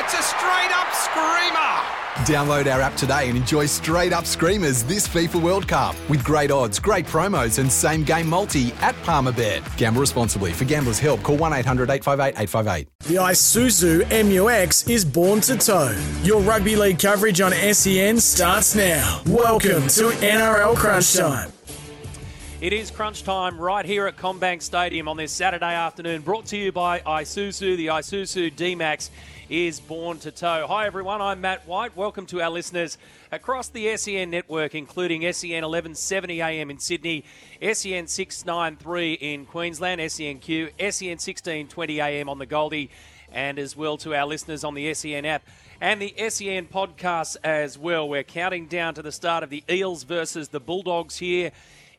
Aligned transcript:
it's 0.00 0.14
a 0.14 0.22
straight 0.22 0.70
up 0.72 0.90
screamer! 0.94 1.60
Download 2.24 2.72
our 2.72 2.80
app 2.80 2.96
today 2.96 3.28
and 3.28 3.36
enjoy 3.36 3.66
straight 3.66 4.14
up 4.14 4.24
screamers 4.24 4.82
this 4.82 5.06
FIFA 5.06 5.42
World 5.42 5.68
Cup 5.68 5.94
with 6.08 6.24
great 6.24 6.50
odds, 6.50 6.78
great 6.78 7.04
promos, 7.04 7.58
and 7.58 7.70
same 7.70 8.02
game 8.02 8.26
multi 8.26 8.72
at 8.80 8.94
Palmerbet. 9.02 9.76
Gamble 9.76 10.00
responsibly. 10.00 10.52
For 10.52 10.64
gamblers' 10.64 10.98
help, 10.98 11.22
call 11.22 11.36
1 11.36 11.52
800 11.52 11.90
858 11.90 12.40
858. 12.40 12.88
The 13.00 13.14
Isuzu 13.16 14.04
MUX 14.24 14.88
is 14.88 15.04
born 15.04 15.42
to 15.42 15.58
tow. 15.58 15.94
Your 16.22 16.40
rugby 16.40 16.76
league 16.76 16.98
coverage 16.98 17.42
on 17.42 17.52
SEN 17.52 18.20
starts 18.20 18.74
now. 18.74 19.20
Welcome 19.26 19.82
to 19.88 20.08
NRL 20.22 20.76
Crunch 20.76 21.14
Time. 21.14 21.52
It 22.60 22.74
is 22.74 22.90
crunch 22.90 23.22
time 23.22 23.58
right 23.58 23.86
here 23.86 24.06
at 24.06 24.18
CommBank 24.18 24.60
Stadium 24.60 25.08
on 25.08 25.16
this 25.16 25.32
Saturday 25.32 25.74
afternoon, 25.74 26.20
brought 26.20 26.44
to 26.46 26.58
you 26.58 26.70
by 26.70 27.00
Isuzu. 27.00 27.74
The 27.78 27.86
Isuzu 27.86 28.54
D-Max 28.54 29.10
is 29.50 29.80
born 29.80 30.16
to 30.16 30.30
tow. 30.30 30.64
Hi 30.68 30.86
everyone, 30.86 31.20
I'm 31.20 31.40
Matt 31.40 31.66
White. 31.66 31.96
Welcome 31.96 32.24
to 32.26 32.40
our 32.40 32.50
listeners 32.50 32.96
across 33.32 33.68
the 33.68 33.96
SEN 33.96 34.30
network, 34.30 34.76
including 34.76 35.22
SEN 35.32 35.64
1170 35.64 36.40
AM 36.40 36.70
in 36.70 36.78
Sydney, 36.78 37.24
SEN 37.60 38.06
693 38.06 39.14
in 39.14 39.46
Queensland, 39.46 40.00
SENQ, 40.00 40.46
SEN 40.78 41.18
1620 41.18 42.00
AM 42.00 42.28
on 42.28 42.38
the 42.38 42.46
Goldie, 42.46 42.90
and 43.32 43.58
as 43.58 43.76
well 43.76 43.96
to 43.96 44.14
our 44.14 44.24
listeners 44.24 44.62
on 44.62 44.74
the 44.74 44.94
SEN 44.94 45.24
app 45.24 45.42
and 45.80 46.00
the 46.00 46.14
SEN 46.28 46.66
podcast 46.66 47.36
as 47.42 47.76
well. 47.76 48.08
We're 48.08 48.22
counting 48.22 48.68
down 48.68 48.94
to 48.94 49.02
the 49.02 49.10
start 49.10 49.42
of 49.42 49.50
the 49.50 49.64
Eels 49.68 50.04
versus 50.04 50.50
the 50.50 50.60
Bulldogs 50.60 51.16
here 51.16 51.50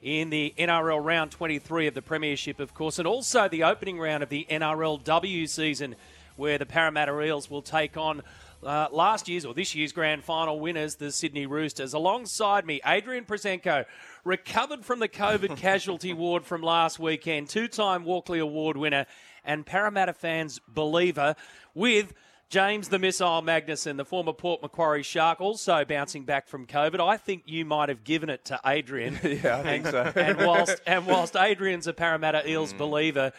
in 0.02 0.30
the 0.30 0.54
NRL 0.58 1.04
round 1.04 1.32
23 1.32 1.88
of 1.88 1.94
the 1.94 2.02
Premiership, 2.02 2.60
of 2.62 2.74
course, 2.74 2.98
and 2.98 3.08
also 3.08 3.48
the 3.48 3.64
opening 3.64 4.00
round 4.00 4.24
of 4.24 4.30
the 4.30 4.48
NRLW 4.50 5.48
season, 5.50 5.96
where 6.42 6.58
the 6.58 6.66
Parramatta 6.66 7.17
Eels 7.22 7.50
will 7.50 7.61
take 7.61 7.95
on 7.95 8.22
uh, 8.64 8.88
last 8.92 9.30
year's 9.30 9.45
or 9.45 9.53
this 9.53 9.73
year's 9.75 9.92
grand 9.92 10.23
final 10.23 10.59
winners, 10.59 10.95
the 10.95 11.11
Sydney 11.11 11.45
Roosters. 11.45 11.94
Alongside 11.94 12.66
me, 12.66 12.81
Adrian 12.86 13.25
Proszenko, 13.25 13.86
recovered 14.25 14.84
from 14.84 15.00
the 15.00 15.08
COVID 15.08 15.56
casualty 15.67 16.14
ward 16.14 16.44
from 16.45 16.62
last 16.62 17.00
weekend, 17.00 17.47
two 17.50 17.67
time 17.67 18.03
Walkley 18.03 18.39
Award 18.39 18.75
winner, 18.75 19.06
and 19.45 19.66
Parramatta 19.66 20.14
fans' 20.14 20.59
believer, 20.67 21.36
with 21.73 22.14
James 22.50 22.89
the 22.89 23.00
Missile 23.00 23.42
Magnuson, 23.42 23.95
the 23.97 24.03
former 24.06 24.34
Port 24.34 24.62
Macquarie 24.62 25.03
Shark, 25.03 25.39
also 25.39 25.86
bouncing 25.86 26.25
back 26.25 26.47
from 26.47 26.67
COVID. 26.67 27.00
I 27.00 27.17
think 27.17 27.44
you 27.45 27.64
might 27.66 27.88
have 27.89 28.03
given 28.03 28.30
it 28.30 28.44
to 28.45 28.59
Adrian. 28.66 29.17
Yeah, 29.23 29.59
I 29.59 29.64
think 29.64 29.88
so. 29.88 30.12
and 30.16 30.38
whilst 30.39 30.81
and 30.86 31.06
whilst 31.08 31.36
Adrian's 31.36 31.88
a 31.88 31.94
Parramatta 31.94 32.39
Mm. 32.39 32.50
Eels 32.50 32.73
believer, 32.73 33.31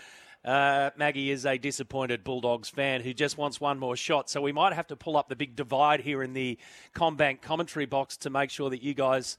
uh, 0.45 0.91
Maggie 0.97 1.31
is 1.31 1.47
a 1.47 1.57
disappointed 1.57 2.25
Bulldogs 2.25 2.69
fan 2.69 3.01
who 3.01 3.15
just 3.15 3.39
wants 3.39 3.61
one 3.61 3.79
more 3.79 3.97
shot. 3.97 4.29
So 4.29 4.41
we 4.41 4.53
might 4.53 4.73
have 4.73 4.89
to 4.89 4.97
pull 4.97 5.17
up 5.17 5.29
the 5.29 5.37
big 5.37 5.55
divide 5.55 6.01
here 6.01 6.23
in 6.23 6.33
the 6.33 6.59
CommBank 6.95 7.43
commentary 7.43 7.87
box 7.87 8.17
to 8.19 8.31
make 8.31 8.51
sure 8.51 8.71
that 8.71 8.83
you 8.83 8.95
guys 8.95 9.39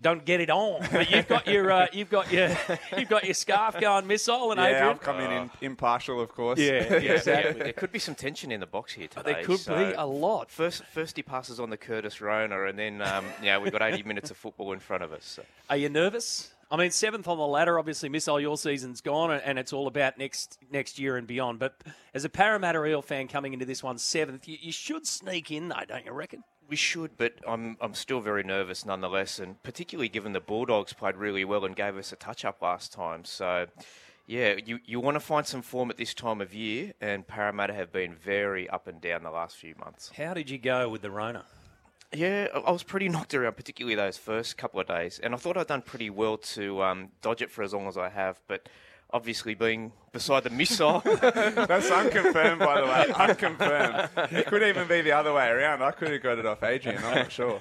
don't 0.00 0.24
get 0.24 0.40
it 0.40 0.50
on. 0.50 0.86
But 0.92 1.10
you've 1.10 1.28
got 1.28 1.46
your 1.46 1.72
uh, 1.72 1.86
you've 1.92 2.10
got 2.10 2.30
your 2.30 2.50
you've 2.98 3.08
got 3.08 3.24
your 3.24 3.34
scarf 3.34 3.80
going, 3.80 4.06
missile, 4.06 4.50
and 4.50 4.60
Yeah, 4.60 4.66
Adrian. 4.66 4.88
I've 4.88 5.00
come 5.00 5.20
in, 5.20 5.32
in 5.32 5.50
impartial, 5.62 6.20
of 6.20 6.28
course. 6.28 6.58
Yeah, 6.58 6.98
yeah, 6.98 7.12
exactly. 7.12 7.62
There 7.62 7.72
could 7.72 7.92
be 7.92 7.98
some 7.98 8.14
tension 8.14 8.52
in 8.52 8.60
the 8.60 8.66
box 8.66 8.92
here 8.92 9.08
today. 9.08 9.32
there 9.32 9.44
could 9.44 9.60
so 9.60 9.76
be 9.76 9.94
a 9.94 10.06
lot. 10.06 10.50
First, 10.50 10.84
first 10.86 11.16
he 11.16 11.22
passes 11.22 11.58
on 11.58 11.70
the 11.70 11.76
Curtis 11.76 12.20
Rona, 12.20 12.64
and 12.64 12.78
then 12.78 13.02
um, 13.02 13.24
yeah, 13.42 13.58
we've 13.58 13.72
got 13.72 13.82
80 13.82 14.02
minutes 14.06 14.30
of 14.30 14.36
football 14.36 14.72
in 14.72 14.80
front 14.80 15.02
of 15.02 15.12
us. 15.12 15.24
So. 15.24 15.42
Are 15.70 15.76
you 15.76 15.88
nervous? 15.88 16.53
I 16.74 16.76
mean, 16.76 16.90
seventh 16.90 17.28
on 17.28 17.38
the 17.38 17.46
ladder. 17.46 17.78
Obviously, 17.78 18.08
missile. 18.08 18.40
Your 18.40 18.56
season's 18.56 19.00
gone, 19.00 19.30
and 19.30 19.60
it's 19.60 19.72
all 19.72 19.86
about 19.86 20.18
next 20.18 20.58
next 20.72 20.98
year 20.98 21.16
and 21.16 21.24
beyond. 21.24 21.60
But 21.60 21.80
as 22.12 22.24
a 22.24 22.28
Parramatta 22.28 22.84
Eel 22.84 23.00
fan 23.00 23.28
coming 23.28 23.52
into 23.52 23.64
this 23.64 23.84
one 23.84 23.96
seventh, 23.96 24.48
you, 24.48 24.58
you 24.60 24.72
should 24.72 25.06
sneak 25.06 25.52
in, 25.52 25.68
though, 25.68 25.84
don't 25.86 26.04
you 26.04 26.10
reckon? 26.10 26.42
We 26.68 26.74
should, 26.74 27.16
but 27.16 27.34
I'm 27.46 27.76
I'm 27.80 27.94
still 27.94 28.18
very 28.18 28.42
nervous 28.42 28.84
nonetheless, 28.84 29.38
and 29.38 29.62
particularly 29.62 30.08
given 30.08 30.32
the 30.32 30.40
Bulldogs 30.40 30.92
played 30.92 31.14
really 31.14 31.44
well 31.44 31.64
and 31.64 31.76
gave 31.76 31.96
us 31.96 32.10
a 32.10 32.16
touch 32.16 32.44
up 32.44 32.60
last 32.60 32.92
time. 32.92 33.24
So, 33.24 33.66
yeah, 34.26 34.56
you 34.66 34.80
you 34.84 34.98
want 34.98 35.14
to 35.14 35.20
find 35.20 35.46
some 35.46 35.62
form 35.62 35.90
at 35.90 35.96
this 35.96 36.12
time 36.12 36.40
of 36.40 36.52
year, 36.54 36.92
and 37.00 37.24
Parramatta 37.24 37.74
have 37.74 37.92
been 37.92 38.16
very 38.16 38.68
up 38.68 38.88
and 38.88 39.00
down 39.00 39.22
the 39.22 39.30
last 39.30 39.54
few 39.54 39.76
months. 39.78 40.10
How 40.16 40.34
did 40.34 40.50
you 40.50 40.58
go 40.58 40.88
with 40.88 41.02
the 41.02 41.10
Rona? 41.12 41.44
Yeah, 42.14 42.48
I 42.54 42.58
I 42.58 42.70
was 42.70 42.82
pretty 42.82 43.08
knocked 43.10 43.34
around, 43.34 43.56
particularly 43.56 43.94
those 43.94 44.16
first 44.16 44.56
couple 44.56 44.80
of 44.80 44.86
days, 44.86 45.20
and 45.22 45.34
I 45.34 45.36
thought 45.36 45.56
I'd 45.56 45.66
done 45.66 45.82
pretty 45.82 46.10
well 46.10 46.36
to 46.38 46.82
um, 46.82 47.08
dodge 47.22 47.42
it 47.42 47.50
for 47.50 47.62
as 47.62 47.72
long 47.72 47.86
as 47.86 47.96
I 47.96 48.08
have. 48.08 48.40
But 48.46 48.68
obviously, 49.10 49.54
being 49.54 49.92
beside 50.12 50.44
the 50.44 50.50
missile, 50.50 51.00
That's 51.04 51.90
unconfirmed, 51.90 52.58
by 52.60 52.80
the 52.80 52.86
way. 52.86 53.06
Unconfirmed. 53.28 54.08
It 54.32 54.46
could 54.46 54.62
even 54.62 54.88
be 54.88 55.00
the 55.00 55.12
other 55.12 55.32
way 55.32 55.48
around. 55.48 55.82
I 55.82 55.90
could 55.90 56.10
have 56.12 56.22
got 56.22 56.38
it 56.38 56.46
off 56.46 56.62
Adrian. 56.62 57.02
I'm 57.04 57.14
not 57.14 57.32
sure. 57.32 57.60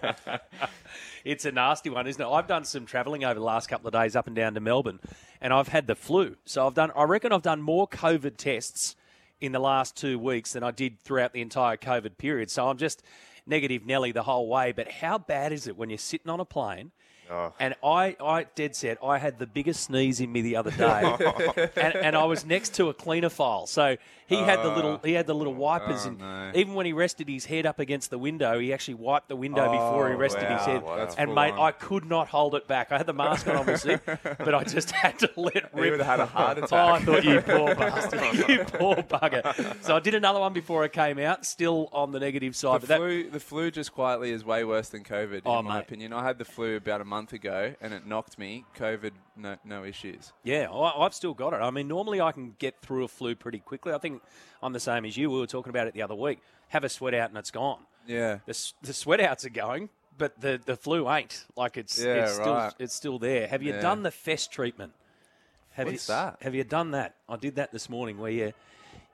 It's 1.24 1.46
a 1.46 1.52
nasty 1.52 1.90
one, 1.90 2.06
isn't 2.08 2.22
it? 2.22 2.28
I've 2.28 2.48
done 2.48 2.66
some 2.66 2.86
travelling 2.86 3.24
over 3.24 3.36
the 3.36 3.46
last 3.46 3.68
couple 3.70 3.88
of 3.88 3.94
days 3.94 4.16
up 4.16 4.28
and 4.28 4.36
down 4.36 4.56
to 4.56 4.60
Melbourne, 4.60 5.00
and 5.42 5.54
I've 5.54 5.70
had 5.70 5.88
the 5.88 5.96
flu. 5.96 6.36
So 6.46 6.68
I've 6.68 6.74
done. 6.74 6.92
I 6.96 7.04
reckon 7.04 7.32
I've 7.32 7.42
done 7.42 7.62
more 7.62 7.88
COVID 7.88 8.38
tests 8.38 8.96
in 9.40 9.52
the 9.52 9.60
last 9.60 9.96
two 9.98 10.18
weeks 10.18 10.54
than 10.54 10.64
I 10.64 10.72
did 10.72 11.00
throughout 11.00 11.34
the 11.34 11.42
entire 11.42 11.76
COVID 11.78 12.18
period. 12.18 12.50
So 12.50 12.68
I'm 12.68 12.78
just 12.78 13.04
negative 13.46 13.86
Nelly 13.86 14.12
the 14.12 14.24
whole 14.24 14.48
way. 14.48 14.72
But 14.72 14.90
how 14.90 15.18
bad 15.18 15.52
is 15.52 15.68
it 15.68 15.78
when 15.78 15.90
you're 15.90 15.98
sitting 15.98 16.30
on 16.30 16.40
a 16.40 16.46
plane? 16.46 16.92
Oh. 17.30 17.54
And 17.60 17.76
I, 17.84 18.16
I 18.24 18.46
dead 18.56 18.76
set, 18.76 18.98
I 19.04 19.18
had 19.18 19.40
the 19.40 19.48
biggest 19.48 19.84
sneeze 19.84 20.20
in 20.20 20.32
me 20.32 20.42
the 20.42 20.56
other 20.56 20.72
day, 20.72 21.16
and, 21.76 21.96
and 21.96 22.16
I 22.16 22.26
was 22.26 22.46
next 22.46 22.76
to 22.76 22.90
a 22.90 22.94
cleaner 22.94 23.30
file. 23.30 23.66
So 23.68 23.98
he 24.28 24.36
had 24.38 24.60
the 24.64 24.70
little, 24.70 25.00
he 25.04 25.14
had 25.14 25.28
the 25.28 25.36
little 25.36 25.54
oh, 25.54 25.58
wipers, 25.58 26.06
Oh, 26.06 26.10
and 26.10 26.20
no. 26.20 26.52
even 26.56 26.74
when 26.74 26.86
he 26.86 26.94
rested 26.94 27.28
his 27.30 27.46
head 27.46 27.66
up 27.66 27.80
against 27.80 28.10
the 28.10 28.18
window, 28.18 28.60
he 28.60 28.74
actually 28.74 28.96
wiped 28.96 29.28
the 29.30 29.36
window 29.36 29.66
oh, 29.68 29.72
before 29.72 30.08
he 30.10 30.16
Oh, 30.16 30.18
rested 30.18 30.50
his 30.50 30.62
head. 30.66 30.82
Wow, 30.84 31.08
and 31.18 31.34
mate, 31.36 31.52
on. 31.54 31.60
I 31.60 31.72
could 31.72 32.06
not 32.06 32.28
hold 32.30 32.56
it 32.56 32.68
back. 32.68 32.92
I 32.92 32.98
had 32.98 33.06
the 33.06 33.14
mask 33.14 33.48
on, 33.48 33.56
obviously, 33.58 33.98
but 34.06 34.54
I 34.56 34.64
just 34.64 34.92
had 34.92 35.20
to 35.20 35.30
let 35.38 35.56
rip. 35.74 35.92
would 35.92 36.00
have 36.00 36.08
had 36.08 36.20
a 36.20 36.26
heart 36.26 36.58
Oh, 36.62 36.64
attack. 36.66 37.02
I 37.02 37.06
thought 37.06 37.24
you 37.24 37.42
poor 37.42 37.76
bastard, 37.76 38.50
you 38.50 38.64
poor 38.66 38.96
bugger. 38.98 39.84
So 39.84 39.96
I 39.96 40.00
did 40.00 40.16
another 40.16 40.40
one 40.40 40.54
before 40.54 40.84
it 40.86 40.94
came 40.94 41.20
out, 41.20 41.46
still 41.46 41.90
on 41.94 42.12
the 42.12 42.20
negative 42.20 42.56
side. 42.56 42.82
The 42.82 42.88
but 42.88 42.88
that, 42.90 42.98
flu, 43.00 43.30
the 43.30 43.40
flu 43.40 43.72
just 43.72 43.94
quietly 43.94 44.32
is 44.32 44.44
way 44.44 44.64
worse 44.64 44.90
than 44.90 45.04
COVID, 45.04 45.42
Oh, 45.46 45.60
in 45.60 45.66
my 45.66 45.76
mate. 45.76 45.82
opinion. 45.84 46.14
I 46.14 46.24
had 46.24 46.38
the 46.38 46.46
flu 46.46 46.76
about 46.78 47.02
a 47.02 47.06
month 47.06 47.13
ago, 47.34 47.74
and 47.82 47.94
it 47.94 48.06
knocked 48.08 48.38
me. 48.40 48.66
COVID, 48.78 49.12
no, 49.38 49.56
no 49.64 49.84
issues. 49.84 50.34
Yeah, 50.44 50.70
I, 50.72 51.06
I've 51.06 51.14
still 51.14 51.34
got 51.34 51.54
it. 51.54 51.58
I 51.58 51.70
mean, 51.72 51.88
normally 51.88 52.20
I 52.22 52.32
can 52.32 52.56
get 52.60 52.82
through 52.82 53.04
a 53.04 53.08
flu 53.08 53.36
pretty 53.36 53.60
quickly. 53.60 53.94
I 53.94 53.98
think 54.00 54.22
I'm 54.62 54.74
the 54.74 54.80
same 54.80 55.06
as 55.06 55.16
you. 55.16 55.30
We 55.30 55.40
were 55.40 55.48
talking 55.48 55.70
about 55.70 55.88
it 55.88 55.94
the 55.94 56.02
other 56.02 56.16
week. 56.16 56.40
Have 56.70 56.84
a 56.84 56.90
sweat 56.90 57.14
out 57.14 57.30
and 57.30 57.38
it's 57.38 57.52
gone. 57.52 57.80
Yeah. 58.08 58.40
The, 58.46 58.72
the 58.82 58.94
sweat 58.94 59.20
outs 59.22 59.46
are 59.46 59.50
going, 59.50 59.90
but 60.18 60.40
the, 60.42 60.60
the 60.66 60.76
flu 60.76 61.10
ain't. 61.10 61.46
Like 61.56 61.78
it's 61.78 62.02
Yeah, 62.04 62.24
it's 62.24 62.34
still 62.34 62.54
right. 62.54 62.74
it's 62.80 62.94
still 62.96 63.20
there. 63.20 63.48
Have 63.48 63.62
you 63.64 63.74
Yeah. 63.74 63.82
done 63.82 64.04
the 64.04 64.12
Fess 64.12 64.48
treatment? 64.48 64.94
Have 65.72 65.88
What's 65.88 66.08
you, 66.10 66.14
that? 66.16 66.38
Have 66.42 66.54
you 66.56 66.64
done 66.64 66.92
that? 66.92 67.16
I 67.30 67.36
did 67.38 67.56
that 67.56 67.72
this 67.72 67.90
morning 67.90 68.18
where 68.18 68.32
you 68.32 68.54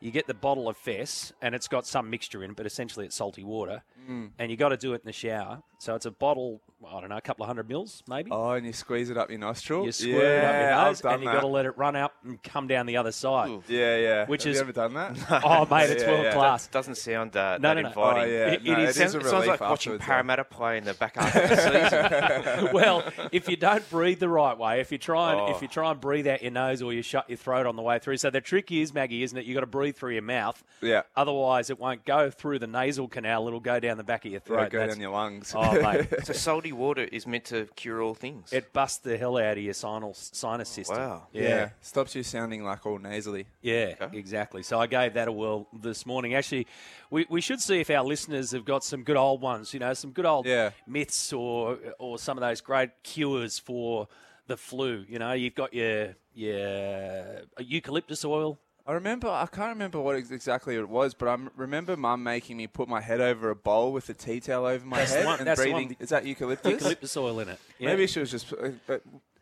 you 0.02 0.12
get 0.12 0.28
the 0.28 0.34
bottle 0.34 0.70
of 0.70 0.78
Fess 0.78 1.34
and 1.42 1.54
it's 1.54 1.68
got 1.68 1.86
some 1.86 2.10
mixture 2.10 2.42
in 2.44 2.52
it, 2.52 2.56
but 2.58 2.66
essentially 2.66 3.06
it's 3.06 3.16
salty 3.18 3.44
water, 3.44 3.84
Mm. 4.10 4.32
and 4.40 4.50
you 4.50 4.56
got 4.58 4.70
to 4.70 4.78
do 4.78 4.94
it 4.94 5.02
in 5.02 5.06
the 5.06 5.12
shower. 5.14 5.62
So 5.78 5.94
it's 5.94 6.06
a 6.06 6.12
bottle, 6.12 6.62
I 6.88 7.00
don't 7.02 7.10
know, 7.10 7.18
a 7.18 7.22
couple 7.22 7.44
of 7.44 7.48
hundred 7.48 7.68
mils 7.68 8.04
maybe. 8.08 8.32
Oh, 8.32 8.52
and 8.52 8.66
you 8.66 8.72
squeeze 8.74 9.10
it 9.10 9.18
up 9.18 9.30
your 9.30 9.40
nostril? 9.40 9.86
You 9.86 9.92
squirt 9.92 10.14
it 10.24 10.44
up 10.46 10.54
your 10.54 10.86
nose, 10.86 11.02
and 11.02 11.22
you 11.22 11.28
that. 11.28 11.34
got 11.36 11.42
to 11.42 11.48
let 11.48 11.66
it 11.66 11.78
run 11.78 11.96
out 11.96 12.14
and 12.24 12.42
come 12.42 12.68
down 12.68 12.86
the 12.86 12.98
other 12.98 13.12
side. 13.12 13.62
Yeah, 13.68 13.98
yeah. 13.98 14.26
Which 14.28 14.44
Have 14.44 14.52
is- 14.52 14.56
you 14.58 14.62
ever 14.62 14.72
done 14.72 14.94
that? 14.94 15.18
Oh, 15.44 15.66
mate, 15.66 15.90
it's 15.90 16.04
Yeah, 16.10 16.10
world 16.12 16.24
yeah. 16.26 16.34
class. 16.34 16.68
doesn't 16.68 16.96
sound 16.96 17.36
uh, 17.36 17.58
No, 17.58 17.70
that 17.70 17.76
no, 17.76 17.82
no. 17.82 17.88
inviting. 17.90 18.24
Oh, 18.24 18.26
yeah. 18.26 18.48
It- 18.54 18.64
No, 18.64 18.72
it 18.74 18.80
is- 18.80 18.90
it 18.90 19.00
Sounds, 19.00 19.10
is 19.10 19.16
a 19.16 19.20
sounds 19.22 19.34
relief 19.34 19.48
like 19.48 19.60
watching 19.62 19.74
afterwards, 19.94 20.00
though. 20.02 20.06
Parramatta 20.06 20.44
play 20.46 20.78
in 20.78 20.84
the 20.86 20.94
back 20.94 21.16
half 21.16 21.36
of 21.36 21.50
the 21.50 22.56
season. 22.60 22.70
well, 22.74 23.04
if 23.32 23.50
you 23.50 23.56
don't 23.58 23.88
breathe 23.90 24.20
the 24.20 24.30
right 24.30 24.58
way, 24.58 24.80
if 24.80 24.92
you 24.92 24.98
try 24.98 25.32
and 25.34 25.42
Oh. 25.42 25.52
if 25.56 25.62
you 25.62 25.68
try 25.68 25.92
and 25.92 26.00
breathe 26.00 26.28
out 26.28 26.42
your 26.42 26.52
nose 26.52 26.82
or 26.82 26.94
you 26.94 27.02
shut 27.02 27.30
your 27.30 27.38
throat 27.38 27.66
on 27.66 27.76
the 27.76 27.82
way 27.82 28.00
through, 28.00 28.18
so 28.18 28.30
the 28.30 28.42
trick 28.42 28.72
is, 28.72 28.94
Maggie, 28.94 29.24
isn't 29.24 29.38
it? 29.38 29.46
You've 29.46 29.56
got 29.56 29.62
to 29.62 29.68
breathe 29.68 29.96
through 29.96 30.14
your 30.14 30.22
mouth. 30.22 30.64
Yeah. 30.82 31.02
Otherwise, 31.16 31.70
it 31.70 31.80
won't 31.80 32.06
go 32.06 32.30
through 32.32 32.60
the 32.60 32.68
nasal 32.68 33.08
canal. 33.08 33.48
It'll 33.48 33.60
go 33.60 33.80
down 33.80 33.98
the 33.98 34.04
back 34.04 34.26
of 34.26 34.32
your 34.32 34.42
Yeah, 34.42 34.48
throat. 34.48 34.70
go 34.72 34.80
That's- 34.80 34.96
down 34.96 35.02
your 35.02 35.12
lungs. 35.12 35.54
Oh, 35.56 35.74
mate. 35.82 36.08
It's 36.12 36.28
so 36.28 36.34
salty 36.34 36.69
Muddy 36.70 36.82
water 36.82 37.04
is 37.04 37.26
meant 37.26 37.46
to 37.46 37.66
cure 37.76 38.02
all 38.02 38.14
things. 38.14 38.54
It 38.54 38.72
busts 38.74 39.00
the 39.00 39.18
hell 39.18 39.38
out 39.38 39.58
of 39.58 39.64
your 39.64 39.74
sinus, 39.74 40.30
sinus 40.34 40.70
system. 40.70 40.98
Wow. 40.98 41.28
Yeah. 41.34 41.70
Stops 41.82 42.16
you 42.16 42.24
sounding 42.24 42.64
like 42.64 42.86
all 42.86 43.00
nasally. 43.00 43.48
Yeah, 43.62 43.96
Okay. 44.02 44.18
exactly. 44.18 44.64
So 44.64 44.80
I 44.80 44.88
gave 44.88 45.14
that 45.16 45.28
a 45.28 45.32
whirl 45.32 45.68
this 45.74 46.06
morning. 46.06 46.36
Actually, 46.36 46.68
we, 47.10 47.26
we 47.30 47.42
should 47.42 47.60
see 47.60 47.80
if 47.80 47.90
our 47.90 48.04
listeners 48.04 48.52
have 48.52 48.66
got 48.66 48.84
some 48.84 49.04
good 49.04 49.18
old 49.18 49.42
ones, 49.42 49.74
you 49.74 49.80
know, 49.80 49.94
some 49.94 50.12
good 50.12 50.26
old 50.26 50.46
Yeah. 50.46 50.72
myths 50.88 51.34
or 51.34 51.78
or 51.98 52.20
some 52.20 52.38
of 52.38 52.42
those 52.42 52.62
great 52.62 52.92
cures 53.04 53.58
for 53.60 54.08
the 54.48 54.58
flu. 54.58 55.06
You 55.08 55.20
know, 55.20 55.34
you've 55.34 55.56
got 55.56 55.74
your 55.74 56.16
your 56.34 57.42
eucalyptus 57.60 58.24
oil. 58.26 58.60
I 58.90 58.94
remember, 58.94 59.28
I 59.30 59.46
can't 59.46 59.70
remember 59.70 60.00
what 60.00 60.16
ex- 60.16 60.32
exactly 60.32 60.76
it 60.76 60.90
was, 60.90 61.14
but 61.14 61.28
I 61.28 61.34
m- 61.34 61.52
remember 61.56 61.96
mum 61.96 62.24
making 62.24 62.58
me 62.58 62.66
put 62.66 62.90
my 62.90 63.02
head 63.02 63.22
over 63.22 63.52
a 63.52 63.56
bowl 63.56 63.92
with 63.94 64.10
a 64.10 64.16
tea 64.16 64.40
towel 64.40 64.66
over 64.66 64.84
my 64.84 64.98
That's 64.98 65.12
the 65.12 65.18
head 65.18 65.26
one- 65.28 65.38
and 65.40 65.48
that's 65.48 65.60
the 65.60 65.66
breathing. 65.72 65.88
one. 65.90 65.98
Is 66.00 66.10
that 66.10 66.26
eucalyptus? 66.26 66.72
Eucalyptus 66.72 67.16
oil 67.16 67.40
in 67.40 67.50
it. 67.50 67.60
Yeah. 67.78 67.90
Maybe 67.90 68.08
she 68.08 68.20
was 68.20 68.32
just. 68.32 68.52
Uh, 68.52 68.72
uh, 68.92 68.98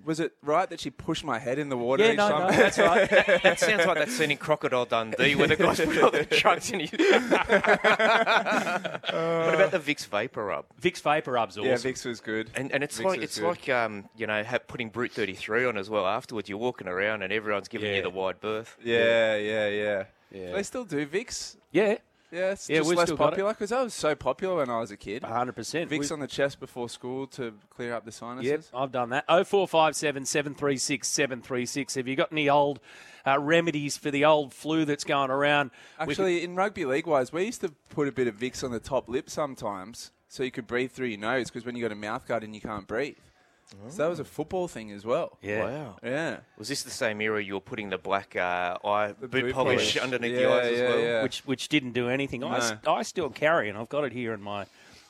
was 0.06 0.20
it 0.20 0.34
right 0.42 0.70
that 0.70 0.80
she 0.80 0.90
pushed 0.90 1.24
my 1.26 1.38
head 1.40 1.60
in 1.60 1.70
the 1.70 1.78
water 1.78 2.04
Yeah, 2.04 2.12
each 2.12 2.18
no, 2.18 2.30
time? 2.30 2.52
no, 2.52 2.58
that's 2.58 2.78
right. 2.80 3.10
That 3.44 3.60
sounds 3.60 3.86
like 3.86 3.98
that 3.98 4.10
scene 4.10 4.32
in 4.32 4.38
Crocodile 4.38 4.86
Dundee 4.86 5.36
where 5.36 5.48
the 5.48 5.56
guys 5.56 5.80
put 5.82 5.98
all 6.02 6.12
the 6.12 6.24
drugs 6.26 6.72
in 6.72 6.80
his. 6.82 6.92
what 6.92 7.02
about 9.56 9.72
the 9.72 9.80
Vicks 9.80 10.06
Vapor 10.08 10.46
Rub? 10.46 10.66
Vicks 10.82 11.02
Vapor 11.02 11.32
Rub's 11.32 11.58
awesome. 11.58 11.70
yeah, 11.70 11.76
Vicks 11.76 12.06
was 12.06 12.20
good. 12.22 12.50
And, 12.56 12.72
and 12.72 12.84
it's 12.84 13.00
Vicks 13.00 13.06
like 13.06 13.22
it's 13.22 13.40
good. 13.40 13.48
like 13.48 13.70
um, 13.70 14.08
you 14.16 14.28
know 14.28 14.44
ha- 14.44 14.60
putting 14.68 14.90
Brut 14.90 15.12
33 15.12 15.66
on 15.66 15.78
as 15.78 15.90
well. 15.90 16.06
Afterwards, 16.08 16.48
you're 16.50 16.58
walking 16.58 16.88
around 16.88 17.22
and 17.24 17.34
everyone's 17.34 17.68
giving 17.68 17.90
Yeah. 17.90 17.98
you 17.98 18.02
the 18.04 18.10
wide 18.10 18.40
berth. 18.40 18.78
Yeah, 18.84 19.36
yeah, 19.38 19.68
yeah. 19.68 20.04
Yeah. 20.32 20.54
They 20.54 20.64
still 20.64 20.86
do 20.86 21.06
Vicks. 21.08 21.56
yeah, 21.72 21.98
Yeah, 22.32 22.52
it's 22.52 22.70
Yeah, 22.70 22.78
just 22.80 22.90
less 22.94 23.08
still 23.08 23.18
got 23.18 23.28
it. 23.28 23.30
popular 23.32 23.54
because 23.54 23.72
I 23.72 23.82
was 23.84 23.94
so 23.94 24.14
popular 24.16 24.58
when 24.58 24.70
I 24.70 24.80
was 24.80 24.92
a 24.92 24.98
kid. 24.98 25.24
100%. 25.24 25.90
Vicks 25.90 26.10
We- 26.10 26.14
on 26.14 26.20
the 26.20 26.28
chest 26.28 26.60
before 26.60 26.90
school 26.90 27.26
to 27.28 27.54
clear 27.70 27.94
up 27.94 28.04
the 28.04 28.12
sinuses. 28.12 28.50
Yep, 28.50 28.62
I've 28.74 28.92
done 28.92 29.10
that. 29.12 29.24
0457 29.30 30.26
736 30.26 31.08
736. 31.08 31.96
Have 31.96 32.08
you 32.08 32.16
got 32.18 32.32
any 32.32 32.50
old 32.50 32.80
uh, 33.26 33.40
remedies 33.40 33.98
for 33.98 34.12
the 34.12 34.26
old 34.26 34.54
flu 34.54 34.84
that's 34.84 35.04
going 35.06 35.30
around? 35.32 35.72
Actually, 36.00 36.44
in 36.44 36.56
rugby 36.56 36.84
league 36.86 37.08
wise, 37.08 37.32
we 37.32 37.46
used 37.46 37.62
to 37.62 37.70
put 37.90 38.08
a 38.08 38.12
bit 38.12 38.28
of 38.28 38.36
Vicks 38.36 38.64
on 38.64 38.72
the 38.72 38.80
top 38.80 39.08
lip 39.08 39.30
sometimes 39.30 40.12
so 40.28 40.44
you 40.44 40.52
could 40.52 40.68
breathe 40.68 40.92
through 40.92 41.08
your 41.08 41.20
nose 41.20 41.50
because 41.50 41.66
when 41.66 41.76
you 41.78 41.82
got 41.82 41.92
a 41.94 41.96
mouth 41.96 42.28
guard 42.28 42.44
in, 42.44 42.54
you 42.54 42.60
can't 42.62 42.88
breathe. 42.88 43.16
So 43.90 43.98
that 44.04 44.10
was 44.10 44.20
a 44.20 44.24
football 44.26 44.68
thing 44.68 44.92
as 44.92 45.06
well. 45.06 45.38
yeah. 45.42 45.64
Wow. 45.66 45.98
Yeah. 46.04 46.38
Was 46.58 46.70
this 46.70 46.84
the 46.84 46.90
same 46.90 47.20
era 47.22 47.44
you 47.44 47.54
were 47.56 47.60
putting 47.60 47.90
the 47.90 47.98
black 47.98 48.36
uh, 48.36 48.78
eye 48.84 49.12
boot, 49.20 49.30
boot 49.32 49.54
polish, 49.54 49.94
polish. 49.94 49.98
underneath 49.98 50.36
the 50.36 50.42
Yeah, 50.42 50.50
eyes 50.54 50.66
as 50.74 50.80
yeah, 50.80 50.90
well? 50.90 51.00
yeah. 51.00 51.24
which 51.24 51.40
which 51.46 51.68
didn't 51.70 51.92
do 51.92 52.08
anything. 52.10 52.44
I, 52.44 52.58
s- 52.58 52.74
No. 52.86 52.94
I 52.96 53.04
still 53.04 53.30
carry, 53.30 53.68
and 53.70 53.78
I've 53.78 53.90
got 53.90 54.04
it 54.06 54.14
here 54.14 54.34
in 54.34 54.42
my 54.42 54.66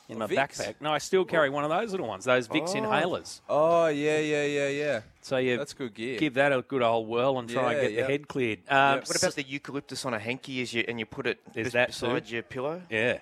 in 0.08 0.18
my 0.18 0.26
Vicks? 0.26 0.36
backpack. 0.58 0.74
No, 0.80 0.90
I 0.90 0.98
still 0.98 1.24
carry 1.26 1.50
one 1.50 1.64
of 1.64 1.70
those 1.70 1.90
little 1.92 2.08
ones, 2.08 2.24
those 2.24 2.48
Vicks 2.48 2.70
Oh. 2.70 2.80
inhalers. 2.80 3.40
Oh, 3.48 3.86
yeah, 3.88 4.18
yeah, 4.18 4.44
yeah, 4.44 4.68
yeah. 4.68 5.00
So 5.20 5.36
you 5.36 5.58
That's 5.58 5.74
good 5.74 5.92
gear. 5.94 6.18
give 6.18 6.32
that 6.34 6.50
a 6.50 6.62
good 6.62 6.80
old 6.82 7.06
whirl 7.08 7.38
and 7.38 7.46
try 7.48 7.74
and 7.74 7.82
get 7.82 7.92
yeah. 7.92 8.00
the 8.06 8.06
head 8.12 8.26
cleared. 8.26 8.60
Um, 8.70 9.00
What 9.00 9.16
about 9.22 9.34
the 9.34 9.42
eucalyptus 9.42 10.06
on 10.06 10.14
a 10.14 10.18
hanky 10.18 10.62
as 10.62 10.72
you, 10.72 10.82
and 10.88 10.98
you 10.98 11.04
put 11.04 11.26
it 11.26 11.38
Is 11.54 11.64
bes- 11.66 11.72
that 11.74 11.88
beside 11.88 12.26
too? 12.26 12.34
your 12.34 12.42
pillow? 12.42 12.80
Yeah. 12.88 13.18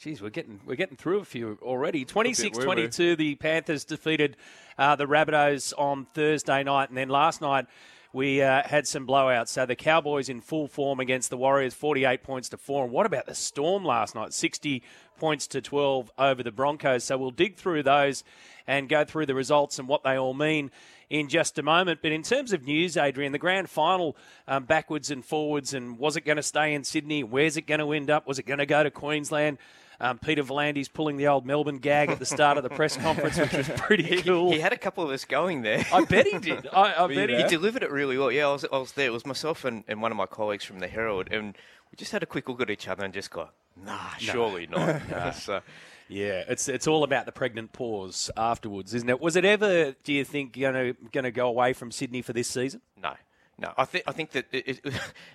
Jeez, 0.00 0.22
we're 0.22 0.30
getting 0.30 0.60
we're 0.64 0.76
getting 0.76 0.96
through 0.96 1.18
a 1.18 1.24
few 1.24 1.58
already. 1.60 2.04
26-22, 2.04 3.16
the 3.16 3.34
Panthers 3.34 3.84
defeated 3.84 4.36
uh, 4.78 4.94
the 4.94 5.06
Rabbitohs 5.06 5.72
on 5.76 6.06
Thursday 6.14 6.62
night. 6.62 6.88
And 6.88 6.96
then 6.96 7.08
last 7.08 7.40
night, 7.40 7.66
we 8.12 8.40
uh, 8.40 8.62
had 8.64 8.86
some 8.86 9.08
blowouts. 9.08 9.48
So 9.48 9.66
the 9.66 9.74
Cowboys 9.74 10.28
in 10.28 10.40
full 10.40 10.68
form 10.68 11.00
against 11.00 11.30
the 11.30 11.36
Warriors, 11.36 11.74
48 11.74 12.22
points 12.22 12.48
to 12.50 12.56
4. 12.56 12.84
And 12.84 12.92
what 12.92 13.06
about 13.06 13.26
the 13.26 13.34
Storm 13.34 13.84
last 13.84 14.14
night? 14.14 14.32
60 14.32 14.84
points 15.18 15.48
to 15.48 15.60
12 15.60 16.12
over 16.16 16.44
the 16.44 16.52
Broncos. 16.52 17.02
So 17.02 17.18
we'll 17.18 17.32
dig 17.32 17.56
through 17.56 17.82
those 17.82 18.22
and 18.68 18.88
go 18.88 19.04
through 19.04 19.26
the 19.26 19.34
results 19.34 19.80
and 19.80 19.88
what 19.88 20.04
they 20.04 20.16
all 20.16 20.32
mean 20.32 20.70
in 21.10 21.28
just 21.28 21.58
a 21.58 21.62
moment. 21.64 22.02
But 22.02 22.12
in 22.12 22.22
terms 22.22 22.52
of 22.52 22.62
news, 22.62 22.96
Adrian, 22.96 23.32
the 23.32 23.38
grand 23.38 23.68
final 23.68 24.16
um, 24.46 24.64
backwards 24.64 25.10
and 25.10 25.24
forwards, 25.24 25.74
and 25.74 25.98
was 25.98 26.16
it 26.16 26.20
going 26.20 26.36
to 26.36 26.42
stay 26.44 26.74
in 26.74 26.84
Sydney? 26.84 27.24
Where's 27.24 27.56
it 27.56 27.66
going 27.66 27.80
to 27.80 27.92
end 27.92 28.10
up? 28.10 28.28
Was 28.28 28.38
it 28.38 28.46
going 28.46 28.60
to 28.60 28.66
go 28.66 28.84
to 28.84 28.92
Queensland? 28.92 29.58
Um, 30.00 30.18
Peter 30.18 30.42
V'landys's 30.44 30.88
pulling 30.88 31.16
the 31.16 31.26
old 31.26 31.44
Melbourne 31.44 31.78
gag 31.78 32.08
at 32.10 32.18
the 32.20 32.26
start 32.26 32.56
of 32.56 32.62
the 32.62 32.70
press 32.70 32.96
conference, 33.04 33.36
which 33.38 33.52
was 33.52 33.68
pretty 33.68 34.22
cool. 34.22 34.52
He 34.52 34.60
had 34.60 34.72
a 34.72 34.78
couple 34.78 35.02
of 35.02 35.10
us 35.10 35.24
going 35.24 35.62
there. 35.62 35.84
I 35.92 36.04
bet 36.04 36.26
he 36.26 36.38
did. 36.38 36.68
I, 36.72 37.04
I 37.04 37.06
bet 37.14 37.28
he 37.28 37.36
He 37.42 37.48
delivered 37.48 37.82
it 37.82 37.90
really 37.90 38.16
well. 38.16 38.30
Yeah, 38.30 38.48
I 38.48 38.52
was, 38.52 38.64
I 38.72 38.78
was 38.78 38.92
there. 38.92 39.06
It 39.06 39.12
was 39.12 39.26
myself 39.26 39.64
and, 39.64 39.82
and 39.88 40.00
one 40.00 40.12
of 40.12 40.16
my 40.16 40.26
colleagues 40.26 40.64
from 40.64 40.78
the 40.78 40.86
Herald, 40.88 41.28
and 41.32 41.56
we 41.90 41.96
just 41.96 42.12
had 42.12 42.22
a 42.22 42.26
quick 42.26 42.48
look 42.48 42.60
at 42.60 42.70
each 42.70 42.86
other 42.86 43.04
and 43.04 43.12
just 43.12 43.30
go, 43.30 43.48
nah, 43.84 44.10
surely 44.18 44.66
not. 44.68 45.08
Nah. 45.10 45.30
So, 45.32 45.62
Yeah, 46.08 46.44
it's 46.48 46.68
it's 46.68 46.86
all 46.86 47.02
about 47.02 47.26
the 47.26 47.32
pregnant 47.32 47.72
pause 47.72 48.30
afterwards, 48.36 48.94
isn't 48.94 49.08
it? 49.08 49.20
Was 49.20 49.34
it 49.34 49.44
ever, 49.44 49.96
do 50.04 50.12
you 50.12 50.24
think, 50.24 50.56
going 50.56 50.74
to 50.74 50.96
going 51.10 51.24
to 51.24 51.32
go 51.32 51.48
away 51.48 51.72
from 51.72 51.90
Sydney 51.90 52.22
for 52.22 52.32
this 52.32 52.48
season? 52.48 52.82
no. 53.02 53.14
No, 53.60 53.72
I 53.76 53.86
think 53.86 54.04
I 54.06 54.12
think 54.12 54.30
that 54.30 54.46
it, 54.52 54.68
it, 54.68 54.80
it 54.84 54.92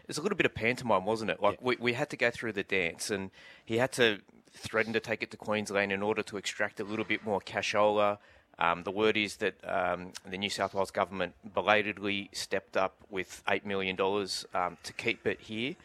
was 0.07 0.17
a 0.17 0.21
little 0.21 0.37
bit 0.37 0.45
of 0.45 0.55
pantomime, 0.55 1.03
wasn't 1.03 1.29
it? 1.29 1.41
Like 1.41 1.61
we, 1.61 1.75
we 1.77 1.91
had 1.91 2.09
to 2.11 2.15
go 2.15 2.31
through 2.31 2.53
the 2.53 2.63
dance, 2.63 3.09
and 3.09 3.31
he 3.65 3.79
had 3.79 3.91
to 3.93 4.19
threaten 4.53 4.93
to 4.93 4.99
take 4.99 5.23
it 5.23 5.31
to 5.31 5.37
Queensland 5.37 5.91
in 5.91 6.01
order 6.01 6.23
to 6.23 6.37
extract 6.37 6.79
a 6.79 6.83
little 6.83 7.05
bit 7.05 7.25
more 7.25 7.39
cashola. 7.41 8.17
Um, 8.59 8.83
the 8.83 8.91
word 8.91 9.17
is 9.17 9.37
that 9.37 9.55
um, 9.67 10.11
the 10.29 10.37
New 10.37 10.49
South 10.49 10.73
Wales 10.73 10.91
government 10.91 11.33
belatedly 11.53 12.29
stepped 12.33 12.77
up 12.77 12.95
with 13.09 13.41
eight 13.49 13.65
million 13.65 13.95
dollars 13.95 14.45
um, 14.53 14.77
to 14.83 14.93
keep 14.93 15.25
it 15.25 15.41
here. 15.41 15.75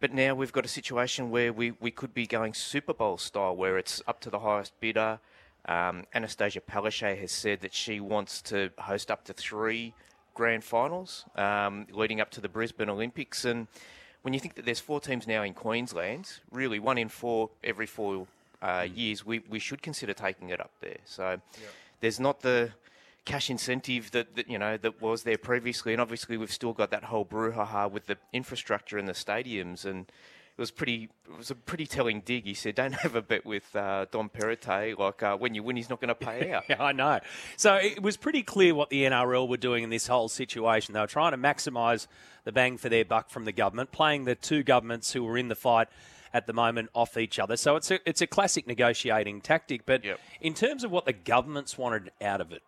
But 0.00 0.12
now 0.12 0.34
we've 0.34 0.52
got 0.52 0.64
a 0.64 0.68
situation 0.68 1.30
where 1.30 1.52
we, 1.52 1.72
we 1.80 1.90
could 1.90 2.14
be 2.14 2.26
going 2.26 2.54
Super 2.54 2.92
Bowl 2.92 3.16
style, 3.16 3.56
where 3.56 3.78
it's 3.78 4.02
up 4.06 4.20
to 4.20 4.30
the 4.30 4.40
highest 4.40 4.78
bidder. 4.78 5.18
Um, 5.66 6.04
Anastasia 6.14 6.60
Palaszczuk 6.60 7.18
has 7.18 7.32
said 7.32 7.60
that 7.62 7.72
she 7.72 8.00
wants 8.00 8.42
to 8.42 8.70
host 8.78 9.10
up 9.10 9.24
to 9.24 9.32
three 9.32 9.94
grand 10.34 10.62
finals 10.62 11.24
um, 11.36 11.86
leading 11.90 12.20
up 12.20 12.30
to 12.32 12.40
the 12.40 12.48
Brisbane 12.48 12.90
Olympics. 12.90 13.44
And 13.44 13.66
when 14.24 14.32
you 14.32 14.40
think 14.40 14.54
that 14.54 14.64
there's 14.64 14.80
four 14.80 15.00
teams 15.00 15.26
now 15.26 15.42
in 15.42 15.52
Queensland, 15.52 16.40
really 16.50 16.78
one 16.78 16.96
in 16.96 17.10
four 17.10 17.50
every 17.62 17.84
four 17.84 18.26
uh, 18.62 18.86
years, 18.94 19.26
we, 19.26 19.42
we 19.50 19.58
should 19.58 19.82
consider 19.82 20.14
taking 20.14 20.48
it 20.48 20.60
up 20.60 20.70
there. 20.80 20.96
So 21.04 21.42
there's 22.00 22.18
not 22.18 22.40
the 22.40 22.70
cash 23.26 23.50
incentive 23.50 24.10
that, 24.12 24.34
that 24.34 24.48
you 24.48 24.58
know 24.58 24.78
that 24.78 25.02
was 25.02 25.24
there 25.24 25.36
previously, 25.36 25.92
and 25.92 26.00
obviously 26.00 26.38
we've 26.38 26.50
still 26.50 26.72
got 26.72 26.90
that 26.90 27.04
whole 27.04 27.26
brouhaha 27.26 27.90
with 27.90 28.06
the 28.06 28.16
infrastructure 28.32 28.96
and 28.96 29.06
the 29.06 29.12
stadiums, 29.12 29.84
and 29.84 30.06
it 30.56 30.60
was 30.60 30.70
pretty. 30.70 31.08
It 31.28 31.36
was 31.36 31.50
a 31.50 31.54
pretty 31.54 31.86
telling 31.86 32.20
dig. 32.20 32.44
He 32.44 32.54
said, 32.54 32.74
"Don't 32.76 32.92
have 32.94 33.16
a 33.16 33.22
bet 33.22 33.44
with 33.44 33.74
uh, 33.74 34.06
Dom 34.10 34.28
Perrottet. 34.28 34.98
Like 34.98 35.22
uh, 35.22 35.36
when 35.36 35.54
you 35.54 35.62
win, 35.62 35.76
he's 35.76 35.90
not 35.90 36.00
going 36.00 36.08
to 36.08 36.14
pay 36.14 36.52
out." 36.52 36.64
Yeah, 36.68 36.82
I 36.82 36.92
know. 36.92 37.20
So 37.56 37.74
it 37.74 38.02
was 38.02 38.16
pretty 38.16 38.42
clear 38.42 38.74
what 38.74 38.90
the 38.90 39.02
NRL 39.04 39.48
were 39.48 39.56
doing 39.56 39.82
in 39.84 39.90
this 39.90 40.06
whole 40.06 40.28
situation. 40.28 40.94
They 40.94 41.00
were 41.00 41.06
trying 41.06 41.32
to 41.32 41.38
maximise 41.38 42.06
the 42.44 42.52
bang 42.52 42.76
for 42.76 42.88
their 42.88 43.04
buck 43.04 43.30
from 43.30 43.44
the 43.46 43.52
government, 43.52 43.90
playing 43.92 44.24
the 44.26 44.34
two 44.34 44.62
governments 44.62 45.12
who 45.12 45.24
were 45.24 45.36
in 45.38 45.48
the 45.48 45.56
fight 45.56 45.88
at 46.32 46.46
the 46.48 46.52
moment 46.52 46.90
off 46.94 47.16
each 47.16 47.38
other. 47.38 47.56
So 47.56 47.76
it's 47.76 47.90
a 47.90 47.98
it's 48.08 48.20
a 48.20 48.26
classic 48.26 48.66
negotiating 48.66 49.40
tactic. 49.40 49.86
But 49.86 50.04
Yep. 50.04 50.20
in 50.40 50.54
terms 50.54 50.84
of 50.84 50.90
what 50.90 51.04
the 51.04 51.12
governments 51.12 51.78
wanted 51.78 52.10
out 52.20 52.40
of 52.40 52.52
it, 52.52 52.62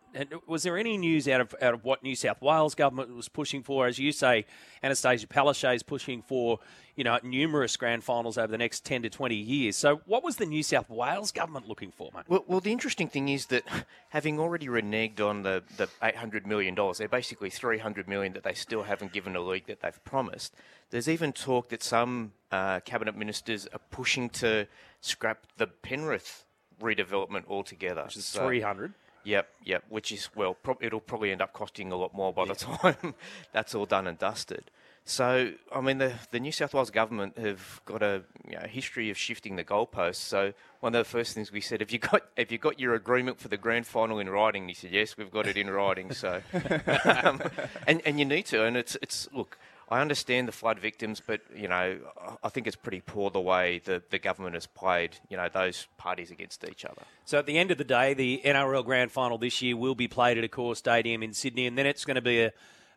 was 0.47 0.63
there 0.63 0.77
any 0.77 0.97
news 0.97 1.27
out 1.27 1.41
of 1.41 1.55
out 1.61 1.73
of 1.73 1.83
what 1.83 2.03
New 2.03 2.15
South 2.15 2.41
Wales 2.41 2.75
government 2.75 3.15
was 3.15 3.29
pushing 3.29 3.63
for? 3.63 3.87
As 3.87 3.99
you 3.99 4.11
say, 4.11 4.45
Anastasia 4.83 5.27
Palaszczuk 5.27 5.75
is 5.75 5.83
pushing 5.83 6.21
for 6.21 6.59
you 6.95 7.03
know 7.03 7.19
numerous 7.23 7.77
grand 7.77 8.03
finals 8.03 8.37
over 8.37 8.47
the 8.47 8.57
next 8.57 8.83
ten 8.85 9.01
to 9.03 9.09
twenty 9.09 9.35
years. 9.35 9.75
So 9.75 10.01
what 10.05 10.23
was 10.23 10.37
the 10.37 10.45
New 10.45 10.63
South 10.63 10.89
Wales 10.89 11.31
government 11.31 11.67
looking 11.67 11.91
for, 11.91 12.09
mate? 12.13 12.23
Well, 12.27 12.43
well, 12.47 12.59
the 12.59 12.71
interesting 12.71 13.07
thing 13.07 13.29
is 13.29 13.47
that 13.47 13.63
having 14.09 14.39
already 14.39 14.67
reneged 14.67 15.19
on 15.21 15.43
the, 15.43 15.63
the 15.77 15.87
$800 16.01 16.45
million, 16.45 16.75
they're 16.97 17.07
basically 17.07 17.49
300 17.49 18.07
million 18.07 18.33
that 18.33 18.43
they 18.43 18.53
still 18.53 18.83
haven't 18.83 19.13
given 19.13 19.35
a 19.35 19.41
league 19.41 19.67
that 19.67 19.81
they've 19.81 20.03
promised. 20.03 20.55
There's 20.89 21.09
even 21.09 21.33
talk 21.33 21.69
that 21.69 21.83
some 21.83 22.31
uh, 22.51 22.79
cabinet 22.81 23.15
ministers 23.15 23.67
are 23.73 23.81
pushing 23.91 24.29
to 24.29 24.67
scrap 25.01 25.45
the 25.57 25.67
Penrith 25.67 26.45
redevelopment 26.81 27.43
altogether. 27.47 28.03
Which 28.05 28.17
is 28.17 28.25
So- 28.25 28.45
three 28.45 28.61
hundred. 28.61 28.93
Yep, 29.27 29.49
yep. 29.65 29.83
Which 29.89 30.13
is 30.13 30.29
well, 30.35 30.53
prob- 30.53 30.81
it'll 30.81 31.01
probably 31.01 31.31
end 31.31 31.41
up 31.41 31.51
costing 31.51 31.91
a 31.91 31.97
lot 31.97 32.13
more 32.13 32.31
by 32.31 32.45
the 32.45 32.55
time 32.55 33.13
that's 33.51 33.75
all 33.75 33.85
done 33.85 34.07
and 34.07 34.17
dusted. 34.17 34.71
So, 35.03 35.51
I 35.75 35.81
mean, 35.81 35.97
the 35.97 36.13
the 36.31 36.39
New 36.39 36.53
South 36.53 36.73
Wales 36.73 36.91
government 36.91 37.37
have 37.37 37.81
got 37.83 38.01
a 38.01 38.23
you 38.47 38.57
know, 38.57 38.65
history 38.67 39.09
of 39.09 39.17
shifting 39.17 39.57
the 39.57 39.65
goalposts. 39.65 40.15
So, 40.15 40.53
one 40.79 40.95
of 40.95 41.05
the 41.05 41.09
first 41.09 41.33
things 41.33 41.51
we 41.51 41.59
said, 41.59 41.81
have 41.81 41.91
you 41.91 41.99
got 41.99 42.21
have 42.37 42.53
you 42.53 42.57
got 42.57 42.79
your 42.79 42.93
agreement 42.93 43.37
for 43.37 43.49
the 43.49 43.57
grand 43.57 43.85
final 43.85 44.17
in 44.19 44.29
writing? 44.29 44.63
And 44.63 44.69
he 44.69 44.73
said, 44.73 44.91
yes, 44.91 45.17
we've 45.17 45.31
got 45.31 45.45
it 45.45 45.57
in 45.57 45.69
writing. 45.69 46.13
So, 46.13 46.41
um, 47.03 47.41
and 47.85 48.01
and 48.05 48.19
you 48.19 48.23
need 48.25 48.45
to. 48.45 48.63
And 48.63 48.77
it's 48.77 48.95
it's 49.01 49.27
look. 49.33 49.57
I 49.89 50.01
understand 50.01 50.47
the 50.47 50.51
flood 50.51 50.79
victims, 50.79 51.21
but 51.25 51.41
you 51.55 51.67
know, 51.67 51.97
I- 52.43 52.49
think 52.49 52.67
it's 52.67 52.75
pretty 52.75 53.01
poor 53.01 53.29
the 53.29 53.39
way 53.39 53.79
the, 53.83 54.01
the 54.09 54.19
government 54.19 54.55
has 54.55 54.65
played, 54.67 55.17
you 55.29 55.37
know, 55.37 55.47
those 55.47 55.87
parties 55.97 56.29
against 56.31 56.67
each 56.67 56.83
other. 56.83 57.03
So 57.25 57.37
at 57.39 57.45
the 57.45 57.57
end 57.57 57.71
of 57.71 57.77
the 57.77 57.83
day, 57.83 58.13
the 58.13 58.41
NRL 58.43 58.83
Grand 58.83 59.11
Final 59.11 59.37
this 59.37 59.61
year 59.61 59.77
will 59.77 59.95
be 59.95 60.07
played 60.07 60.37
at 60.37 60.49
Accor 60.49 60.75
stadium 60.75 61.23
in 61.23 61.33
Sydney, 61.33 61.67
and 61.67 61.77
then 61.77 61.85
it's 61.85 62.03
going 62.03 62.15
to 62.15 62.21
be 62.21 62.41
a, 62.41 62.51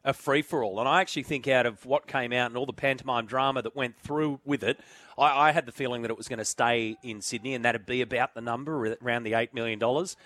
a 0.04 0.12
free 0.12 0.42
for 0.42 0.64
all. 0.64 0.80
And 0.80 0.88
I 0.88 1.00
actually 1.00 1.24
think 1.24 1.46
out 1.46 1.66
of 1.66 1.84
what 1.86 2.06
came 2.06 2.32
out 2.32 2.46
and 2.46 2.56
all 2.56 2.66
the 2.66 2.72
pantomime 2.72 3.26
drama 3.26 3.62
that 3.62 3.76
went 3.76 3.98
through 4.00 4.40
with 4.44 4.64
it, 4.64 4.80
I, 5.18 5.48
I 5.48 5.52
had 5.52 5.66
the 5.66 5.72
feeling 5.72 6.02
that 6.02 6.10
it 6.10 6.16
was 6.16 6.26
going 6.26 6.38
to 6.38 6.44
stay 6.44 6.96
in 7.02 7.20
Sydney, 7.20 7.54
and 7.54 7.64
that'd 7.64 7.86
be 7.86 8.00
about 8.00 8.34
the 8.34 8.40
number 8.40 8.96
around 9.02 9.22
the 9.24 9.34
eight 9.34 9.54
million 9.54 9.78
dollars. 9.78 10.16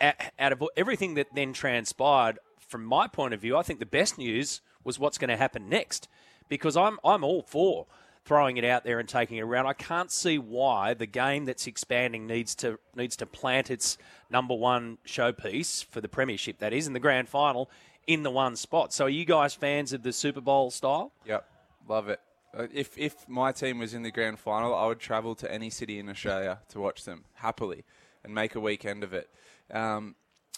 out 0.00 0.52
of 0.52 0.62
everything 0.76 1.14
that 1.14 1.28
then 1.34 1.52
transpired, 1.52 2.38
from 2.58 2.84
my 2.84 3.06
point 3.06 3.32
of 3.32 3.40
view, 3.40 3.56
I 3.56 3.62
think 3.62 3.78
the 3.80 3.86
best 3.86 4.18
news 4.18 4.60
was 4.86 4.98
what's 4.98 5.18
going 5.18 5.28
to 5.28 5.36
happen 5.36 5.68
next, 5.68 6.08
because 6.48 6.76
I'm 6.76 6.98
I'm 7.04 7.22
all 7.24 7.42
for 7.42 7.86
throwing 8.24 8.56
it 8.56 8.64
out 8.64 8.82
there 8.82 8.98
and 8.98 9.08
taking 9.08 9.36
it 9.36 9.42
around. 9.42 9.66
I 9.66 9.72
can't 9.72 10.10
see 10.10 10.36
why 10.36 10.94
the 10.94 11.06
game 11.06 11.44
that's 11.44 11.66
expanding 11.66 12.26
needs 12.26 12.54
to 12.56 12.78
needs 12.94 13.16
to 13.16 13.26
plant 13.26 13.70
its 13.70 13.98
number 14.30 14.54
one 14.54 14.98
showpiece 15.06 15.84
for 15.84 16.00
the 16.00 16.08
premiership 16.08 16.58
that 16.58 16.72
is 16.72 16.86
in 16.86 16.92
the 16.92 17.00
grand 17.00 17.28
final 17.28 17.70
in 18.06 18.22
the 18.22 18.30
one 18.30 18.56
spot. 18.56 18.92
So 18.92 19.04
are 19.06 19.08
you 19.08 19.24
guys 19.24 19.54
fans 19.54 19.92
of 19.92 20.02
the 20.02 20.12
Super 20.12 20.40
Bowl 20.40 20.70
style? 20.70 21.12
Yep, 21.26 21.48
love 21.88 22.08
it. 22.08 22.20
Uh, 22.56 22.66
If 22.72 22.96
if 22.96 23.28
my 23.28 23.52
team 23.52 23.78
was 23.78 23.94
in 23.94 24.02
the 24.02 24.12
grand 24.12 24.38
final, 24.38 24.74
I 24.74 24.86
would 24.86 25.00
travel 25.00 25.34
to 25.36 25.52
any 25.52 25.70
city 25.70 25.98
in 25.98 26.08
Australia 26.08 26.60
to 26.70 26.80
watch 26.80 27.04
them 27.04 27.24
happily 27.34 27.84
and 28.24 28.34
make 28.34 28.54
a 28.54 28.60
weekend 28.60 29.04
of 29.04 29.12
it. 29.12 29.28
Um, 29.70 30.14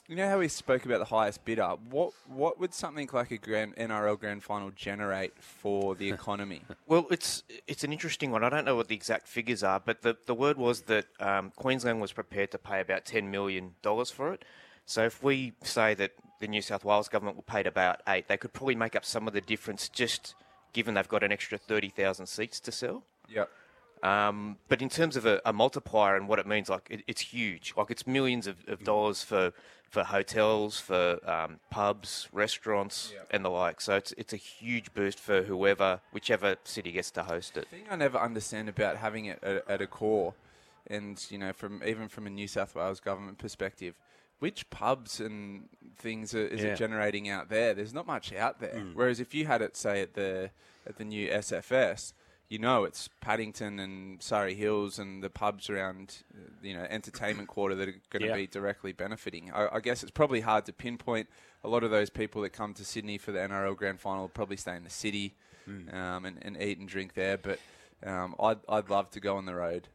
you 0.06 0.16
know 0.16 0.28
how 0.28 0.38
we 0.38 0.48
spoke 0.48 0.84
about 0.84 0.98
the 0.98 1.04
highest 1.04 1.44
bidder. 1.44 1.76
What 1.90 2.12
what 2.26 2.58
would 2.60 2.72
something 2.72 3.08
like 3.12 3.30
a 3.30 3.38
grand 3.38 3.76
NRL 3.76 4.18
grand 4.18 4.42
final 4.42 4.70
generate 4.70 5.32
for 5.42 5.94
the 5.94 6.10
economy? 6.18 6.62
Well, 6.86 7.06
it's 7.10 7.42
it's 7.66 7.84
an 7.84 7.92
interesting 7.92 8.30
one. 8.30 8.44
I 8.44 8.48
don't 8.48 8.64
know 8.64 8.76
what 8.76 8.88
the 8.88 8.94
exact 8.94 9.28
figures 9.28 9.62
are, 9.62 9.80
but 9.80 10.02
the, 10.02 10.16
the 10.26 10.34
word 10.34 10.56
was 10.56 10.82
that 10.82 11.06
um, 11.20 11.52
Queensland 11.56 12.00
was 12.00 12.12
prepared 12.12 12.50
to 12.52 12.58
pay 12.58 12.80
about 12.80 13.04
$10 13.04 13.24
million 13.24 13.74
for 13.82 14.32
it. 14.32 14.44
So 14.86 15.04
if 15.04 15.22
we 15.22 15.52
say 15.62 15.94
that 15.94 16.12
the 16.40 16.48
New 16.48 16.62
South 16.62 16.84
Wales 16.84 17.08
government 17.08 17.36
will 17.36 17.42
pay 17.42 17.62
about 17.64 18.00
eight, 18.08 18.28
they 18.28 18.38
could 18.38 18.52
probably 18.54 18.74
make 18.74 18.96
up 18.96 19.04
some 19.04 19.28
of 19.28 19.34
the 19.34 19.40
difference 19.40 19.88
just 19.88 20.34
given 20.72 20.94
they've 20.94 21.08
got 21.08 21.22
an 21.22 21.32
extra 21.32 21.58
30,000 21.58 22.26
seats 22.26 22.60
to 22.60 22.72
sell. 22.72 23.02
yep. 23.28 23.50
Um, 24.02 24.56
but 24.68 24.80
in 24.82 24.88
terms 24.88 25.16
of 25.16 25.26
a, 25.26 25.40
a 25.44 25.52
multiplier 25.52 26.16
and 26.16 26.28
what 26.28 26.38
it 26.38 26.46
means, 26.46 26.68
like 26.68 26.86
it, 26.90 27.02
it's 27.06 27.20
huge. 27.20 27.74
Like 27.76 27.90
it's 27.90 28.06
millions 28.06 28.46
of, 28.46 28.56
of 28.68 28.84
dollars 28.84 29.22
for 29.22 29.52
for 29.90 30.04
hotels, 30.04 30.78
for 30.78 31.18
um, 31.28 31.58
pubs, 31.70 32.28
restaurants, 32.32 33.12
and 33.30 33.42
the 33.44 33.48
like. 33.48 33.80
So 33.80 33.96
it's 33.96 34.12
it's 34.18 34.32
a 34.32 34.36
huge 34.36 34.92
boost 34.94 35.18
for 35.18 35.42
whoever, 35.42 36.00
whichever 36.12 36.56
city 36.64 36.92
gets 36.92 37.10
to 37.12 37.22
host 37.22 37.56
it. 37.56 37.68
The 37.70 37.76
thing 37.76 37.84
I 37.90 37.96
never 37.96 38.18
understand 38.18 38.68
about 38.68 38.96
having 38.98 39.24
it 39.26 39.42
at, 39.42 39.68
at 39.68 39.80
Accor, 39.80 40.34
and 40.86 41.24
you 41.30 41.38
know, 41.38 41.52
from 41.52 41.82
even 41.84 42.08
from 42.08 42.26
a 42.26 42.30
New 42.30 42.48
South 42.48 42.74
Wales 42.74 43.00
government 43.00 43.38
perspective, 43.38 43.94
which 44.38 44.68
pubs 44.70 45.20
and 45.20 45.68
things 45.96 46.34
are, 46.34 46.46
is 46.46 46.62
Yeah. 46.62 46.68
it 46.68 46.76
generating 46.76 47.28
out 47.28 47.48
there? 47.48 47.72
There's 47.74 47.94
not 47.94 48.06
much 48.06 48.32
out 48.34 48.60
there. 48.60 48.84
Whereas 48.94 49.18
if 49.20 49.34
you 49.34 49.46
had 49.46 49.62
it, 49.62 49.76
say 49.76 50.02
at 50.02 50.14
the 50.14 50.50
at 50.86 50.96
the 50.98 51.04
new 51.04 51.28
SFS, 51.30 52.12
you 52.48 52.58
know 52.58 52.84
it's 52.84 53.08
Paddington 53.20 53.78
and 53.78 54.22
Surry 54.22 54.54
Hills 54.54 54.98
and 54.98 55.22
the 55.22 55.28
pubs 55.30 55.68
around, 55.68 56.16
uh, 56.34 56.38
you 56.62 56.74
know, 56.74 56.86
entertainment 56.88 57.48
quarter 57.48 57.74
that 57.74 57.88
are 57.88 57.94
going 58.10 58.22
to 58.22 58.28
Yeah. 58.28 58.34
be 58.36 58.46
directly 58.46 58.92
benefiting. 58.92 59.50
I, 59.52 59.68
I 59.76 59.80
guess 59.80 60.02
it's 60.02 60.12
probably 60.12 60.40
hard 60.40 60.64
to 60.66 60.72
pinpoint. 60.72 61.28
A 61.64 61.68
lot 61.68 61.84
of 61.84 61.90
those 61.90 62.08
people 62.10 62.42
that 62.42 62.50
come 62.50 62.72
to 62.74 62.84
Sydney 62.84 63.18
for 63.18 63.32
the 63.32 63.40
NRL 63.40 63.76
Grand 63.76 64.00
Final 64.00 64.22
will 64.22 64.28
probably 64.28 64.56
stay 64.56 64.76
in 64.76 64.84
the 64.84 64.90
city 64.90 65.34
um, 65.92 66.24
and, 66.24 66.38
and 66.42 66.56
eat 66.62 66.78
and 66.78 66.88
drink 66.88 67.12
there. 67.14 67.36
But 67.36 67.58
um, 68.02 68.34
I'd, 68.40 68.58
I'd 68.68 68.88
love 68.88 69.10
to 69.10 69.20
go 69.20 69.36
on 69.36 69.44
the 69.44 69.54
road. 69.54 69.88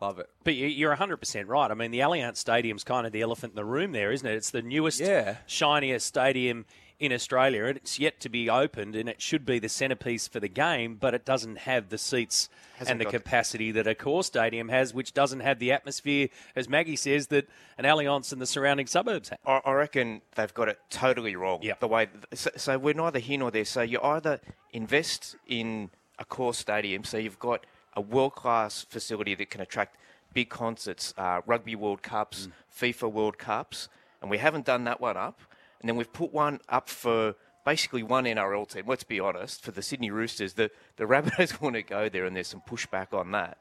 Love 0.00 0.18
it. 0.20 0.30
But 0.44 0.54
you- 0.54 0.68
you're 0.68 0.96
100% 0.96 1.48
right. 1.48 1.70
I 1.70 1.74
mean, 1.74 1.90
the 1.90 1.98
Allianz 1.98 2.36
Stadium's 2.36 2.84
kind 2.84 3.04
of 3.06 3.12
the 3.12 3.20
elephant 3.20 3.52
in 3.52 3.56
the 3.56 3.64
room 3.64 3.92
there, 3.92 4.12
isn't 4.12 4.26
it? 4.26 4.34
It's 4.36 4.50
the 4.50 4.62
newest, 4.62 5.00
Yeah. 5.00 5.38
shiniest 5.46 6.06
stadium 6.06 6.64
in 7.00 7.12
Australia, 7.12 7.64
it's 7.64 8.00
yet 8.00 8.18
to 8.20 8.28
be 8.28 8.50
opened, 8.50 8.96
and 8.96 9.08
it 9.08 9.22
should 9.22 9.46
be 9.46 9.58
the 9.58 9.68
centrepiece 9.68 10.26
for 10.26 10.40
the 10.40 10.48
game, 10.48 10.96
but 10.96 11.14
it 11.14 11.24
doesn't 11.24 11.58
have 11.58 11.90
the 11.90 11.98
seats 11.98 12.48
Hasn't 12.76 12.90
and 12.90 13.00
the 13.00 13.04
capacity 13.10 13.70
that 13.72 13.86
Accor 13.86 14.24
stadium 14.24 14.68
has, 14.68 14.92
which 14.92 15.14
doesn't 15.14 15.40
have 15.40 15.60
the 15.60 15.70
atmosphere, 15.70 16.28
as 16.56 16.68
Maggie 16.68 16.96
says, 16.96 17.28
that 17.28 17.48
an 17.76 17.84
Allianz 17.84 18.32
and 18.32 18.42
the 18.42 18.46
surrounding 18.46 18.86
suburbs 18.86 19.28
have. 19.28 19.38
I, 19.46 19.60
I 19.64 19.72
reckon 19.74 20.22
they've 20.34 20.52
got 20.52 20.68
it 20.68 20.80
totally 20.90 21.36
wrong. 21.36 21.60
Yep. 21.62 21.80
The 21.80 21.88
way 21.88 22.08
so, 22.34 22.50
so 22.56 22.78
we're 22.78 22.94
neither 22.94 23.20
here 23.20 23.38
nor 23.38 23.52
there. 23.52 23.64
So 23.64 23.82
you 23.82 24.00
either 24.02 24.40
invest 24.72 25.36
in 25.46 25.90
Accor 26.20 26.52
stadium, 26.52 27.04
so 27.04 27.16
you've 27.16 27.38
got 27.38 27.64
a 27.94 28.00
world 28.00 28.34
class 28.34 28.84
facility 28.88 29.36
that 29.36 29.50
can 29.50 29.60
attract 29.60 29.96
big 30.34 30.48
concerts, 30.48 31.14
uh, 31.16 31.42
rugby 31.46 31.76
World 31.76 32.02
Cups, 32.02 32.48
FIFA 32.76 33.12
World 33.12 33.38
Cups, 33.38 33.88
and 34.20 34.30
we 34.30 34.38
haven't 34.38 34.66
done 34.66 34.84
that 34.84 35.00
one 35.00 35.16
up. 35.16 35.40
And 35.80 35.88
then 35.88 35.96
we've 35.96 36.12
put 36.12 36.32
one 36.32 36.60
up 36.68 36.88
for 36.88 37.34
basically 37.64 38.02
one 38.02 38.24
NRL 38.24 38.68
team. 38.68 38.84
Let's 38.86 39.04
be 39.04 39.20
honest, 39.20 39.62
for 39.62 39.70
the 39.70 39.82
Sydney 39.82 40.10
Roosters, 40.10 40.54
the 40.54 40.70
the 40.96 41.04
Rabbitohs 41.04 41.60
want 41.62 41.74
to 41.76 41.82
go 41.82 42.08
there, 42.08 42.24
and 42.24 42.34
there's 42.34 42.48
some 42.48 42.62
pushback 42.68 43.12
on 43.12 43.30
that. 43.32 43.58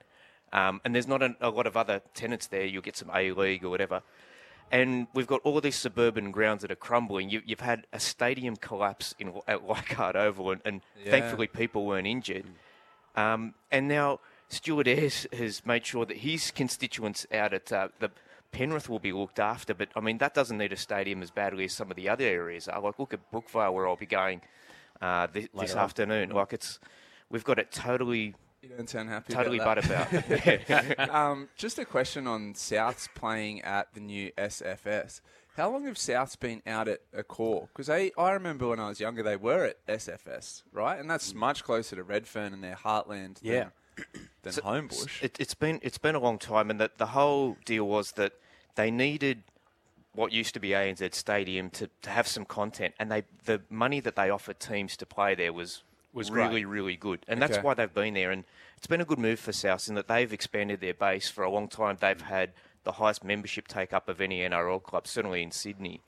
Um, 0.53 0.79
and 0.85 0.95
there's 0.95 1.07
not 1.07 1.21
a, 1.21 1.35
a 1.41 1.49
lot 1.49 1.67
of 1.67 1.75
other 1.75 2.01
tenants 2.13 2.47
there. 2.47 2.65
You'll 2.65 2.81
get 2.81 2.95
some 2.95 3.11
A 3.13 3.31
League 3.31 3.63
or 3.65 3.69
whatever. 3.69 4.01
And 4.71 5.07
we've 5.13 5.27
got 5.27 5.41
all 5.43 5.61
these 5.61 5.75
suburban 5.77 6.31
grounds 6.31 6.61
that 6.61 6.71
are 6.71 6.75
crumbling. 6.75 7.29
You, 7.29 7.41
you've 7.45 7.61
had 7.61 7.85
a 7.93 7.99
stadium 7.99 8.57
collapse 8.57 9.15
in 9.19 9.33
at 9.47 9.65
Leichhardt 9.67 10.15
Oval, 10.15 10.51
and, 10.51 10.61
and 10.65 10.81
Yeah. 11.03 11.11
thankfully 11.11 11.47
people 11.47 11.85
weren't 11.85 12.07
injured. 12.07 12.45
Um, 13.15 13.53
and 13.71 13.87
now 13.87 14.19
Stuart 14.49 14.87
Ayres 14.87 15.25
has 15.33 15.65
made 15.65 15.85
sure 15.85 16.05
that 16.05 16.17
his 16.17 16.51
constituents 16.51 17.25
out 17.33 17.53
at 17.53 17.71
uh, 17.71 17.89
the 17.99 18.11
Penrith 18.51 18.89
will 18.89 18.99
be 18.99 19.11
looked 19.11 19.39
after. 19.39 19.73
But 19.73 19.89
I 19.95 19.99
mean, 19.99 20.17
that 20.19 20.33
doesn't 20.33 20.57
need 20.57 20.73
a 20.73 20.77
stadium 20.77 21.21
as 21.21 21.31
badly 21.31 21.65
as 21.65 21.73
some 21.73 21.89
of 21.91 21.97
the 21.97 22.09
other 22.09 22.25
areas 22.25 22.67
are. 22.67 22.81
Like, 22.81 22.99
look 22.99 23.13
at 23.13 23.31
Brookvale, 23.31 23.73
where 23.73 23.87
I'll 23.87 23.95
be 23.95 24.05
going 24.05 24.41
uh, 25.01 25.27
this, 25.27 25.47
this 25.59 25.73
on. 25.73 25.79
afternoon. 25.79 26.29
Like, 26.29 26.53
it's 26.53 26.79
we've 27.29 27.43
got 27.43 27.59
it 27.59 27.71
totally, 27.71 28.35
You 28.61 28.69
don't 28.69 28.89
sound 28.89 29.09
happy 29.09 29.33
totally 29.33 29.57
about 29.59 29.75
butt 29.75 29.85
that. 29.85 30.13
about. 30.13 30.69
Yeah. 30.69 31.05
um, 31.29 31.49
just 31.55 31.77
a 31.77 31.85
question 31.85 32.25
on 32.27 32.53
Souths 32.53 33.07
playing 33.13 33.61
at 33.61 33.93
the 33.93 33.99
new 33.99 34.31
SFS. 34.37 35.21
How 35.55 35.71
long 35.71 35.85
have 35.85 35.95
Souths 35.95 36.39
been 36.39 36.61
out 36.67 36.87
at 36.87 36.99
Accor? 37.11 37.67
Because 37.69 37.89
I, 37.89 38.11
I 38.15 38.31
remember 38.31 38.67
when 38.67 38.79
I 38.79 38.89
was 38.89 38.99
younger, 38.99 39.23
they 39.23 39.35
were 39.37 39.65
at 39.65 39.85
SFS, 39.87 40.61
right? 40.71 40.99
And 40.99 41.09
that's 41.09 41.33
much 41.33 41.63
closer 41.63 41.95
to 41.95 42.03
Redfern 42.03 42.53
and 42.53 42.63
their 42.63 42.75
heartland 42.75 43.39
Yeah. 43.41 43.69
than, 44.43 44.53
than 44.53 44.53
Homebush. 44.53 45.23
It, 45.23 45.37
it's 45.39 45.53
been 45.53 45.79
it's 45.81 45.97
been 45.97 46.15
a 46.15 46.19
long 46.19 46.37
time, 46.37 46.69
and 46.69 46.79
the, 46.79 46.91
the 46.97 47.07
whole 47.07 47.57
deal 47.65 47.87
was 47.87 48.13
that 48.13 48.33
they 48.75 48.91
needed 48.91 49.43
what 50.13 50.31
used 50.31 50.53
to 50.55 50.59
be 50.59 50.69
ANZ 50.69 51.13
Stadium 51.13 51.69
to, 51.69 51.89
to 52.01 52.09
have 52.09 52.27
some 52.27 52.45
content, 52.45 52.93
and 52.99 53.11
they 53.11 53.23
the 53.45 53.61
money 53.69 53.99
that 53.99 54.15
they 54.15 54.29
offered 54.29 54.59
teams 54.59 54.97
to 54.97 55.05
play 55.05 55.35
there 55.35 55.53
was 55.53 55.83
Was 56.13 56.31
really 56.31 56.61
great. 56.61 56.67
really 56.67 56.95
good, 56.95 57.19
and 57.27 57.41
that's 57.41 57.57
why 57.57 57.73
they've 57.73 57.93
been 57.93 58.13
there, 58.13 58.31
and 58.31 58.43
it's 58.77 58.87
been 58.87 59.01
a 59.01 59.05
good 59.05 59.19
move 59.19 59.39
for 59.39 59.51
South 59.51 59.87
in 59.87 59.95
that 59.95 60.07
they've 60.07 60.31
expanded 60.31 60.81
their 60.81 60.93
base 60.93 61.29
for 61.29 61.43
a 61.43 61.49
long 61.49 61.67
time. 61.67 61.97
They've 61.99 62.21
had 62.21 62.51
the 62.83 62.93
highest 62.93 63.23
membership 63.23 63.67
take 63.67 63.91
up 63.93 64.07
of 64.07 64.21
any 64.21 64.39
NRL 64.39 64.81
club, 64.81 65.07
certainly 65.07 65.43
in 65.43 65.51
Sydney. 65.51 66.01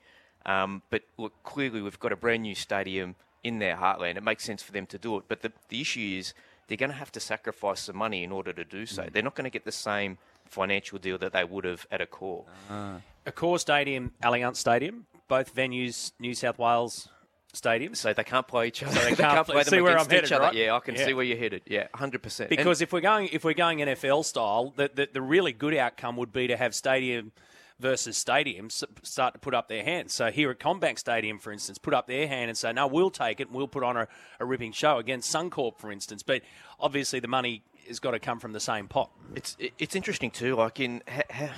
Um, 0.46 0.82
but 0.88 1.02
look, 1.18 1.34
clearly 1.42 1.82
we've 1.82 2.00
got 2.00 2.12
a 2.12 2.16
brand 2.16 2.42
new 2.42 2.54
stadium 2.54 3.16
in 3.44 3.58
their 3.58 3.76
heartland. 3.76 4.16
It 4.16 4.22
makes 4.22 4.44
sense 4.44 4.62
for 4.62 4.72
them 4.72 4.86
to 4.86 4.98
do 4.98 5.18
it. 5.18 5.24
But 5.28 5.42
the, 5.42 5.52
the 5.68 5.80
issue 5.80 6.16
is 6.18 6.32
they're 6.70 6.76
going 6.78 6.90
to 6.90 6.96
have 6.96 7.10
to 7.12 7.20
sacrifice 7.20 7.80
some 7.80 7.96
money 7.96 8.22
in 8.22 8.30
order 8.30 8.52
to 8.52 8.64
do 8.64 8.86
so. 8.86 9.02
Mm. 9.02 9.12
They're 9.12 9.22
not 9.24 9.34
going 9.34 9.44
to 9.44 9.50
get 9.50 9.64
the 9.64 9.72
same 9.72 10.18
financial 10.46 10.98
deal 11.00 11.18
that 11.18 11.32
they 11.32 11.42
would 11.44 11.64
have 11.64 11.84
at 11.90 12.00
Accor. 12.00 12.44
Ah. 12.70 13.00
A 13.26 13.32
core 13.32 13.58
stadium, 13.58 14.12
Allianz 14.22 14.56
Stadium, 14.56 15.06
both 15.26 15.52
venues, 15.54 16.12
New 16.20 16.32
South 16.32 16.58
Wales 16.60 17.08
stadiums. 17.52 17.96
So 17.96 18.12
they 18.12 18.22
can't 18.22 18.46
play 18.46 18.68
each 18.68 18.82
other. 18.84 18.94
they 18.94 19.10
they 19.10 19.16
can't 19.16 19.18
can't 19.34 19.46
play- 19.46 19.54
play 19.54 19.62
them 19.64 19.70
see 19.72 19.80
where 19.80 19.92
against 19.94 20.10
I'm 20.10 20.14
headed, 20.14 20.28
each 20.28 20.32
other. 20.32 20.44
right? 20.44 20.54
Yeah, 20.54 20.74
I 20.76 20.78
can 20.80 20.94
Yeah. 20.94 21.04
see 21.06 21.14
where 21.14 21.24
you're 21.24 21.36
headed. 21.38 21.62
Yeah, 21.66 21.88
hundred 21.92 22.22
percent. 22.22 22.48
Because 22.50 22.80
if 22.80 22.92
we're 22.92 23.00
going 23.00 23.28
if 23.32 23.42
we're 23.44 23.52
going 23.54 23.78
NFL 23.80 24.24
style, 24.24 24.72
the, 24.76 24.90
the 24.94 25.08
the 25.12 25.20
really 25.20 25.52
good 25.52 25.74
outcome 25.74 26.16
would 26.18 26.32
be 26.32 26.46
to 26.46 26.56
have 26.56 26.74
stadium 26.74 27.32
versus 27.80 28.22
stadiums 28.22 28.84
start 29.02 29.34
to 29.34 29.40
put 29.40 29.54
up 29.54 29.68
their 29.68 29.82
hands. 29.82 30.12
So 30.12 30.30
here 30.30 30.50
at 30.50 30.58
CommBank 30.60 30.98
Stadium, 30.98 31.38
for 31.38 31.52
instance, 31.52 31.78
put 31.78 31.94
up 31.94 32.06
their 32.06 32.28
hand 32.28 32.48
and 32.48 32.56
say, 32.58 32.72
"No, 32.72 32.86
we'll 32.86 33.10
take 33.10 33.40
it. 33.40 33.48
and 33.48 33.56
We'll 33.56 33.68
put 33.68 33.82
on 33.82 33.96
a, 33.96 34.08
a 34.38 34.44
ripping 34.44 34.72
show 34.72 34.98
against 34.98 35.34
Suncorp, 35.34 35.78
for 35.78 35.90
instance." 35.90 36.22
But 36.22 36.42
obviously, 36.78 37.20
the 37.20 37.28
money 37.28 37.62
has 37.88 37.98
got 37.98 38.12
to 38.12 38.18
come 38.20 38.38
from 38.38 38.52
the 38.52 38.60
same 38.60 38.86
pot. 38.88 39.10
It's 39.34 39.56
it's 39.78 39.96
interesting 39.96 40.30
too. 40.30 40.54
Like 40.56 40.78
in, 40.80 41.02
ha, 41.08 41.22
ha, 41.30 41.48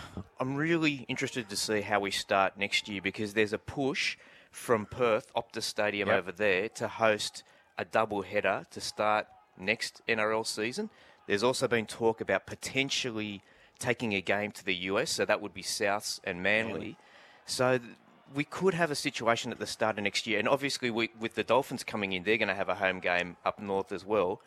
I'm 0.41 0.55
really 0.55 1.05
interested 1.09 1.49
to 1.51 1.57
see 1.57 1.81
how 1.83 2.01
we 2.01 2.11
start 2.11 2.57
next 2.57 2.89
year 2.89 3.03
because 3.03 3.35
there's 3.35 3.53
a 3.53 3.59
push 3.59 4.17
from 4.51 4.87
Perth 4.87 5.33
Optus 5.35 5.63
Stadium 5.65 6.09
Yep. 6.09 6.19
over 6.19 6.33
there 6.33 6.69
to 6.71 6.89
host 6.89 7.43
a 7.79 7.85
double 7.85 8.23
header 8.23 8.65
to 8.71 8.81
start 8.81 9.27
next 9.59 10.03
NRL 10.09 10.47
season. 10.47 10.91
There's 11.27 11.43
also 11.43 11.69
been 11.69 11.87
talk 11.87 12.21
about 12.21 12.47
potentially 12.47 13.43
taking 13.83 14.15
a 14.15 14.21
game 14.21 14.51
to 14.53 14.65
the 14.65 14.75
US, 14.91 15.11
so 15.11 15.25
that 15.25 15.41
would 15.43 15.55
be 15.55 15.63
Souths 15.63 16.21
and 16.25 16.43
Manly. 16.43 16.97
So. 17.47 17.79
th- 17.79 17.91
We 18.35 18.45
could 18.45 18.73
have 18.83 18.91
a 18.91 18.95
situation 19.09 19.53
at 19.53 19.59
the 19.59 19.67
start 19.67 19.99
of 19.99 20.05
next 20.05 20.27
year, 20.27 20.39
and 20.39 20.49
obviously, 20.49 20.89
we, 20.91 21.11
with 21.25 21.35
the 21.35 21.45
Dolphins 21.45 21.85
coming 21.85 22.13
in, 22.15 22.23
they're 22.25 22.39
going 22.45 22.55
to 22.57 22.61
have 22.63 22.71
a 22.71 22.77
home 22.85 22.99
game 23.01 23.37
up 23.45 23.59
north 23.61 23.93
as 23.93 24.05
well 24.07 24.41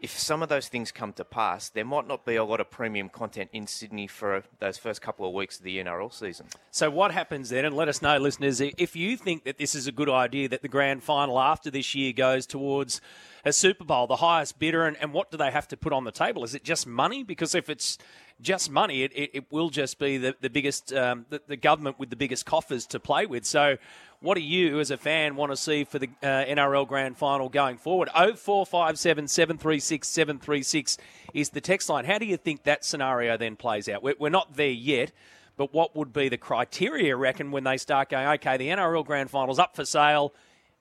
if 0.00 0.16
some 0.16 0.42
of 0.44 0.48
those 0.48 0.68
things 0.68 0.92
come 0.92 1.12
to 1.12 1.24
pass, 1.24 1.70
there 1.70 1.84
might 1.84 2.06
not 2.06 2.24
be 2.24 2.36
a 2.36 2.44
lot 2.44 2.60
of 2.60 2.70
premium 2.70 3.08
content 3.08 3.50
in 3.52 3.66
Sydney 3.66 4.06
for 4.06 4.44
those 4.60 4.78
first 4.78 5.02
couple 5.02 5.26
of 5.26 5.34
weeks 5.34 5.58
of 5.58 5.64
the 5.64 5.78
NRL 5.78 6.12
season. 6.12 6.46
So 6.70 6.88
what 6.88 7.10
happens 7.10 7.50
then? 7.50 7.64
And 7.64 7.74
let 7.76 7.88
us 7.88 8.00
know, 8.00 8.16
listeners, 8.18 8.60
if 8.60 8.94
you 8.94 9.16
think 9.16 9.42
that 9.44 9.58
this 9.58 9.74
is 9.74 9.88
a 9.88 9.92
good 9.92 10.08
idea 10.08 10.48
that 10.50 10.62
the 10.62 10.68
grand 10.68 11.02
final 11.02 11.40
after 11.40 11.68
this 11.70 11.96
year 11.96 12.12
goes 12.12 12.46
towards 12.46 13.00
a 13.44 13.52
Super 13.52 13.84
Bowl, 13.84 14.06
the 14.06 14.16
highest 14.16 14.60
bidder, 14.60 14.86
and, 14.86 14.96
and 14.98 15.12
what 15.12 15.32
do 15.32 15.36
they 15.36 15.50
have 15.50 15.66
to 15.68 15.76
put 15.76 15.92
on 15.92 16.04
the 16.04 16.12
table? 16.12 16.44
Is 16.44 16.54
it 16.54 16.62
just 16.62 16.86
money? 16.86 17.24
Because 17.24 17.56
if 17.56 17.68
it's 17.68 17.98
just 18.40 18.70
money. 18.70 19.02
It, 19.02 19.12
it, 19.14 19.30
it 19.34 19.52
will 19.52 19.70
just 19.70 19.98
be 19.98 20.18
the, 20.18 20.34
the 20.40 20.50
biggest, 20.50 20.92
um, 20.92 21.26
the, 21.28 21.40
the 21.46 21.56
government 21.56 21.98
with 21.98 22.10
the 22.10 22.16
biggest 22.16 22.46
coffers 22.46 22.86
to 22.88 23.00
play 23.00 23.26
with. 23.26 23.44
So, 23.44 23.78
what 24.20 24.34
do 24.34 24.40
you, 24.40 24.80
as 24.80 24.90
a 24.90 24.96
fan, 24.96 25.36
want 25.36 25.52
to 25.52 25.56
see 25.56 25.84
for 25.84 26.00
the 26.00 26.08
uh, 26.22 26.44
NRL 26.44 26.88
Grand 26.88 27.16
Final 27.16 27.48
going 27.48 27.78
forward? 27.78 28.08
0457 28.12 29.28
736 29.28 30.08
736 30.08 30.98
is 31.34 31.50
the 31.50 31.60
text 31.60 31.88
line. 31.88 32.04
How 32.04 32.18
do 32.18 32.26
you 32.26 32.36
think 32.36 32.64
that 32.64 32.84
scenario 32.84 33.36
then 33.36 33.54
plays 33.54 33.88
out? 33.88 34.02
We're, 34.02 34.16
we're 34.18 34.28
not 34.28 34.56
there 34.56 34.70
yet, 34.70 35.12
but 35.56 35.72
what 35.72 35.94
would 35.94 36.12
be 36.12 36.28
the 36.28 36.36
criteria, 36.36 37.16
reckon, 37.16 37.52
when 37.52 37.62
they 37.62 37.76
start 37.76 38.08
going, 38.08 38.26
okay, 38.26 38.56
the 38.56 38.68
NRL 38.68 39.06
Grand 39.06 39.30
Final's 39.30 39.60
up 39.60 39.76
for 39.76 39.84
sale? 39.84 40.34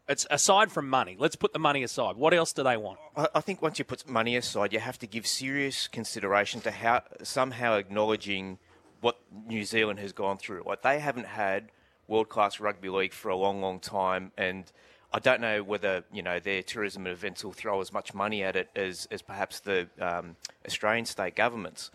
It's 0.09 0.25
aside 0.29 0.71
from 0.71 0.89
money. 0.89 1.17
Let's 1.19 1.35
put 1.35 1.51
the 1.51 1.59
money 1.59 1.83
aside. 1.83 2.15
What 2.15 2.33
else 2.33 2.53
do 2.53 2.63
they 2.63 2.77
want? 2.77 2.99
I, 3.15 3.27
I 3.35 3.41
think 3.41 3.61
once 3.61 3.77
you 3.77 3.85
put 3.85 4.07
money 4.07 4.35
aside, 4.37 4.71
you 4.71 4.79
have 4.79 4.97
to 4.99 5.07
give 5.07 5.27
serious 5.27 5.87
consideration 5.87 6.61
to 6.61 6.71
how 6.71 7.01
somehow 7.23 7.75
acknowledging 7.75 8.59
what 9.01 9.19
New 9.47 9.63
Zealand 9.63 9.99
has 9.99 10.13
gone 10.13 10.37
through. 10.37 10.63
Like 10.65 10.81
they 10.81 10.99
haven't 10.99 11.27
had 11.27 11.71
world 12.07 12.29
class 12.29 12.59
rugby 12.59 12.89
league 12.89 13.13
for 13.13 13.29
a 13.29 13.35
long, 13.35 13.61
long 13.61 13.79
time, 13.79 14.31
and 14.37 14.71
I 15.13 15.19
don't 15.19 15.41
know 15.41 15.61
whether 15.61 16.03
you 16.11 16.21
know 16.21 16.39
their 16.39 16.63
tourism 16.63 17.05
events 17.05 17.43
will 17.43 17.53
throw 17.53 17.81
as 17.81 17.91
much 17.91 18.13
money 18.13 18.43
at 18.43 18.55
it 18.55 18.69
as 18.75 19.07
as 19.11 19.21
perhaps 19.21 19.59
the 19.59 19.89
um, 19.99 20.37
Australian 20.65 21.05
state 21.05 21.35
governments. 21.35 21.91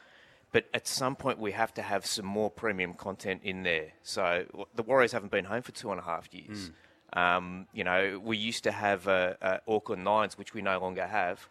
But 0.53 0.67
at 0.75 0.87
some 0.87 1.17
point, 1.17 1.39
we 1.39 1.53
have 1.53 1.73
to 1.75 1.83
have 1.83 2.05
some 2.05 2.27
more 2.27 2.51
premium 2.51 2.93
content 2.93 3.41
in 3.43 3.63
there. 3.63 3.93
So 4.03 4.45
the 4.75 4.83
Warriors 4.83 5.13
haven't 5.13 5.33
been 5.33 5.47
home 5.47 5.63
for 5.63 5.73
two 5.73 5.91
and 5.91 5.99
a 5.99 6.05
half 6.05 6.29
years. 6.33 6.69
Mm. 6.69 6.73
Um, 7.13 7.67
you 7.73 7.85
know, 7.85 8.21
we 8.23 8.37
used 8.37 8.65
to 8.65 8.73
have 8.73 9.07
uh, 9.09 9.35
uh, 9.43 9.59
Auckland 9.69 10.05
Nines, 10.05 10.39
which 10.39 10.55
we 10.55 10.63
no 10.63 10.79
longer 10.79 11.07
have. 11.07 11.47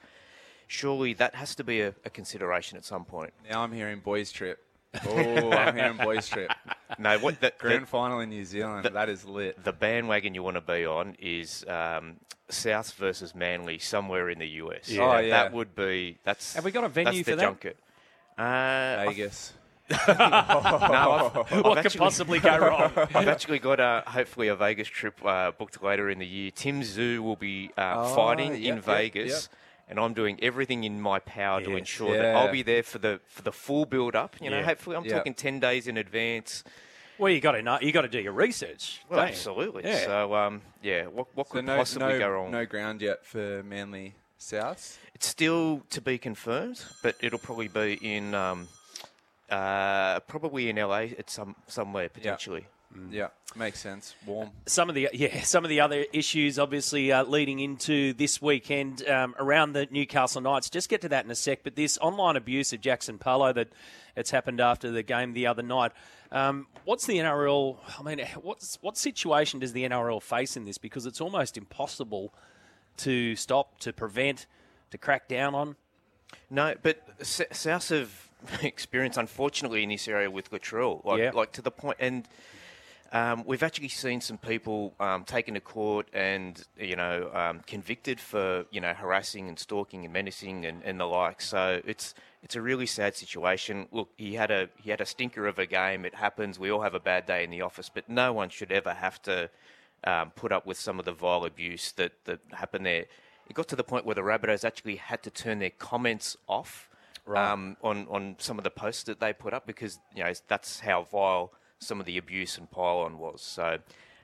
Surely 0.67 1.13
that 1.15 1.35
has 1.35 1.55
to 1.55 1.63
be 1.63 1.81
a, 1.81 1.93
a 2.05 2.09
consideration 2.09 2.77
at 2.77 2.85
some 2.85 3.05
point. 3.05 3.33
Now 3.49 3.61
I'm 3.61 3.71
hearing 3.71 3.99
boys 3.99 4.31
trip. 4.31 4.59
Oh, 5.07 5.51
I'm 5.51 5.77
hearing 5.77 5.95
boys 5.95 6.27
trip. 6.27 6.51
No, 6.99 7.17
what 7.19 7.39
the 7.39 7.53
grand 7.57 7.83
the, 7.83 7.87
final 7.87 8.19
in 8.19 8.29
New 8.29 8.43
Zealand? 8.43 8.83
The, 8.83 8.89
that 8.89 9.07
is 9.07 9.23
lit. 9.23 9.63
The 9.63 9.71
bandwagon 9.71 10.35
you 10.35 10.43
want 10.43 10.55
to 10.55 10.61
be 10.61 10.85
on 10.85 11.15
is 11.17 11.63
um, 11.69 12.17
South 12.49 12.91
versus 12.95 13.33
Manly 13.33 13.79
somewhere 13.79 14.29
in 14.29 14.39
the 14.39 14.47
US. 14.47 14.89
Yeah. 14.89 15.01
Oh, 15.01 15.19
yeah. 15.19 15.29
That 15.29 15.53
would 15.53 15.75
be. 15.75 16.17
That's. 16.25 16.55
Have 16.55 16.65
we 16.65 16.71
got 16.71 16.83
a 16.83 16.89
venue 16.89 17.23
for 17.23 17.37
that? 17.37 17.41
Junket. 17.41 17.77
Uh, 18.37 19.05
Vegas 19.07 19.53
no, 19.91 21.45
I've, 21.49 21.63
what 21.63 21.77
I've 21.77 21.83
could 21.83 21.97
possibly 21.97 22.39
go 22.39 22.57
wrong? 22.57 22.91
I've 23.15 23.27
actually 23.27 23.59
got 23.59 23.79
a, 23.79 24.03
hopefully 24.07 24.47
a 24.47 24.55
Vegas 24.55 24.87
trip 24.87 25.23
uh, 25.25 25.51
booked 25.51 25.81
later 25.83 26.09
in 26.09 26.19
the 26.19 26.25
year. 26.25 26.51
Tim 26.51 26.81
Tszyu 26.81 27.19
will 27.19 27.35
be 27.35 27.71
uh, 27.77 27.95
oh, 27.97 28.15
fighting 28.15 28.55
yep, 28.55 28.75
in 28.75 28.81
Vegas. 28.81 29.49
Yep, 29.49 29.59
And 29.89 29.99
I'm 29.99 30.13
doing 30.13 30.39
everything 30.41 30.83
in 30.83 31.01
my 31.01 31.19
power 31.19 31.59
yes, 31.59 31.67
to 31.67 31.75
ensure 31.75 32.15
yeah. 32.15 32.21
that 32.21 32.35
I'll 32.35 32.51
be 32.51 32.63
there 32.63 32.83
for 32.83 32.99
the 32.99 33.19
for 33.27 33.41
the 33.41 33.51
full 33.51 33.85
build 33.85 34.15
up. 34.15 34.35
You 34.41 34.49
know, 34.49 34.59
yeah. 34.59 34.65
hopefully 34.65 34.95
I'm 34.95 35.05
talking 35.05 35.33
ten 35.33 35.59
days 35.59 35.87
in 35.87 35.97
advance. 35.97 36.63
Well, 37.21 37.31
you 37.31 37.39
got 37.39 37.51
to 37.51 37.61
know, 37.61 37.77
you 37.79 37.91
got 37.91 38.01
to 38.01 38.07
do 38.07 38.19
your 38.19 38.33
research. 38.33 39.01
Well, 39.07 39.19
absolutely. 39.19 39.83
Yeah. 39.85 40.05
So, 40.05 40.33
um, 40.33 40.63
yeah, 40.81 41.05
what, 41.05 41.27
what 41.35 41.47
so 41.49 41.53
could 41.53 41.65
no, 41.65 41.75
possibly 41.77 42.13
no, 42.13 42.19
go 42.19 42.29
wrong? 42.29 42.49
No 42.49 42.65
ground 42.65 42.99
yet 42.99 43.23
for 43.23 43.61
Manly 43.61 44.15
South. 44.39 44.97
It's 45.13 45.27
still 45.27 45.83
to 45.91 46.01
be 46.01 46.17
confirmed, 46.17 46.83
but 47.03 47.15
it'll 47.21 47.37
probably 47.37 47.67
be 47.67 47.99
in 48.01 48.33
um, 48.33 48.67
uh, 49.51 50.19
probably 50.21 50.69
in 50.69 50.77
LA 50.77 51.07
at 51.17 51.29
some 51.29 51.55
somewhere 51.67 52.09
potentially. 52.09 52.61
Yeah. 52.61 52.67
Mm. 52.97 53.13
yeah, 53.13 53.27
makes 53.55 53.79
sense. 53.79 54.15
Warm. 54.25 54.51
Some 54.65 54.89
of 54.89 54.95
the 54.95 55.09
yeah, 55.13 55.43
some 55.43 55.63
of 55.63 55.69
the 55.69 55.79
other 55.79 56.05
issues, 56.11 56.59
obviously, 56.59 57.11
uh, 57.11 57.23
leading 57.23 57.59
into 57.59 58.13
this 58.13 58.41
weekend 58.41 59.07
um, 59.07 59.35
around 59.39 59.73
the 59.73 59.87
Newcastle 59.91 60.41
Knights. 60.41 60.69
Just 60.69 60.89
get 60.89 61.01
to 61.01 61.09
that 61.09 61.25
in 61.25 61.31
a 61.31 61.35
sec. 61.35 61.59
But 61.63 61.75
this 61.75 61.97
online 62.01 62.35
abuse 62.35 62.73
of 62.73 62.81
Jaxson 62.81 63.19
Paulo 63.19 63.53
that 63.53 63.69
it's 64.15 64.31
happened 64.31 64.59
after 64.59 64.91
the 64.91 65.03
game 65.03 65.33
the 65.33 65.47
other 65.47 65.63
night. 65.63 65.91
Um, 66.31 66.67
what's 66.85 67.05
the 67.05 67.17
NRL? 67.17 67.77
I 67.99 68.03
mean, 68.03 68.25
what's 68.41 68.77
what 68.81 68.97
situation 68.97 69.59
does 69.59 69.73
the 69.73 69.83
NRL 69.83 70.21
face 70.21 70.57
in 70.57 70.65
this? 70.65 70.77
Because 70.77 71.05
it's 71.05 71.21
almost 71.21 71.57
impossible 71.57 72.33
to 72.97 73.35
stop, 73.35 73.79
to 73.81 73.93
prevent, 73.93 74.47
to 74.91 74.97
crack 74.97 75.27
down 75.27 75.55
on. 75.55 75.75
No, 76.49 76.75
but 76.81 77.01
South 77.21 77.89
have 77.89 78.29
experience, 78.61 79.17
unfortunately, 79.17 79.83
in 79.83 79.89
this 79.89 80.07
area 80.07 80.29
with 80.29 80.51
Latrell. 80.51 81.03
Like, 81.05 81.19
yeah. 81.19 81.31
like 81.31 81.51
to 81.53 81.61
the 81.61 81.71
point, 81.71 81.97
and 81.99 82.27
um, 83.13 83.43
we've 83.45 83.63
actually 83.63 83.89
seen 83.89 84.21
some 84.21 84.37
people 84.37 84.93
um, 84.99 85.25
taken 85.25 85.55
to 85.55 85.59
court 85.59 86.07
and 86.13 86.63
you 86.77 86.95
know 86.95 87.29
um, 87.33 87.59
convicted 87.67 88.21
for 88.21 88.65
you 88.71 88.79
know 88.79 88.93
harassing 88.93 89.49
and 89.49 89.59
stalking 89.59 90.05
and 90.05 90.13
menacing 90.13 90.65
and, 90.65 90.81
and 90.83 90.99
the 90.99 91.05
like. 91.05 91.41
So 91.41 91.81
it's 91.85 92.13
it's 92.41 92.55
a 92.55 92.61
really 92.61 92.85
sad 92.85 93.15
situation. 93.15 93.87
Look, 93.91 94.09
he 94.17 94.35
had 94.35 94.49
a 94.49 94.69
he 94.81 94.91
had 94.91 95.01
a 95.01 95.05
stinker 95.05 95.45
of 95.45 95.59
a 95.59 95.65
game. 95.65 96.05
It 96.05 96.15
happens. 96.15 96.57
We 96.57 96.71
all 96.71 96.81
have 96.81 96.95
a 96.95 97.01
bad 97.01 97.25
day 97.25 97.43
in 97.43 97.49
the 97.49 97.61
office, 97.61 97.89
but 97.89 98.07
no 98.07 98.31
one 98.31 98.49
should 98.49 98.71
ever 98.71 98.93
have 98.93 99.21
to 99.23 99.49
um, 100.05 100.31
put 100.31 100.53
up 100.53 100.65
with 100.65 100.79
some 100.79 100.97
of 100.97 101.03
the 101.03 101.13
vile 101.13 101.43
abuse 101.43 101.91
that 101.93 102.13
that 102.23 102.39
happened 102.51 102.85
there. 102.85 103.05
It 103.49 103.53
got 103.53 103.67
to 103.69 103.75
the 103.75 103.83
point 103.83 104.05
where 104.05 104.15
the 104.15 104.21
Rabbitohs 104.21 104.63
actually 104.63 104.95
had 104.95 105.21
to 105.23 105.29
turn 105.29 105.59
their 105.59 105.71
comments 105.71 106.37
off 106.47 106.87
right. 107.31 107.51
um, 107.51 107.77
on 107.81 108.07
on 108.09 108.35
some 108.39 108.57
of 108.57 108.63
the 108.63 108.69
posts 108.69 109.03
that 109.03 109.19
they 109.19 109.33
put 109.33 109.53
up 109.53 109.65
because 109.65 109.99
you 110.15 110.23
know 110.23 110.31
that's 110.47 110.79
how 110.79 111.03
vile 111.03 111.51
some 111.79 111.99
of 111.99 112.05
the 112.05 112.17
abuse 112.17 112.57
and 112.57 112.69
pile-on 112.69 113.17
was. 113.17 113.41
So. 113.41 113.79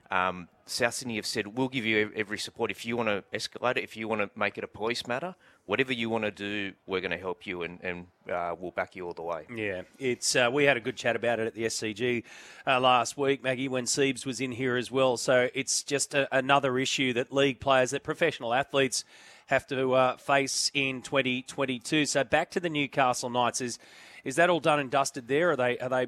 Um, 0.10 0.48
South 0.65 0.93
Sydney 0.93 1.15
have 1.15 1.26
said 1.26 1.48
we'll 1.48 1.70
give 1.70 1.86
you 1.86 2.12
every 2.15 2.38
support 2.38 2.72
if 2.72 2.86
you 2.86 2.98
want 2.98 3.10
to 3.10 3.24
escalate 3.34 3.78
it, 3.78 3.84
if 3.84 3.96
you 3.96 4.08
want 4.08 4.22
to 4.22 4.30
make 4.39 4.58
it 4.58 4.63
a 4.63 4.67
police 4.67 5.08
matter, 5.08 5.36
whatever 5.65 5.93
you 5.93 6.10
want 6.10 6.24
to 6.24 6.32
do, 6.32 6.74
we're 6.86 7.02
going 7.02 7.12
to 7.12 7.17
help 7.17 7.46
you 7.46 7.63
and, 7.63 7.80
and 7.82 8.08
uh, 8.32 8.54
we'll 8.58 8.72
back 8.72 8.96
you 8.96 9.06
all 9.06 9.13
the 9.13 9.22
way. 9.22 9.46
Yeah, 9.54 9.84
it's 10.00 10.36
uh, 10.36 10.50
we 10.52 10.65
had 10.65 10.78
a 10.78 10.80
good 10.80 10.96
chat 10.96 11.15
about 11.15 11.39
it 11.39 11.48
at 11.48 11.54
the 11.54 11.63
SCG 11.63 12.24
uh, 12.65 12.80
last 12.80 13.17
week, 13.17 13.43
Maggie, 13.43 13.67
when 13.67 13.86
Siebes 13.86 14.26
was 14.26 14.41
in 14.41 14.52
here 14.52 14.76
as 14.76 14.91
well. 14.91 15.17
So 15.17 15.50
it's 15.54 15.84
just 15.84 16.13
a, 16.13 16.28
another 16.36 16.78
issue 16.78 17.13
that 17.13 17.32
league 17.32 17.60
players, 17.60 17.91
that 17.91 18.04
professional 18.04 18.54
athletes 18.54 19.04
have 19.47 19.65
to 19.67 19.93
uh, 19.93 20.17
face 20.17 20.71
in 20.73 21.01
2022. 21.01 22.05
So 22.05 22.23
back 22.23 22.51
to 22.51 22.60
the 22.60 22.69
Newcastle 22.69 23.29
Knights. 23.29 23.62
Is 23.62 23.79
is 24.23 24.36
that 24.36 24.49
all 24.49 24.60
done 24.60 24.79
and 24.79 24.91
dusted 24.91 25.27
there? 25.27 25.51
Are 25.51 25.55
they 25.55 25.77
are 25.79 25.89
they 25.89 26.07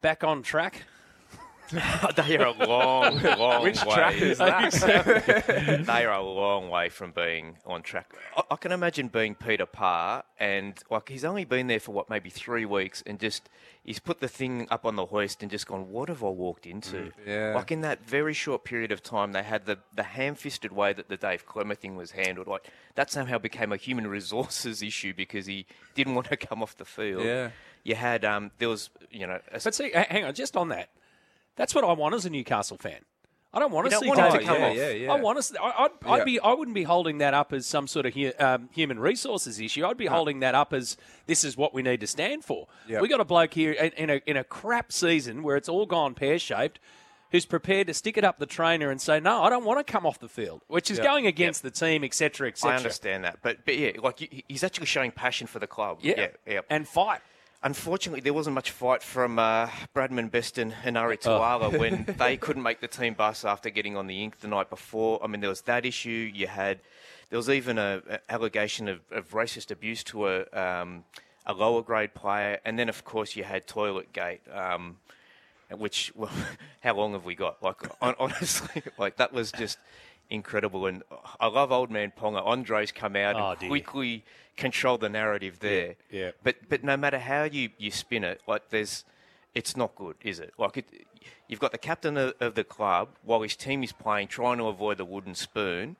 back 0.00 0.24
on 0.24 0.42
track? 0.42 0.84
they 2.16 2.36
are 2.38 2.46
a 2.46 2.66
long, 2.66 3.20
long 3.38 3.62
Which 3.62 3.84
way. 3.84 3.94
track 3.94 4.14
is 4.22 4.38
that? 4.38 5.84
they 5.86 6.04
are 6.04 6.14
a 6.14 6.22
long 6.22 6.70
way 6.70 6.88
from 6.88 7.12
being 7.12 7.58
on 7.66 7.82
track. 7.82 8.14
I, 8.34 8.42
I, 8.52 8.56
can 8.56 8.72
imagine 8.72 9.08
being 9.08 9.34
Peter 9.34 9.66
Parr, 9.66 10.24
and 10.38 10.82
like 10.90 11.10
he's 11.10 11.24
only 11.24 11.44
been 11.44 11.66
there 11.66 11.80
for 11.80 11.92
what 11.92 12.08
maybe 12.08 12.30
three 12.30 12.64
weeks, 12.64 13.02
and 13.06 13.20
just 13.20 13.50
he's 13.84 13.98
put 13.98 14.20
the 14.20 14.28
thing 14.28 14.66
up 14.70 14.86
on 14.86 14.96
the 14.96 15.06
hoist 15.06 15.42
and 15.42 15.50
just 15.50 15.66
gone, 15.66 15.90
"What 15.90 16.08
have 16.08 16.24
I 16.24 16.28
walked 16.28 16.66
into?" 16.66 16.96
Mm, 16.96 17.12
yeah. 17.26 17.52
Like 17.54 17.70
in 17.70 17.82
that 17.82 18.06
very 18.06 18.32
short 18.32 18.64
period 18.64 18.90
of 18.90 19.02
time, 19.02 19.32
they 19.32 19.42
had 19.42 19.66
the 19.66 19.78
the 19.94 20.04
ham-fisted 20.04 20.72
way 20.72 20.94
that 20.94 21.08
the 21.10 21.18
Dave 21.18 21.46
Klemmer 21.46 21.76
thing 21.76 21.96
was 21.96 22.12
handled. 22.12 22.46
Like 22.46 22.66
that 22.94 23.10
somehow 23.10 23.36
became 23.36 23.72
a 23.72 23.76
human 23.76 24.06
resources 24.06 24.82
issue 24.82 25.12
because 25.12 25.44
he 25.44 25.66
didn't 25.94 26.14
want 26.14 26.28
to 26.28 26.36
come 26.38 26.62
off 26.62 26.78
the 26.78 26.86
field. 26.86 27.24
Yeah. 27.24 27.50
You 27.84 27.94
had 27.94 28.24
um, 28.24 28.52
there 28.58 28.70
was 28.70 28.88
you 29.10 29.26
know. 29.26 29.38
but 29.52 29.74
see, 29.74 29.90
hang 29.92 30.24
on, 30.24 30.34
just 30.34 30.56
on 30.56 30.70
that 30.70 30.88
that's 31.58 31.74
what 31.74 31.84
I 31.84 31.92
want 31.92 32.14
as 32.14 32.24
a 32.24 32.30
Newcastle 32.30 32.78
fan. 32.78 33.00
I 33.52 33.60
don't 33.60 33.72
want 33.72 33.90
to 33.90 33.96
see 33.96 34.06
want 34.06 34.20
Dave 34.20 34.46
come 34.46 34.60
yeah, 34.60 34.66
off. 34.68 34.76
Yeah, 34.76 34.90
yeah. 34.90 35.12
I 35.12 35.20
want 35.20 35.42
to. 35.42 35.62
I, 35.62 35.84
I'd, 35.84 35.90
I'd 36.06 36.24
be. 36.24 36.38
I 36.38 36.52
wouldn't 36.52 36.74
be 36.74 36.82
holding 36.82 37.18
that 37.18 37.32
up 37.32 37.54
as 37.54 37.66
some 37.66 37.86
sort 37.86 38.04
of 38.04 38.12
hu- 38.12 38.32
um, 38.38 38.68
human 38.74 38.98
resources 38.98 39.58
issue. 39.58 39.86
I'd 39.86 39.96
be 39.96 40.04
no. 40.04 40.12
holding 40.12 40.40
that 40.40 40.54
up 40.54 40.74
as 40.74 40.98
this 41.26 41.44
is 41.44 41.56
what 41.56 41.72
we 41.72 41.80
need 41.82 42.00
to 42.00 42.06
stand 42.06 42.44
for. 42.44 42.66
Yep. 42.88 43.00
We 43.00 43.08
got 43.08 43.20
a 43.20 43.24
bloke 43.24 43.54
here 43.54 43.72
in, 43.72 43.92
in 43.92 44.10
a 44.10 44.20
in 44.26 44.36
a 44.36 44.44
crap 44.44 44.92
season 44.92 45.42
where 45.42 45.56
it's 45.56 45.68
all 45.68 45.86
gone 45.86 46.14
pear 46.14 46.38
shaped. 46.38 46.78
Who's 47.30 47.44
prepared 47.44 47.88
to 47.88 47.94
stick 47.94 48.16
it 48.16 48.24
up 48.24 48.38
the 48.38 48.46
trainer 48.46 48.90
and 48.90 49.00
say, 49.00 49.18
"No, 49.18 49.42
I 49.42 49.50
don't 49.50 49.64
want 49.64 49.84
to 49.84 49.92
come 49.92 50.04
off 50.04 50.18
the 50.18 50.28
field," 50.28 50.62
which 50.66 50.90
is 50.90 50.98
yep. 50.98 51.06
going 51.06 51.26
against 51.26 51.64
yep. 51.64 51.72
the 51.72 51.78
team, 51.78 52.04
etc., 52.04 52.48
etc. 52.48 52.72
I 52.72 52.76
understand 52.76 53.24
that, 53.24 53.38
but 53.42 53.64
but 53.64 53.76
yeah, 53.76 53.92
like 54.02 54.44
he's 54.48 54.64
actually 54.64 54.86
showing 54.86 55.10
passion 55.10 55.46
for 55.46 55.58
the 55.58 55.66
club. 55.66 55.98
Yeah, 56.02 56.14
yeah, 56.16 56.28
yeah. 56.46 56.60
and 56.70 56.86
fight. 56.86 57.20
Unfortunately, 57.62 58.20
there 58.20 58.32
wasn't 58.32 58.54
much 58.54 58.70
fight 58.70 59.02
from 59.02 59.38
uh, 59.38 59.68
Bradman 59.92 60.30
Best 60.30 60.58
and 60.58 60.72
Enari 60.84 61.20
Tuala 61.20 61.74
oh. 61.74 61.78
when 61.78 62.06
they 62.16 62.36
couldn't 62.36 62.62
make 62.62 62.80
the 62.80 62.86
team 62.86 63.14
bus 63.14 63.44
after 63.44 63.68
getting 63.68 63.96
on 63.96 64.06
the 64.06 64.22
ink 64.22 64.38
the 64.38 64.46
night 64.46 64.70
before. 64.70 65.20
I 65.24 65.26
mean, 65.26 65.40
there 65.40 65.50
was 65.50 65.62
that 65.62 65.84
issue. 65.84 66.30
You 66.32 66.46
had 66.46 66.78
there 67.30 67.36
was 67.36 67.50
even 67.50 67.76
a, 67.76 68.00
a 68.08 68.32
allegation 68.32 68.86
of, 68.86 69.00
of, 69.10 69.30
racist 69.30 69.72
abuse 69.72 70.04
to 70.04 70.28
a 70.28 70.44
um, 70.52 71.04
a 71.46 71.52
lower 71.52 71.82
grade 71.82 72.14
player, 72.14 72.60
and 72.64 72.78
then 72.78 72.88
of 72.88 73.04
course 73.04 73.34
you 73.34 73.42
had 73.42 73.66
Toilet 73.66 74.12
Gate. 74.12 74.42
Um, 74.52 74.98
which, 75.76 76.12
well, 76.16 76.30
how 76.80 76.94
long 76.94 77.12
have 77.12 77.24
we 77.24 77.34
got? 77.34 77.62
Like, 77.62 77.76
honestly, 78.00 78.82
like 78.98 79.16
that 79.16 79.32
was 79.32 79.52
just 79.52 79.78
incredible. 80.30 80.86
And 80.86 81.02
I 81.40 81.46
love 81.46 81.72
Old 81.72 81.90
Man 81.90 82.12
Ponga. 82.16 82.46
Andre's 82.46 82.92
come 82.92 83.16
out 83.16 83.36
oh, 83.36 83.50
and 83.50 83.60
dear. 83.60 83.68
quickly 83.68 84.24
control 84.56 84.98
the 84.98 85.08
narrative 85.08 85.58
there. 85.60 85.96
Yeah, 86.10 86.20
yeah. 86.20 86.30
But 86.42 86.56
but 86.68 86.84
no 86.84 86.96
matter 86.96 87.18
how 87.18 87.44
you, 87.44 87.70
you 87.78 87.90
spin 87.90 88.24
it, 88.24 88.40
like 88.46 88.70
there's, 88.70 89.04
it's 89.54 89.76
not 89.76 89.94
good, 89.94 90.16
is 90.22 90.40
it? 90.40 90.52
Like 90.58 90.76
it, 90.78 90.86
you've 91.46 91.60
got 91.60 91.72
the 91.72 91.78
captain 91.78 92.16
of, 92.16 92.34
of 92.40 92.54
the 92.54 92.64
club 92.64 93.08
while 93.24 93.42
his 93.42 93.56
team 93.56 93.82
is 93.82 93.92
playing, 93.92 94.28
trying 94.28 94.58
to 94.58 94.64
avoid 94.64 94.98
the 94.98 95.04
wooden 95.04 95.34
spoon. 95.34 95.96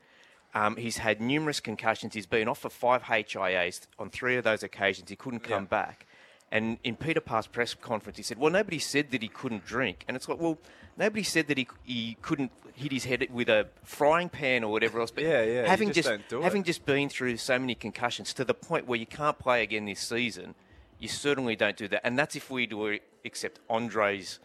Um, 0.54 0.76
he's 0.76 0.98
had 0.98 1.20
numerous 1.20 1.60
concussions. 1.60 2.14
He's 2.14 2.26
been 2.26 2.48
off 2.48 2.60
for 2.60 2.70
five 2.70 3.02
HIAs 3.02 3.82
on 3.98 4.10
three 4.10 4.36
of 4.36 4.44
those 4.44 4.62
occasions. 4.62 5.10
He 5.10 5.16
couldn't 5.16 5.40
come 5.40 5.64
yeah. 5.64 5.68
back. 5.68 6.06
And 6.50 6.78
in 6.82 6.96
Peter 6.96 7.20
Parr's 7.20 7.46
press 7.46 7.74
conference, 7.74 8.16
he 8.16 8.22
said, 8.22 8.38
"Well, 8.38 8.50
nobody 8.50 8.78
said 8.78 9.10
that 9.10 9.20
he 9.22 9.28
couldn't 9.28 9.66
drink." 9.66 10.04
And 10.08 10.16
it's 10.16 10.28
like, 10.28 10.40
well, 10.40 10.56
nobody 10.96 11.22
said 11.22 11.46
that 11.48 11.58
he 11.58 11.68
he 11.84 12.16
couldn't 12.22 12.50
hit 12.74 12.90
his 12.92 13.04
head 13.04 13.26
with 13.30 13.48
a 13.48 13.66
frying 13.84 14.28
pan 14.30 14.64
or 14.64 14.72
whatever 14.72 14.98
else. 15.00 15.10
But 15.10 15.24
Yeah, 15.24 15.42
yeah, 15.42 15.62
you 15.62 15.68
having 15.68 15.92
just 15.92 16.08
don't 16.08 16.26
do 16.28 16.40
it. 16.40 16.44
having 16.44 16.62
just 16.62 16.86
been 16.86 17.08
through 17.10 17.36
so 17.36 17.58
many 17.58 17.74
concussions 17.74 18.32
to 18.34 18.44
the 18.44 18.54
point 18.54 18.86
where 18.86 18.98
you 18.98 19.04
can't 19.06 19.38
play 19.38 19.62
again 19.62 19.84
this 19.84 20.00
season, 20.00 20.54
you 20.98 21.08
certainly 21.08 21.54
don't 21.56 21.76
do 21.76 21.86
that. 21.88 22.00
And 22.06 22.18
that's 22.18 22.34
if 22.36 22.50
we 22.50 22.66
do 22.66 22.98
accept 23.24 23.60
Andre's. 23.68 24.38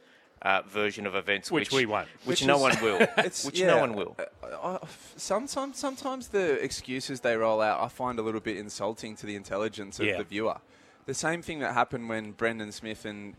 Uh, 0.45 0.61
version 0.67 1.07
of 1.07 1.15
events, 1.15 1.49
Which 1.49 1.71
we 1.71 1.85
won't. 1.85 2.09
which, 2.25 2.41
Which 2.41 2.45
no 2.45 2.55
is- 2.67 2.75
one 2.75 2.83
will, 2.83 2.95
It's- 3.17 3.45
which 3.45 3.57
yeah, 3.61 3.67
no 3.67 3.77
one 3.79 3.93
will. 3.93 4.17
uh, 4.19 4.77
I- 4.83 4.87
sometimes, 5.15 5.77
sometimes 5.79 6.27
the 6.27 6.61
excuses 6.61 7.21
they 7.21 7.37
roll 7.37 7.61
out, 7.61 7.79
I 7.79 7.87
find 7.87 8.19
a 8.19 8.21
little 8.21 8.41
bit 8.41 8.57
insulting 8.57 9.15
to 9.15 9.25
the 9.25 9.37
intelligence 9.37 10.01
of 10.01 10.05
Yeah. 10.05 10.17
the 10.17 10.25
viewer. 10.25 10.57
The 11.05 11.13
same 11.13 11.41
thing 11.41 11.59
that 11.59 11.73
happened 11.73 12.09
when 12.09 12.31
Brandon 12.31 12.71
Smith 12.71 13.05
and 13.05 13.35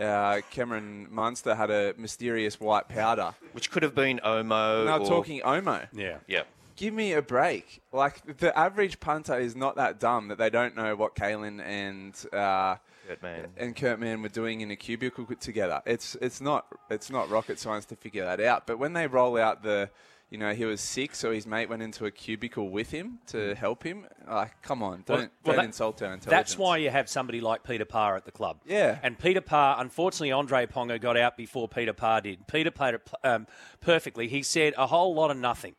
uh, 0.00 0.40
Cameron 0.50 1.08
Munster 1.10 1.54
had 1.54 1.70
a 1.70 1.94
mysterious 1.96 2.60
white 2.60 2.88
powder. 2.88 3.34
Which 3.52 3.70
could 3.70 3.82
have 3.82 3.94
been 3.94 4.20
Omo. 4.24 4.86
Now 4.86 4.98
or, 4.98 5.06
talking 5.06 5.40
Omo. 5.40 5.88
Yeah. 5.92 6.18
Yeah. 6.26 6.42
Give 6.76 6.94
me 6.94 7.12
a 7.12 7.22
break. 7.22 7.82
Like 7.92 8.38
the 8.38 8.56
average 8.56 9.00
punter 9.00 9.36
is 9.38 9.56
not 9.56 9.76
that 9.76 9.98
dumb 9.98 10.28
that 10.28 10.38
they 10.38 10.48
don't 10.50 10.76
know 10.76 10.94
what 10.94 11.16
Kalyn 11.16 11.60
and 11.60 12.14
uh, 12.32 12.76
Kurt 13.08 13.22
Mann. 13.22 13.46
and 13.56 13.74
Kurt 13.74 13.98
Mann 13.98 14.22
were 14.22 14.28
doing 14.28 14.60
in 14.60 14.70
a 14.70 14.76
cubicle 14.76 15.26
together. 15.40 15.82
It's 15.86 16.16
it's 16.20 16.40
not 16.40 16.66
it's 16.88 17.10
not 17.10 17.30
rocket 17.30 17.58
science 17.58 17.84
to 17.86 17.96
figure 17.96 18.24
that 18.24 18.40
out. 18.40 18.66
But 18.66 18.78
when 18.78 18.92
they 18.92 19.08
roll 19.08 19.36
out 19.38 19.64
the, 19.64 19.90
you 20.30 20.36
know, 20.38 20.52
he 20.52 20.64
was 20.66 20.80
sick, 20.80 21.14
so 21.14 21.32
his 21.32 21.46
mate 21.46 21.68
went 21.70 21.80
into 21.82 22.04
a 22.04 22.10
cubicle 22.10 22.68
with 22.68 22.90
him 22.90 23.18
to 23.28 23.54
help 23.54 23.82
him. 23.82 24.06
Like, 24.28 24.60
come 24.60 24.82
on, 24.82 25.02
don't 25.06 25.16
Well- 25.16 25.18
well, 25.18 25.28
don't 25.44 25.56
that- 25.56 25.64
insult 25.64 26.02
our 26.02 26.12
intelligence. 26.12 26.30
That's 26.30 26.58
why 26.58 26.76
you 26.76 26.90
have 26.90 27.08
somebody 27.08 27.40
like 27.40 27.62
Peter 27.64 27.84
Parr 27.86 28.16
at 28.16 28.24
the 28.26 28.32
club. 28.32 28.60
Yeah. 28.66 28.98
And 29.02 29.18
Peter 29.18 29.40
Parr, 29.40 29.76
unfortunately, 29.80 30.32
Andre 30.32 30.66
Ponga 30.66 31.00
got 31.00 31.16
out 31.16 31.36
before 31.36 31.66
Peter 31.68 31.92
Parr 31.94 32.20
did. 32.20 32.46
Peter 32.46 32.70
played 32.70 32.94
it 32.94 33.08
um, 33.24 33.46
perfectly. 33.80 34.28
He 34.28 34.42
said 34.42 34.74
a 34.76 34.86
whole 34.86 35.14
lot 35.14 35.30
of 35.30 35.36
nothing. 35.38 35.74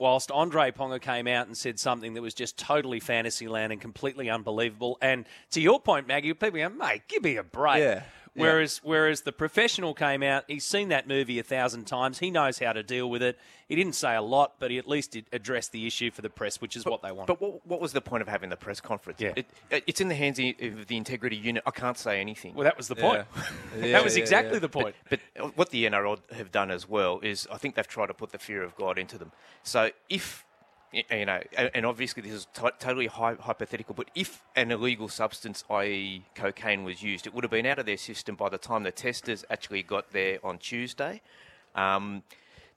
Whilst 0.00 0.30
Andre 0.30 0.70
Ponga 0.70 1.00
came 1.00 1.26
out 1.26 1.48
and 1.48 1.56
said 1.56 1.80
something 1.80 2.14
that 2.14 2.22
was 2.22 2.32
just 2.32 2.56
totally 2.56 3.00
fantasy 3.00 3.48
land 3.48 3.72
and 3.72 3.80
completely 3.80 4.30
unbelievable. 4.30 4.96
And 5.02 5.26
to 5.50 5.60
your 5.60 5.80
point, 5.80 6.06
Maggie, 6.06 6.32
people 6.34 6.50
go, 6.60 6.68
mate, 6.68 7.02
give 7.08 7.24
me 7.24 7.36
a 7.36 7.42
break. 7.42 7.78
Yeah. 7.80 8.02
Yeah. 8.38 8.44
Whereas, 8.44 8.80
whereas 8.84 9.20
the 9.22 9.32
professional 9.32 9.92
came 9.94 10.22
out, 10.22 10.44
he's 10.46 10.64
seen 10.64 10.88
that 10.88 11.06
movie 11.08 11.38
a 11.38 11.42
thousand 11.42 11.86
times. 11.86 12.18
He 12.20 12.30
knows 12.30 12.58
how 12.58 12.72
to 12.72 12.82
deal 12.82 13.10
with 13.10 13.22
it. 13.22 13.38
He 13.68 13.74
didn't 13.76 13.94
say 13.96 14.14
a 14.16 14.22
lot, 14.22 14.54
but 14.58 14.70
he 14.70 14.78
at 14.78 14.88
least 14.88 15.10
did 15.10 15.26
address 15.32 15.68
the 15.68 15.86
issue 15.86 16.10
for 16.10 16.22
the 16.22 16.30
press, 16.30 16.60
which 16.60 16.74
is 16.76 16.86
what 16.86 17.02
they 17.02 17.12
want. 17.12 17.26
But 17.26 17.40
what, 17.40 17.66
what 17.66 17.80
was 17.80 17.92
the 17.92 18.00
point 18.00 18.22
of 18.22 18.28
having 18.28 18.48
the 18.48 18.56
press 18.56 18.80
conference? 18.80 19.20
Yeah. 19.20 19.32
It, 19.36 19.46
it- 19.70 19.84
it's 19.86 20.00
in 20.00 20.08
the 20.08 20.14
hands 20.14 20.38
of 20.38 20.86
the 20.86 20.96
integrity 20.96 21.36
unit. 21.36 21.62
I 21.66 21.70
can't 21.70 21.98
say 21.98 22.20
anything. 22.20 22.54
well, 22.54 22.64
that 22.64 22.76
was 22.78 22.88
the 22.88 22.96
point. 22.96 23.26
Yeah, 23.80 23.92
that 23.92 24.04
was 24.04 24.16
yeah, 24.16 24.22
exactly 24.22 24.54
yeah. 24.54 24.58
the 24.60 24.68
point. 24.68 24.94
But 25.10 25.20
what 25.56 25.70
the 25.70 25.84
NRL 25.84 26.18
have 26.32 26.50
done 26.52 26.70
as 26.70 26.88
well 26.88 27.20
is 27.22 27.46
I 27.52 27.58
think 27.58 27.74
they've 27.74 27.86
tried 27.86 28.06
to 28.06 28.14
put 28.14 28.30
the 28.32 28.38
fear 28.38 28.62
of 28.62 28.74
God 28.76 28.98
into 28.98 29.18
them. 29.18 29.32
So 29.64 29.90
if 30.08 30.44
y- 30.44 30.47
you 30.92 31.26
know, 31.26 31.40
and 31.56 31.70
and 31.74 31.86
obviously 31.86 32.22
this 32.22 32.32
is 32.32 32.46
to- 32.54 32.72
totally 32.78 33.06
hy- 33.06 33.34
hypothetical, 33.34 33.94
but 33.94 34.10
if 34.14 34.42
an 34.56 34.70
illegal 34.70 35.08
substance, 35.08 35.64
i.e., 35.70 36.24
cocaine, 36.34 36.84
was 36.84 37.02
used, 37.02 37.26
it 37.26 37.34
would 37.34 37.44
have 37.44 37.50
been 37.50 37.66
out 37.66 37.78
of 37.78 37.86
their 37.86 37.96
system 37.96 38.34
by 38.36 38.48
the 38.48 38.58
time 38.58 38.82
the 38.84 38.92
testers 38.92 39.44
actually 39.50 39.82
got 39.82 40.12
there 40.12 40.38
on 40.42 40.58
Tuesday. 40.58 41.20
Um, 41.74 42.22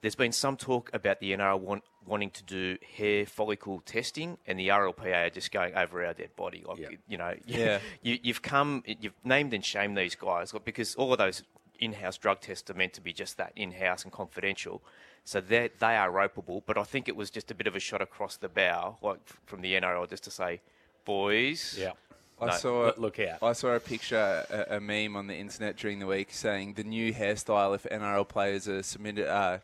there's 0.00 0.14
been 0.16 0.32
some 0.32 0.56
talk 0.56 0.90
about 0.92 1.20
the 1.20 1.32
NRL 1.32 1.60
want, 1.60 1.84
wanting 2.04 2.30
to 2.30 2.42
do 2.42 2.76
hair 2.96 3.24
follicle 3.24 3.80
testing, 3.86 4.36
and 4.46 4.58
the 4.58 4.68
RLPA 4.68 5.26
are 5.26 5.30
just 5.30 5.52
going 5.52 5.74
over 5.76 6.04
our 6.04 6.12
dead 6.12 6.34
body. 6.36 6.64
Like, 6.66 6.78
Yeah. 6.78 6.88
you 7.08 7.16
know, 7.18 7.34
Yeah. 7.46 7.78
you, 8.02 8.18
you've 8.22 8.42
come, 8.42 8.82
you've 8.84 9.14
named 9.24 9.54
and 9.54 9.64
shamed 9.64 9.96
these 9.96 10.16
guys 10.16 10.52
because 10.64 10.94
all 10.96 11.12
of 11.12 11.18
those 11.18 11.44
in-house 11.82 12.16
drug 12.18 12.40
tests 12.40 12.70
are 12.70 12.74
meant 12.74 12.92
to 12.94 13.00
be 13.00 13.12
just 13.12 13.36
that, 13.38 13.52
in-house 13.56 14.04
and 14.04 14.12
confidential. 14.12 14.80
So 15.24 15.40
they 15.40 15.70
they 15.78 15.96
are 15.96 16.10
ropeable, 16.10 16.62
but 16.66 16.76
I 16.78 16.84
think 16.84 17.08
it 17.08 17.16
was 17.16 17.30
just 17.30 17.50
a 17.50 17.54
bit 17.54 17.66
of 17.66 17.74
a 17.76 17.80
shot 17.80 18.00
across 18.02 18.36
the 18.36 18.48
bow, 18.48 18.96
like 19.02 19.20
from 19.46 19.60
the 19.62 19.72
NRL, 19.74 20.08
just 20.08 20.24
to 20.24 20.30
say, 20.30 20.60
boys, 21.04 21.76
Yeah. 21.78 21.92
I 22.40 22.46
No, 22.46 22.52
saw 22.52 22.84
look- 22.86 22.98
look 22.98 23.18
out. 23.20 23.42
I 23.42 23.52
saw 23.52 23.68
a 23.76 23.80
picture, 23.80 24.44
a, 24.50 24.76
a 24.76 24.80
meme 24.80 25.14
on 25.16 25.26
the 25.28 25.34
internet 25.36 25.76
during 25.76 25.98
the 26.00 26.06
week 26.06 26.32
saying 26.32 26.74
the 26.74 26.82
new 26.82 27.12
hairstyle 27.14 27.72
if 27.74 27.84
NRL 27.84 28.26
players 28.26 28.66
are 28.68 28.82
submitted 28.82 29.28
uh, 29.28 29.32
are 29.32 29.62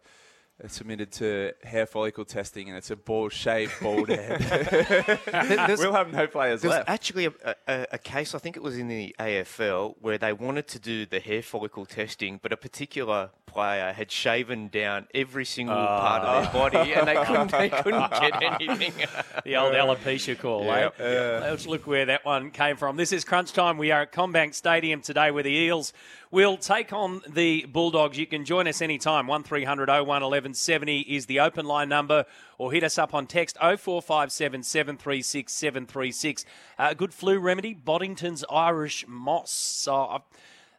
submitted 0.66 1.12
to 1.12 1.53
hair 1.62 1.87
follicle 1.87 2.25
testing, 2.25 2.68
and 2.68 2.77
it's 2.77 2.90
a 2.90 2.97
bald, 2.97 3.33
shaved 3.33 3.73
bald 3.81 4.09
head. 4.09 4.40
There's- 4.40 5.79
we'll 5.79 5.92
have 5.92 6.12
no 6.12 6.27
players 6.27 6.62
There's 6.62 6.73
left. 6.75 6.88
actually 6.88 7.27
a, 7.27 7.33
a, 7.68 7.87
a 7.92 7.99
case, 7.99 8.35
I 8.35 8.38
think 8.38 8.57
it 8.57 8.62
was 8.62 8.77
in 8.77 8.88
the 8.88 9.14
AFL, 9.21 9.94
where 10.01 10.18
they 10.18 10.33
wanted 10.33 10.66
to 10.68 10.79
do 10.79 11.07
the 11.07 11.21
hair 11.21 11.42
follicle 11.42 11.87
testing, 11.87 12.40
but 12.42 12.53
a 12.53 12.57
particular 12.57 13.31
player 13.59 13.92
had 13.92 14.09
shaven 14.09 14.68
down 14.68 15.09
every 15.12 15.44
single 15.44 15.75
part 15.75 16.23
of 16.23 16.44
their 16.44 16.53
body, 16.53 16.94
and 16.94 17.09
they 17.09 17.16
couldn't, 17.25 17.51
they 17.59 17.68
couldn't 17.68 18.11
get 18.12 18.40
anything. 18.40 18.92
The 19.44 19.57
old 19.57 19.73
alopecia 19.73 20.38
call, 20.38 20.71
eh? 20.71 20.90
Let's 20.99 21.66
look 21.66 21.87
where 21.87 22.05
that 22.07 22.25
one 22.25 22.51
came 22.51 22.77
from. 22.77 22.97
This 22.97 23.12
is 23.12 23.25
crunch 23.25 23.53
time. 23.53 23.79
We 23.79 23.90
are 23.90 24.03
at 24.03 24.12
CommBank 24.12 24.55
Stadium 24.55 25.01
today 25.01 25.31
where 25.31 25.42
the 25.42 25.51
Eels 25.51 25.92
will 26.31 26.57
take 26.57 26.92
on 26.92 27.23
the 27.27 27.64
Bulldogs. 27.66 28.18
You 28.18 28.27
can 28.27 28.44
join 28.44 28.68
us 28.68 28.83
anytime. 28.83 29.27
1300 29.27 29.88
01 29.88 30.07
1170 30.07 31.01
is 31.01 31.27
the 31.27 31.40
open 31.40 31.64
line 31.64 31.88
number 31.88 32.27
or 32.59 32.73
hit 32.73 32.85
us 32.85 32.99
up 32.99 33.14
on 33.14 33.27
text 33.27 33.57
0457 33.57 34.62
736 34.62 35.53
736. 35.53 36.44
A 36.79 36.94
good 36.94 37.14
flu 37.14 37.38
remedy, 37.38 37.75
Bonnington's 37.75 38.44
Irish 38.51 39.07
Moss. 39.09 39.51
So 39.51 40.23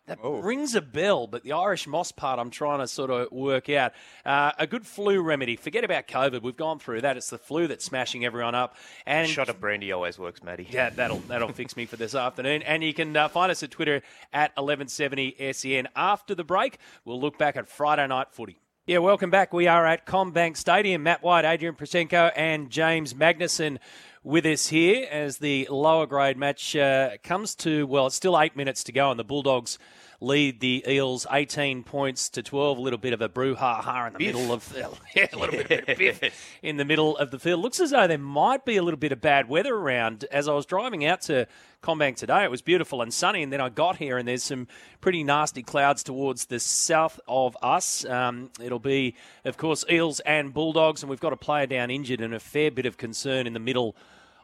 That 0.10 0.18
rings 0.24 0.74
a 0.74 0.82
bell, 0.82 1.28
but 1.28 1.44
the 1.44 1.52
Irish 1.52 1.86
moss 1.86 2.12
part 2.12 2.40
I'm 2.40 2.50
trying 2.50 2.80
to 2.80 2.88
sort 2.88 3.12
of 3.12 3.32
work 3.32 3.70
out. 3.70 3.92
Uh, 4.26 4.52
a 4.58 4.66
good 4.66 4.88
flu 4.88 5.22
remedy. 5.22 5.56
Forget 5.56 5.84
about 5.84 6.08
COVID. 6.08 6.42
We've 6.42 6.58
gone 6.58 6.80
through 6.80 7.02
that. 7.02 7.16
It's 7.16 7.30
the 7.30 7.38
flu 7.38 7.68
that's 7.68 7.86
smashing 7.86 8.26
everyone 8.26 8.56
up. 8.56 8.76
And 9.06 9.30
Shot 9.30 9.50
of 9.50 9.60
brandy 9.62 9.92
always 9.92 10.18
works, 10.18 10.42
Matty. 10.42 10.68
yeah, 10.72 10.90
that'll 10.90 11.20
that'll 11.20 11.54
fix 11.54 11.78
me 11.78 11.86
for 11.86 11.96
this 11.96 12.16
afternoon. 12.16 12.64
And 12.64 12.84
you 12.84 12.92
can 12.92 13.16
uh, 13.16 13.28
find 13.28 13.52
us 13.52 13.62
at 13.62 13.70
Twitter 13.70 14.02
at 14.34 14.50
1170 14.58 15.54
SEN. 15.54 15.88
After 15.96 16.34
the 16.34 16.44
break, 16.44 16.80
we'll 17.06 17.22
look 17.22 17.38
back 17.38 17.56
at 17.56 17.68
Friday 17.68 18.08
night 18.08 18.32
footy. 18.32 18.58
Yeah, 18.88 18.98
welcome 18.98 19.30
back. 19.30 19.54
We 19.54 19.68
are 19.68 19.86
at 19.86 20.08
CommBank 20.08 20.58
Stadium. 20.58 21.04
Matt 21.04 21.22
White, 21.22 21.46
Adrian 21.46 21.76
Proszenko, 21.76 22.32
and 22.36 22.72
James 22.72 23.14
Magnuson 23.14 23.78
with 24.24 24.46
us 24.46 24.68
here 24.68 25.08
as 25.10 25.38
the 25.38 25.68
lower 25.70 26.06
grade 26.06 26.38
match 26.38 26.76
uh, 26.76 27.12
comes 27.24 27.56
to, 27.56 27.88
well, 27.88 28.08
it's 28.08 28.16
still 28.16 28.40
eight 28.40 28.56
minutes 28.56 28.84
to 28.86 28.92
go, 28.92 29.12
and 29.12 29.20
the 29.20 29.24
Bulldogs 29.24 29.80
lead 30.22 30.60
the 30.60 30.84
Eels 30.88 31.26
18 31.32 31.84
points 31.84 32.30
to 32.30 32.44
12. 32.44 32.78
A 32.78 32.82
little 32.82 33.00
bit 33.00 33.14
of 33.14 33.22
a 33.22 33.30
brouhaha 33.30 34.08
in 34.08 34.14
the 34.14 34.20
middle 34.20 34.52
of 34.52 34.76
yeah, 35.16 35.28
a 35.32 35.38
little 35.38 35.64
bit 35.64 35.90
of 35.90 35.98
biff 35.98 36.58
in 36.62 36.78
the 36.78 36.86
middle 36.86 37.18
of 37.18 37.32
the 37.32 37.40
field. 37.40 37.62
Looks 37.62 37.80
as 37.80 37.92
though 37.92 38.08
there 38.08 38.18
might 38.18 38.66
be 38.66 38.78
a 38.78 38.84
little 38.84 39.00
bit 39.00 39.12
of 39.12 39.22
bad 39.22 39.48
weather 39.48 39.74
around. 39.74 40.26
As 40.32 40.48
I 40.48 40.54
was 40.54 40.66
driving 40.66 41.06
out 41.06 41.22
to 41.24 41.48
CommBank 41.82 42.18
today, 42.18 42.44
it 42.44 42.52
was 42.52 42.62
beautiful 42.62 43.02
and 43.02 43.14
sunny, 43.14 43.42
and 43.44 43.54
then 43.54 43.62
I 43.62 43.70
got 43.70 43.96
here 43.96 44.18
and 44.18 44.28
there's 44.28 44.44
some 44.44 44.68
pretty 45.00 45.24
nasty 45.24 45.64
clouds 45.64 46.04
towards 46.04 46.46
the 46.46 46.60
south 46.60 47.20
of 47.28 47.56
us. 47.62 48.04
Um, 48.06 48.52
it'll 48.62 48.80
be, 48.80 49.16
of 49.46 49.58
course, 49.58 49.86
Eels 49.90 50.20
and 50.22 50.54
Bulldogs, 50.54 51.02
and 51.02 51.10
we've 51.10 51.20
got 51.20 51.34
a 51.34 51.38
player 51.38 51.66
down 51.66 51.90
injured 51.90 52.20
and 52.20 52.34
a 52.34 52.40
fair 52.40 52.72
bit 52.72 52.86
of 52.86 52.98
concern 52.98 53.48
in 53.48 53.54
the 53.54 53.60
middle 53.60 53.96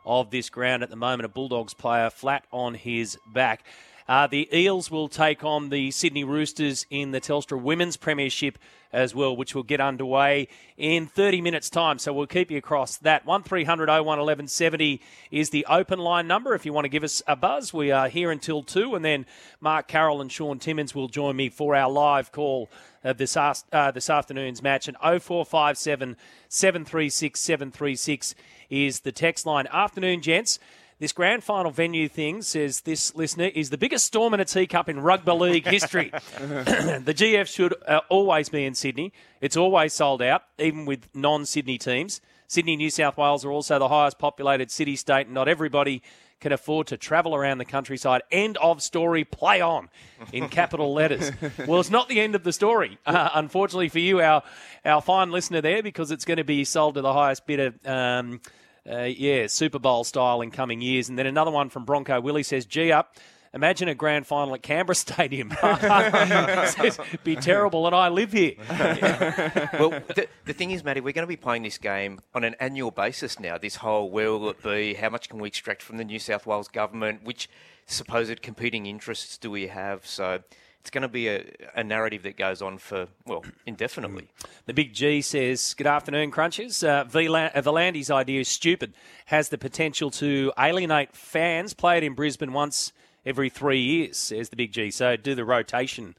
of 0.05 0.29
this 0.29 0.49
ground 0.49 0.83
at 0.83 0.89
the 0.89 0.95
moment. 0.95 1.25
A 1.25 1.29
Bulldogs 1.29 1.73
player 1.73 2.09
flat 2.09 2.45
on 2.51 2.75
his 2.75 3.17
back. 3.33 3.65
Uh, 4.07 4.27
the 4.27 4.47
Eels 4.55 4.91
will 4.91 5.07
take 5.07 5.43
on 5.43 5.69
the 5.69 5.89
Sydney 5.89 6.23
Roosters 6.23 6.85
in 6.91 7.11
the 7.11 7.19
Telstra 7.19 7.59
Women's 7.59 7.97
Premiership 7.97 8.59
as 8.93 9.15
well, 9.15 9.35
which 9.35 9.55
will 9.55 9.63
get 9.63 9.81
underway 9.81 10.47
in 10.77 11.07
30 11.07 11.41
minutes' 11.41 11.69
time. 11.71 11.97
So 11.97 12.13
we'll 12.13 12.27
keep 12.27 12.51
you 12.51 12.57
across 12.57 12.97
that. 12.97 13.25
1300 13.25 13.89
01 13.89 14.05
1170 14.05 15.01
is 15.31 15.49
the 15.49 15.65
open 15.67 15.99
line 15.99 16.27
number 16.27 16.53
if 16.53 16.65
you 16.65 16.71
want 16.71 16.85
to 16.85 16.89
give 16.89 17.03
us 17.03 17.23
a 17.27 17.35
buzz. 17.35 17.73
We 17.73 17.91
are 17.91 18.07
here 18.07 18.29
until 18.29 18.61
2, 18.61 18.93
and 18.93 19.03
then 19.03 19.25
Mark 19.59 19.87
Carroll 19.87 20.21
and 20.21 20.31
Shaun 20.31 20.59
Timmins 20.59 20.93
will 20.93 21.07
join 21.07 21.35
me 21.35 21.49
for 21.49 21.75
our 21.75 21.91
live 21.91 22.31
call 22.31 22.69
of 23.03 23.17
this, 23.17 23.35
uh, 23.35 23.91
this 23.91 24.09
afternoon's 24.09 24.61
match. 24.61 24.87
And 24.87 24.97
0457 24.97 26.15
736 26.47 27.39
736 27.39 28.35
is 28.69 28.99
the 29.01 29.11
text 29.11 29.45
line. 29.45 29.67
Afternoon, 29.71 30.21
gents. 30.21 30.59
This 30.97 31.11
grand 31.11 31.43
final 31.43 31.71
venue 31.71 32.07
thing, 32.07 32.41
says 32.41 32.81
this 32.81 33.13
listener, 33.15 33.51
is 33.53 33.69
the 33.69 33.77
biggest 33.77 34.05
storm 34.05 34.33
in 34.33 34.39
a 34.39 34.45
teacup 34.45 34.87
in 34.87 35.01
rugby 35.01 35.33
league 35.33 35.67
history. 35.67 36.09
the 36.37 37.13
GF 37.13 37.47
should 37.47 37.75
uh, 37.85 37.99
always 38.07 38.47
be 38.47 38.63
in 38.63 38.75
Sydney. 38.75 39.11
It's 39.41 39.57
always 39.57 39.91
sold 39.91 40.21
out, 40.21 40.43
even 40.57 40.85
with 40.85 41.09
non 41.13 41.45
Sydney 41.45 41.77
teams. 41.77 42.21
Sydney, 42.47 42.77
New 42.77 42.89
South 42.89 43.17
Wales 43.17 43.43
are 43.43 43.51
also 43.51 43.77
the 43.77 43.89
highest 43.89 44.19
populated 44.19 44.71
city 44.71 44.95
state, 44.95 45.25
and 45.25 45.33
not 45.33 45.49
everybody 45.49 46.01
can 46.39 46.53
afford 46.53 46.87
to 46.87 46.97
travel 46.97 47.35
around 47.35 47.57
the 47.57 47.65
countryside. 47.65 48.21
End 48.31 48.55
of 48.57 48.81
story. 48.81 49.25
Play 49.25 49.59
on 49.59 49.89
in 50.31 50.47
capital 50.49 50.93
letters. 50.93 51.31
Well, 51.67 51.79
it's 51.79 51.89
not 51.89 52.07
the 52.07 52.21
end 52.21 52.35
of 52.35 52.43
the 52.43 52.53
story, 52.53 52.99
uh, 53.05 53.31
unfortunately 53.33 53.89
for 53.89 53.99
you, 53.99 54.21
our 54.21 54.43
our 54.85 55.01
fine 55.01 55.31
listener 55.31 55.59
there, 55.59 55.83
because 55.83 56.11
it's 56.11 56.23
going 56.23 56.37
to 56.37 56.45
be 56.45 56.63
sold 56.63 56.95
to 56.95 57.01
the 57.01 57.13
highest 57.13 57.45
bidder. 57.45 57.73
Um, 57.83 58.39
uh, 58.89 59.03
yeah, 59.03 59.47
Super 59.47 59.79
Bowl 59.79 60.03
style 60.03 60.41
in 60.41 60.51
coming 60.51 60.81
years. 60.81 61.09
And 61.09 61.17
then 61.17 61.25
another 61.25 61.51
one 61.51 61.69
from 61.69 61.85
Bronco 61.85 62.19
Willie 62.21 62.43
says, 62.43 62.65
G 62.65 62.91
up. 62.91 63.15
Imagine 63.53 63.87
a 63.87 63.95
grand 63.95 64.27
final 64.27 64.53
at 64.53 64.63
Canberra 64.63 64.95
Stadium. 64.95 65.49
It'd 65.63 67.23
be 67.23 67.37
terrible, 67.37 67.87
and 67.87 67.95
I 67.95 68.09
live 68.09 68.33
here. 68.33 68.55
well, 68.69 69.91
the, 70.13 70.27
the 70.43 70.51
thing 70.51 70.71
is, 70.71 70.83
Matty, 70.83 70.99
we're 70.99 71.13
going 71.13 71.23
to 71.23 71.27
be 71.27 71.37
playing 71.37 71.63
this 71.63 71.77
game 71.77 72.19
on 72.33 72.43
an 72.43 72.55
annual 72.59 72.91
basis 72.91 73.39
now. 73.39 73.57
This 73.57 73.77
whole 73.77 74.09
where 74.09 74.29
will 74.33 74.49
it 74.49 74.61
be? 74.61 74.95
How 74.95 75.09
much 75.09 75.29
can 75.29 75.39
we 75.39 75.47
extract 75.47 75.81
from 75.81 75.95
the 75.95 76.03
New 76.03 76.19
South 76.19 76.45
Wales 76.45 76.67
government? 76.67 77.23
Which 77.23 77.49
supposed 77.85 78.41
competing 78.41 78.87
interests 78.87 79.37
do 79.37 79.49
we 79.49 79.67
have? 79.67 80.05
So 80.05 80.41
it's 80.85 80.91
going 80.91 81.01
to 81.01 81.07
be 81.07 81.27
a, 81.29 81.43
a 81.73 81.83
narrative 81.83 82.21
that 82.21 82.37
goes 82.37 82.61
on 82.61 82.77
for, 82.77 83.07
well, 83.25 83.43
indefinitely. 83.65 84.27
The 84.67 84.73
Big 84.75 84.93
G 84.93 85.19
says, 85.23 85.73
Good 85.73 85.87
afternoon, 85.87 86.29
Crunches. 86.29 86.83
Uh, 86.83 87.05
V'landys 87.05 88.11
idea 88.11 88.41
is 88.41 88.47
stupid, 88.47 88.93
has 89.25 89.49
the 89.49 89.57
potential 89.57 90.11
to 90.11 90.53
alienate 90.59 91.15
fans. 91.15 91.73
Play 91.73 91.97
it 91.97 92.03
in 92.03 92.13
Brisbane 92.13 92.53
once 92.53 92.93
every 93.25 93.49
three 93.49 93.81
years, 93.81 94.15
says 94.17 94.49
the 94.49 94.55
Big 94.55 94.73
G. 94.73 94.91
So 94.91 95.17
do 95.17 95.33
the 95.33 95.43
rotation 95.43 96.13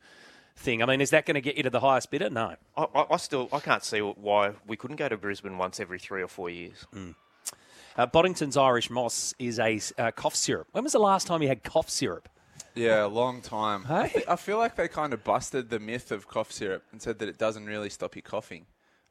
thing. 0.56 0.82
I 0.82 0.86
mean, 0.86 1.00
is 1.00 1.10
that 1.10 1.26
going 1.26 1.36
to 1.36 1.40
get 1.40 1.56
you 1.56 1.62
to 1.62 1.70
the 1.70 1.78
highest 1.78 2.10
bidder? 2.10 2.28
No. 2.28 2.56
I, 2.76 2.86
I, 2.92 3.06
I 3.12 3.16
still 3.18 3.48
I 3.52 3.60
can't 3.60 3.84
see 3.84 4.00
why 4.00 4.50
we 4.66 4.76
couldn't 4.76 4.96
go 4.96 5.08
to 5.08 5.16
Brisbane 5.16 5.58
once 5.58 5.78
every 5.78 6.00
three 6.00 6.22
or 6.22 6.28
four 6.28 6.50
years. 6.50 6.88
Mm. 6.92 7.14
Uh, 7.96 8.06
Bonnington's 8.08 8.56
Irish 8.56 8.90
Moss 8.90 9.32
is 9.38 9.60
a 9.60 9.80
uh, 9.96 10.10
cough 10.10 10.34
syrup. 10.34 10.66
When 10.72 10.82
was 10.82 10.92
the 10.92 10.98
last 10.98 11.28
time 11.28 11.40
you 11.40 11.46
had 11.46 11.62
cough 11.62 11.88
syrup? 11.88 12.28
Yeah, 12.76 13.06
a 13.06 13.08
long 13.08 13.40
time. 13.40 13.84
Hey? 13.84 14.22
I 14.28 14.36
feel 14.36 14.58
like 14.58 14.76
they 14.76 14.86
kind 14.86 15.12
of 15.12 15.24
busted 15.24 15.70
the 15.70 15.80
myth 15.80 16.12
of 16.12 16.28
cough 16.28 16.52
syrup 16.52 16.84
and 16.92 17.00
said 17.00 17.18
that 17.18 17.28
it 17.28 17.38
doesn't 17.38 17.66
really 17.66 17.90
stop 17.90 18.14
you 18.14 18.22
coughing. 18.22 18.66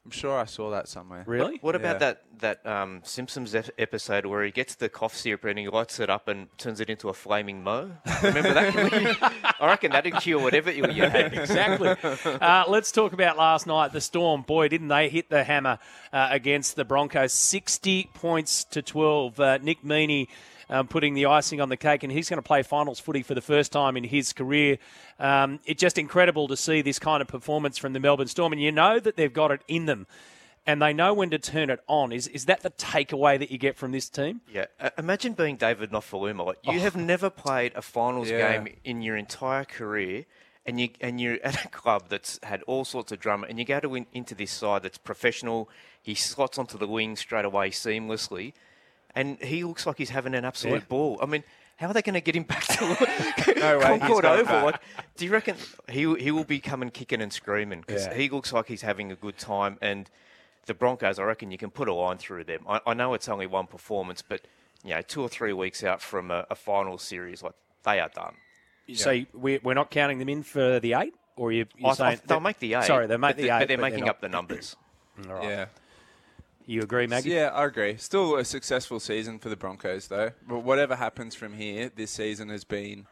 I'm 0.06 0.12
sure 0.12 0.38
I 0.38 0.46
saw 0.46 0.70
that 0.70 0.88
somewhere. 0.88 1.24
Really? 1.26 1.54
What, 1.54 1.64
what 1.64 1.76
about 1.76 2.00
that 2.00 2.22
that 2.38 2.64
um, 2.64 3.02
Simpsons 3.04 3.56
episode 3.80 4.28
where 4.28 4.44
he 4.44 4.52
gets 4.52 4.76
the 4.76 4.88
cough 4.88 5.16
syrup 5.16 5.46
and 5.46 5.58
he 5.58 5.68
lights 5.68 6.00
it 6.00 6.12
up 6.12 6.28
and 6.28 6.48
turns 6.60 6.80
it 6.80 6.92
into 6.92 7.10
a 7.10 7.14
flaming 7.14 7.64
mo? 7.64 7.90
Remember 8.22 8.54
that? 8.54 9.56
I 9.60 9.66
reckon 9.66 9.94
that'd 9.94 10.14
cure 10.18 10.40
whatever 10.40 10.72
you 10.72 10.84
had. 10.84 11.34
exactly. 11.34 11.96
Uh, 12.24 12.66
let's 12.68 12.92
talk 12.92 13.14
about 13.14 13.36
last 13.36 13.66
night. 13.66 13.94
The 13.94 14.02
Storm, 14.02 14.44
boy, 14.44 14.68
didn't 14.68 14.90
they 14.90 15.10
hit 15.10 15.32
the 15.32 15.44
hammer 15.44 15.80
uh, 16.14 16.28
against 16.30 16.76
the 16.76 16.86
Broncos? 16.86 17.34
Sixty 17.34 18.12
points 18.14 18.64
to 18.66 18.84
twelve. 18.84 19.40
Uh, 19.40 19.58
Nick 19.58 19.82
Meaney 19.82 20.28
um, 20.70 20.88
putting 20.88 21.14
the 21.14 21.26
icing 21.26 21.62
on 21.62 21.70
the 21.70 21.78
cake, 21.78 22.04
and 22.04 22.12
he's 22.12 22.30
going 22.30 22.38
to 22.38 22.48
play 22.48 22.64
finals 22.64 23.00
footy 23.00 23.24
for 23.24 23.36
the 23.36 23.42
first 23.42 23.72
time 23.72 23.98
in 23.98 24.04
his 24.04 24.34
career. 24.34 24.78
Um, 25.20 25.60
it's 25.66 25.82
just 25.82 25.98
incredible 25.98 26.48
to 26.48 26.58
see 26.58 26.82
this 26.82 27.00
kind 27.00 27.22
of 27.22 27.28
performance 27.28 27.78
from 27.78 27.94
the 27.94 28.00
Melbourne 28.00 28.28
Storm, 28.28 28.54
and 28.54 28.62
you 28.62 28.72
know 28.72 29.00
that 29.00 29.16
they've 29.16 29.34
got 29.34 29.52
it 29.52 29.62
in 29.68 29.86
them. 29.86 30.08
And 30.68 30.82
they 30.82 30.94
know 30.94 31.14
when 31.14 31.30
to 31.30 31.38
turn 31.38 31.70
it 31.70 31.80
on. 31.88 32.12
Is 32.12 32.28
is 32.28 32.46
that 32.46 32.62
the 32.62 32.72
takeaway 32.72 33.38
that 33.38 33.52
you 33.52 33.60
get 33.60 33.78
from 33.78 33.92
this 33.92 34.10
team? 34.10 34.42
Yeah. 34.52 34.66
Uh, 34.80 34.90
imagine 34.98 35.34
being 35.34 35.58
David 35.58 35.92
Nofoaluma. 35.92 36.44
Like, 36.44 36.58
you 36.64 36.80
oh. 36.80 36.80
have 36.80 36.96
never 36.96 37.30
played 37.30 37.74
a 37.76 37.84
finals 37.84 38.32
yeah. 38.32 38.52
game 38.52 38.76
in 38.84 39.04
your 39.04 39.16
entire 39.16 39.64
career, 39.64 40.26
and 40.66 40.80
you 40.80 40.90
and 41.02 41.22
you're 41.22 41.38
at 41.44 41.66
a 41.66 41.68
club 41.68 42.06
that's 42.10 42.40
had 42.42 42.64
all 42.64 42.84
sorts 42.84 43.12
of 43.12 43.20
drama, 43.20 43.46
and 43.48 43.60
you 43.60 43.66
go 43.66 43.80
to 43.80 43.88
win, 43.88 44.08
into 44.12 44.34
this 44.34 44.50
side 44.50 44.82
that's 44.82 44.98
professional. 44.98 45.70
He 46.02 46.16
slots 46.16 46.58
onto 46.58 46.80
the 46.80 46.88
wing 46.88 47.16
straight 47.16 47.46
away 47.46 47.70
seamlessly, 47.70 48.54
and 49.16 49.42
he 49.42 49.64
looks 49.64 49.86
like 49.86 49.98
he's 49.98 50.10
having 50.10 50.36
an 50.36 50.46
absolute 50.46 50.82
yeah. 50.82 50.90
ball. 50.90 51.20
I 51.22 51.26
mean, 51.26 51.44
how 51.78 51.88
are 51.88 51.94
they 51.94 52.02
going 52.02 52.14
to 52.16 52.22
get 52.22 52.36
him 52.36 52.44
back 52.44 52.66
to 52.66 53.54
no 53.60 53.80
Concord 53.80 54.26
Oval? 54.26 54.66
Like, 54.66 54.82
do 55.18 55.26
you 55.26 55.32
reckon 55.32 55.56
he 55.90 56.14
he 56.16 56.32
will 56.32 56.44
be 56.44 56.60
coming 56.60 56.90
kicking 56.90 57.22
and 57.22 57.32
screaming 57.32 57.82
because 57.82 58.06
yeah. 58.06 58.14
he 58.14 58.30
looks 58.30 58.54
like 58.54 58.68
he's 58.68 58.82
having 58.82 59.12
a 59.12 59.16
good 59.16 59.38
time? 59.38 59.78
And 59.82 60.10
the 60.66 60.74
Broncos, 60.74 61.20
I 61.20 61.24
reckon 61.24 61.52
you 61.52 61.58
can 61.58 61.72
put 61.72 61.88
a 61.88 61.94
line 61.94 62.18
through 62.18 62.46
them. 62.46 62.66
I, 62.68 62.82
I 62.88 62.94
know 62.94 63.14
it's 63.14 63.30
only 63.30 63.48
one 63.48 63.68
performance, 63.68 64.22
but 64.22 64.42
you 64.84 64.92
know, 64.92 65.02
two 65.02 65.22
or 65.22 65.30
three 65.30 65.54
weeks 65.54 65.84
out 65.84 66.02
from 66.02 66.32
a, 66.32 66.46
a 66.50 66.56
final 66.56 66.98
series, 66.98 67.42
like 67.42 67.54
they 67.84 68.00
are 68.00 68.10
done. 68.10 68.36
So 68.94 69.12
yeah. 69.12 69.26
we're, 69.34 69.60
we're 69.64 69.74
not 69.74 69.90
counting 69.90 70.20
them 70.20 70.30
in 70.30 70.44
for 70.44 70.80
the 70.80 70.94
eight, 70.94 71.14
or 71.36 71.52
you? 71.52 71.66
You're 71.78 71.96
saying 71.96 72.22
they'll 72.28 72.40
make 72.40 72.60
the 72.60 72.76
eight. 72.76 72.84
Sorry, 72.84 73.08
they 73.08 73.18
make 73.18 73.36
the 73.36 73.50
eight, 73.50 73.60
but 73.60 73.68
they're 73.68 73.78
but 73.78 73.84
making 73.84 74.02
they're 74.02 74.10
up 74.10 74.22
the 74.22 74.30
numbers. 74.30 74.76
Yeah. 75.26 75.68
You 76.66 76.82
agree, 76.82 77.06
Maggie? 77.06 77.30
Yeah, 77.30 77.52
I 77.54 77.66
agree. 77.66 77.98
Still 77.98 78.38
a 78.38 78.46
successful 78.46 79.00
season 79.00 79.38
for 79.38 79.50
the 79.50 79.56
Broncos, 79.56 80.08
though. 80.08 80.32
But 80.48 80.60
whatever 80.60 80.96
happens 80.96 81.36
from 81.36 81.54
here, 81.54 81.92
this 81.96 82.12
season 82.12 82.50
has 82.50 82.64
been 82.64 83.06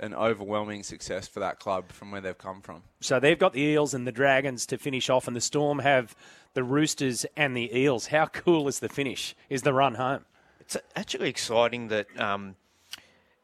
an 0.00 0.12
overwhelming 0.12 0.82
success 0.82 1.26
for 1.28 1.40
that 1.40 1.58
club 1.58 1.90
from 1.92 2.10
where 2.10 2.20
they've 2.20 2.36
come 2.36 2.60
from. 2.60 2.82
So 3.00 3.20
they've 3.20 3.38
got 3.38 3.52
the 3.52 3.62
Eels 3.62 3.94
and 3.94 4.06
the 4.06 4.12
Dragons 4.12 4.66
to 4.66 4.78
finish 4.78 5.08
off, 5.08 5.26
and 5.26 5.36
the 5.36 5.40
Storm 5.40 5.78
have 5.78 6.16
the 6.54 6.64
Roosters 6.64 7.24
and 7.36 7.56
the 7.56 7.76
Eels. 7.76 8.08
How 8.08 8.26
cool 8.32 8.68
is 8.68 8.80
the 8.80 8.88
finish? 8.88 9.34
Is 9.48 9.62
the 9.62 9.72
run 9.72 9.94
home? 9.94 10.24
It's 10.60 10.76
actually 10.96 11.28
exciting 11.28 11.88
that 11.88 12.08
um, 12.20 12.56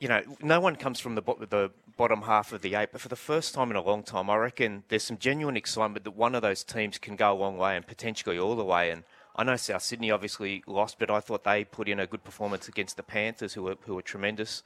you 0.01 0.09
know 0.09 0.23
no 0.41 0.61
one 0.61 0.75
comes 0.75 0.99
from 0.99 1.15
the 1.15 1.23
the 1.23 1.71
bottom 1.97 2.23
half 2.23 2.53
of 2.53 2.63
the 2.63 2.75
eight, 2.75 2.89
but 2.91 3.01
for 3.01 3.09
the 3.09 3.17
first 3.17 3.55
time 3.55 3.71
in 3.71 3.77
a 3.77 3.83
long 3.83 4.03
time, 4.03 4.29
I 4.29 4.37
reckon 4.37 4.83
there's 4.89 5.05
some 5.05 5.19
genuine 5.19 5.57
excitement 5.57 6.05
that 6.05 6.17
one 6.17 6.35
of 6.35 6.43
those 6.43 6.65
teams 6.65 6.99
can 6.99 7.15
go 7.17 7.33
a 7.33 7.39
long 7.39 7.57
way 7.57 7.77
and 7.77 7.87
potentially 7.87 8.39
all 8.39 8.57
the 8.57 8.65
way. 8.65 8.91
And 8.91 9.05
I 9.35 9.45
know 9.45 9.57
South 9.57 9.83
Sydney 9.83 10.11
obviously 10.11 10.63
lost, 10.67 10.99
but 10.99 11.11
I 11.11 11.21
thought 11.21 11.45
they 11.45 11.65
put 11.65 11.89
in 11.89 11.99
a 11.99 12.07
good 12.07 12.23
performance 12.25 12.69
against 12.69 12.97
the 12.97 13.03
Panthers, 13.03 13.55
who 13.55 13.63
were 13.63 13.77
who 13.87 13.95
were 13.95 14.03
tremendous, 14.03 14.63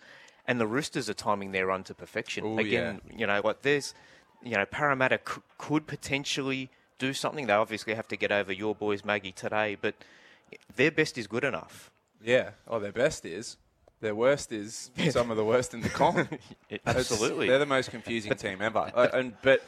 and 0.47 0.61
the 0.61 0.67
Roosters 0.67 1.09
are 1.09 1.15
timing 1.15 1.53
their 1.53 1.67
run 1.67 1.85
to 1.85 1.95
perfection. 1.95 2.45
Ooh, 2.45 2.59
Again, 2.59 3.01
yeah. 3.11 3.17
you 3.19 3.27
know, 3.27 3.41
what 3.43 3.63
there's, 3.63 3.95
you 4.43 4.57
know, 4.57 4.65
Parramatta 4.67 5.21
c- 5.27 5.41
could 5.59 5.87
potentially 5.87 6.71
do 6.99 7.13
something. 7.13 7.47
They 7.47 7.53
obviously 7.53 7.95
have 7.95 8.09
to 8.09 8.17
get 8.17 8.33
over 8.33 8.53
your 8.53 8.75
boys, 8.75 9.05
Maggie, 9.05 9.33
today, 9.33 9.77
but 9.81 9.95
their 10.75 10.91
best 10.91 11.19
is 11.19 11.27
good 11.27 11.45
enough. 11.45 11.91
Yeah. 12.23 12.51
Oh, 12.67 12.79
their 12.79 12.93
best 12.93 13.25
is. 13.25 13.57
Their 14.01 14.15
worst 14.15 14.53
is 14.53 14.91
some 15.11 15.31
of 15.31 15.37
the 15.37 15.45
worst 15.45 15.75
in 15.75 15.81
the 15.81 15.89
comp. 15.89 16.29
Absolutely, 16.87 17.49
they're 17.49 17.59
the 17.59 17.67
most 17.67 17.91
confusing 17.91 18.35
team 18.35 18.61
ever. 18.61 18.91
uh, 18.95 19.09
and 19.13 19.35
but 19.43 19.63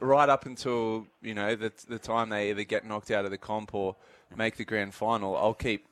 right 0.00 0.28
up 0.28 0.44
until 0.44 1.06
you 1.22 1.34
know 1.34 1.54
the 1.54 1.72
the 1.88 1.98
time 1.98 2.30
they 2.30 2.50
either 2.50 2.64
get 2.64 2.84
knocked 2.84 3.10
out 3.10 3.24
of 3.24 3.30
the 3.30 3.38
comp 3.38 3.74
or 3.74 3.96
make 4.36 4.56
the 4.56 4.64
grand 4.64 4.94
final, 4.94 5.36
I'll 5.36 5.54
keep 5.54 5.86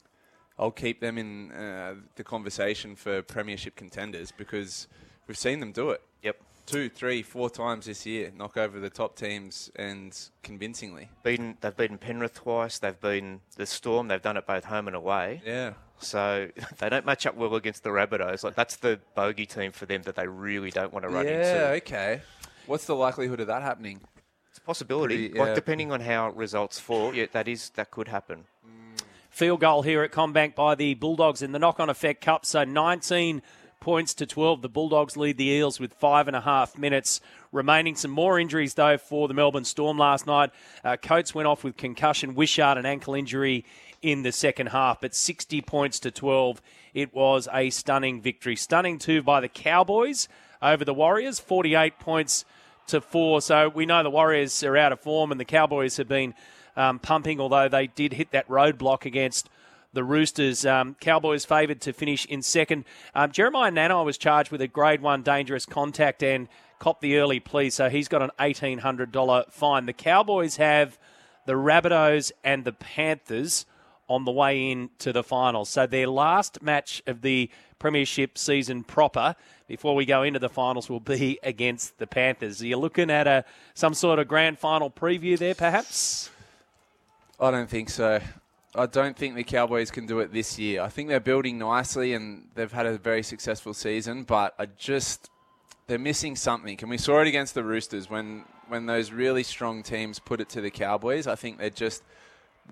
I'll 0.59 0.71
keep 0.71 1.01
them 1.01 1.19
in 1.19 1.51
uh, 1.53 1.95
the 2.17 2.25
conversation 2.25 2.95
for 2.95 3.23
premiership 3.23 3.75
contenders 3.75 4.33
because 4.33 4.87
we've 5.27 5.39
seen 5.39 5.61
them 5.61 5.73
do 5.73 5.91
it. 5.91 6.03
Yep. 6.23 6.37
Two, 6.67 6.89
three, 6.89 7.23
four 7.23 7.51
times 7.51 7.87
this 7.87 8.07
year, 8.07 8.31
knock 8.37 8.57
over 8.57 8.79
the 8.79 8.91
top 8.91 9.17
teams 9.17 9.71
and 9.75 10.17
convincingly. 10.43 11.09
Beaten, 11.25 11.57
they've 11.61 11.77
beaten 11.77 11.99
Penrith 11.99 12.35
twice. 12.35 12.79
They've 12.79 13.01
beaten 13.01 13.41
the 13.57 13.67
Storm. 13.67 14.09
They've 14.09 14.23
done 14.23 14.37
it 14.37 14.47
both 14.47 14.65
home 14.65 14.87
and 14.87 14.95
away. 14.95 15.43
Yeah. 15.45 15.73
So 15.99 16.49
they 16.79 16.89
don't 16.89 17.07
match 17.07 17.27
up 17.27 17.35
well 17.35 17.55
against 17.57 17.83
the 17.83 17.91
Rabbitohs. 17.91 18.45
Like 18.45 18.55
that's 18.55 18.77
the 18.77 19.01
bogey 19.15 19.47
team 19.47 19.73
for 19.73 19.87
them 19.87 20.03
that 20.03 20.15
they 20.15 20.29
really 20.29 20.71
don't 20.71 20.93
want 20.93 21.05
to 21.05 21.09
run 21.09 21.27
yeah, 21.27 21.33
into. 21.33 21.61
Yeah. 21.61 21.77
Okay. 21.77 22.21
What's 22.67 22.85
the 22.85 22.95
likelihood 22.95 23.41
of 23.41 23.49
that 23.49 23.63
happening? 23.63 24.01
Possibility. 24.59 25.29
Pretty, 25.29 25.39
yeah. 25.39 25.45
Like 25.45 25.55
depending 25.55 25.93
on 25.93 26.01
how 26.01 26.31
results 26.31 26.79
fall, 26.79 27.15
yeah, 27.15 27.27
that 27.33 27.49
is 27.49 27.71
that 27.71 27.91
could 27.91 28.09
happen. 28.09 28.45
Field 29.31 29.61
goal 29.61 29.83
here 29.83 30.03
at 30.03 30.13
CommBank 30.13 30.55
by 30.55 30.75
the 30.75 30.93
Bulldogs 30.95 31.41
in 31.41 31.53
the 31.53 31.59
knock-on 31.59 31.89
effect 31.89 32.23
cup. 32.23 32.45
So 32.45 32.65
19 32.65 33.41
points 33.81 34.15
to 34.15 34.27
12. 34.27 34.63
The 34.63 34.69
Bulldogs 34.69 35.17
lead 35.17 35.37
the 35.37 35.49
Eels 35.49 35.81
with 35.81 35.95
five 35.95 36.29
and 36.29 36.37
a 36.37 36.41
half 36.41 36.79
minutes 36.79 37.21
remaining. 37.51 37.97
Some 37.97 38.11
more 38.11 38.39
injuries 38.39 38.75
though 38.75 38.97
for 38.97 39.29
the 39.29 39.35
Melbourne 39.35 39.65
Storm 39.65 39.99
last 39.99 40.27
night. 40.27 40.51
Uh, 40.85 40.97
Coates 40.97 41.35
went 41.35 41.49
off 41.49 41.65
with 41.65 41.77
concussion, 41.77 42.35
Wishart 42.35 42.79
an 42.79 42.87
ankle 42.87 43.15
injury 43.15 43.65
in 44.03 44.23
the 44.23 44.33
second 44.33 44.69
half, 44.69 45.01
but 45.01 45.15
60 45.15 45.61
points 45.63 45.99
to 46.01 46.11
12. 46.11 46.63
It 46.95 47.15
was 47.15 47.49
a 47.53 47.71
stunning 47.71 48.21
victory. 48.21 48.55
Stunning 48.57 48.99
too 48.99 49.23
by 49.23 49.41
the 49.41 49.49
Cowboys 49.49 50.29
over 50.61 50.85
the 50.85 50.95
Warriors, 50.95 51.41
48 51.41 51.99
points 51.99 52.45
to 52.89 53.01
four. 53.01 53.41
So 53.41 53.69
we 53.69 53.87
know 53.87 54.03
the 54.03 54.11
Warriors 54.11 54.63
are 54.63 54.77
out 54.77 54.93
of 54.93 55.01
form, 55.01 55.31
and 55.31 55.41
the 55.41 55.45
Cowboys 55.45 55.97
have 55.97 56.09
been 56.09 56.35
um, 56.77 56.99
pumping, 56.99 57.41
although 57.41 57.69
they 57.69 57.87
did 57.87 58.15
hit 58.15 58.31
that 58.33 58.49
roadblock 58.49 59.05
against 59.05 59.49
the 59.93 60.05
Roosters. 60.05 60.65
Um, 60.65 60.97
Cowboys 61.01 61.45
favoured 61.45 61.81
to 61.83 61.93
finish 61.93 62.25
in 62.27 62.43
second. 62.43 62.85
Um, 63.15 63.31
Jeremiah 63.31 63.71
Nanai 63.71 64.05
was 64.05 64.19
charged 64.19 64.51
with 64.51 64.61
a 64.61 64.69
grade 64.69 65.03
one 65.03 65.23
dangerous 65.23 65.67
contact 65.67 66.23
and 66.23 66.49
copped 66.79 67.03
the 67.03 67.19
early 67.19 67.41
plea, 67.41 67.71
so 67.71 67.89
he's 67.89 68.09
got 68.09 68.23
an 68.23 68.31
$1,800 68.41 69.53
fine. 69.53 69.87
The 69.87 69.93
Cowboys 69.93 70.57
have 70.57 70.99
the 71.47 71.53
Rabbitohs 71.53 72.33
and 72.43 72.65
the 72.65 72.73
Panthers 72.73 73.67
on 74.09 74.25
the 74.25 74.31
way 74.31 74.71
in 74.71 74.91
to 74.99 75.13
the 75.13 75.23
finals. 75.23 75.69
So 75.69 75.87
their 75.87 76.07
last 76.07 76.63
match 76.63 77.03
of 77.07 77.23
the 77.23 77.51
Premiership 77.79 78.39
season 78.39 78.85
proper 78.85 79.35
before 79.67 79.95
we 79.95 80.05
go 80.05 80.23
into 80.23 80.39
the 80.39 80.49
finals 80.49 80.89
will 80.89 81.01
be 81.01 81.39
against 81.43 81.99
the 81.99 82.07
Panthers. 82.07 82.63
Are 82.63 82.67
you 82.67 82.77
looking 82.77 83.11
at 83.11 83.27
a 83.27 83.45
some 83.75 83.95
sort 83.95 84.19
of 84.19 84.29
grand 84.29 84.59
final 84.59 84.91
preview 84.91 85.37
there, 85.39 85.55
perhaps? 85.55 86.31
I 87.41 87.51
don't 87.51 87.69
think 87.69 87.91
so. 87.91 88.21
I 88.75 88.87
don't 88.87 89.17
think 89.17 89.35
the 89.35 89.45
Cowboys 89.45 89.91
can 89.91 90.07
do 90.07 90.21
it 90.21 90.33
this 90.33 90.59
year. 90.59 90.81
I 90.81 90.89
think 90.89 91.09
they're 91.09 91.21
building 91.21 91.59
nicely 91.59 92.15
and 92.15 92.49
they've 92.55 92.73
had 92.73 92.87
a 92.87 92.97
very 92.97 93.23
successful 93.23 93.75
season, 93.75 94.23
but 94.23 94.55
I 94.59 94.67
just 94.67 95.29
they're 95.89 95.99
missing 95.99 96.37
something. 96.37 96.79
And 96.81 96.89
we 96.89 96.99
saw 96.99 97.21
it 97.21 97.27
against 97.27 97.55
the 97.55 97.65
Roosters 97.65 98.09
when 98.09 98.45
when 98.69 98.87
those 98.87 99.11
really 99.11 99.43
strong 99.43 99.83
teams 99.83 100.19
put 100.19 100.41
it 100.41 100.49
to 100.51 100.61
the 100.61 100.71
Cowboys. 100.71 101.27
I 101.27 101.35
think 101.35 101.59
they're 101.59 101.69
just 101.69 102.03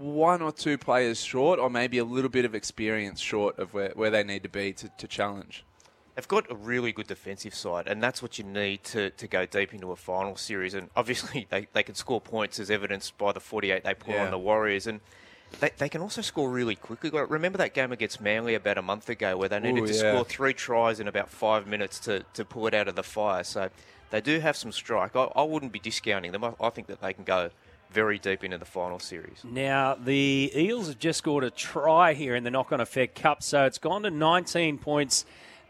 one 0.01 0.41
or 0.43 0.51
two 0.53 0.79
players 0.79 1.23
short, 1.23 1.59
or 1.59 1.69
maybe 1.71 1.99
a 1.99 2.05
little 2.05 2.31
bit 2.31 2.45
of 2.45 2.55
experience 2.55 3.21
short 3.21 3.59
of 3.59 3.75
where, 3.75 3.93
where 3.95 4.11
they 4.11 4.25
need 4.25 4.43
to 4.43 4.49
be 4.49 4.73
to, 4.73 4.89
to 4.99 5.07
challenge. 5.07 5.65
they've 6.15 6.27
got 6.27 6.51
a 6.51 6.55
really 6.55 6.93
good 6.93 7.07
defensive 7.07 7.55
side, 7.55 7.87
and 7.87 8.03
that's 8.03 8.23
what 8.23 8.39
you 8.39 8.45
need 8.45 8.83
to, 8.85 9.11
to 9.11 9.27
go 9.27 9.47
deep 9.47 9.73
into 9.75 9.91
a 9.93 9.97
final 9.97 10.37
series. 10.37 10.75
And 10.75 10.89
obviously, 10.97 11.47
they, 11.51 11.69
they 11.73 11.83
can 11.83 11.95
score 11.95 12.21
points 12.21 12.59
as 12.59 12.71
evidenced 12.71 13.17
by 13.19 13.33
the 13.33 13.41
48 13.41 13.85
they 13.85 13.95
put 13.95 14.15
Yeah. 14.15 14.25
on 14.25 14.31
the 14.31 14.39
Warriors. 14.39 14.87
And 14.87 15.01
they, 15.61 15.71
they 15.79 15.89
can 15.89 16.01
also 16.01 16.23
score 16.23 16.51
really 16.51 16.77
quickly. 16.77 17.11
Remember 17.11 17.59
that 17.59 17.75
game 17.75 17.93
against 17.93 18.21
Manly 18.21 18.55
about 18.55 18.79
a 18.79 18.83
month 18.83 19.09
ago 19.09 19.37
where 19.37 19.49
they 19.49 19.61
needed 19.61 19.83
Ooh, 19.85 19.87
to 19.87 19.93
yeah. 19.93 20.13
score 20.13 20.25
three 20.25 20.53
tries 20.55 21.01
in 21.01 21.09
about 21.09 21.29
five 21.29 21.67
minutes 21.67 21.99
to, 22.01 22.25
to 22.35 22.45
pull 22.45 22.67
it 22.67 22.75
out 22.75 22.89
of 22.89 22.95
the 22.97 23.03
fire. 23.03 23.45
So 23.45 23.69
they 24.11 24.21
do 24.21 24.41
have 24.41 24.57
some 24.57 24.73
strike. 24.73 25.15
I, 25.17 25.25
I 25.37 25.43
wouldn't 25.43 25.73
be 25.73 25.79
discounting 25.81 26.33
them. 26.33 26.45
I, 26.45 26.55
I 26.61 26.71
think 26.71 26.87
that 26.87 27.01
they 27.01 27.13
can 27.13 27.25
go 27.25 27.51
very 27.93 28.19
deep 28.19 28.45
into 28.45 28.59
the 28.59 28.65
final 28.65 28.99
series. 28.99 29.43
Now, 29.45 29.95
the 29.95 30.53
Eels 30.55 30.89
have 30.89 30.99
just 30.99 31.19
scored 31.19 31.45
a 31.45 31.51
try 31.51 32.15
here 32.15 32.37
in 32.37 32.45
the 32.45 32.51
knock 32.51 32.73
on 32.73 32.81
effect 32.81 33.21
cup, 33.21 33.43
so 33.43 33.65
it's 33.65 33.79
gone 33.79 34.03
to 34.03 34.11
19 34.11 34.79
points 34.79 35.25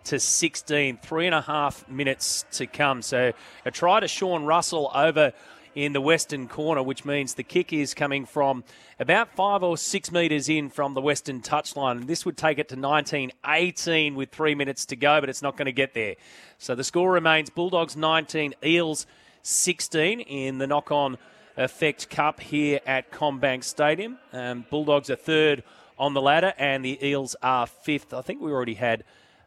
to 0.04 0.18
16, 0.18 0.98
three 1.02 1.26
and 1.26 1.34
a 1.34 1.42
half 1.42 1.88
minutes 1.88 2.44
to 2.52 2.66
come. 2.66 3.02
So 3.02 3.32
a 3.64 3.70
try 3.70 4.00
to 4.00 4.08
Sean 4.08 4.44
Russell 4.44 4.90
over 4.94 5.32
in 5.74 5.92
the 5.92 6.00
western 6.00 6.48
corner, 6.48 6.82
which 6.82 7.04
means 7.04 7.34
the 7.34 7.42
kick 7.42 7.72
is 7.72 7.94
coming 7.94 8.26
from 8.26 8.64
about 8.98 9.34
five 9.34 9.62
or 9.62 9.76
six 9.78 10.10
metres 10.10 10.48
in 10.48 10.68
from 10.68 10.94
the 10.94 11.00
western 11.00 11.40
touchline. 11.40 11.98
And 11.98 12.08
this 12.08 12.26
would 12.26 12.36
take 12.36 12.58
it 12.58 12.68
to 12.70 12.76
19 12.76 13.32
18 13.46 14.14
with 14.14 14.30
three 14.30 14.54
minutes 14.54 14.86
to 14.86 14.96
go, 14.96 15.20
but 15.20 15.28
it's 15.28 15.42
not 15.42 15.56
going 15.56 15.66
to 15.66 15.72
get 15.72 15.94
there. 15.94 16.16
So 16.58 16.74
the 16.74 16.84
score 16.84 17.12
remains 17.12 17.50
Bulldogs 17.50 17.96
19, 17.96 18.54
Eels 18.64 19.06
16 19.42 20.20
in 20.20 20.58
the 20.58 20.66
knock 20.66 20.90
on 20.90 21.18
effect 21.64 22.08
cup 22.10 22.40
here 22.40 22.80
at 22.86 23.10
CommBank 23.12 23.62
Stadium. 23.64 24.18
Um, 24.32 24.64
Bulldogs 24.70 25.10
are 25.10 25.16
third 25.16 25.62
on 25.98 26.14
the 26.14 26.22
ladder, 26.22 26.54
and 26.58 26.84
the 26.84 26.98
Eels 27.06 27.36
are 27.42 27.66
fifth. 27.66 28.14
I 28.14 28.22
think 28.22 28.40
we 28.40 28.50
already 28.50 28.74
had 28.74 29.04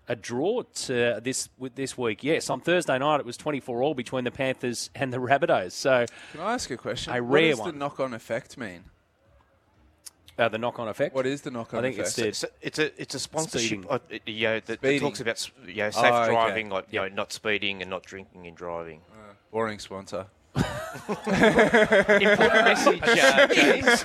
a 0.07 0.15
draw 0.15 0.61
to 0.63 1.19
this 1.23 1.49
with 1.57 1.75
this 1.75 1.97
week. 1.97 2.23
Yes, 2.23 2.49
on 2.49 2.59
Thursday 2.61 2.97
night 2.99 3.19
it 3.21 3.25
was 3.25 3.37
24 3.37 3.81
all 3.81 3.93
between 3.95 4.25
the 4.25 4.31
Panthers 4.31 4.89
and 4.93 5.11
the 5.13 5.17
Rabbitohs. 5.17 5.71
So 5.71 6.05
Can 6.33 6.41
I 6.41 6.53
ask 6.53 6.69
a 6.69 6.77
question? 6.77 7.13
A 7.15 7.23
what 7.23 7.31
rare 7.33 7.49
does 7.51 7.59
one. 7.59 7.71
the 7.71 7.77
knock-on 7.79 8.13
effect 8.13 8.57
mean? 8.57 8.83
uh, 10.37 10.49
the 10.49 10.57
knock-on 10.57 10.87
effect. 10.89 11.15
What 11.15 11.25
is 11.25 11.41
the 11.41 11.51
knock-on 11.51 11.79
I 11.79 11.81
think 11.83 11.99
effect? 11.99 12.19
it's 12.19 12.41
the 12.41 12.49
It's 12.61 12.79
a 12.79 13.01
it's 13.01 13.15
a 13.15 13.19
sponsorship. 13.19 13.67
Speeding. 13.83 13.85
Uh, 13.89 13.99
it- 14.09 14.21
you 14.27 14.47
know, 14.47 14.59
that, 14.59 14.81
that 14.81 14.99
talks 14.99 15.21
about 15.21 15.49
you 15.67 15.75
know, 15.75 15.89
safe 15.89 16.03
Oh, 16.05 16.23
okay. 16.23 16.31
driving, 16.31 16.69
like 16.69 16.87
you 16.91 16.99
know, 16.99 17.07
not 17.07 17.31
speeding 17.31 17.81
and 17.81 17.89
not 17.89 18.03
drinking 18.03 18.45
and 18.47 18.55
driving. 18.57 19.01
Boring 19.51 19.79
sponsor. 19.79 20.25
Important 21.05 22.65
message, 22.65 23.01
uh, 23.03 23.47
James. 23.47 23.99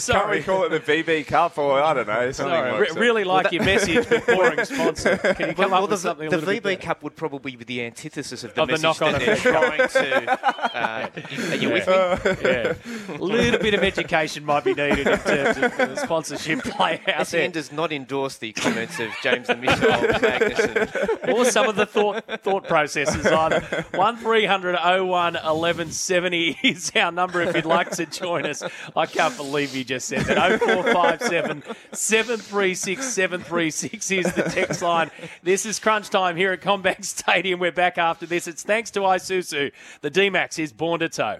sorry. 0.00 0.42
call 0.42 0.64
it 0.64 0.68
the 0.70 0.80
VB 0.80 1.26
Cup 1.26 1.58
or 1.58 1.82
I 1.82 1.94
don't 1.94 2.06
know. 2.06 2.30
Something 2.30 2.54
Sorry, 2.54 2.70
like 2.72 2.94
re- 2.94 3.00
really 3.00 3.24
like 3.24 3.50
your 3.50 3.64
message, 3.64 4.08
but 4.08 4.24
boring 4.26 4.64
sponsor. 4.64 5.16
Can 5.16 5.48
you 5.48 5.54
come 5.54 5.70
well, 5.72 5.82
up 5.82 5.88
the, 5.88 5.94
with 5.94 6.00
something 6.00 6.30
the 6.30 6.36
a 6.36 6.38
little 6.38 6.54
VB 6.54 6.62
bit? 6.62 6.80
Cup 6.80 7.02
would 7.02 7.16
probably 7.16 7.56
be 7.56 7.64
the 7.64 7.82
antithesis 7.82 8.44
of 8.44 8.54
the 8.54 8.62
Of 8.62 8.68
the 8.68 8.72
message 8.74 8.84
knock-on 8.84 9.12
that 9.12 9.20
they're 9.24 9.36
trying 9.36 9.88
to. 9.88 10.42
Uh, 10.72 11.08
are 11.50 11.56
you 11.56 11.70
with 11.70 11.86
me? 11.86 11.94
Yeah, 12.42 12.74
a 13.16 13.18
little 13.18 13.60
bit 13.60 13.74
of 13.74 13.82
education 13.82 14.44
might 14.44 14.64
be 14.64 14.74
needed 14.74 15.06
in 15.06 15.18
terms 15.18 15.56
of 15.56 15.76
the 15.76 15.96
sponsorship 15.96 16.60
play 16.60 17.00
out. 17.08 17.26
SEN 17.26 17.50
does 17.50 17.72
not 17.72 17.92
endorse 17.92 18.38
the 18.38 18.52
comments 18.52 19.00
of 19.00 19.10
James 19.22 19.48
the 19.48 19.56
Missile 19.56 19.88
Magnuson. 19.88 21.32
or 21.34 21.44
some 21.46 21.68
of 21.68 21.76
the 21.76 21.86
thought 21.86 22.24
thought 22.42 22.68
processes 22.68 23.26
either. 23.26 23.86
One 24.02 24.16
01 24.16 25.34
1170 25.34 26.58
is 26.64 26.90
our 26.96 27.12
number 27.12 27.40
if 27.40 27.54
you'd 27.54 27.64
like 27.64 27.90
to 27.92 28.04
join 28.04 28.46
us. 28.46 28.64
I 28.96 29.06
can't 29.06 29.36
believe 29.36 29.76
you 29.76 29.84
just 29.84 30.08
said 30.08 30.22
that. 30.22 30.58
0457 30.58 31.62
736 31.92 33.08
736 33.08 34.10
is 34.10 34.32
the 34.32 34.42
text 34.42 34.82
line. 34.82 35.12
This 35.44 35.64
is 35.64 35.78
crunch 35.78 36.10
time 36.10 36.34
here 36.36 36.50
at 36.50 36.62
CommBank 36.62 37.04
Stadium. 37.04 37.60
We're 37.60 37.70
back 37.70 37.96
after 37.96 38.26
this. 38.26 38.48
It's 38.48 38.64
thanks 38.64 38.90
to 38.92 39.00
Isuzu. 39.00 39.70
The 40.00 40.10
D-Max 40.10 40.58
is 40.58 40.72
born 40.72 40.98
to 40.98 41.08
toe. 41.08 41.38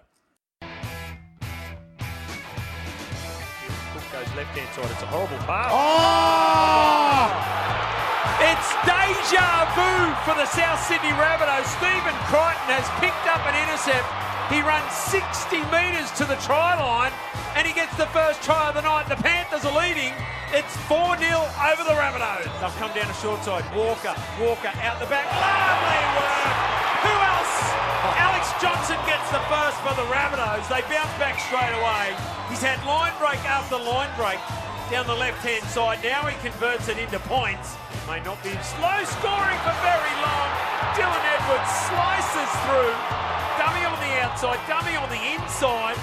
Left 4.36 4.56
hand 4.56 4.74
side. 4.74 4.90
It's 4.90 5.02
a 5.02 5.06
horrible 5.06 5.36
pass. 5.38 5.68
Oh! 5.74 7.62
It's 8.40 8.72
deja 9.02 9.66
vu 9.74 10.14
for 10.22 10.34
the 10.38 10.46
South 10.46 10.78
Sydney 10.86 11.10
Rabbitohs. 11.18 11.66
Stephen 11.74 12.14
Crichton 12.30 12.70
has 12.70 12.86
picked 13.02 13.26
up 13.26 13.42
an 13.50 13.54
intercept. 13.58 14.06
He 14.46 14.62
runs 14.62 14.90
60 15.10 15.58
metres 15.74 16.10
to 16.20 16.24
the 16.24 16.38
try 16.46 16.78
line 16.78 17.10
and 17.58 17.66
he 17.66 17.74
gets 17.74 17.94
the 17.98 18.06
first 18.14 18.42
try 18.46 18.70
of 18.70 18.78
the 18.78 18.84
night. 18.86 19.10
The 19.10 19.18
Panthers 19.18 19.66
are 19.66 19.74
leading. 19.74 20.14
It's 20.54 20.76
4 20.86 21.18
0 21.18 21.34
over 21.34 21.82
the 21.82 21.96
Rabbitohs. 21.98 22.46
They've 22.46 22.78
come 22.78 22.94
down 22.94 23.10
the 23.10 23.18
short 23.18 23.42
side. 23.42 23.66
Walker, 23.74 24.14
Walker 24.38 24.70
out 24.86 25.02
the 25.02 25.10
back. 25.10 25.26
Lovely 25.34 26.02
work. 26.14 26.54
Who 27.02 27.14
else? 27.18 27.54
Alex 28.22 28.54
Johnson 28.62 29.00
gets 29.10 29.26
the 29.34 29.42
first 29.50 29.78
for 29.82 29.94
the 29.98 30.06
Rabbitohs. 30.14 30.70
They 30.70 30.82
bounce 30.86 31.10
back 31.18 31.42
straight 31.42 31.74
away. 31.74 32.14
He's 32.46 32.62
had 32.62 32.78
line 32.86 33.16
break 33.18 33.42
after 33.42 33.82
line 33.82 34.12
break 34.14 34.38
down 34.92 35.10
the 35.10 35.18
left 35.18 35.42
hand 35.42 35.64
side. 35.66 35.98
Now 36.04 36.28
he 36.30 36.36
converts 36.38 36.86
it 36.86 36.98
into 36.98 37.18
points. 37.26 37.74
May 38.06 38.18
not 38.26 38.42
be 38.42 38.50
slow 38.66 38.98
scoring 39.06 39.58
for 39.62 39.74
very 39.80 40.14
long. 40.20 40.48
Dylan 40.98 41.22
Edwards 41.38 41.70
slices 41.86 42.50
through. 42.66 42.94
Dummy 43.56 43.84
on 43.86 43.96
the 44.02 44.12
outside, 44.20 44.58
dummy 44.66 44.96
on 44.98 45.08
the 45.08 45.22
inside. 45.38 45.96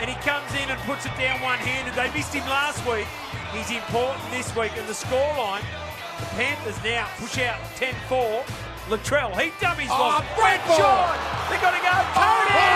And 0.00 0.08
he 0.08 0.16
comes 0.22 0.48
in 0.54 0.70
and 0.70 0.78
puts 0.86 1.04
it 1.04 1.12
down 1.18 1.42
one 1.42 1.58
handed. 1.58 1.94
They 1.98 2.10
missed 2.16 2.32
him 2.32 2.46
last 2.46 2.80
week. 2.86 3.06
He's 3.52 3.70
important 3.70 4.22
this 4.30 4.54
week. 4.56 4.72
And 4.78 4.86
the 4.88 4.94
scoreline, 4.96 5.62
the 6.18 6.26
Panthers 6.38 6.78
now 6.82 7.06
push 7.18 7.36
out 7.38 7.58
10 7.76 7.94
4. 8.08 8.44
Latrell, 8.90 9.30
he 9.38 9.50
dummies 9.60 9.90
Oh, 9.90 9.98
lost. 9.98 10.26
Great 10.34 10.58
Brett 10.66 10.78
shot! 10.78 11.14
They 11.50 11.58
got 11.62 11.70
to 11.70 11.82
go. 11.86 11.94
Cody! 12.18 12.66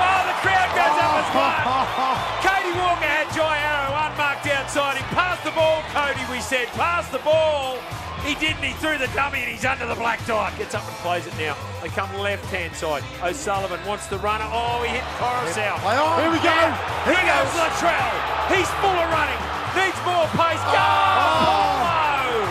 Oh, 0.00 0.22
the 0.24 0.36
crowd 0.40 0.70
goes 0.72 0.96
up 1.04 1.20
as 1.20 1.28
one. 1.36 1.60
Cody 2.48 2.72
Walker 2.80 3.04
had 3.12 3.28
Jai 3.36 3.60
Arrow 3.60 3.92
unmarked 4.08 4.46
outside 4.48 4.96
him. 4.96 5.04
Pass 5.48 5.56
the 5.56 5.60
ball, 5.64 5.82
Cody, 5.96 6.30
we 6.30 6.40
said. 6.42 6.68
Pass 6.76 7.08
the 7.08 7.20
ball. 7.20 7.78
He 8.20 8.34
didn't. 8.34 8.60
He 8.60 8.76
threw 8.84 8.98
the 8.98 9.08
dummy 9.16 9.40
and 9.40 9.48
he's 9.48 9.64
under 9.64 9.86
the 9.86 9.94
black 9.94 10.20
dot. 10.26 10.52
Gets 10.58 10.74
up 10.74 10.84
and 10.84 10.92
plays 11.00 11.26
it 11.26 11.32
now. 11.38 11.56
They 11.80 11.88
come 11.88 12.12
left 12.20 12.44
hand 12.52 12.76
side. 12.76 13.02
O'Sullivan 13.24 13.80
wants 13.86 14.08
the 14.08 14.18
runner. 14.18 14.44
Oh, 14.52 14.84
he 14.84 14.92
hit 14.92 15.06
Koroisau. 15.16 15.80
Play. 15.80 15.96
Here 16.20 16.28
we 16.28 16.40
go. 16.44 16.60
Here 17.08 17.24
goes 17.24 17.52
Latrell. 17.56 18.12
He's 18.52 18.68
full 18.84 18.92
of 18.92 19.08
running. 19.08 19.40
Needs 19.72 19.96
more 20.04 20.28
pace. 20.36 20.60
Go! 20.68 20.84
Paulo! 21.16 22.44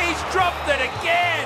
He's 0.00 0.20
dropped 0.32 0.64
it 0.72 0.80
again. 0.88 1.44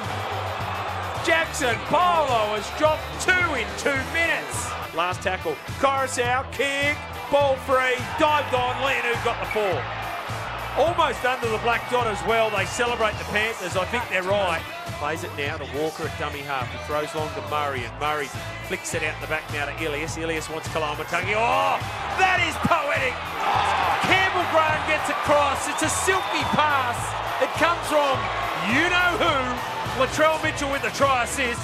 Jaxson 1.27 1.75
Paulo 1.91 2.55
has 2.55 2.71
dropped 2.79 3.03
two 3.19 3.35
in 3.59 3.67
two 3.83 3.99
minutes. 4.15 4.71
Last 4.95 5.19
tackle. 5.21 5.57
Koroisau, 5.83 6.47
kick, 6.53 6.95
ball 7.33 7.57
free, 7.67 7.99
dived 8.23 8.55
on. 8.55 8.79
Leonu 8.87 9.19
got 9.25 9.43
the 9.43 9.51
four. 9.51 10.06
Almost 10.77 11.25
under 11.25 11.49
the 11.49 11.57
black 11.65 11.89
dot 11.91 12.07
as 12.07 12.21
well. 12.29 12.51
They 12.51 12.67
celebrate 12.67 13.17
the 13.17 13.25
Panthers. 13.33 13.77
I 13.77 13.87
think 13.87 14.05
they're 14.11 14.23
right. 14.23 14.61
Plays 15.01 15.25
it 15.25 15.33
now 15.37 15.57
to 15.57 15.65
Walker 15.73 16.05
at 16.05 16.13
dummy 16.19 16.45
half. 16.45 16.69
He 16.69 16.77
throws 16.85 17.15
long 17.15 17.33
to 17.33 17.41
Murray, 17.49 17.85
and 17.85 17.93
Murray 18.01 18.29
flicks 18.69 18.93
it 18.93 19.03
out 19.03 19.17
the 19.21 19.27
back 19.27 19.45
now 19.57 19.65
to 19.65 19.75
Ilias. 19.81 20.17
Ilias 20.17 20.49
wants 20.53 20.69
Koloamatangi. 20.69 21.33
Oh, 21.33 21.81
that 22.21 22.45
is 22.45 22.53
poetic. 22.69 23.17
Campbell 24.05 24.45
Graham 24.53 24.81
gets 24.85 25.09
across. 25.09 25.65
It's 25.65 25.81
a 25.81 25.89
silky 25.89 26.45
pass. 26.53 27.01
It 27.41 27.49
comes 27.57 27.81
from 27.89 28.17
you 28.69 28.85
know 28.93 29.17
who. 29.17 29.37
Latrell 29.97 30.37
Mitchell 30.45 30.71
with 30.71 30.83
the 30.83 30.93
try 30.93 31.25
assist. 31.25 31.61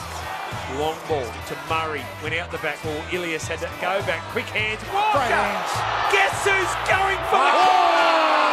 Long 0.81 0.97
ball 1.05 1.29
to 1.53 1.55
Murray. 1.69 2.05
Went 2.23 2.35
out 2.41 2.51
the 2.51 2.59
back 2.65 2.83
wall. 2.85 3.03
Ilias 3.13 3.47
had 3.47 3.61
to 3.61 3.69
go 3.77 4.01
back. 4.09 4.25
Quick 4.33 4.49
hands. 4.57 4.81
Walker. 4.89 5.21
hands. 5.21 5.73
Guess 6.09 6.49
who's 6.49 6.73
going 6.89 7.21
for 7.29 7.37
the 7.37 7.53
oh! 7.61 8.52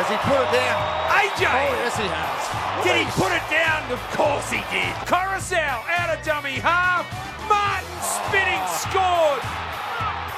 Has 0.00 0.08
he 0.08 0.16
put 0.24 0.40
it 0.40 0.48
down? 0.48 0.80
AJ. 1.12 1.44
Oh, 1.44 1.76
yes, 1.76 1.92
he 2.00 2.08
has. 2.08 2.40
Did 2.80 3.04
he 3.04 3.06
put 3.20 3.36
it 3.36 3.44
down? 3.52 3.84
Of 3.92 4.00
course 4.16 4.48
he 4.48 4.64
did. 4.72 4.88
Koroisau 5.04 5.76
out 5.92 6.08
of 6.08 6.24
dummy 6.24 6.56
half. 6.56 7.04
Martin 7.44 7.84
ah. 8.00 8.24
spinning 8.24 8.64
scored. 8.80 9.44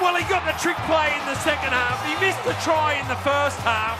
Well, 0.03 0.19
he 0.19 0.27
got 0.27 0.43
the 0.43 0.51
trick 0.59 0.75
play 0.83 1.15
in 1.15 1.23
the 1.31 1.39
second 1.47 1.71
half. 1.71 1.95
He 2.03 2.11
missed 2.19 2.43
the 2.43 2.51
try 2.59 2.99
in 2.99 3.07
the 3.07 3.15
first 3.23 3.55
half. 3.63 3.95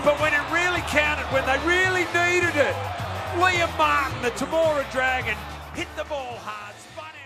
But 0.00 0.16
when 0.16 0.32
it 0.32 0.40
really 0.48 0.80
counted, 0.88 1.28
when 1.28 1.44
they 1.44 1.60
really 1.68 2.08
needed 2.16 2.56
it, 2.56 2.72
Liam 3.36 3.68
Martin, 3.76 4.16
the 4.24 4.32
Temora 4.32 4.88
Dragon, 4.96 5.36
hit 5.76 5.92
the 6.00 6.08
ball 6.08 6.40
hard. 6.40 6.72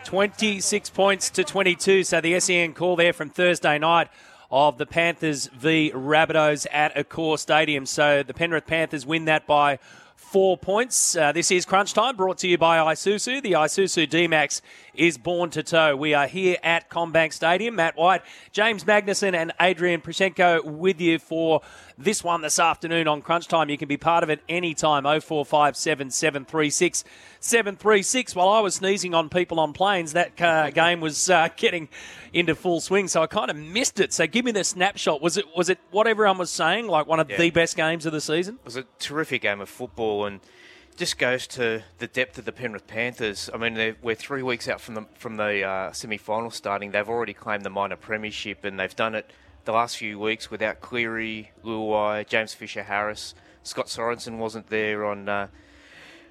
26 0.07 0.91
points 0.91 1.31
to 1.31 1.45
22. 1.45 2.03
So 2.03 2.21
the 2.21 2.39
SEN 2.39 2.75
call 2.75 2.97
there 2.97 3.13
from 3.13 3.29
Thursday 3.29 3.79
night 3.79 4.09
of 4.51 4.79
the 4.79 4.87
Panthers 4.87 5.47
v 5.49 5.93
Rabbitohs 5.95 6.67
at 6.73 6.95
Accor 6.95 7.39
Stadium. 7.39 7.87
So 7.87 8.23
the 8.23 8.35
Penrith 8.35 8.67
Panthers 8.67 9.05
win 9.07 9.25
that 9.27 9.47
by 9.47 9.79
four 10.17 10.57
points. 10.59 11.17
Uh, 11.17 11.31
this 11.33 11.51
is 11.51 11.65
Crunch 11.65 11.95
Time, 11.95 12.17
brought 12.17 12.39
to 12.39 12.49
you 12.49 12.59
by 12.59 12.79
Isuzu. 12.79 13.43
The 13.43 13.53
Isuzu 13.53 14.09
D-Max 14.09 14.61
is 14.95 15.19
born 15.19 15.51
to 15.51 15.63
tow. 15.63 15.95
We 15.95 16.15
are 16.15 16.27
here 16.27 16.57
at 16.63 16.91
CommBank 16.91 17.33
Stadium. 17.33 17.77
Matt 17.77 17.97
White, 17.97 18.23
James 18.51 18.85
Magnuson 18.85 19.35
and 19.35 19.53
Adrian 19.61 20.01
Proszenko 20.01 20.65
with 20.65 21.01
you 21.01 21.19
for 21.19 21.61
this 21.99 22.23
one 22.23 22.43
this 22.43 22.59
afternoon 22.59 23.09
on 23.09 23.23
Crunch 23.23 23.49
Time. 23.49 23.71
You 23.71 23.79
can 23.79 23.89
be 23.89 23.97
part 23.97 24.23
of 24.23 24.31
it 24.31 24.41
anytime, 24.49 25.05
0457 25.05 26.11
736 26.11 27.05
736. 27.41 28.35
While 28.35 28.49
I 28.49 28.61
was 28.61 28.75
sneezing 28.77 29.15
on 29.15 29.29
people 29.29 29.59
on 29.61 29.73
planes, 29.73 30.13
that 30.13 30.41
uh, 30.41 30.71
game 30.71 31.01
was 31.01 31.31
uh, 31.31 31.49
getting 31.57 31.89
into 32.33 32.55
full 32.55 32.81
swing, 32.81 33.09
so 33.09 33.23
I 33.23 33.27
kind 33.27 33.51
of 33.51 33.57
missed 33.57 33.99
it. 34.01 34.13
So 34.13 34.27
give 34.27 34.45
me 34.45 34.53
the 34.53 34.65
snapshot. 34.65 35.23
Was 35.23 35.37
it 35.37 35.47
was 35.57 35.69
it 35.71 35.79
what 35.91 36.07
everyone 36.07 36.39
was 36.39 36.51
saying, 36.51 36.87
like 36.89 37.07
one 37.07 37.21
of 37.21 37.31
Yeah. 37.31 37.39
the 37.39 37.51
best 37.51 37.77
games 37.77 38.05
of 38.07 38.13
the 38.13 38.21
season? 38.21 38.57
It 38.57 38.65
was 38.65 38.77
a 38.77 38.85
terrific 38.99 39.43
game 39.43 39.61
of 39.61 39.69
football 39.69 40.27
and 40.27 40.41
just 40.97 41.19
goes 41.19 41.47
to 41.47 41.83
the 41.99 42.07
depth 42.07 42.39
of 42.39 42.45
the 42.47 42.53
Penrith 42.53 42.87
Panthers. 42.87 43.51
I 43.53 43.59
mean, 43.59 43.97
we're 44.03 44.15
three 44.15 44.43
weeks 44.43 44.69
out 44.69 44.81
from 44.81 44.95
the 44.95 45.07
from 45.15 45.37
the 45.37 45.63
uh, 45.63 45.93
semi-final 45.93 46.51
starting. 46.51 46.91
They've 46.91 47.09
already 47.09 47.35
claimed 47.35 47.65
the 47.65 47.71
minor 47.71 47.97
premiership, 47.97 48.65
and 48.65 48.79
they've 48.79 48.95
done 48.97 49.15
it 49.15 49.31
the 49.67 49.73
last 49.73 49.99
few 49.99 50.19
weeks 50.19 50.51
without 50.51 50.81
Cleary, 50.81 51.51
Luai, 51.65 52.27
James 52.27 52.55
Fisher-Harris. 52.55 53.35
Scott 53.65 53.87
Sorensen 53.87 54.39
wasn't 54.39 54.69
there 54.69 55.05
on 55.05 55.29
uh, 55.29 55.49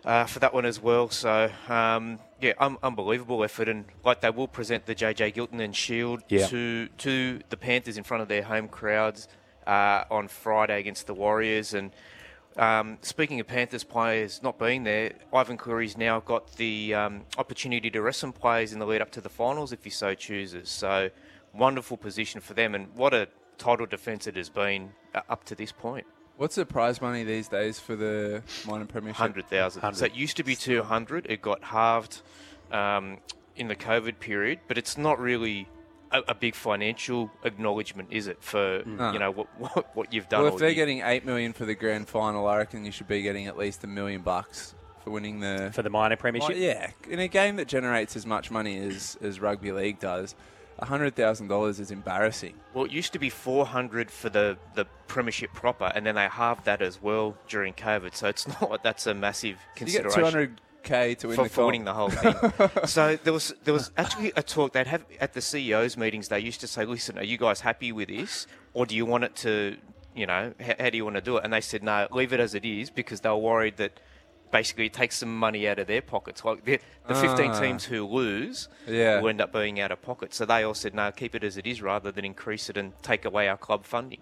uh, 0.05 0.25
for 0.25 0.39
that 0.39 0.53
one 0.53 0.65
as 0.65 0.81
well. 0.81 1.09
So 1.09 1.51
um, 1.67 2.19
yeah, 2.41 2.53
un- 2.57 2.77
unbelievable 2.81 3.43
effort, 3.43 3.67
and 3.67 3.85
like 4.03 4.21
they 4.21 4.29
will 4.29 4.47
present 4.47 4.85
the 4.85 4.95
JJ 4.95 5.33
Giltinan 5.35 5.73
Shield 5.75 6.23
Yeah. 6.29 6.47
to 6.47 6.87
to 6.99 7.41
the 7.49 7.57
Panthers 7.57 7.97
in 7.97 8.03
front 8.03 8.21
of 8.23 8.29
their 8.29 8.43
home 8.43 8.69
crowds 8.69 9.27
uh, 9.67 10.05
on 10.09 10.27
Friday 10.29 10.79
against 10.79 11.07
the 11.07 11.13
Warriors. 11.13 11.73
And 11.73 11.91
um, 12.55 12.99
speaking 13.01 13.41
of 13.41 13.47
Panthers 13.47 13.83
players 13.83 14.41
not 14.41 14.57
being 14.57 14.83
there, 14.85 15.11
Ivan 15.33 15.57
Cleary's 15.57 15.97
now 15.97 16.21
got 16.21 16.55
the 16.55 16.93
um, 16.93 17.23
opportunity 17.37 17.89
to 17.89 18.01
rest 18.01 18.19
some 18.19 18.31
players 18.31 18.71
in 18.71 18.79
the 18.79 18.85
lead 18.85 19.01
up 19.01 19.11
to 19.11 19.19
the 19.19 19.27
finals 19.29 19.73
if 19.73 19.83
he 19.83 19.89
so 19.89 20.13
chooses. 20.13 20.69
So 20.69 21.09
wonderful 21.57 21.97
position 21.97 22.41
for 22.41 22.53
them, 22.53 22.75
and 22.75 22.93
what 22.95 23.13
a 23.13 23.27
title 23.57 23.85
defence 23.85 24.27
it 24.27 24.35
has 24.35 24.49
been 24.49 24.91
uh, 25.13 25.21
up 25.29 25.43
to 25.45 25.55
this 25.55 25.71
point. 25.71 26.05
What's 26.37 26.55
the 26.55 26.65
prize 26.65 27.01
money 27.01 27.23
these 27.23 27.47
days 27.47 27.79
for 27.79 27.95
the 27.95 28.43
minor 28.67 28.85
premiership? 28.85 29.15
Hundred 29.17 29.47
thousand. 29.47 29.93
So 29.95 30.05
it 30.05 30.13
used 30.15 30.37
to 30.37 30.43
be 30.43 30.55
two 30.55 30.83
hundred. 30.83 31.27
It 31.29 31.41
got 31.41 31.63
halved 31.63 32.21
um, 32.71 33.19
in 33.55 33.69
the 33.69 33.75
COVID 33.75 34.19
period, 34.19 34.59
but 34.67 34.77
it's 34.77 34.97
not 34.97 35.17
really 35.19 35.69
a, 36.11 36.21
a 36.27 36.35
big 36.35 36.55
financial 36.55 37.31
acknowledgement, 37.43 38.09
is 38.11 38.27
it? 38.27 38.43
For 38.43 38.83
No. 38.85 39.13
you 39.13 39.19
know 39.19 39.31
what, 39.31 39.47
what 39.57 39.95
what 39.95 40.13
you've 40.13 40.27
done. 40.27 40.43
Well, 40.43 40.53
if 40.53 40.59
they're 40.59 40.69
year. 40.69 40.75
getting 40.75 41.01
eight 41.03 41.25
million 41.25 41.53
for 41.53 41.65
the 41.65 41.75
grand 41.75 42.09
final, 42.09 42.47
I 42.47 42.57
reckon 42.57 42.83
you 42.83 42.91
should 42.91 43.07
be 43.07 43.21
getting 43.21 43.47
at 43.47 43.57
least 43.57 43.83
a 43.85 43.87
million 43.87 44.21
bucks 44.21 44.75
for 45.05 45.11
winning 45.11 45.39
the 45.39 45.71
For 45.73 45.83
the 45.83 45.89
minor 45.89 46.17
premiership? 46.17 46.49
Well, 46.49 46.57
yeah, 46.57 46.91
in 47.09 47.19
a 47.19 47.29
game 47.29 47.55
that 47.57 47.69
generates 47.69 48.17
as 48.17 48.25
much 48.25 48.51
money 48.51 48.77
as 48.77 49.17
as 49.21 49.39
rugby 49.39 49.71
league 49.71 49.99
does, 49.99 50.35
hundred 50.83 51.15
thousand 51.15 51.47
dollars 51.47 51.79
is 51.79 51.91
embarrassing. 51.91 52.55
Well, 52.73 52.85
it 52.85 52.91
used 52.91 53.13
to 53.13 53.19
be 53.19 53.29
400 53.29 54.11
for 54.11 54.29
the, 54.29 54.57
the 54.75 54.85
premiership 55.07 55.53
proper, 55.53 55.91
and 55.95 56.05
then 56.05 56.15
they 56.15 56.27
halved 56.27 56.65
that 56.65 56.81
as 56.81 57.01
well 57.01 57.37
during 57.47 57.73
COVID. 57.73 58.15
So 58.15 58.27
it's 58.27 58.47
not 58.61 58.69
like 58.69 58.83
that's 58.83 59.07
a 59.07 59.13
massive 59.13 59.57
You 59.79 59.85
get 59.85 60.03
consideration. 60.03 60.19
two 60.19 60.25
hundred 60.25 60.61
k 60.83 61.15
to 61.15 61.27
win 61.27 61.35
for, 61.35 61.43
the 61.43 61.49
for 61.49 61.65
winning 61.65 61.85
the 61.85 61.93
whole 61.93 62.09
thing. 62.09 62.35
so 62.85 63.17
there 63.23 63.33
was 63.33 63.53
there 63.63 63.73
was 63.73 63.91
actually 63.97 64.31
a 64.35 64.43
talk 64.43 64.73
they'd 64.73 64.87
have 64.87 65.05
at 65.19 65.33
the 65.33 65.41
CEOs 65.41 65.97
meetings. 65.97 66.27
They 66.27 66.39
used 66.39 66.61
to 66.61 66.67
say, 66.67 66.85
"Listen, 66.85 67.17
are 67.17 67.23
you 67.23 67.37
guys 67.37 67.61
happy 67.61 67.91
with 67.91 68.09
this, 68.09 68.45
or 68.73 68.85
do 68.85 68.95
you 68.95 69.05
want 69.05 69.23
it 69.23 69.35
to, 69.37 69.77
you 70.15 70.27
know, 70.27 70.53
how, 70.59 70.73
how 70.79 70.89
do 70.89 70.97
you 70.97 71.03
want 71.05 71.15
to 71.15 71.21
do 71.21 71.37
it?" 71.37 71.43
And 71.43 71.53
they 71.53 71.61
said, 71.61 71.83
"No, 71.83 72.07
leave 72.11 72.33
it 72.33 72.39
as 72.39 72.53
it 72.53 72.65
is," 72.65 72.89
because 72.89 73.21
they 73.21 73.29
were 73.29 73.37
worried 73.37 73.77
that 73.77 73.99
basically 74.51 74.85
it 74.87 74.93
takes 74.93 75.17
some 75.17 75.37
money 75.37 75.67
out 75.67 75.79
of 75.79 75.87
their 75.87 76.01
pockets. 76.01 76.43
Like 76.45 76.63
the, 76.65 76.79
the 77.07 77.15
15 77.15 77.51
Ah. 77.51 77.59
teams 77.59 77.85
who 77.85 78.05
lose 78.05 78.67
Yeah. 78.87 79.19
will 79.21 79.29
end 79.29 79.41
up 79.41 79.51
being 79.51 79.79
out 79.79 79.91
of 79.91 80.01
pocket. 80.01 80.33
So 80.33 80.45
they 80.45 80.63
all 80.63 80.73
said, 80.73 80.93
"No, 80.93 81.11
keep 81.11 81.35
it 81.35 81.43
as 81.43 81.57
it 81.57 81.65
is, 81.65 81.81
rather 81.81 82.11
than 82.11 82.25
increase 82.25 82.69
it 82.69 82.77
and 82.77 82.93
take 83.03 83.25
away 83.25 83.47
our 83.47 83.57
club 83.57 83.85
funding." 83.85 84.19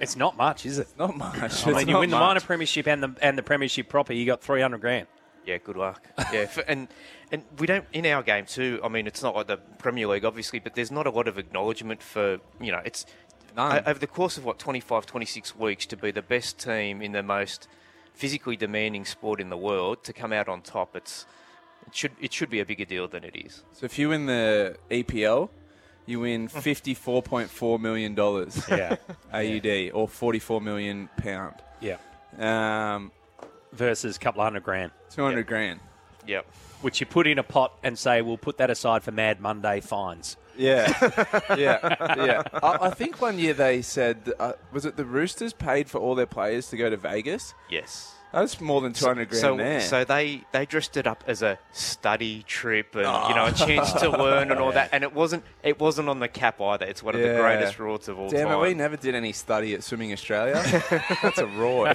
It's 0.00 0.16
not 0.16 0.36
much, 0.36 0.66
is 0.66 0.78
it? 0.80 0.88
Not 0.98 1.16
much. 1.16 1.38
I 1.40 1.46
It's 1.46 1.66
mean, 1.66 1.86
you 1.88 1.92
not 1.94 2.00
win 2.00 2.10
the 2.10 2.18
minor 2.18 2.40
premiership 2.40 2.88
and 2.88 3.02
the 3.02 3.14
and 3.22 3.38
the 3.38 3.42
premiership 3.44 3.88
proper, 3.88 4.12
you 4.12 4.26
got 4.26 4.42
three 4.42 4.60
hundred 4.60 4.80
grand. 4.80 5.06
Yeah, 5.46 5.58
good 5.58 5.76
luck. 5.76 6.02
Yeah, 6.32 6.46
for, 6.46 6.62
and 6.62 6.88
and 7.30 7.44
we 7.58 7.66
don't 7.66 7.84
in 7.92 8.04
our 8.06 8.22
game 8.22 8.46
too. 8.46 8.80
I 8.82 8.88
mean, 8.88 9.06
it's 9.06 9.22
not 9.22 9.36
like 9.36 9.46
the 9.46 9.58
Premier 9.78 10.06
League, 10.08 10.24
obviously, 10.24 10.58
but 10.58 10.74
there's 10.74 10.90
not 10.90 11.06
a 11.06 11.10
lot 11.10 11.28
of 11.28 11.38
acknowledgement 11.38 12.02
for 12.02 12.38
you 12.60 12.72
know 12.72 12.80
it's 12.84 13.06
None. 13.56 13.84
over 13.86 13.98
the 14.00 14.06
course 14.08 14.36
of 14.36 14.44
what 14.44 14.58
25, 14.58 15.06
26 15.06 15.54
weeks 15.56 15.86
to 15.86 15.96
be 15.96 16.10
the 16.10 16.22
best 16.22 16.58
team 16.58 17.00
in 17.00 17.12
the 17.12 17.22
most 17.22 17.68
physically 18.14 18.56
demanding 18.56 19.04
sport 19.04 19.40
in 19.40 19.50
the 19.50 19.56
world 19.56 20.02
to 20.04 20.12
come 20.12 20.32
out 20.32 20.48
on 20.48 20.62
top. 20.62 20.96
It's 20.96 21.26
it 21.86 21.94
should 21.94 22.12
it 22.20 22.32
should 22.32 22.50
be 22.50 22.60
a 22.60 22.64
bigger 22.64 22.84
deal 22.84 23.08
than 23.08 23.24
it 23.24 23.36
is. 23.36 23.62
So 23.72 23.84
if 23.84 23.98
you 23.98 24.08
win 24.10 24.26
the 24.26 24.76
EPL, 24.90 25.50
you 26.06 26.20
win 26.20 26.48
fifty 26.70 26.94
four 26.94 27.22
point 27.22 27.50
four 27.50 27.78
million 27.78 28.14
dollars. 28.14 28.62
Yeah. 28.68 28.96
AUD 29.32 29.90
or 29.92 30.08
forty 30.08 30.38
four 30.38 30.60
million 30.60 31.08
pound. 31.18 31.54
Yeah. 31.80 31.98
Um, 32.38 33.12
Versus 33.72 34.16
a 34.16 34.20
couple 34.20 34.40
of 34.40 34.46
hundred 34.46 34.62
grand, 34.62 34.92
two 35.10 35.24
hundred 35.24 35.46
grand. 35.48 35.80
Yep. 36.26 36.46
which 36.80 37.00
you 37.00 37.06
put 37.06 37.26
in 37.26 37.38
a 37.38 37.42
pot 37.42 37.72
and 37.82 37.98
say, 37.98 38.22
we'll 38.22 38.38
put 38.38 38.56
that 38.58 38.70
aside 38.70 39.02
for 39.02 39.10
Mad 39.10 39.40
Monday 39.40 39.80
fines. 39.80 40.36
Yeah, 40.56 40.92
yeah, 41.56 42.24
yeah. 42.24 42.42
I, 42.62 42.86
I 42.86 42.90
think 42.90 43.20
one 43.20 43.38
year 43.38 43.54
they 43.54 43.82
said, 43.82 44.32
uh, 44.38 44.52
was 44.72 44.84
it 44.84 44.96
the 44.96 45.04
Roosters 45.04 45.52
paid 45.52 45.88
for 45.90 45.98
all 45.98 46.14
their 46.14 46.26
players 46.26 46.68
to 46.70 46.76
go 46.76 46.88
to 46.90 46.96
Vegas? 46.96 47.54
Yes. 47.68 48.13
That's 48.34 48.60
more 48.60 48.80
than 48.80 48.92
two 48.92 49.06
hundred 49.06 49.28
grand 49.28 49.40
so, 49.40 49.56
there. 49.56 49.80
so 49.80 50.04
they, 50.04 50.42
they 50.52 50.66
dressed 50.66 50.96
it 50.96 51.06
up 51.06 51.22
as 51.26 51.42
a 51.42 51.58
study 51.72 52.42
trip 52.46 52.94
and 52.94 53.06
you 53.28 53.34
know 53.34 53.46
a 53.46 53.52
chance 53.52 53.92
to 53.92 54.10
learn 54.10 54.50
and 54.50 54.60
all 54.60 54.72
that, 54.72 54.88
and 54.92 55.04
it 55.04 55.14
wasn't 55.14 55.44
it 55.62 55.78
wasn't 55.78 56.08
on 56.08 56.18
the 56.18 56.28
cap 56.28 56.60
either. 56.60 56.84
It's 56.84 57.02
one 57.02 57.14
of 57.14 57.20
the 57.20 57.34
greatest 57.34 57.78
rewards 57.78 58.08
of 58.08 58.18
all 58.18 58.28
Damn 58.28 58.48
time. 58.48 58.58
it, 58.58 58.62
we 58.62 58.74
never 58.74 58.96
did 58.96 59.14
any 59.14 59.32
study 59.32 59.74
at 59.74 59.84
Swimming 59.84 60.12
Australia. 60.12 60.54
That's 61.22 61.38
a 61.38 61.46
raw. 61.46 61.92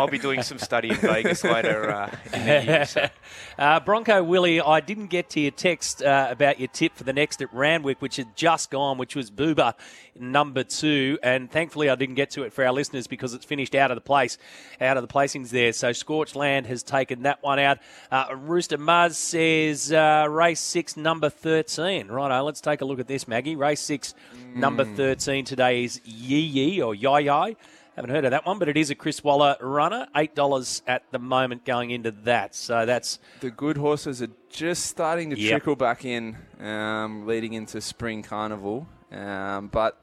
I'll 0.00 0.08
be 0.08 0.18
doing 0.18 0.42
some 0.42 0.58
study 0.58 0.90
in 0.90 0.96
Vegas 0.96 1.44
later 1.44 1.90
uh, 1.90 2.16
in 2.32 2.46
the 2.46 2.64
year. 2.64 2.84
So. 2.86 3.08
Uh, 3.58 3.78
Bronco 3.78 4.22
Willie, 4.22 4.58
I 4.58 4.80
didn't 4.80 5.08
get 5.08 5.28
to 5.30 5.40
your 5.40 5.50
text 5.50 6.02
uh, 6.02 6.28
about 6.30 6.58
your 6.58 6.68
tip 6.68 6.96
for 6.96 7.04
the 7.04 7.12
next 7.12 7.42
at 7.42 7.52
Randwick, 7.52 8.00
which 8.00 8.16
had 8.16 8.34
just 8.34 8.70
gone, 8.70 8.96
which 8.96 9.14
was 9.14 9.30
Booba 9.30 9.74
number 10.18 10.62
two, 10.64 11.18
and 11.22 11.50
thankfully 11.50 11.90
I 11.90 11.94
didn't 11.94 12.14
get 12.14 12.30
to 12.32 12.44
it 12.44 12.54
for 12.54 12.64
our 12.64 12.72
listeners 12.72 13.06
because 13.06 13.34
it's 13.34 13.44
finished 13.44 13.74
out 13.74 13.90
of 13.90 13.96
the 13.96 14.02
place, 14.02 14.38
out 14.80 14.96
of 14.96 15.02
the 15.02 15.08
placings 15.10 15.50
there. 15.50 15.72
So 15.72 15.92
Scorched 15.92 16.36
Land 16.36 16.66
has 16.66 16.82
taken 16.82 17.22
that 17.22 17.42
one 17.42 17.58
out. 17.58 17.78
Uh, 18.10 18.34
Rooster 18.36 18.78
Muzz 18.78 19.14
says 19.16 19.92
uh, 19.92 20.26
race 20.30 20.60
six, 20.60 20.96
number 20.96 21.28
thirteen. 21.28 22.08
Righto, 22.08 22.42
let's 22.44 22.60
take 22.60 22.80
a 22.80 22.84
look 22.84 23.00
at 23.00 23.08
this, 23.08 23.28
Maggie. 23.28 23.56
Race 23.56 23.80
six, 23.80 24.14
number 24.54 24.84
thirteen 24.84 25.44
today 25.44 25.84
is 25.84 26.00
Yee 26.04 26.40
Yee 26.40 26.80
or 26.82 26.94
Yai 26.94 27.20
Yai. 27.20 27.56
Haven't 27.96 28.10
heard 28.10 28.24
of 28.24 28.30
that 28.30 28.46
one, 28.46 28.58
but 28.58 28.68
it 28.68 28.76
is 28.76 28.88
a 28.90 28.94
Chris 28.94 29.22
Waller 29.22 29.56
runner. 29.60 30.06
Eight 30.16 30.34
dollars 30.34 30.80
at 30.86 31.02
the 31.10 31.18
moment 31.18 31.64
going 31.64 31.90
into 31.90 32.12
that. 32.24 32.54
So 32.54 32.86
that's 32.86 33.18
the 33.40 33.50
good 33.50 33.76
horses 33.76 34.22
are 34.22 34.30
just 34.48 34.86
starting 34.86 35.30
to 35.30 35.38
Yep. 35.38 35.50
trickle 35.50 35.76
back 35.76 36.04
in, 36.04 36.36
um, 36.60 37.26
leading 37.26 37.52
into 37.52 37.80
spring 37.80 38.22
carnival. 38.22 38.86
Um, 39.12 39.66
but 39.68 40.00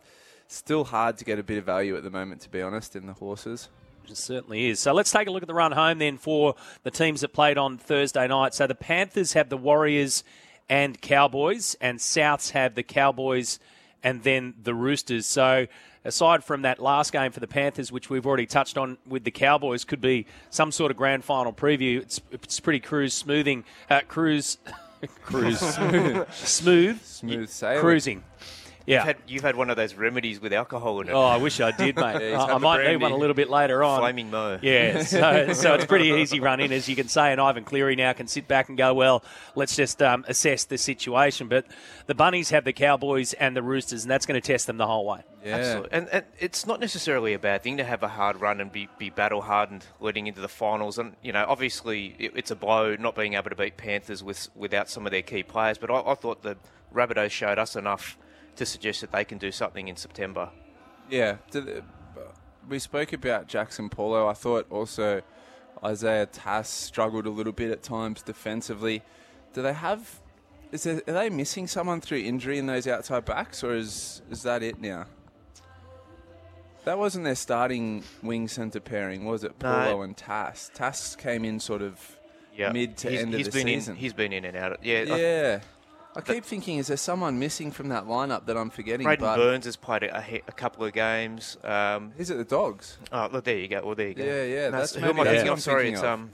still 0.50 0.84
hard 0.84 1.18
to 1.18 1.26
get 1.26 1.40
a 1.40 1.44
bit 1.44 1.58
of 1.58 1.64
value 1.66 1.96
at 1.96 2.04
the 2.04 2.10
moment, 2.10 2.42
to 2.42 2.50
be 2.50 2.62
honest, 2.62 2.96
in 2.96 3.08
the 3.08 3.14
horses. 3.14 3.70
It 4.10 4.18
certainly 4.18 4.68
is. 4.70 4.80
So 4.80 4.94
let's 4.94 5.12
take 5.12 5.28
a 5.28 5.32
look 5.32 5.44
at 5.44 5.48
the 5.48 5.54
run 5.54 5.72
home 5.72 5.98
then 6.00 6.18
for 6.18 6.56
the 6.84 6.92
teams 6.92 7.22
that 7.22 7.34
played 7.34 7.58
on 7.58 7.78
Thursday 7.78 8.28
night. 8.28 8.54
So 8.54 8.68
the 8.68 8.76
Panthers 8.76 9.34
have 9.34 9.50
the 9.50 9.58
Warriors 9.58 10.24
and 10.70 11.00
Cowboys, 11.02 11.76
and 11.80 12.00
Souths 12.00 12.52
have 12.52 12.76
the 12.76 12.84
Cowboys 12.84 13.60
and 14.04 14.24
then 14.24 14.54
the 14.62 14.74
Roosters. 14.74 15.26
So 15.26 15.68
aside 16.06 16.44
from 16.44 16.62
that 16.64 16.80
last 16.80 17.12
game 17.12 17.32
for 17.32 17.40
the 17.40 17.48
Panthers, 17.48 17.92
which 17.92 18.10
we've 18.10 18.26
already 18.26 18.46
touched 18.46 18.78
on 18.78 18.98
with 19.08 19.24
the 19.24 19.32
Cowboys, 19.32 19.84
could 19.86 20.02
be 20.02 20.26
some 20.50 20.72
sort 20.72 20.92
of 20.92 20.98
grand 20.98 21.24
final 21.24 21.54
preview. 21.54 22.02
It's, 22.02 22.22
it's 22.32 22.60
pretty 22.60 22.80
cruise 22.80 23.14
smoothing, 23.14 23.64
uh, 23.90 24.02
cruise, 24.08 24.58
cruise, 25.24 25.60
smooth, 25.60 26.28
smooth, 26.34 27.02
Smooth 27.04 27.50
sailing. 27.50 27.80
cruising. 27.82 28.24
Yeah. 28.88 29.00
You've, 29.00 29.06
had, 29.06 29.18
you've 29.28 29.44
had 29.44 29.56
one 29.58 29.70
of 29.70 29.76
those 29.76 29.96
remedies 29.96 30.40
with 30.40 30.54
alcohol 30.54 31.02
in 31.02 31.10
it. 31.10 31.12
Oh, 31.12 31.22
I 31.22 31.36
wish 31.36 31.60
I 31.60 31.72
did, 31.72 31.98
mate. 31.98 32.22
he's 32.22 32.34
I, 32.34 32.54
I 32.54 32.58
might 32.58 32.88
need 32.88 33.02
one 33.02 33.12
a 33.12 33.18
little 33.18 33.34
bit 33.34 33.50
later 33.50 33.84
on. 33.84 34.00
Flaming 34.00 34.32
Mo. 34.32 34.60
Yeah, 34.62 35.04
so, 35.04 35.52
so 35.52 35.74
it's 35.74 35.86
pretty 35.86 36.08
easy 36.22 36.40
run 36.40 36.62
in, 36.62 36.72
as 36.72 36.88
you 36.88 36.96
can 36.96 37.10
say, 37.10 37.34
and 37.34 37.42
Ivan 37.42 37.66
Cleary 37.66 37.98
now 37.98 38.14
can 38.14 38.28
sit 38.28 38.48
back 38.48 38.70
and 38.70 38.78
go, 38.78 38.94
well, 38.94 39.26
let's 39.56 39.76
just 39.76 40.02
um, 40.02 40.24
assess 40.30 40.64
the 40.64 40.78
situation. 40.78 41.50
But 41.50 41.66
the 42.06 42.16
Bunnies 42.16 42.50
have 42.52 42.64
the 42.64 42.72
Cowboys 42.72 43.34
and 43.34 43.58
the 43.58 43.62
Roosters, 43.62 44.06
and 44.06 44.12
that's 44.12 44.26
going 44.26 44.42
to 44.42 44.48
test 44.48 44.68
them 44.68 44.78
the 44.78 44.88
whole 44.88 45.06
way. 45.06 45.22
Yeah. 45.44 45.56
Absolutely. 45.58 45.90
And, 45.92 46.10
and 46.10 46.26
it's 46.40 46.66
not 46.66 46.80
necessarily 46.80 47.34
a 47.34 47.40
bad 47.40 47.64
thing 47.64 47.78
to 47.78 47.84
have 47.84 48.04
a 48.04 48.08
hard 48.08 48.40
run 48.40 48.62
and 48.62 48.72
be, 48.72 48.88
be 48.98 49.10
battle 49.10 49.42
hardened 49.42 49.86
leading 50.00 50.28
into 50.28 50.40
the 50.40 50.48
finals. 50.48 50.98
And, 50.98 51.18
you 51.22 51.34
know, 51.34 51.46
obviously 51.46 52.16
it, 52.20 52.32
it's 52.36 52.52
a 52.52 52.56
blow 52.56 52.96
not 52.96 53.16
being 53.16 53.34
able 53.34 53.50
to 53.50 53.56
beat 53.56 53.76
Panthers 53.76 54.24
with 54.24 54.48
without 54.56 54.90
some 54.90 55.06
of 55.06 55.12
their 55.12 55.22
key 55.22 55.44
players. 55.44 55.78
But 55.78 55.92
I, 55.92 56.12
I 56.12 56.16
thought 56.16 56.42
the 56.42 56.56
Rabbitohs 56.94 57.32
showed 57.32 57.60
us 57.60 57.76
enough 57.76 58.18
to 58.58 58.66
suggest 58.66 59.02
that 59.02 59.12
they 59.12 59.24
can 59.24 59.38
do 59.38 59.52
something 59.52 59.88
in 59.88 59.96
September. 59.96 60.50
Yeah. 61.10 61.38
We 62.68 62.80
spoke 62.80 63.14
about 63.14 63.48
Jaxson 63.48 63.90
Paulo. 63.90 64.28
I 64.28 64.34
thought 64.34 64.68
also 64.70 65.22
Isaiah 65.84 66.26
Tass 66.26 66.70
struggled 66.70 67.26
a 67.26 67.30
little 67.30 67.54
bit 67.54 67.72
at 67.72 67.82
times 67.82 68.22
defensively. 68.22 69.04
Do 69.54 69.62
they 69.62 69.74
have? 69.74 70.20
Is 70.72 70.84
there, 70.84 71.02
are 71.08 71.14
they 71.14 71.30
missing 71.30 71.66
someone 71.68 72.02
through 72.02 72.20
injury 72.20 72.58
in 72.58 72.66
those 72.66 72.86
outside 72.88 73.24
backs, 73.24 73.64
or 73.64 73.74
is 73.74 74.22
is 74.30 74.44
that 74.44 74.62
it 74.64 74.82
now? 74.82 75.06
That 76.84 76.98
wasn't 76.98 77.24
their 77.26 77.36
starting 77.36 78.04
wing 78.22 78.48
centre 78.48 78.80
pairing, 78.80 79.26
was 79.26 79.44
it? 79.44 79.54
No. 79.62 79.72
Paulo 79.72 80.02
and 80.02 80.16
Tass. 80.16 80.70
Tass 80.74 81.16
came 81.16 81.46
in 81.46 81.60
sort 81.60 81.82
of 81.82 82.18
Yeah. 82.56 82.72
mid 82.72 82.98
to 82.98 83.10
he's, 83.10 83.22
end 83.22 83.34
of 83.34 83.44
the 83.44 83.52
been 83.52 83.68
season. 83.68 83.96
In, 83.96 84.00
he's 84.00 84.14
been 84.14 84.34
in 84.34 84.46
and 84.46 84.58
out. 84.58 84.84
Yeah. 84.84 85.04
Yeah. 85.04 85.60
I 85.62 85.77
keep 86.22 86.44
thinking, 86.46 86.78
is 86.78 86.88
there 86.88 86.98
someone 86.98 87.38
missing 87.40 87.72
from 87.72 87.90
that 87.90 88.06
lineup 88.06 88.46
that 88.48 88.58
I'm 88.58 88.70
forgetting? 88.70 89.06
Braidon 89.06 89.36
Burns 89.36 89.66
has 89.66 89.76
played 89.76 90.04
a, 90.04 90.18
a, 90.18 90.42
a 90.48 90.52
couple 90.52 90.86
of 90.86 90.94
games. 90.94 91.58
Um, 91.64 92.14
Is 92.18 92.30
it 92.30 92.38
the 92.38 92.44
Dogs? 92.44 92.98
oh, 93.12 93.30
look, 93.32 93.44
there 93.44 93.58
you 93.58 93.68
go. 93.68 93.82
Well, 93.86 93.96
there 93.96 94.08
you 94.10 94.14
go. 94.14 94.24
Yeah, 94.24 94.44
yeah, 94.44 94.70
No, 94.70 94.78
that's 94.80 94.96
who 94.96 95.06
am 95.06 95.20
I 95.20 95.24
thinking? 95.26 95.50
I'm 95.50 95.60
Sorry, 95.60 95.92
it's 95.92 96.04
um. 96.04 96.32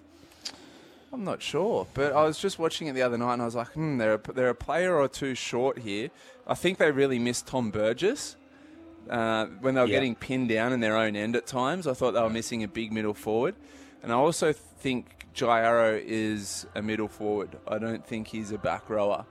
I'm 1.12 1.24
not 1.24 1.44
sure, 1.44 1.86
but 1.94 2.14
I 2.14 2.24
was 2.24 2.40
just 2.40 2.58
watching 2.58 2.88
it 2.88 2.94
the 2.94 3.04
other 3.04 3.20
night 3.20 3.34
and 3.34 3.42
I 3.44 3.46
was 3.46 3.54
like, 3.54 3.68
hmm, 3.74 3.98
they're 4.00 4.16
a, 4.16 4.32
they're 4.34 4.50
a 4.50 4.56
player 4.56 4.98
or 4.98 5.08
two 5.08 5.36
short 5.36 5.78
here. 5.78 6.10
I 6.48 6.56
think 6.56 6.80
they 6.80 6.92
really 6.92 7.20
missed 7.20 7.46
Tom 7.46 7.70
Burgess 7.70 8.36
uh, 9.12 9.46
when 9.62 9.76
they 9.76 9.82
were 9.82 9.88
Yeah. 9.88 9.94
getting 9.98 10.16
pinned 10.16 10.50
down 10.50 10.74
in 10.74 10.80
their 10.80 10.98
own 10.98 11.16
end 11.16 11.36
at 11.36 11.46
times. 11.46 11.86
I 11.86 11.94
thought 11.94 12.14
they 12.14 12.22
were 12.22 12.32
missing 12.32 12.64
a 12.64 12.68
big 12.68 12.92
middle 12.92 13.14
forward, 13.14 13.54
and 14.02 14.12
I 14.12 14.16
also 14.16 14.54
think 14.54 15.28
Jai 15.36 15.62
Arrow 15.62 16.02
is 16.04 16.66
a 16.74 16.82
middle 16.82 17.08
forward. 17.08 17.58
I 17.68 17.78
don't 17.78 18.04
think 18.04 18.30
he's 18.30 18.52
a 18.52 18.58
back 18.58 18.90
rower. 18.90 19.26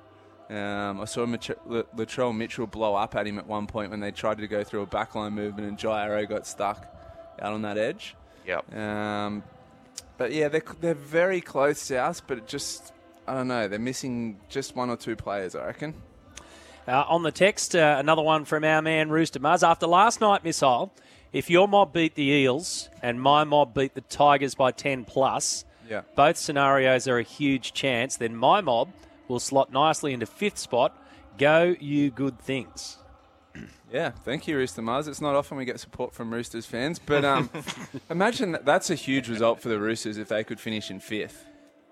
Um, 0.53 1.01
I 1.01 1.05
saw 1.07 1.25
Mich- 1.25 1.51
L- 1.51 1.85
Latrell 1.97 2.37
Mitchell 2.37 2.67
blow 2.67 2.95
up 2.95 3.15
at 3.15 3.27
him 3.27 3.39
at 3.39 3.47
one 3.47 3.67
point 3.67 3.91
when 3.91 4.01
they 4.01 4.11
tried 4.11 4.39
to 4.39 4.47
go 4.47 4.63
through 4.63 4.83
a 4.83 4.87
backline 4.87 5.33
movement 5.33 5.67
and 5.69 5.79
Jai 5.79 6.05
Arrow 6.05 6.27
got 6.27 6.47
stuck 6.47 6.87
out 7.41 7.53
on 7.53 7.63
that 7.63 7.79
edge. 7.79 8.15
Yep. 8.47 8.75
Um, 8.77 9.43
but 10.19 10.33
yeah, 10.33 10.49
they're, 10.49 10.63
they're 10.81 10.95
very 10.95 11.41
close 11.41 11.87
to 11.89 11.97
us, 11.97 12.21
but 12.21 12.39
it 12.39 12.47
just, 12.47 12.93
I 13.27 13.35
don't 13.35 13.49
know, 13.49 13.67
they're 13.69 13.79
missing 13.79 14.39
just 14.49 14.77
one 14.77 14.91
or 14.91 14.97
two 14.97 15.17
players, 15.17 15.55
I 15.55 15.65
reckon. 15.67 15.95
Uh, 16.87 17.05
on 17.09 17.23
the 17.23 17.31
text, 17.33 17.75
uh, 17.77 17.97
another 17.99 18.23
one 18.23 18.45
from 18.45 18.65
our 18.65 18.83
man 18.83 19.09
Rooster 19.09 19.39
Muzz. 19.41 19.63
After 19.67 19.87
last 19.87 20.21
night, 20.21 20.45
missile, 20.45 20.93
if 21.33 21.49
your 21.49 21.67
mob 21.69 21.93
beat 21.93 22.15
the 22.17 22.25
Eels 22.25 22.91
and 23.01 23.21
my 23.21 23.45
mob 23.45 23.73
beat 23.73 23.95
the 23.95 24.01
Tigers 24.03 24.55
by 24.55 24.71
10 24.73 25.05
plus, 25.05 25.65
Yeah. 25.89 26.03
both 26.17 26.37
scenarios 26.37 27.07
are 27.09 27.19
a 27.19 27.23
huge 27.23 27.73
chance, 27.73 28.17
then 28.17 28.35
my 28.37 28.61
mob 28.61 28.89
will 29.33 29.41
slot 29.41 29.73
nicely 29.73 30.13
into 30.13 30.27
fifth 30.27 30.59
spot. 30.59 30.97
Go, 31.39 31.75
you 31.81 32.11
good 32.11 32.39
things. 32.39 32.99
Yeah, 33.93 34.09
thank 34.09 34.49
you, 34.49 34.57
Rooster 34.57 34.81
Mars. 34.81 35.07
It's 35.07 35.21
not 35.21 35.35
often 35.35 35.59
we 35.59 35.67
get 35.67 35.79
support 35.79 36.15
from 36.15 36.33
Roosters 36.33 36.65
fans, 36.65 36.99
but 36.99 37.27
um, 37.27 37.51
imagine 38.11 38.53
that 38.53 38.65
that's 38.65 38.89
a 38.89 38.95
huge 38.95 39.29
result 39.29 39.61
for 39.61 39.69
the 39.69 39.79
Roosters 39.79 40.17
if 40.17 40.29
they 40.29 40.43
could 40.45 40.59
finish 40.59 40.91
in 40.91 40.99
fifth. 40.99 41.45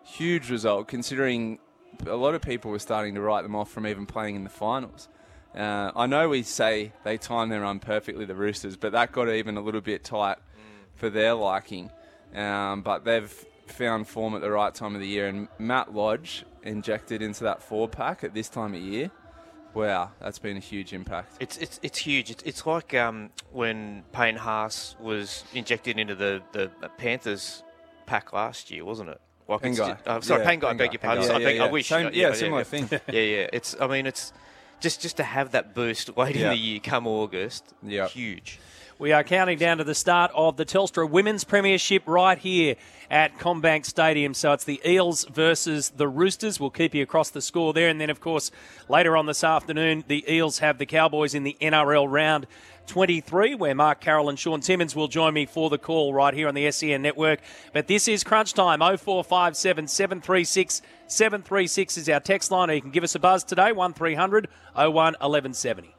Huge 0.02 0.50
result, 0.50 0.88
considering 0.88 1.58
a 2.06 2.16
lot 2.16 2.34
of 2.34 2.40
people 2.40 2.70
were 2.70 2.78
starting 2.78 3.14
to 3.16 3.20
write 3.20 3.42
them 3.42 3.54
off 3.54 3.70
from 3.70 3.86
even 3.86 4.06
playing 4.06 4.34
in 4.34 4.44
the 4.44 4.48
finals. 4.48 5.10
Uh, 5.54 5.90
I 5.94 6.06
know 6.06 6.30
we 6.30 6.42
say 6.42 6.92
they 7.04 7.18
time 7.18 7.50
their 7.50 7.60
run 7.60 7.80
perfectly, 7.80 8.24
the 8.24 8.34
Roosters, 8.34 8.78
but 8.78 8.92
that 8.92 9.12
got 9.12 9.28
even 9.28 9.58
a 9.58 9.60
little 9.60 9.82
bit 9.82 10.02
tight 10.02 10.38
for 10.94 11.10
their 11.10 11.34
liking. 11.34 11.90
Um, 12.34 12.80
but 12.80 13.04
they've 13.04 13.44
found 13.72 14.08
form 14.08 14.34
at 14.34 14.40
the 14.40 14.50
right 14.50 14.74
time 14.74 14.94
of 14.94 15.00
the 15.00 15.06
year, 15.06 15.26
and 15.28 15.48
Matt 15.58 15.94
Lodge 15.94 16.44
injected 16.62 17.22
into 17.22 17.44
that 17.44 17.62
four 17.62 17.88
pack 17.88 18.22
at 18.24 18.34
this 18.34 18.48
time 18.48 18.74
of 18.74 18.80
year. 18.80 19.10
Wow, 19.72 20.10
that's 20.20 20.38
been 20.40 20.56
a 20.56 20.60
huge 20.60 20.92
impact. 20.92 21.34
It's 21.40 21.56
it's 21.58 21.78
it's 21.82 21.98
huge. 21.98 22.30
It's, 22.30 22.42
it's 22.42 22.66
like 22.66 22.92
um, 22.94 23.30
when 23.52 24.02
Payne 24.12 24.36
Haas 24.36 24.96
was 24.98 25.44
injected 25.54 25.98
into 25.98 26.14
the, 26.16 26.42
the 26.52 26.70
Panthers 26.98 27.62
pack 28.06 28.32
last 28.32 28.70
year, 28.70 28.84
wasn't 28.84 29.10
it? 29.10 29.20
Like 29.46 29.60
Pengai. 29.62 29.76
just- 29.76 30.08
uh, 30.08 30.20
sorry, 30.20 30.42
Yeah, 30.42 30.48
Payne 30.48 30.58
Guy. 30.60 30.72
Beg 30.74 30.92
your 30.92 30.98
pardon. 31.00 31.24
I, 31.24 31.26
Yeah, 31.38 31.44
beg, 31.44 31.56
yeah, 31.56 31.64
I 31.64 31.70
wish. 31.70 31.88
Same- 31.88 32.06
uh, 32.06 32.10
yeah, 32.12 32.32
similar 32.32 32.64
thing. 32.64 32.88
Yeah, 33.12 33.20
yeah. 33.20 33.46
It's. 33.52 33.76
I 33.80 33.86
mean, 33.86 34.06
it's 34.06 34.32
just 34.80 35.00
just 35.02 35.16
to 35.18 35.22
have 35.22 35.52
that 35.52 35.72
boost 35.74 36.16
late 36.16 36.34
Yeah. 36.34 36.46
in 36.46 36.50
the 36.50 36.56
year, 36.58 36.80
come 36.80 37.06
August. 37.06 37.72
Yeah. 37.82 38.08
Huge. 38.08 38.58
We 39.00 39.12
are 39.12 39.24
counting 39.24 39.56
down 39.56 39.78
to 39.78 39.84
the 39.84 39.94
start 39.94 40.30
of 40.34 40.58
the 40.58 40.66
Telstra 40.66 41.08
Women's 41.08 41.42
Premiership 41.42 42.02
right 42.04 42.36
here 42.36 42.76
at 43.10 43.38
CommBank 43.38 43.86
Stadium. 43.86 44.34
So 44.34 44.52
it's 44.52 44.64
the 44.64 44.78
Eels 44.86 45.24
versus 45.24 45.88
the 45.88 46.06
Roosters. 46.06 46.60
We'll 46.60 46.68
keep 46.68 46.94
you 46.94 47.02
across 47.02 47.30
the 47.30 47.40
score 47.40 47.72
there. 47.72 47.88
And 47.88 47.98
then, 47.98 48.10
of 48.10 48.20
course, 48.20 48.50
later 48.90 49.16
on 49.16 49.24
this 49.24 49.42
afternoon, 49.42 50.04
the 50.06 50.22
Eels 50.30 50.58
have 50.58 50.76
the 50.76 50.84
Cowboys 50.84 51.34
in 51.34 51.44
the 51.44 51.56
NRL 51.62 52.12
round 52.12 52.46
23, 52.88 53.54
where 53.54 53.74
Mark 53.74 54.02
Carroll 54.02 54.28
and 54.28 54.38
Shaun 54.38 54.60
Timmins 54.60 54.94
will 54.94 55.08
join 55.08 55.32
me 55.32 55.46
for 55.46 55.70
the 55.70 55.78
call 55.78 56.12
right 56.12 56.34
here 56.34 56.46
on 56.46 56.54
the 56.54 56.70
SEN 56.70 57.00
network. 57.00 57.40
But 57.72 57.86
this 57.86 58.06
is 58.06 58.22
crunch 58.22 58.52
time 58.52 58.80
0457 58.80 59.88
736 59.88 60.82
736 61.06 61.96
is 61.96 62.08
our 62.10 62.20
text 62.20 62.50
line, 62.50 62.68
or 62.68 62.74
you 62.74 62.82
can 62.82 62.90
give 62.90 63.04
us 63.04 63.14
a 63.14 63.18
buzz 63.18 63.44
today 63.44 63.72
1300 63.72 64.46
01 64.74 64.92
1170. 64.92 65.94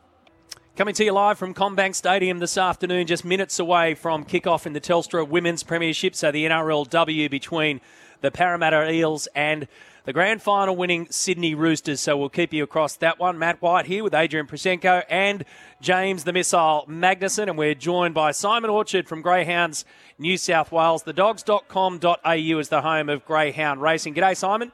Coming 0.77 0.93
to 0.95 1.03
you 1.03 1.11
live 1.11 1.37
from 1.37 1.53
CommBank 1.53 1.95
Stadium 1.95 2.39
this 2.39 2.57
afternoon, 2.57 3.05
just 3.05 3.25
minutes 3.25 3.59
away 3.59 3.93
from 3.93 4.23
kickoff 4.23 4.65
in 4.65 4.71
the 4.71 4.79
Telstra 4.79 5.27
Women's 5.27 5.63
Premiership, 5.63 6.15
so 6.15 6.31
the 6.31 6.45
NRLW 6.45 7.29
between 7.29 7.81
the 8.21 8.31
Parramatta 8.31 8.89
Eels 8.89 9.27
and 9.35 9.67
the 10.05 10.13
grand 10.13 10.41
final 10.41 10.73
winning 10.77 11.07
Sydney 11.09 11.55
Roosters. 11.55 11.99
So 11.99 12.15
we'll 12.15 12.29
keep 12.29 12.53
you 12.53 12.63
across 12.63 12.95
that 12.95 13.19
one. 13.19 13.37
Matt 13.37 13.61
White 13.61 13.85
here 13.85 14.01
with 14.01 14.13
Adrian 14.13 14.47
Proszenko 14.47 15.03
and 15.09 15.43
James 15.81 16.23
the 16.23 16.31
Missile 16.31 16.85
Magnuson, 16.87 17.49
and 17.49 17.57
we're 17.57 17.75
joined 17.75 18.13
by 18.13 18.31
Simon 18.31 18.69
Orchard 18.69 19.09
from 19.09 19.21
Greyhounds 19.21 19.83
New 20.17 20.37
South 20.37 20.71
Wales. 20.71 21.03
The 21.03 21.11
dogs.com.au 21.11 22.59
is 22.59 22.69
the 22.69 22.81
home 22.81 23.09
of 23.09 23.25
Greyhound 23.25 23.81
Racing. 23.81 24.15
G'day, 24.15 24.37
Simon. 24.37 24.71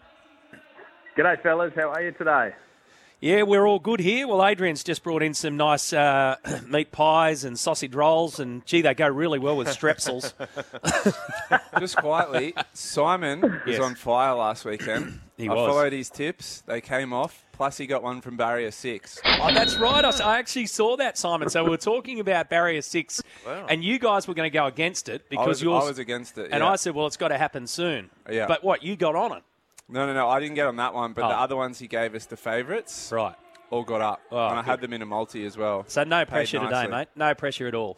G'day, 1.18 1.42
fellas. 1.42 1.74
How 1.76 1.90
are 1.90 2.04
you 2.04 2.12
today? 2.12 2.54
Yeah, 3.20 3.42
we're 3.44 3.66
all 3.66 3.80
good 3.80 4.00
here. 4.00 4.28
Well, 4.28 4.46
Adrian's 4.46 4.84
just 4.84 5.02
brought 5.02 5.24
in 5.24 5.34
some 5.34 5.58
nice 5.58 5.92
uh, 5.92 6.36
meat 6.68 6.92
pies 6.92 7.44
and 7.44 7.58
sausage 7.58 7.96
rolls, 7.96 8.40
and 8.40 8.64
gee, 8.68 8.82
they 8.82 8.94
go 8.94 9.08
really 9.08 9.40
well 9.40 9.58
with 9.58 9.68
strepsils. 9.70 10.34
Just 11.80 11.98
quietly, 11.98 12.54
Simon 12.74 13.62
was 13.66 13.80
on 13.80 13.96
fire 13.96 14.36
last 14.36 14.66
weekend. 14.66 15.22
He 15.38 15.48
I 15.48 15.54
was. 15.54 15.70
followed 15.70 15.94
his 15.94 16.10
tips. 16.10 16.64
They 16.66 16.82
came 16.82 17.14
off. 17.14 17.46
Plus, 17.52 17.78
he 17.78 17.86
got 17.86 18.02
one 18.02 18.22
from 18.22 18.38
barrier 18.38 18.72
six. 18.72 19.22
oh, 19.24 19.54
that's 19.54 19.78
right. 19.78 20.04
I, 20.04 20.40
actually 20.40 20.66
saw 20.66 20.98
that, 20.98 21.16
Simon. 21.16 21.48
So 21.52 21.64
we 21.64 21.70
were 21.70 21.78
talking 21.78 22.20
about 22.20 22.50
Barrier 22.50 22.82
6, 22.82 23.22
and 23.70 23.84
you 23.84 24.00
guys 24.00 24.28
were 24.28 24.34
going 24.34 24.50
to 24.50 24.54
go 24.54 24.66
against 24.66 25.10
it 25.10 25.22
I 25.22 25.30
because 25.30 25.48
was, 25.48 25.62
yours. 25.62 25.84
I 25.84 25.88
was 25.90 26.00
against 26.00 26.40
it. 26.40 26.50
and. 26.52 26.64
I 26.64 26.76
said, 26.76 26.96
well, 26.96 27.06
it's 27.06 27.18
got 27.18 27.28
to 27.28 27.38
happen 27.38 27.68
soon. 27.68 28.10
Yeah. 28.28 28.48
But 28.48 28.64
what, 28.64 28.82
you 28.82 28.96
got 28.96 29.16
on 29.16 29.38
it? 29.38 29.44
No, 29.90 30.06
no, 30.06 30.14
no. 30.14 30.28
I 30.30 30.40
didn't 30.40 30.56
get 30.56 30.68
on 30.68 30.76
that 30.78 30.94
one, 30.94 31.14
but 31.14 31.24
Oh. 31.26 31.30
the 31.30 31.36
other 31.40 31.56
ones 31.56 31.80
he 31.80 31.88
gave 31.88 32.16
us, 32.16 32.26
the 32.26 32.38
favourites, 32.38 33.12
Right. 33.12 33.36
all 33.70 33.84
got 33.84 34.02
up. 34.02 34.22
Oh, 34.32 34.48
and 34.48 34.60
I 34.60 34.64
had 34.64 34.82
them 34.82 34.94
in 34.94 35.02
a 35.02 35.06
multi 35.06 35.46
as 35.46 35.58
well. 35.58 35.84
So 35.88 36.04
no 36.04 36.20
Paid 36.26 36.30
pressure 36.30 36.60
today, 36.60 36.72
nicely. 36.72 36.92
mate. 36.92 37.08
No 37.16 37.34
pressure 37.36 37.68
at 37.68 37.76
all. 37.76 37.98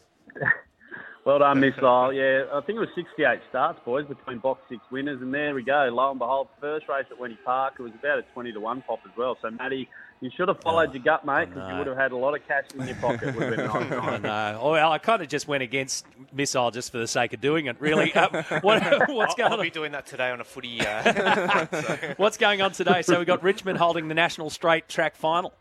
Well 1.29 1.37
done, 1.37 1.59
Missile. 1.59 2.11
Yeah, 2.19 2.45
I 2.51 2.61
think 2.61 2.77
it 2.77 2.79
was 2.79 2.89
68 2.95 3.39
starts, 3.49 3.79
boys, 3.85 4.07
between 4.07 4.39
box 4.39 4.61
six 4.67 4.81
winners, 4.91 5.21
and 5.21 5.31
there 5.31 5.53
we 5.53 5.61
go. 5.61 5.87
Lo 5.91 6.09
and 6.09 6.17
behold, 6.17 6.47
first 6.59 6.87
race 6.89 7.05
at 7.11 7.19
Wenty 7.19 7.37
Park, 7.45 7.75
it 7.77 7.83
was 7.83 7.91
about 7.99 8.17
a 8.17 8.23
20 8.33 8.51
to 8.53 8.59
1 8.59 8.81
pop 8.81 8.97
as 9.05 9.15
well. 9.15 9.37
So, 9.39 9.51
Matty, 9.51 9.87
you 10.21 10.31
should 10.35 10.47
have 10.47 10.59
followed 10.61 10.91
your 10.91 11.03
gut, 11.03 11.27
mate, 11.27 11.49
because 11.53 11.69
you 11.69 11.77
would 11.77 11.85
have 11.85 11.97
had 11.97 12.13
a 12.13 12.17
lot 12.17 12.33
of 12.35 12.47
cash 12.47 12.63
in 12.73 12.87
your 12.87 12.95
pocket. 12.95 13.35
Would 13.35 13.43
have 13.43 13.55
been 13.57 13.65
nice 13.91 13.91
I 13.91 14.17
know. 14.17 14.59
Oh, 14.59 14.71
Well, 14.71 14.91
I 14.91 14.97
kind 14.97 15.21
of 15.21 15.27
just 15.27 15.47
went 15.47 15.61
against 15.61 16.07
Missile 16.33 16.71
just 16.71 16.91
for 16.91 16.97
the 16.97 17.07
sake 17.07 17.31
of 17.33 17.41
doing 17.41 17.67
it, 17.67 17.79
really. 17.79 18.11
Um, 18.19 18.31
what, 18.61 18.81
what's 19.09 19.33
I'll, 19.33 19.35
going 19.37 19.51
I'll 19.51 19.59
on? 19.59 19.63
be 19.63 19.69
doing 19.69 19.91
that 19.91 20.07
today 20.07 20.31
on 20.31 20.41
a 20.41 20.43
footy. 20.43 20.81
Uh, 20.81 22.15
What's 22.17 22.37
going 22.37 22.63
on 22.63 22.71
today? 22.71 23.03
So 23.03 23.19
we've 23.19 23.27
got 23.27 23.43
Richmond 23.43 23.77
holding 23.77 24.07
the 24.07 24.15
national 24.15 24.49
straight 24.49 24.89
track 24.89 25.15
final. 25.15 25.53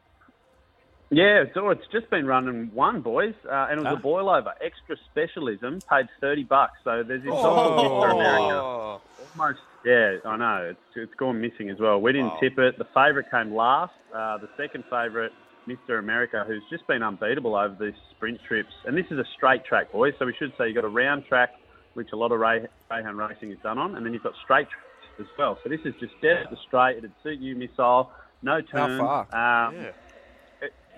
Yeah, 1.11 1.45
so 1.55 1.71
it's 1.71 1.87
just 1.91 2.11
been 2.11 2.27
running 2.27 2.71
one, 2.75 3.01
boys, 3.01 3.33
uh, 3.51 3.69
and 3.71 3.81
it 3.81 3.85
was 3.85 3.95
Ah. 3.95 3.99
a 3.99 4.01
boil 4.01 4.29
over. 4.29 4.53
Extra 4.61 4.97
specialism 5.11 5.81
paid 5.89 6.07
30 6.21 6.45
bucks. 6.45 6.79
So 6.85 7.03
there's 7.03 7.23
this 7.23 7.33
Oh. 7.33 7.79
Mr. 7.79 8.13
America. 8.13 9.01
Almost, 9.41 9.61
yeah, 9.85 10.17
I 10.25 10.37
know. 10.37 10.67
It's, 10.71 10.97
it's 10.97 11.15
gone 11.15 11.41
missing 11.41 11.71
as 11.71 11.79
well. 11.79 11.99
We 12.01 12.13
didn't 12.13 12.39
tip 12.41 12.59
it. 12.59 12.77
The 12.77 12.85
favourite 12.87 13.31
came 13.31 13.55
last. 13.55 13.95
Uh, 14.15 14.37
the 14.39 14.49
second 14.59 14.85
favourite, 14.91 15.33
Mr. 15.67 15.99
America, 15.99 16.45
who's 16.47 16.63
just 16.69 16.87
been 16.87 17.03
unbeatable 17.03 17.55
over 17.57 17.75
these 17.83 17.99
sprint 18.11 18.43
trips. 18.47 18.73
And 18.85 18.97
this 18.97 19.07
is 19.11 19.19
a 19.19 19.25
straight 19.35 19.65
track, 19.65 19.91
boys. 19.93 20.13
So 20.19 20.27
we 20.27 20.35
should 20.35 20.53
say 20.59 20.67
you've 20.67 20.75
got 20.75 20.85
a 20.85 20.89
round 20.89 21.25
track, 21.27 21.55
which 21.95 22.13
a 22.13 22.17
lot 22.17 22.33
of 22.33 22.41
Ray, 22.41 22.67
Greyhound 22.91 23.17
racing 23.17 23.51
is 23.51 23.59
done 23.63 23.79
on, 23.79 23.95
and 23.95 24.05
then 24.05 24.13
you've 24.13 24.23
got 24.23 24.35
straight 24.45 24.69
tracks 24.69 24.85
as 25.21 25.27
well. 25.39 25.59
So 25.63 25.71
this 25.71 25.81
is 25.87 25.95
just 26.01 26.21
dead 26.21 26.37
at 26.39 26.51
the 26.51 26.57
straight. 26.67 26.99
It'd 26.99 27.13
suit 27.23 27.39
you, 27.39 27.55
missile. 27.57 28.11
No 28.43 28.61
How 28.73 29.27
far? 29.27 29.67
Um, 29.69 29.75
it, 29.77 29.95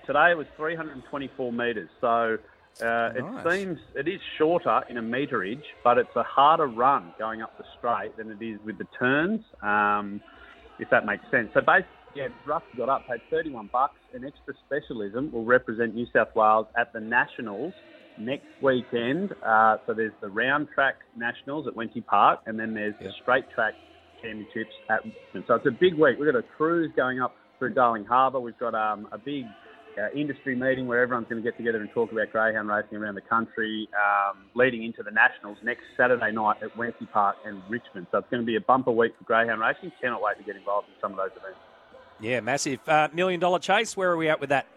today 0.05 0.31
it 0.31 0.37
was 0.37 0.47
324 0.57 1.51
metres. 1.53 1.89
So 1.99 2.37
uh, 2.81 2.85
Nice. 2.85 3.15
it 3.15 3.51
seems 3.51 3.79
it 3.95 4.07
is 4.07 4.19
shorter 4.37 4.81
in 4.89 4.97
a 4.97 5.01
meterage, 5.01 5.63
but 5.83 5.97
it's 5.97 6.15
a 6.15 6.23
harder 6.23 6.67
run 6.67 7.13
going 7.19 7.41
up 7.41 7.57
the 7.57 7.63
straight 7.77 8.15
than 8.17 8.31
it 8.31 8.43
is 8.43 8.59
with 8.65 8.77
the 8.77 8.87
turns, 8.97 9.41
um, 9.61 10.21
if 10.79 10.89
that 10.89 11.05
makes 11.05 11.23
sense. 11.29 11.49
So 11.53 11.61
basically, 11.61 11.95
yeah, 12.15 12.27
Ruff 12.45 12.63
got 12.75 12.89
up, 12.89 13.07
paid 13.07 13.21
31 13.29 13.69
bucks. 13.71 13.95
An 14.13 14.25
extra 14.25 14.53
specialism 14.65 15.31
will 15.31 15.45
represent 15.45 15.95
New 15.95 16.07
South 16.11 16.35
Wales 16.35 16.67
at 16.77 16.91
the 16.91 16.99
Nationals 16.99 17.73
next 18.17 18.47
weekend. 18.61 19.33
Uh, 19.45 19.77
so 19.85 19.93
there's 19.93 20.11
the 20.21 20.29
round 20.29 20.67
track 20.73 20.95
nationals 21.15 21.67
at 21.67 21.73
Wenty 21.73 22.05
Park, 22.05 22.41
and 22.45 22.59
then 22.59 22.73
there's 22.73 22.95
the 23.01 23.11
straight 23.21 23.49
track 23.53 23.73
championships 24.21 24.73
at 24.89 25.03
Richmond. 25.05 25.45
So 25.47 25.55
it's 25.55 25.65
a 25.65 25.71
big 25.71 25.93
week. 25.93 26.17
We've 26.19 26.31
got 26.31 26.37
a 26.37 26.43
cruise 26.57 26.91
going 26.95 27.21
up 27.21 27.35
through 27.59 27.73
Darling 27.73 28.05
Harbour. 28.05 28.39
We've 28.39 28.57
got 28.57 28.75
um, 28.75 29.07
a 29.11 29.17
big 29.17 29.45
uh, 29.97 30.09
industry 30.15 30.55
meeting 30.55 30.87
where 30.87 31.01
everyone's 31.01 31.27
going 31.29 31.41
to 31.41 31.47
get 31.47 31.57
together 31.57 31.79
and 31.79 31.89
talk 31.91 32.11
about 32.11 32.31
greyhound 32.31 32.69
racing 32.69 32.97
around 32.97 33.15
the 33.15 33.21
country, 33.21 33.87
um, 33.95 34.45
leading 34.55 34.83
into 34.83 35.03
the 35.03 35.11
nationals 35.11 35.57
next 35.63 35.83
Saturday 35.97 36.31
night 36.31 36.57
at 36.61 36.75
Wenty 36.77 37.09
Park 37.11 37.37
and 37.45 37.61
Richmond. 37.69 38.07
So 38.11 38.19
it's 38.19 38.29
going 38.29 38.41
to 38.41 38.45
be 38.45 38.55
a 38.55 38.61
bumper 38.61 38.91
week 38.91 39.13
for 39.17 39.23
greyhound 39.23 39.61
racing. 39.61 39.91
Cannot 40.01 40.21
wait 40.21 40.37
to 40.37 40.43
get 40.43 40.55
involved 40.55 40.87
in 40.87 40.95
some 41.01 41.11
of 41.11 41.17
those 41.17 41.31
events. 41.31 41.59
Yeah, 42.19 42.39
massive. 42.39 42.79
Uh, 42.87 43.09
million 43.13 43.39
dollar 43.39 43.59
chase, 43.59 43.97
where 43.97 44.11
are 44.11 44.17
we 44.17 44.29
at 44.29 44.39
with 44.39 44.49
that? 44.49 44.67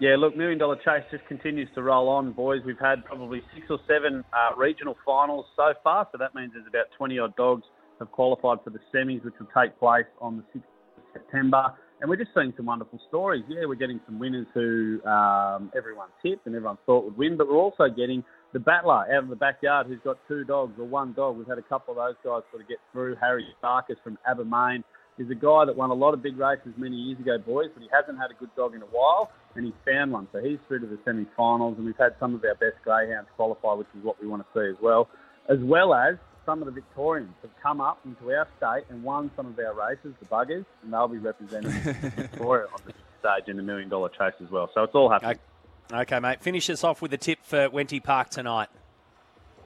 Yeah, 0.00 0.14
look, 0.16 0.36
Million 0.36 0.58
Dollar 0.58 0.76
Chase 0.76 1.02
just 1.10 1.26
continues 1.26 1.68
to 1.74 1.82
roll 1.82 2.08
on, 2.08 2.30
boys. 2.30 2.62
We've 2.64 2.78
had 2.78 3.04
probably 3.04 3.42
six 3.52 3.66
or 3.68 3.80
seven 3.88 4.22
uh, 4.32 4.54
regional 4.56 4.94
finals 5.04 5.46
so 5.56 5.74
far, 5.82 6.06
so 6.12 6.18
that 6.18 6.36
means 6.36 6.52
there's 6.54 6.68
about 6.68 6.86
20 6.96 7.18
odd 7.18 7.34
dogs 7.34 7.64
have 7.98 8.12
qualified 8.12 8.58
for 8.62 8.70
the 8.70 8.78
semis, 8.94 9.24
which 9.24 9.34
will 9.40 9.48
take 9.60 9.76
place 9.78 10.06
on 10.20 10.36
the 10.36 10.42
6th 10.58 10.62
of 10.98 11.02
September. 11.12 11.74
And 12.00 12.08
we're 12.08 12.16
just 12.16 12.30
seeing 12.32 12.52
some 12.56 12.66
wonderful 12.66 13.00
stories. 13.08 13.42
Yeah, 13.48 13.66
we're 13.66 13.74
getting 13.74 14.00
some 14.06 14.20
winners 14.20 14.46
who 14.54 15.02
um, 15.04 15.72
everyone 15.76 16.08
tipped 16.22 16.46
and 16.46 16.54
everyone 16.54 16.78
thought 16.86 17.04
would 17.04 17.18
win, 17.18 17.36
but 17.36 17.48
we're 17.48 17.58
also 17.58 17.88
getting 17.88 18.22
the 18.52 18.60
battler 18.60 19.04
out 19.12 19.24
of 19.24 19.28
the 19.28 19.36
backyard 19.36 19.88
who's 19.88 19.98
got 20.04 20.16
two 20.28 20.44
dogs 20.44 20.74
or 20.78 20.84
one 20.84 21.12
dog. 21.12 21.36
We've 21.36 21.46
had 21.46 21.58
a 21.58 21.62
couple 21.62 21.92
of 21.92 21.96
those 21.96 22.14
guys 22.24 22.42
sort 22.50 22.62
of 22.62 22.68
get 22.68 22.78
through. 22.92 23.16
Harry 23.20 23.44
Starkus 23.60 23.96
from 24.04 24.16
Abermain 24.30 24.84
is 25.18 25.28
a 25.28 25.34
guy 25.34 25.64
that 25.66 25.74
won 25.76 25.90
a 25.90 25.94
lot 25.94 26.14
of 26.14 26.22
big 26.22 26.38
races 26.38 26.72
many 26.76 26.94
years 26.94 27.18
ago, 27.18 27.36
boys, 27.38 27.66
but 27.74 27.82
he 27.82 27.88
hasn't 27.92 28.16
had 28.16 28.30
a 28.30 28.34
good 28.38 28.54
dog 28.56 28.76
in 28.76 28.82
a 28.82 28.86
while, 28.86 29.30
and 29.56 29.64
he's 29.64 29.74
found 29.84 30.12
one. 30.12 30.28
So 30.32 30.38
he's 30.40 30.58
through 30.68 30.80
to 30.80 30.86
the 30.86 30.98
semi-finals, 31.04 31.74
and 31.76 31.84
we've 31.84 31.98
had 31.98 32.14
some 32.20 32.32
of 32.36 32.44
our 32.44 32.54
best 32.54 32.78
greyhounds 32.84 33.28
qualify, 33.34 33.74
which 33.74 33.88
is 33.98 34.04
what 34.04 34.22
we 34.22 34.28
want 34.28 34.42
to 34.42 34.48
see 34.54 34.70
as 34.70 34.76
well. 34.80 35.08
As 35.50 35.58
well 35.62 35.92
as 35.94 36.14
some 36.48 36.62
of 36.62 36.66
the 36.66 36.72
Victorians 36.72 37.34
have 37.42 37.50
come 37.62 37.78
up 37.82 38.00
into 38.06 38.32
our 38.32 38.48
state 38.56 38.84
and 38.88 39.02
won 39.02 39.30
some 39.36 39.48
of 39.48 39.58
our 39.58 39.74
races, 39.74 40.14
the 40.18 40.24
buggers, 40.24 40.64
and 40.82 40.90
they'll 40.90 41.06
be 41.06 41.18
representing 41.18 41.70
Victoria 42.16 42.68
on 42.72 42.80
the 42.86 42.94
stage 43.20 43.48
in 43.48 43.58
the 43.58 43.62
million 43.62 43.90
dollar 43.90 44.08
chase 44.08 44.32
as 44.42 44.50
well. 44.50 44.70
So 44.72 44.82
it's 44.84 44.94
all 44.94 45.10
happening. 45.10 45.38
Okay, 45.92 46.18
mate. 46.20 46.40
Finish 46.40 46.70
us 46.70 46.82
off 46.82 47.02
with 47.02 47.12
a 47.12 47.18
tip 47.18 47.40
for 47.42 47.68
Wenty 47.68 48.02
Park 48.02 48.30
tonight. 48.30 48.68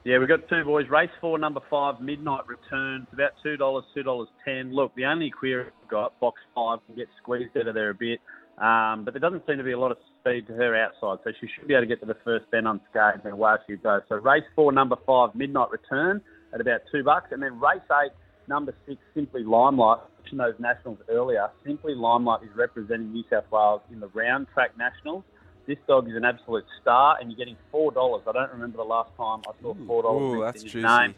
Yeah, 0.03 0.17
we've 0.17 0.27
got 0.27 0.49
two 0.49 0.65
boys. 0.65 0.89
Race 0.89 1.09
four, 1.21 1.37
number 1.39 1.61
five, 1.69 2.01
Midnight 2.01 2.45
Return. 2.47 3.03
It's 3.03 3.13
about 3.13 3.31
two 3.41 3.55
dollars, 3.55 3.85
two 3.93 4.03
dollars 4.03 4.27
ten. 4.43 4.75
Look, 4.75 4.93
the 4.95 5.05
only 5.05 5.29
query 5.29 5.63
we've 5.63 5.89
got, 5.89 6.19
box 6.19 6.41
five, 6.53 6.79
can 6.85 6.95
get 6.95 7.07
squeezed 7.21 7.55
out 7.55 7.67
of 7.67 7.75
there 7.75 7.91
a 7.91 7.95
bit. 7.95 8.19
Um, 8.57 9.05
but 9.05 9.13
there 9.13 9.21
doesn't 9.21 9.47
seem 9.47 9.57
to 9.57 9.63
be 9.63 9.71
a 9.71 9.79
lot 9.79 9.91
of 9.91 9.97
speed 10.19 10.47
to 10.47 10.53
her 10.53 10.75
outside, 10.75 11.23
so 11.23 11.31
she 11.39 11.47
should 11.47 11.65
be 11.65 11.75
able 11.75 11.83
to 11.83 11.87
get 11.87 12.01
to 12.01 12.05
the 12.05 12.17
first 12.25 12.51
bend 12.51 12.67
unscathed 12.67 13.23
and 13.23 13.33
away 13.33 13.55
she 13.67 13.77
goes. 13.77 14.01
So 14.09 14.15
race 14.17 14.43
four, 14.53 14.73
number 14.73 14.97
five, 15.07 15.33
Midnight 15.33 15.71
Return 15.71 16.21
at 16.53 16.61
about 16.61 16.81
two 16.91 17.03
bucks, 17.03 17.27
and 17.31 17.41
then 17.41 17.59
race 17.59 17.81
eight, 18.03 18.11
number 18.47 18.73
six, 18.85 18.99
Simply 19.13 19.43
Limelight. 19.43 19.99
I 19.99 20.21
mentioned 20.21 20.39
those 20.39 20.59
nationals 20.59 20.99
earlier. 21.09 21.49
Simply 21.65 21.95
Limelight 21.95 22.43
is 22.43 22.49
representing 22.55 23.11
New 23.11 23.23
South 23.29 23.45
Wales 23.51 23.81
in 23.91 23.99
the 23.99 24.07
round 24.09 24.47
track 24.53 24.77
nationals. 24.77 25.23
This 25.65 25.77
dog 25.87 26.09
is 26.09 26.15
an 26.15 26.25
absolute 26.25 26.65
star, 26.81 27.17
and 27.19 27.31
you're 27.31 27.37
getting 27.37 27.57
four 27.71 27.91
dollars. 27.91 28.23
I 28.27 28.31
don't 28.33 28.51
remember 28.51 28.77
the 28.77 28.83
last 28.83 29.09
time 29.17 29.41
I 29.47 29.51
saw 29.61 29.73
four 29.87 30.03
dollars 30.03 30.41
that's 30.53 30.57
in 30.57 30.63
his 30.65 30.71
juicy. 30.73 30.87
name. 30.87 31.15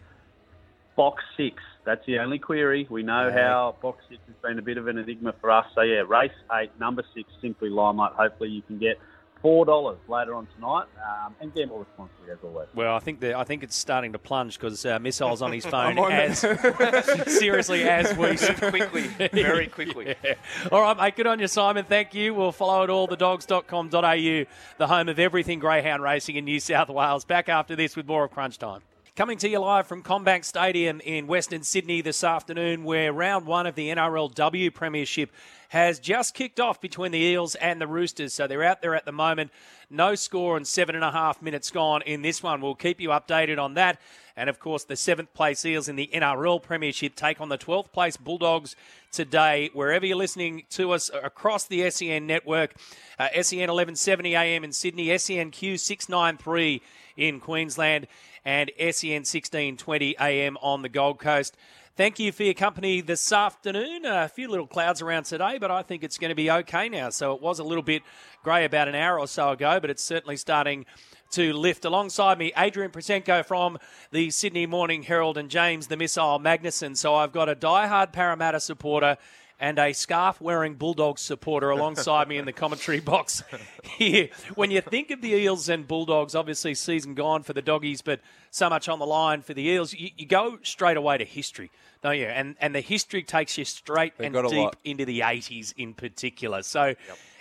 Box 0.95 1.23
six. 1.35 1.61
That's 1.83 2.05
the 2.05 2.19
only 2.19 2.39
query. 2.39 2.87
We 2.89 3.03
know 3.03 3.27
Yeah. 3.27 3.33
how 3.47 3.75
box 3.81 4.03
six 4.09 4.21
has 4.27 4.35
been 4.41 4.57
a 4.59 4.61
bit 4.61 4.77
of 4.77 4.87
an 4.87 4.97
enigma 4.97 5.33
for 5.41 5.51
us. 5.51 5.65
So 5.75 5.81
yeah, 5.81 6.03
race 6.07 6.31
eight, 6.53 6.71
number 6.79 7.03
six, 7.13 7.29
simply 7.41 7.69
Limelight. 7.69 8.13
Hopefully 8.13 8.49
you 8.49 8.61
can 8.61 8.77
get 8.77 8.97
four 9.41 9.65
dollars 9.65 9.97
later 10.07 10.33
on 10.35 10.47
tonight, 10.55 10.85
um, 11.03 11.35
and 11.39 11.53
gamble 11.53 11.79
responsibly 11.79 12.31
as 12.31 12.37
always. 12.43 12.67
Well, 12.73 12.95
I 12.95 12.99
think 12.99 13.19
the, 13.19 13.37
I 13.37 13.43
think 13.43 13.63
it's 13.63 13.75
starting 13.75 14.13
to 14.13 14.19
plunge 14.19 14.59
because 14.59 14.85
uh, 14.85 14.99
missiles 14.99 15.41
on 15.41 15.51
his 15.51 15.65
phone 15.75 15.97
on 15.97 16.11
as 16.11 16.39
seriously 17.27 17.83
as 17.83 18.15
we 18.17 18.35
quickly, 18.69 19.07
very 19.31 19.67
quickly. 19.67 20.15
Yeah. 20.23 20.35
All 20.71 20.81
right, 20.81 20.95
mate. 20.95 21.15
Good 21.15 21.27
on 21.27 21.39
you, 21.39 21.47
Simon. 21.47 21.85
Thank 21.85 22.13
you. 22.13 22.33
We'll 22.33 22.51
follow 22.51 22.83
it 22.83 22.89
all 22.89 23.07
thedogs.com.au, 23.07 24.45
the 24.77 24.87
home 24.87 25.09
of 25.09 25.19
everything 25.19 25.59
greyhound 25.59 26.01
racing 26.01 26.35
in 26.35 26.45
New 26.45 26.59
South 26.59 26.89
Wales. 26.89 27.25
Back 27.25 27.49
after 27.49 27.75
this 27.75 27.95
with 27.95 28.07
more 28.07 28.25
of 28.25 28.31
Crunch 28.31 28.57
Time. 28.57 28.81
Coming 29.15 29.37
to 29.37 29.49
you 29.49 29.59
live 29.59 29.87
from 29.87 30.03
CommBank 30.03 30.43
Stadium 30.43 30.99
in 30.99 31.25
Western 31.25 31.63
Sydney 31.63 32.01
this 32.01 32.21
afternoon, 32.21 32.83
where 32.83 33.13
round 33.13 33.45
one 33.45 33.65
of 33.65 33.75
the 33.75 33.87
NRLW 33.87 34.73
Premiership 34.73 35.31
has 35.75 35.99
just 35.99 36.33
kicked 36.33 36.57
off 36.57 36.79
between 36.79 37.11
the 37.11 37.19
Eels 37.19 37.53
and 37.55 37.81
the 37.81 37.85
Roosters. 37.85 38.33
So 38.33 38.47
they're 38.47 38.63
out 38.63 38.81
there 38.81 38.95
at 38.95 39.03
the 39.03 39.11
moment. 39.11 39.51
No 39.89 40.15
score 40.15 40.55
and 40.55 40.65
seven 40.65 40.95
and 40.95 41.03
a 41.03 41.11
half 41.11 41.41
minutes 41.41 41.69
gone 41.69 42.01
in 42.03 42.21
this 42.21 42.41
one. 42.41 42.61
We'll 42.61 42.75
keep 42.75 43.01
you 43.01 43.09
updated 43.09 43.59
on 43.59 43.73
that. 43.73 43.99
And 44.37 44.49
of 44.49 44.57
course, 44.57 44.85
the 44.85 44.95
seventh 44.95 45.33
place 45.33 45.65
Eels 45.65 45.89
in 45.89 45.97
the 45.97 46.09
NRL 46.13 46.63
Premiership 46.63 47.13
take 47.13 47.41
on 47.41 47.49
the 47.49 47.57
12th 47.57 47.91
place 47.91 48.15
Bulldogs 48.15 48.77
today. 49.11 49.69
Wherever 49.73 50.05
you're 50.05 50.15
listening 50.15 50.63
to 50.69 50.93
us 50.93 51.11
across 51.13 51.65
the 51.65 51.89
SEN 51.91 52.25
network, 52.25 52.75
uh, 53.19 53.27
SEN 53.33 53.59
1170 53.59 54.33
AM 54.33 54.63
in 54.63 54.71
Sydney, 54.71 55.07
SENQ 55.07 55.77
693 55.77 56.81
in 57.17 57.41
Queensland, 57.41 58.07
and 58.45 58.71
SEN 58.77 59.25
1620 59.25 60.15
AM 60.21 60.55
on 60.61 60.83
the 60.83 60.89
Gold 60.89 61.19
Coast. 61.19 61.57
Thank 61.97 62.19
you 62.19 62.33
for 62.33 62.43
your 62.43 62.53
company 62.53 62.99
this 62.99 63.31
afternoon. 63.31 64.03
a 64.03 64.27
few 64.27 64.49
little 64.49 64.67
clouds 64.67 65.01
around 65.01 65.23
today, 65.23 65.57
but 65.57 65.71
I 65.71 65.81
think 65.81 66.03
it's 66.03 66.17
going 66.17 66.27
to 66.27 66.35
be 66.35 66.51
okay 66.51 66.89
now. 66.89 67.09
So 67.09 67.31
it 67.31 67.41
was 67.41 67.59
a 67.59 67.63
little 67.63 67.81
bit 67.81 68.03
grey 68.43 68.65
about 68.65 68.89
an 68.89 68.95
hour 68.95 69.17
or 69.17 69.27
so 69.27 69.51
ago, 69.51 69.79
but 69.79 69.89
it's 69.89 70.03
certainly 70.03 70.35
starting 70.35 70.85
to 71.31 71.53
lift. 71.53 71.85
Alongside 71.85 72.37
me, 72.37 72.51
Adrian 72.57 72.91
Proszenko 72.91 73.45
from 73.45 73.77
the 74.11 74.29
Sydney 74.29 74.65
Morning 74.65 75.03
Herald 75.03 75.37
and 75.37 75.49
James 75.49 75.87
the 75.87 75.95
Missile 75.95 76.37
Magnuson. 76.37 76.97
So 76.97 77.15
I've 77.15 77.31
got 77.31 77.47
a 77.47 77.55
diehard 77.55 78.11
Parramatta 78.11 78.59
supporter 78.59 79.15
and 79.59 79.79
a 79.79 79.93
scarf 79.93 80.41
wearing 80.41 80.75
Bulldogs 80.75 81.21
supporter 81.21 81.69
alongside 81.69 82.27
me 82.27 82.37
in 82.37 82.45
the 82.45 82.53
commentary 82.53 82.99
box 82.99 83.43
here. 83.83 84.29
When 84.55 84.71
you 84.71 84.81
think 84.81 85.11
of 85.11 85.21
the 85.21 85.33
Eels 85.33 85.69
and 85.69 85.87
Bulldogs, 85.87 86.35
obviously 86.35 86.75
season 86.75 87.13
gone 87.13 87.43
for 87.43 87.53
the 87.53 87.61
doggies, 87.61 88.01
but 88.01 88.19
so 88.51 88.69
much 88.69 88.89
on 88.89 88.99
the 88.99 89.05
line 89.05 89.41
for 89.41 89.53
the 89.53 89.63
Eels, 89.63 89.93
you, 89.93 90.09
you 90.17 90.25
go 90.25 90.59
straight 90.63 90.97
away 90.97 91.17
to 91.17 91.25
history, 91.25 91.71
don't 92.01 92.17
you? 92.17 92.27
And 92.27 92.55
and 92.59 92.75
the 92.75 92.81
history 92.81 93.23
takes 93.23 93.57
you 93.57 93.65
straight 93.65 94.17
They've 94.17 94.33
and 94.33 94.49
deep 94.49 94.57
lot. 94.57 94.77
into 94.83 95.05
the 95.05 95.21
80s 95.21 95.73
in 95.77 95.93
particular. 95.93 96.61
So 96.63 96.95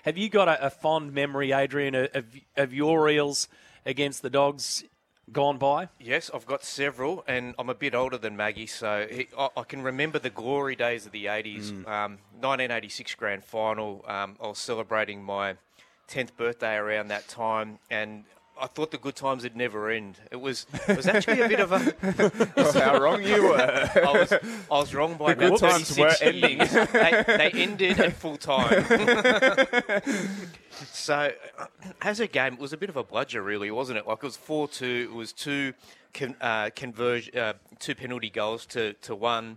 have 0.04 0.16
you 0.16 0.28
got 0.28 0.48
a, 0.48 0.66
a 0.66 0.70
fond 0.70 1.12
memory, 1.12 1.52
Adrian, 1.52 1.94
of, 1.94 2.26
of 2.56 2.72
your 2.72 3.08
Eels 3.08 3.48
against 3.86 4.22
the 4.22 4.30
Dogs 4.30 4.84
gone 5.32 5.58
by? 5.58 5.88
Yes, 5.98 6.30
I've 6.32 6.46
got 6.46 6.64
several, 6.64 7.24
and 7.26 7.54
I'm 7.58 7.68
a 7.70 7.74
bit 7.74 7.94
older 7.94 8.18
than 8.18 8.36
Maggie, 8.36 8.66
so 8.66 9.06
he, 9.10 9.28
I, 9.38 9.48
I 9.56 9.62
can 9.62 9.82
remember 9.82 10.18
the 10.18 10.30
glory 10.30 10.76
days 10.76 11.06
of 11.06 11.12
the 11.12 11.26
80s. 11.26 11.70
Um, 11.86 12.18
1986 12.40 13.14
grand 13.14 13.44
final, 13.44 14.04
um, 14.06 14.36
I 14.42 14.48
was 14.48 14.58
celebrating 14.58 15.22
my 15.22 15.56
10th 16.08 16.36
birthday 16.36 16.76
around 16.76 17.08
that 17.08 17.28
time, 17.28 17.78
and 17.90 18.24
I 18.60 18.68
thought 18.68 18.92
the 18.92 18.98
good 18.98 19.16
times 19.16 19.42
would 19.42 19.56
never 19.56 19.90
end. 19.90 20.18
It 20.30 20.40
was 20.40 20.66
it 20.88 20.96
was 20.96 21.06
actually 21.08 21.40
a 21.40 21.48
bit 21.48 21.60
of 21.60 21.72
a. 21.72 21.78
How 22.78 23.00
wrong 23.00 23.22
you 23.22 23.42
were. 23.42 23.56
I 23.96 24.12
was, 24.12 24.32
I 24.32 24.38
was 24.70 24.94
wrong 24.94 25.16
by 25.16 25.34
The 25.34 25.46
about 25.46 25.60
good 25.60 25.70
times 25.70 25.98
were 25.98 26.14
ending. 26.20 26.58
they, 26.92 27.24
they 27.26 27.50
ended 27.54 27.98
at 27.98 28.12
full 28.12 28.36
time. 28.36 28.84
so, 30.92 31.32
as 32.00 32.20
a 32.20 32.28
game, 32.28 32.54
it 32.54 32.60
was 32.60 32.72
a 32.72 32.76
bit 32.76 32.88
of 32.88 32.96
a 32.96 33.02
bludger, 33.02 33.42
really, 33.42 33.70
wasn't 33.72 33.98
it? 33.98 34.06
Like 34.06 34.18
it 34.18 34.22
was 34.22 34.36
four 34.36 34.68
two. 34.68 35.08
It 35.10 35.14
was 35.14 35.32
two 35.32 35.74
con, 36.12 36.36
uh, 36.40 36.70
converge, 36.76 37.34
uh, 37.34 37.54
two 37.80 37.96
penalty 37.96 38.30
goals 38.30 38.66
to 38.66 38.92
to 38.94 39.16
one. 39.16 39.56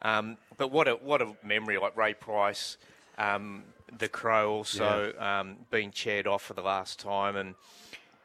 Um, 0.00 0.38
but 0.56 0.70
what 0.70 0.88
a 0.88 0.92
what 0.92 1.20
a 1.20 1.34
memory! 1.44 1.76
Like 1.76 1.96
Ray 1.96 2.14
Price, 2.14 2.78
um, 3.18 3.64
the 3.96 4.08
Crow 4.08 4.52
also 4.52 5.12
um, 5.18 5.56
being 5.70 5.90
chaired 5.90 6.26
off 6.26 6.42
for 6.42 6.54
the 6.54 6.62
last 6.62 6.98
time, 6.98 7.36
and 7.36 7.54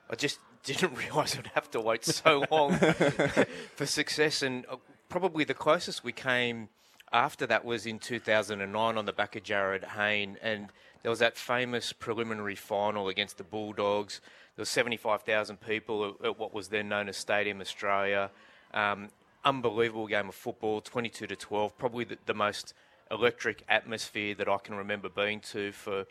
I 0.10 0.16
just 0.16 0.40
didn't 0.64 0.96
realise 0.96 1.38
I'd 1.38 1.52
have 1.56 1.70
to 1.72 1.82
wait 1.82 2.06
so 2.06 2.46
long 2.50 2.78
for 3.76 3.86
success. 3.86 4.42
And 4.42 4.66
uh, 4.70 4.78
probably 5.10 5.44
the 5.44 5.54
closest 5.54 6.04
we 6.04 6.12
came 6.12 6.70
after 7.12 7.46
that 7.46 7.64
was 7.64 7.86
in 7.86 8.00
2009 8.00 8.98
on 8.98 9.06
the 9.06 9.14
back 9.14 9.36
of 9.36 9.44
Jarryd 9.44 9.84
Hayne, 9.84 10.38
and 10.42 10.70
there 11.04 11.10
was 11.10 11.20
that 11.20 11.38
famous 11.38 11.94
preliminary 11.94 12.56
final 12.56 13.08
against 13.08 13.38
the 13.38 13.44
Bulldogs. 13.44 14.22
There 14.56 14.62
were 14.62 14.66
75,000 14.66 15.60
people 15.60 16.16
at, 16.22 16.26
at 16.26 16.40
what 16.40 16.54
was 16.54 16.70
then 16.70 16.90
known 16.90 17.10
as 17.10 17.18
Stadium 17.18 17.62
Australia. 17.62 18.32
Um, 18.74 19.10
unbelievable 19.46 20.08
game 20.08 20.30
of 20.30 20.36
football, 20.36 20.82
22 20.82 21.28
to 21.28 21.36
12, 21.36 21.78
probably 21.78 22.06
the, 22.06 22.18
the 22.26 22.34
most 22.34 22.74
electric 23.12 23.64
atmosphere 23.70 24.34
that 24.36 24.48
I 24.48 24.58
can 24.58 24.76
remember 24.76 25.10
being 25.10 25.40
to 25.42 25.72
for 25.72 26.06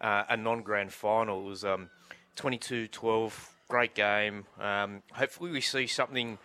uh, 0.00 0.24
a 0.28 0.36
non-grand 0.36 0.92
final. 0.92 1.40
It 1.40 1.48
was 1.48 1.64
um, 1.64 1.90
22-12, 2.36 3.32
great 3.68 3.94
game. 3.94 4.44
Um, 4.60 5.02
hopefully 5.12 5.50
we 5.50 5.60
see 5.60 5.86
something 5.86 6.38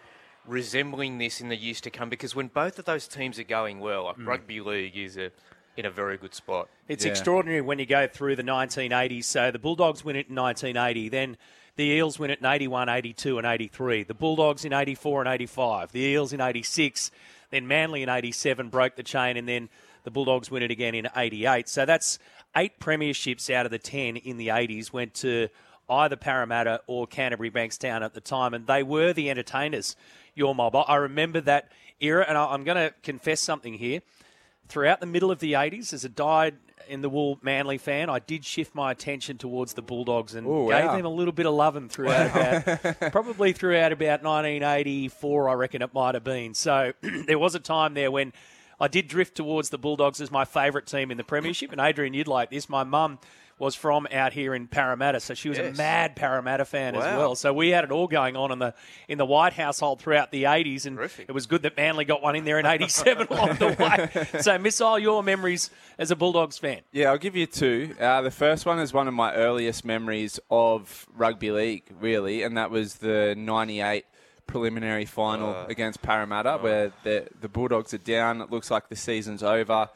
resembling 0.45 1.17
this 1.17 1.41
in 1.41 1.49
the 1.49 1.55
years 1.55 1.81
to 1.81 1.89
come 1.91 2.09
because 2.09 2.35
when 2.35 2.47
both 2.47 2.79
of 2.79 2.85
those 2.85 3.07
teams 3.07 3.37
are 3.39 3.43
going 3.43 3.79
well, 3.79 4.05
like 4.05 4.15
rugby 4.25 4.61
league 4.61 4.97
is 4.97 5.17
a, 5.17 5.31
in 5.77 5.85
a 5.85 5.91
very 5.91 6.17
good 6.17 6.33
spot. 6.33 6.67
It's 6.87 7.05
Yeah. 7.05 7.11
extraordinary 7.11 7.61
when 7.61 7.77
you 7.79 7.85
go 7.85 8.07
through 8.07 8.35
the 8.35 8.43
1980s. 8.43 9.25
So 9.25 9.51
the 9.51 9.59
Bulldogs 9.59 10.03
win 10.03 10.15
it 10.15 10.27
in 10.29 10.35
1980. 10.35 11.09
Then 11.09 11.37
The 11.75 11.85
Eels 11.91 12.19
win 12.19 12.29
it 12.29 12.39
in 12.39 12.45
81, 12.45 12.89
82, 12.89 13.37
and 13.37 13.47
83. 13.47 14.03
The 14.03 14.13
Bulldogs 14.13 14.65
in 14.65 14.73
84 14.73 15.21
and 15.21 15.33
85. 15.33 15.93
The 15.93 16.01
Eels 16.01 16.33
in 16.33 16.41
86. 16.41 17.09
Then 17.51 17.67
Manly 17.67 18.03
in 18.03 18.09
87 18.09 18.67
broke 18.69 18.97
the 18.97 19.03
chain, 19.03 19.37
and 19.37 19.47
then 19.47 19.69
the 20.03 20.11
Bulldogs 20.11 20.51
win 20.51 20.61
it 20.61 20.71
again 20.71 20.93
in 20.93 21.07
88. 21.15 21.69
So 21.69 21.85
that's 21.85 22.19
eight 22.57 22.79
premierships 22.81 23.49
out 23.53 23.65
of 23.65 23.71
the 23.71 23.79
10 23.79 24.17
in 24.17 24.35
the 24.35 24.47
80s 24.49 24.91
went 24.91 25.13
to 25.15 25.47
either 25.89 26.15
Parramatta 26.15 26.81
or 26.87 27.07
Canterbury 27.07 27.51
Bankstown 27.51 28.01
at 28.01 28.13
the 28.13 28.21
time, 28.21 28.53
and 28.53 28.67
they 28.67 28.83
were 28.83 29.13
the 29.13 29.29
entertainers, 29.29 29.95
your 30.35 30.55
mob. 30.55 30.75
I 30.75 30.95
remember 30.95 31.41
that 31.41 31.71
era, 31.99 32.25
and 32.27 32.37
I'm 32.37 32.63
going 32.63 32.77
to 32.77 32.93
confess 33.03 33.41
something 33.41 33.73
here. 33.73 34.01
Throughout 34.67 34.99
the 34.99 35.07
middle 35.07 35.31
of 35.31 35.39
the 35.39 35.53
80s, 35.53 35.93
as 35.93 36.05
a 36.05 36.09
dyed 36.09 36.55
in 36.87 37.01
the 37.01 37.09
wool 37.09 37.39
Manly 37.41 37.77
fan, 37.77 38.09
I 38.09 38.19
did 38.19 38.45
shift 38.45 38.75
my 38.75 38.91
attention 38.91 39.37
towards 39.37 39.73
the 39.73 39.81
Bulldogs 39.81 40.35
and 40.35 40.45
Ooh, 40.45 40.69
gave 40.69 40.85
wow. 40.85 40.95
them 40.95 41.05
a 41.05 41.09
little 41.09 41.31
bit 41.31 41.45
of 41.45 41.53
loving 41.53 41.89
throughout 41.89 42.27
about, 42.27 42.99
probably 43.11 43.53
throughout 43.53 43.91
about 43.91 44.23
1984, 44.23 45.49
I 45.49 45.53
reckon 45.53 45.81
it 45.81 45.93
might 45.93 46.15
have 46.15 46.23
been. 46.23 46.53
So 46.53 46.93
there 47.01 47.39
was 47.39 47.55
a 47.55 47.59
time 47.59 47.93
there 47.93 48.11
when 48.11 48.33
I 48.79 48.87
did 48.87 49.07
drift 49.07 49.35
towards 49.35 49.69
the 49.69 49.77
Bulldogs 49.77 50.21
as 50.21 50.31
my 50.31 50.45
favourite 50.45 50.87
team 50.87 51.11
in 51.11 51.17
the 51.17 51.23
Premiership. 51.23 51.71
And 51.71 51.81
Adrian, 51.81 52.13
you'd 52.13 52.27
like 52.27 52.49
this. 52.49 52.69
My 52.69 52.83
mum 52.83 53.19
was 53.59 53.75
from 53.75 54.07
out 54.11 54.31
here 54.33 54.55
in 54.55 54.67
Parramatta, 54.67 55.19
so 55.19 55.33
she 55.33 55.49
was 55.49 55.59
a 55.59 55.71
mad 55.73 56.15
Parramatta 56.15 56.65
fan 56.65 56.95
as 56.95 57.03
well. 57.03 57.35
So 57.35 57.53
we 57.53 57.69
had 57.69 57.83
it 57.83 57.91
all 57.91 58.07
going 58.07 58.35
on 58.35 58.51
in 58.51 58.59
the 58.59 58.73
in 59.07 59.17
the 59.17 59.25
White 59.25 59.53
household 59.53 59.99
throughout 59.99 60.31
the 60.31 60.43
80s, 60.43 60.85
and 60.85 60.97
Terrific. 60.97 61.25
it 61.27 61.33
was 61.33 61.45
good 61.45 61.63
that 61.63 61.75
Manly 61.75 62.05
got 62.05 62.21
one 62.21 62.35
in 62.35 62.45
there 62.45 62.57
in 62.57 62.65
87 62.65 63.27
along 63.29 63.55
the 63.57 63.75
way. 63.77 64.41
So, 64.41 64.57
missile, 64.57 64.97
your 64.97 65.21
memories 65.21 65.69
as 65.97 66.09
a 66.09 66.15
Bulldogs 66.15 66.57
fan? 66.57 66.81
Yeah, 66.91 67.11
I'll 67.11 67.17
give 67.17 67.35
you 67.35 67.45
two. 67.45 67.95
Uh, 67.99 68.21
the 68.21 68.31
first 68.31 68.65
one 68.65 68.79
is 68.79 68.93
one 68.93 69.07
of 69.07 69.13
my 69.13 69.33
earliest 69.33 69.83
memories 69.83 70.39
of 70.49 71.05
rugby 71.15 71.51
league, 71.51 71.83
really, 71.99 72.43
and 72.43 72.57
that 72.57 72.71
was 72.71 72.95
the 72.95 73.35
'98 73.37 74.05
preliminary 74.47 75.05
final 75.05 75.65
against 75.67 76.01
Parramatta, 76.01 76.57
where 76.57 76.91
the 77.03 77.27
the 77.41 77.49
Bulldogs 77.49 77.93
are 77.93 77.99
down. 77.99 78.41
It 78.41 78.49
looks 78.49 78.71
like 78.71 78.89
the 78.89 78.95
season's 78.95 79.43
over. 79.43 79.89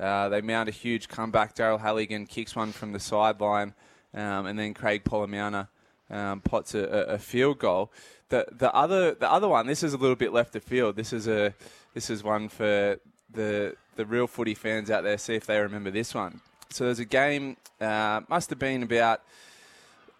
Uh, 0.00 0.30
they 0.30 0.40
mount 0.40 0.68
a 0.68 0.72
huge 0.72 1.08
comeback. 1.08 1.54
Daryl 1.54 1.78
Halligan 1.78 2.26
kicks 2.26 2.56
one 2.56 2.72
from 2.72 2.92
the 2.92 3.00
sideline, 3.00 3.74
um, 4.14 4.46
and 4.46 4.58
then 4.58 4.72
Craig 4.72 5.04
Polla-Mounter 5.04 5.68
um, 6.08 6.40
pots 6.40 6.74
a, 6.74 6.80
a, 6.80 7.18
field 7.18 7.58
goal. 7.58 7.92
The 8.30 8.46
the 8.50 8.72
other 8.74 9.14
the 9.14 9.30
other 9.30 9.48
one. 9.48 9.66
This 9.66 9.82
is 9.82 9.92
a 9.92 9.96
little 9.98 10.16
bit 10.16 10.32
left 10.32 10.56
of 10.56 10.62
field. 10.62 10.96
This 10.96 11.12
is 11.12 11.28
a 11.28 11.54
this 11.94 12.08
is 12.08 12.24
one 12.24 12.48
for 12.48 12.98
the 13.32 13.76
the 13.96 14.06
real 14.06 14.26
footy 14.26 14.54
fans 14.54 14.90
out 14.90 15.04
there. 15.04 15.18
See 15.18 15.34
if 15.34 15.46
they 15.46 15.58
remember 15.58 15.90
this 15.90 16.14
one. 16.14 16.40
So 16.70 16.84
there's 16.84 16.98
a 16.98 17.04
game. 17.04 17.56
Uh, 17.80 18.22
must 18.28 18.50
have 18.50 18.58
been 18.58 18.82
about. 18.82 19.22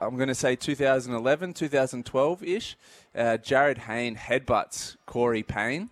I'm 0.03 0.17
going 0.17 0.29
to 0.29 0.35
say 0.35 0.57
2011, 0.57 1.53
2012 1.53 2.43
ish. 2.43 2.77
Uh, 3.15 3.37
Jarryd 3.43 3.79
Hayne 3.79 4.17
headbutts 4.17 4.97
Corey 5.05 5.43
Payne. 5.43 5.91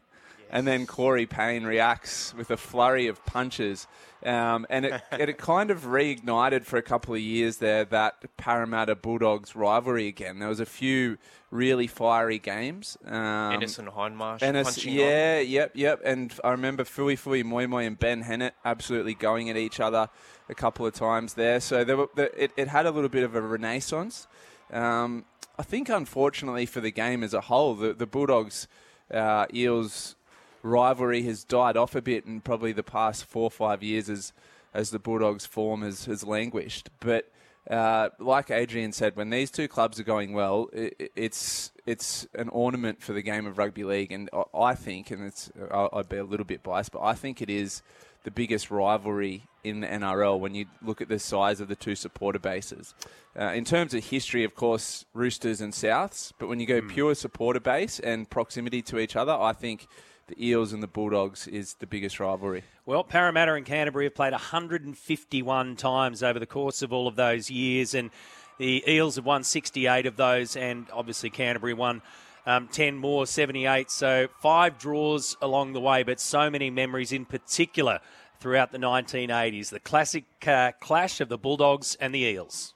And 0.50 0.66
then 0.66 0.86
Corey 0.86 1.26
Payne 1.26 1.64
reacts 1.64 2.34
with 2.34 2.50
a 2.50 2.56
flurry 2.56 3.06
of 3.06 3.24
punches. 3.24 3.86
Um, 4.24 4.66
and 4.70 4.86
it, 4.86 5.02
it 5.12 5.38
kind 5.38 5.70
of 5.70 5.82
reignited 5.82 6.64
for 6.64 6.76
a 6.76 6.82
couple 6.82 7.14
of 7.14 7.20
years 7.20 7.58
there 7.58 7.84
that 7.86 8.36
Parramatta 8.36 8.96
Bulldogs 8.96 9.54
rivalry 9.54 10.08
again. 10.08 10.38
There 10.38 10.48
was 10.48 10.60
a 10.60 10.66
few 10.66 11.18
really 11.50 11.86
fiery 11.86 12.38
games. 12.38 12.98
Um, 13.04 13.14
Anderson 13.14 13.86
Hindmarsh 13.86 14.42
Ennis, 14.42 14.74
punching 14.74 14.94
on. 14.94 14.98
yeah, 14.98 15.40
yep, 15.40 15.72
yep. 15.74 16.00
And 16.04 16.32
I 16.42 16.50
remember 16.50 16.84
Fuifui 16.84 17.44
Moimoi 17.44 17.86
and 17.86 17.98
Ben 17.98 18.24
Hannant 18.24 18.52
absolutely 18.64 19.14
going 19.14 19.50
at 19.50 19.56
each 19.56 19.80
other 19.80 20.08
a 20.48 20.54
couple 20.54 20.86
of 20.86 20.94
times 20.94 21.34
there. 21.34 21.60
So 21.60 21.84
there 21.84 21.96
were, 21.96 22.08
it, 22.16 22.52
it 22.56 22.68
had 22.68 22.86
a 22.86 22.90
little 22.90 23.10
bit 23.10 23.24
of 23.24 23.34
a 23.34 23.40
renaissance. 23.40 24.26
Um, 24.72 25.24
I 25.58 25.62
think, 25.62 25.88
unfortunately, 25.88 26.66
for 26.66 26.80
the 26.80 26.90
game 26.92 27.24
as 27.24 27.34
a 27.34 27.42
whole, 27.42 27.74
the, 27.74 27.92
the 27.92 28.06
Bulldogs 28.06 28.68
uh, 29.12 29.46
Eels 29.52 30.14
rivalry 30.62 31.22
has 31.22 31.44
died 31.44 31.76
off 31.76 31.94
a 31.94 32.02
bit 32.02 32.24
in 32.26 32.40
probably 32.40 32.72
the 32.72 32.82
past 32.82 33.24
four 33.24 33.44
or 33.44 33.50
five 33.50 33.82
years 33.82 34.08
as, 34.08 34.32
as 34.74 34.90
the 34.90 34.98
Bulldogs' 34.98 35.46
form 35.46 35.82
has, 35.82 36.06
has 36.06 36.24
languished. 36.24 36.90
But 37.00 37.30
uh, 37.70 38.08
like 38.18 38.50
Adrian 38.50 38.92
said, 38.92 39.14
when 39.14 39.30
these 39.30 39.50
two 39.50 39.68
clubs 39.68 40.00
are 40.00 40.04
going 40.04 40.32
well, 40.32 40.68
it, 40.72 41.12
it's 41.14 41.70
it's 41.84 42.26
an 42.34 42.48
ornament 42.50 43.02
for 43.02 43.12
the 43.12 43.22
game 43.22 43.46
of 43.46 43.58
rugby 43.58 43.84
league, 43.84 44.12
and 44.12 44.28
I- 44.54 44.74
think, 44.74 45.10
and 45.10 45.24
it's 45.24 45.50
I'd 45.70 46.08
be 46.08 46.16
a 46.16 46.24
little 46.24 46.46
bit 46.46 46.62
biased, 46.62 46.92
but 46.92 47.02
I 47.02 47.14
think 47.14 47.42
it 47.42 47.50
is 47.50 47.82
the 48.24 48.30
biggest 48.30 48.70
rivalry 48.70 49.44
in 49.64 49.80
the 49.80 49.86
NRL 49.86 50.38
when 50.38 50.54
you 50.54 50.66
look 50.82 51.00
at 51.00 51.08
the 51.08 51.18
size 51.18 51.60
of 51.60 51.68
the 51.68 51.76
two 51.76 51.94
supporter 51.94 52.38
bases. 52.38 52.94
Uh, 53.38 53.52
in 53.52 53.64
terms 53.64 53.94
of 53.94 54.04
history, 54.04 54.44
of 54.44 54.54
course, 54.54 55.04
Roosters 55.14 55.60
and 55.60 55.72
Souths, 55.72 56.32
but 56.38 56.48
when 56.48 56.60
you 56.60 56.66
go 56.66 56.80
pure 56.80 57.14
supporter 57.14 57.60
base 57.60 58.00
and 58.00 58.28
proximity 58.28 58.82
to 58.82 58.98
each 58.98 59.14
other, 59.14 59.32
I 59.32 59.52
think 59.52 59.86
the 60.28 60.46
Eels 60.46 60.72
and 60.72 60.82
the 60.82 60.86
Bulldogs 60.86 61.48
is 61.48 61.74
the 61.74 61.86
biggest 61.86 62.20
rivalry. 62.20 62.62
Well, 62.86 63.02
Parramatta 63.02 63.54
and 63.54 63.66
Canterbury 63.66 64.04
have 64.04 64.14
played 64.14 64.32
151 64.32 65.76
times 65.76 66.22
over 66.22 66.38
the 66.38 66.46
course 66.46 66.82
of 66.82 66.92
all 66.92 67.08
of 67.08 67.16
those 67.16 67.50
years, 67.50 67.94
and 67.94 68.10
the 68.58 68.84
Eels 68.88 69.16
have 69.16 69.24
won 69.24 69.42
68 69.42 70.06
of 70.06 70.16
those, 70.16 70.56
and 70.56 70.86
obviously 70.92 71.30
Canterbury 71.30 71.74
won 71.74 72.02
um, 72.46 72.68
10 72.68 72.96
more, 72.96 73.26
78. 73.26 73.90
So 73.90 74.28
five 74.40 74.78
draws 74.78 75.36
along 75.42 75.72
the 75.72 75.80
way, 75.80 76.02
but 76.02 76.20
so 76.20 76.50
many 76.50 76.70
memories 76.70 77.12
in 77.12 77.24
particular 77.24 78.00
throughout 78.40 78.70
the 78.70 78.78
1980s. 78.78 79.70
The 79.70 79.80
classic 79.80 80.24
uh, 80.46 80.72
clash 80.80 81.20
of 81.20 81.28
the 81.28 81.38
Bulldogs 81.38 81.96
and 82.00 82.14
the 82.14 82.20
Eels. 82.20 82.74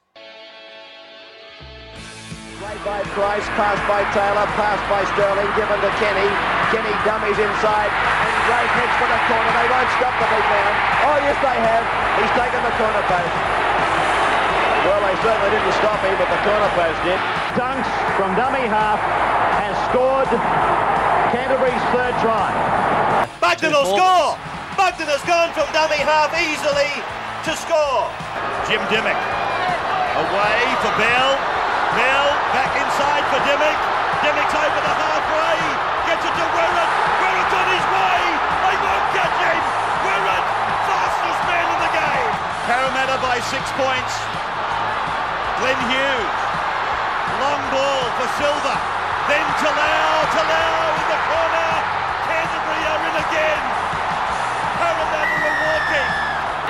Played 2.62 2.86
by 2.86 3.02
Price, 3.18 3.42
passed 3.58 3.82
by 3.90 4.06
Taylor, 4.14 4.46
passed 4.54 4.86
by 4.86 5.02
Sterling, 5.18 5.50
given 5.58 5.74
to 5.82 5.90
Kenny. 5.98 6.30
Kenny 6.70 6.94
dummies 7.02 7.34
inside, 7.34 7.90
and 7.90 8.34
Gray 8.46 8.66
heads 8.78 8.94
for 9.02 9.08
the 9.10 9.18
corner. 9.26 9.50
They 9.50 9.66
won't 9.66 9.90
stop 9.98 10.14
the 10.14 10.30
big 10.30 10.46
man. 10.46 10.70
Oh, 11.02 11.18
yes, 11.26 11.34
they 11.42 11.58
have. 11.58 11.82
He's 12.22 12.30
taken 12.38 12.62
the 12.62 12.70
corner 12.78 13.02
post. 13.10 13.34
Well, 14.86 15.02
they 15.02 15.16
certainly 15.26 15.50
didn't 15.58 15.74
stop 15.74 15.98
him, 16.06 16.14
but 16.14 16.30
the 16.30 16.38
corner 16.46 16.70
post 16.78 16.98
did. 17.02 17.18
Dunks 17.58 17.90
from 18.14 18.30
dummy 18.38 18.62
half 18.70 19.02
has 19.58 19.74
scored 19.90 20.30
Canterbury's 21.34 21.82
third 21.90 22.14
try. 22.22 22.46
Bagden 23.42 23.74
will 23.74 23.90
score! 23.90 24.38
Bagden 24.78 25.10
has 25.10 25.22
gone 25.26 25.50
from 25.50 25.66
dummy 25.74 25.98
half 25.98 26.30
easily 26.38 26.94
to 27.42 27.58
score. 27.58 28.06
Jim 28.70 28.78
Dymock 28.86 29.18
away 30.14 30.62
for 30.78 30.94
Bell. 30.94 31.61
Bell 31.92 32.28
back 32.56 32.72
inside 32.72 33.24
for 33.28 33.36
Dymock. 33.44 33.78
Dymock's 34.24 34.56
over 34.56 34.80
the 34.80 34.94
halfway. 34.96 35.58
Gets 36.08 36.24
it 36.24 36.34
to 36.40 36.46
Wirrat. 36.56 36.90
Wirrat's 37.20 37.52
on 37.52 37.68
his 37.68 37.86
way. 37.92 38.20
They 38.64 38.76
won't 38.80 39.06
catch 39.12 39.36
him. 39.44 39.60
Wirrat, 40.00 40.44
fastest 40.88 41.40
man 41.44 41.66
in 41.68 41.78
the 41.84 41.92
game. 41.92 42.32
Parramatta 42.64 43.20
by 43.20 43.44
six 43.44 43.68
points. 43.76 44.14
Glenn 45.60 45.76
Hughes. 45.92 46.36
Long 47.44 47.60
ball 47.68 48.04
for 48.16 48.28
Silver. 48.40 48.76
Then 49.28 49.44
Talau, 49.60 50.16
Talau 50.32 50.96
in 50.96 51.06
the 51.12 51.20
corner. 51.28 51.72
Canterbury 52.24 52.82
are 52.88 53.02
in 53.04 53.16
again. 53.20 53.62
Parramatta 54.80 55.36
are 55.44 55.58
walking. 55.60 56.08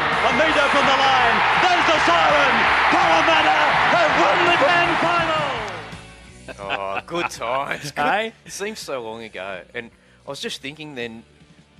A 0.02 0.30
metre 0.34 0.66
from 0.74 0.82
the 0.82 0.98
line. 0.98 1.36
There's 1.62 1.86
the 1.86 1.98
siren. 2.10 2.54
Parramatta 2.90 3.81
have 4.02 4.20
won 4.20 4.38
the 4.50 4.56
grand 4.64 4.96
final. 4.98 6.68
Oh, 6.70 7.00
good 7.06 7.30
times. 7.30 7.92
Good. 7.92 8.02
Hey? 8.02 8.32
It 8.44 8.52
seems 8.52 8.78
so 8.78 9.02
long 9.02 9.22
ago. 9.22 9.62
And 9.74 9.90
I 10.26 10.30
was 10.30 10.40
just 10.40 10.60
thinking 10.60 10.94
then, 10.94 11.22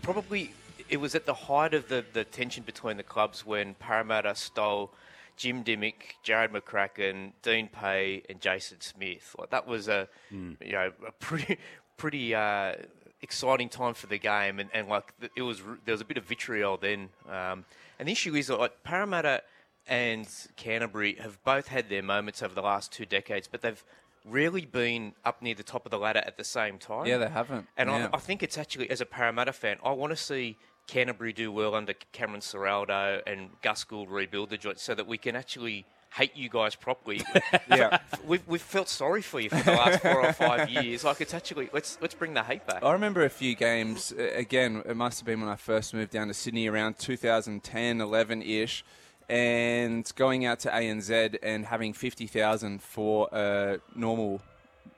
probably 0.03 0.53
it 0.89 0.99
was 0.99 1.15
at 1.15 1.27
the 1.27 1.35
height 1.35 1.75
of 1.75 1.89
the, 1.89 2.05
the 2.13 2.25
tension 2.25 2.63
between 2.65 2.97
the 2.97 3.03
clubs 3.03 3.45
when 3.47 3.75
Parramatta 3.75 4.35
stole 4.35 4.93
Jim 5.37 5.65
Dymock, 5.65 5.95
Jarrod 6.25 6.51
McCracken, 6.51 7.33
Dean 7.43 7.69
Pay, 7.69 8.23
and 8.29 8.41
Jason 8.41 8.81
Smith. 8.81 9.35
Like 9.39 9.51
that 9.51 9.67
was 9.67 9.89
a 9.89 10.09
you 10.31 10.73
know 10.73 10.93
a 11.07 11.13
pretty 11.13 11.59
pretty 11.97 12.35
uh, 12.35 12.75
exciting 13.23 13.69
time 13.69 13.95
for 13.95 14.07
the 14.07 14.19
game, 14.19 14.61
and, 14.61 14.69
and 14.75 14.89
like 14.89 15.13
it 15.35 15.43
was 15.43 15.63
there 15.85 15.93
was 15.93 16.03
a 16.03 16.05
bit 16.05 16.19
of 16.19 16.25
vitriol 16.25 16.77
then. 16.77 17.09
Um, 17.29 17.65
and 17.99 18.09
the 18.09 18.13
issue 18.13 18.35
is 18.35 18.49
that 18.49 18.59
like 18.61 18.85
Parramatta 18.85 19.43
and 19.87 20.29
Canterbury 20.57 21.15
have 21.17 21.43
both 21.45 21.69
had 21.69 21.89
their 21.89 22.03
moments 22.03 22.43
over 22.43 22.55
the 22.55 22.63
last 22.63 22.93
two 22.93 23.07
decades, 23.07 23.49
but 23.51 23.61
they've 23.63 23.85
really 24.25 24.65
been 24.65 25.13
up 25.25 25.43
near 25.43 25.55
the 25.55 25.63
top 25.65 25.85
of 25.85 25.91
the 25.91 25.99
ladder 25.99 26.23
at 26.25 26.37
the 26.37 26.45
same 26.45 26.79
time. 26.79 27.07
Yeah, 27.07 27.19
they 27.19 27.29
haven't. 27.29 27.67
And 27.77 27.91
Yeah. 27.91 28.09
I, 28.13 28.17
I 28.17 28.21
think 28.21 28.43
it's 28.43 28.57
actually, 28.57 28.89
as 28.91 29.01
a 29.01 29.07
Parramatta 29.07 29.53
fan, 29.53 29.79
I 29.85 29.91
want 29.93 30.11
to 30.13 30.17
see 30.17 30.57
Canterbury 30.87 31.33
do 31.33 31.51
well 31.51 31.75
under 31.75 31.95
Cameron 32.13 32.41
Ciraldo 32.41 33.21
and 33.27 33.51
Gus 33.63 33.83
Gould 33.85 34.11
rebuild 34.11 34.51
the 34.51 34.57
joint 34.57 34.79
so 34.79 34.95
that 34.95 35.07
we 35.07 35.19
can 35.19 35.35
actually 35.37 35.85
hate 36.15 36.37
you 36.37 36.49
guys 36.49 36.75
properly. 36.75 37.23
Yeah. 37.71 37.99
we've, 38.27 38.47
we've 38.47 38.61
felt 38.61 38.89
sorry 38.89 39.23
for 39.23 39.41
you 39.41 39.49
for 39.49 39.63
the 39.63 39.73
last 39.73 40.01
four 40.03 40.27
or 40.27 40.33
five 40.33 40.69
years. 40.71 41.05
Like 41.05 41.21
it's 41.23 41.33
actually 41.33 41.71
let's 41.73 41.97
let's 42.03 42.15
bring 42.15 42.35
the 42.35 42.43
hate 42.43 42.67
back. 42.67 42.83
I 42.83 42.93
remember 42.93 43.25
a 43.25 43.31
few 43.31 43.55
games. 43.55 44.13
Again, 44.13 44.83
it 44.87 44.97
must 44.97 45.21
have 45.21 45.27
been 45.27 45.41
when 45.41 45.49
I 45.49 45.57
first 45.57 45.95
moved 45.95 46.11
down 46.11 46.29
to 46.29 46.35
Sydney 46.35 46.67
around 46.69 46.99
2010, 46.99 48.01
11 48.01 48.43
ish. 48.43 48.85
And 49.33 50.13
going 50.15 50.45
out 50.45 50.61
to 50.61 50.69
ANZ 50.69 51.39
and 51.43 51.65
having 51.65 51.95
50,000 51.95 52.83
for 52.83 53.29
a 53.33 53.79
normal 53.97 54.43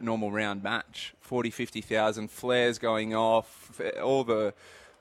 normal 0.00 0.32
round 0.32 0.60
match. 0.60 1.14
40, 1.20 1.50
50,000 1.50 2.28
flares 2.28 2.80
going 2.80 3.14
off, 3.14 3.80
all 4.02 4.24
the 4.24 4.52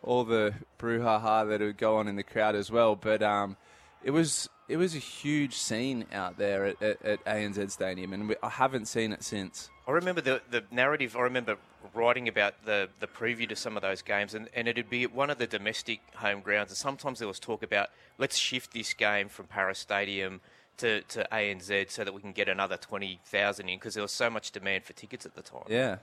all 0.03 0.23
the 0.23 0.53
brouhaha 0.77 1.49
that 1.49 1.61
would 1.61 1.77
go 1.77 1.97
on 1.97 2.07
in 2.07 2.15
the 2.15 2.23
crowd 2.23 2.55
as 2.55 2.69
well. 2.71 2.95
But 2.95 3.23
um, 3.23 3.57
it 4.03 4.11
was 4.11 4.49
it 4.69 4.77
was 4.77 4.93
a 4.93 4.99
huge 4.99 5.55
scene 5.55 6.05
out 6.13 6.37
there 6.37 6.65
at, 6.65 6.81
at, 6.83 7.03
at 7.03 7.25
ANZ 7.25 7.71
Stadium, 7.71 8.13
and 8.13 8.29
we, 8.29 8.35
I 8.43 8.49
haven't 8.49 8.85
seen 8.85 9.11
it 9.13 9.23
since. 9.23 9.71
I 9.87 9.91
remember 9.93 10.21
the, 10.21 10.41
the 10.51 10.63
narrative. 10.69 11.17
I 11.17 11.21
remember 11.21 11.57
writing 11.93 12.27
about 12.27 12.65
the, 12.65 12.89
the 12.99 13.07
preview 13.07 13.47
to 13.49 13.55
some 13.55 13.75
of 13.75 13.81
those 13.81 14.01
games, 14.01 14.33
and, 14.33 14.49
and 14.53 14.67
it'd 14.67 14.89
be 14.89 15.03
at 15.03 15.13
one 15.13 15.29
of 15.29 15.37
the 15.37 15.47
domestic 15.47 16.01
home 16.15 16.41
grounds. 16.41 16.71
And 16.71 16.77
sometimes 16.77 17.19
there 17.19 17.27
was 17.27 17.39
talk 17.39 17.63
about 17.63 17.89
let's 18.17 18.37
shift 18.37 18.73
this 18.73 18.93
game 18.93 19.29
from 19.29 19.47
Paris 19.47 19.79
Stadium 19.79 20.41
to, 20.77 21.01
to 21.01 21.27
ANZ 21.31 21.91
so 21.91 22.03
that 22.03 22.13
we 22.13 22.21
can 22.21 22.31
get 22.31 22.49
another 22.49 22.77
20,000 22.77 23.69
in 23.69 23.77
because 23.77 23.93
there 23.93 24.03
was 24.03 24.11
so 24.11 24.29
much 24.29 24.51
demand 24.51 24.83
for 24.83 24.93
tickets 24.93 25.25
at 25.25 25.35
the 25.35 25.41
time. 25.41 25.63
Yeah. 25.67 25.97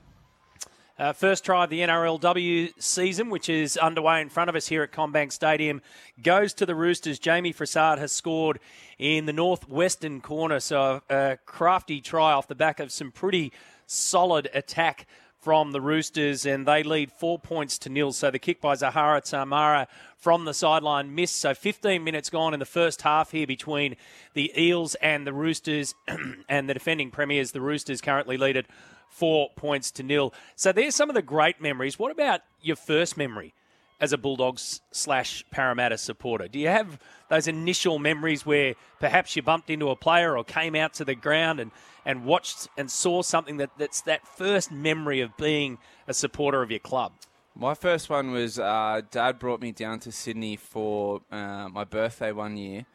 Uh, 0.98 1.14
first 1.14 1.46
try 1.46 1.64
of 1.64 1.70
the 1.70 1.80
NRLW 1.80 2.74
season, 2.78 3.30
which 3.30 3.48
is 3.48 3.78
underway 3.78 4.20
in 4.20 4.28
front 4.28 4.50
of 4.50 4.56
us 4.56 4.66
here 4.66 4.82
at 4.82 4.92
CommBank 4.92 5.32
Stadium, 5.32 5.80
goes 6.22 6.52
to 6.52 6.66
the 6.66 6.74
Roosters. 6.74 7.18
Jayme 7.18 7.56
Fressard 7.56 7.96
has 7.96 8.12
scored 8.12 8.60
in 8.98 9.24
the 9.24 9.32
northwestern 9.32 10.20
corner, 10.20 10.60
so 10.60 11.00
a 11.08 11.38
crafty 11.46 12.02
try 12.02 12.32
off 12.32 12.48
the 12.48 12.54
back 12.54 12.80
of 12.80 12.92
some 12.92 13.10
pretty 13.10 13.50
solid 13.86 14.50
attack 14.52 15.06
from 15.40 15.72
the 15.72 15.80
Roosters, 15.80 16.44
and 16.44 16.66
they 16.66 16.82
lead 16.82 17.10
four 17.10 17.38
points 17.38 17.78
to 17.78 17.88
nil. 17.88 18.12
So 18.12 18.30
the 18.30 18.38
kick 18.38 18.60
by 18.60 18.74
Zahara 18.74 19.22
Temara 19.22 19.86
from 20.16 20.44
the 20.44 20.52
sideline 20.52 21.14
missed. 21.14 21.36
So 21.36 21.54
15 21.54 22.04
minutes 22.04 22.28
gone 22.28 22.52
in 22.52 22.60
the 22.60 22.66
first 22.66 23.02
half 23.02 23.30
here 23.30 23.46
between 23.46 23.96
the 24.34 24.52
Eels 24.60 24.94
and 24.96 25.26
the 25.26 25.32
Roosters, 25.32 25.94
and 26.48 26.68
the 26.68 26.74
defending 26.74 27.10
premiers, 27.10 27.52
the 27.52 27.60
Roosters, 27.60 28.00
currently 28.00 28.36
lead 28.36 28.56
it 28.56 28.66
four 29.08 29.50
points 29.56 29.90
to 29.92 30.02
nil. 30.02 30.32
So 30.56 30.72
there's 30.72 30.94
some 30.94 31.08
of 31.08 31.14
the 31.14 31.22
great 31.22 31.60
memories. 31.60 31.98
What 31.98 32.12
about 32.12 32.42
your 32.60 32.76
first 32.76 33.16
memory 33.16 33.54
as 34.00 34.12
a 34.12 34.18
Bulldogs 34.18 34.80
slash 34.92 35.44
Parramatta 35.50 35.98
supporter? 35.98 36.48
Do 36.48 36.58
you 36.58 36.68
have 36.68 36.98
those 37.28 37.46
initial 37.46 37.98
memories 37.98 38.46
where 38.46 38.74
perhaps 38.98 39.36
you 39.36 39.42
bumped 39.42 39.70
into 39.70 39.90
a 39.90 39.96
player 39.96 40.36
or 40.36 40.44
came 40.44 40.74
out 40.74 40.94
to 40.94 41.04
the 41.04 41.14
ground 41.14 41.60
and, 41.60 41.70
and 42.04 42.24
watched 42.24 42.68
and 42.76 42.90
saw 42.90 43.22
something 43.22 43.58
that, 43.58 43.70
that's 43.78 44.00
that 44.02 44.26
first 44.26 44.72
memory 44.72 45.20
of 45.20 45.36
being 45.36 45.78
a 46.08 46.14
supporter 46.14 46.62
of 46.62 46.70
your 46.70 46.80
club? 46.80 47.12
My 47.54 47.74
first 47.74 48.08
one 48.08 48.30
was 48.30 48.58
uh, 48.58 49.02
Dad 49.10 49.38
brought 49.38 49.60
me 49.60 49.72
down 49.72 50.00
to 50.00 50.12
Sydney 50.12 50.56
for 50.56 51.20
uh, 51.30 51.68
my 51.68 51.84
birthday 51.84 52.32
one 52.32 52.56
year, 52.56 52.86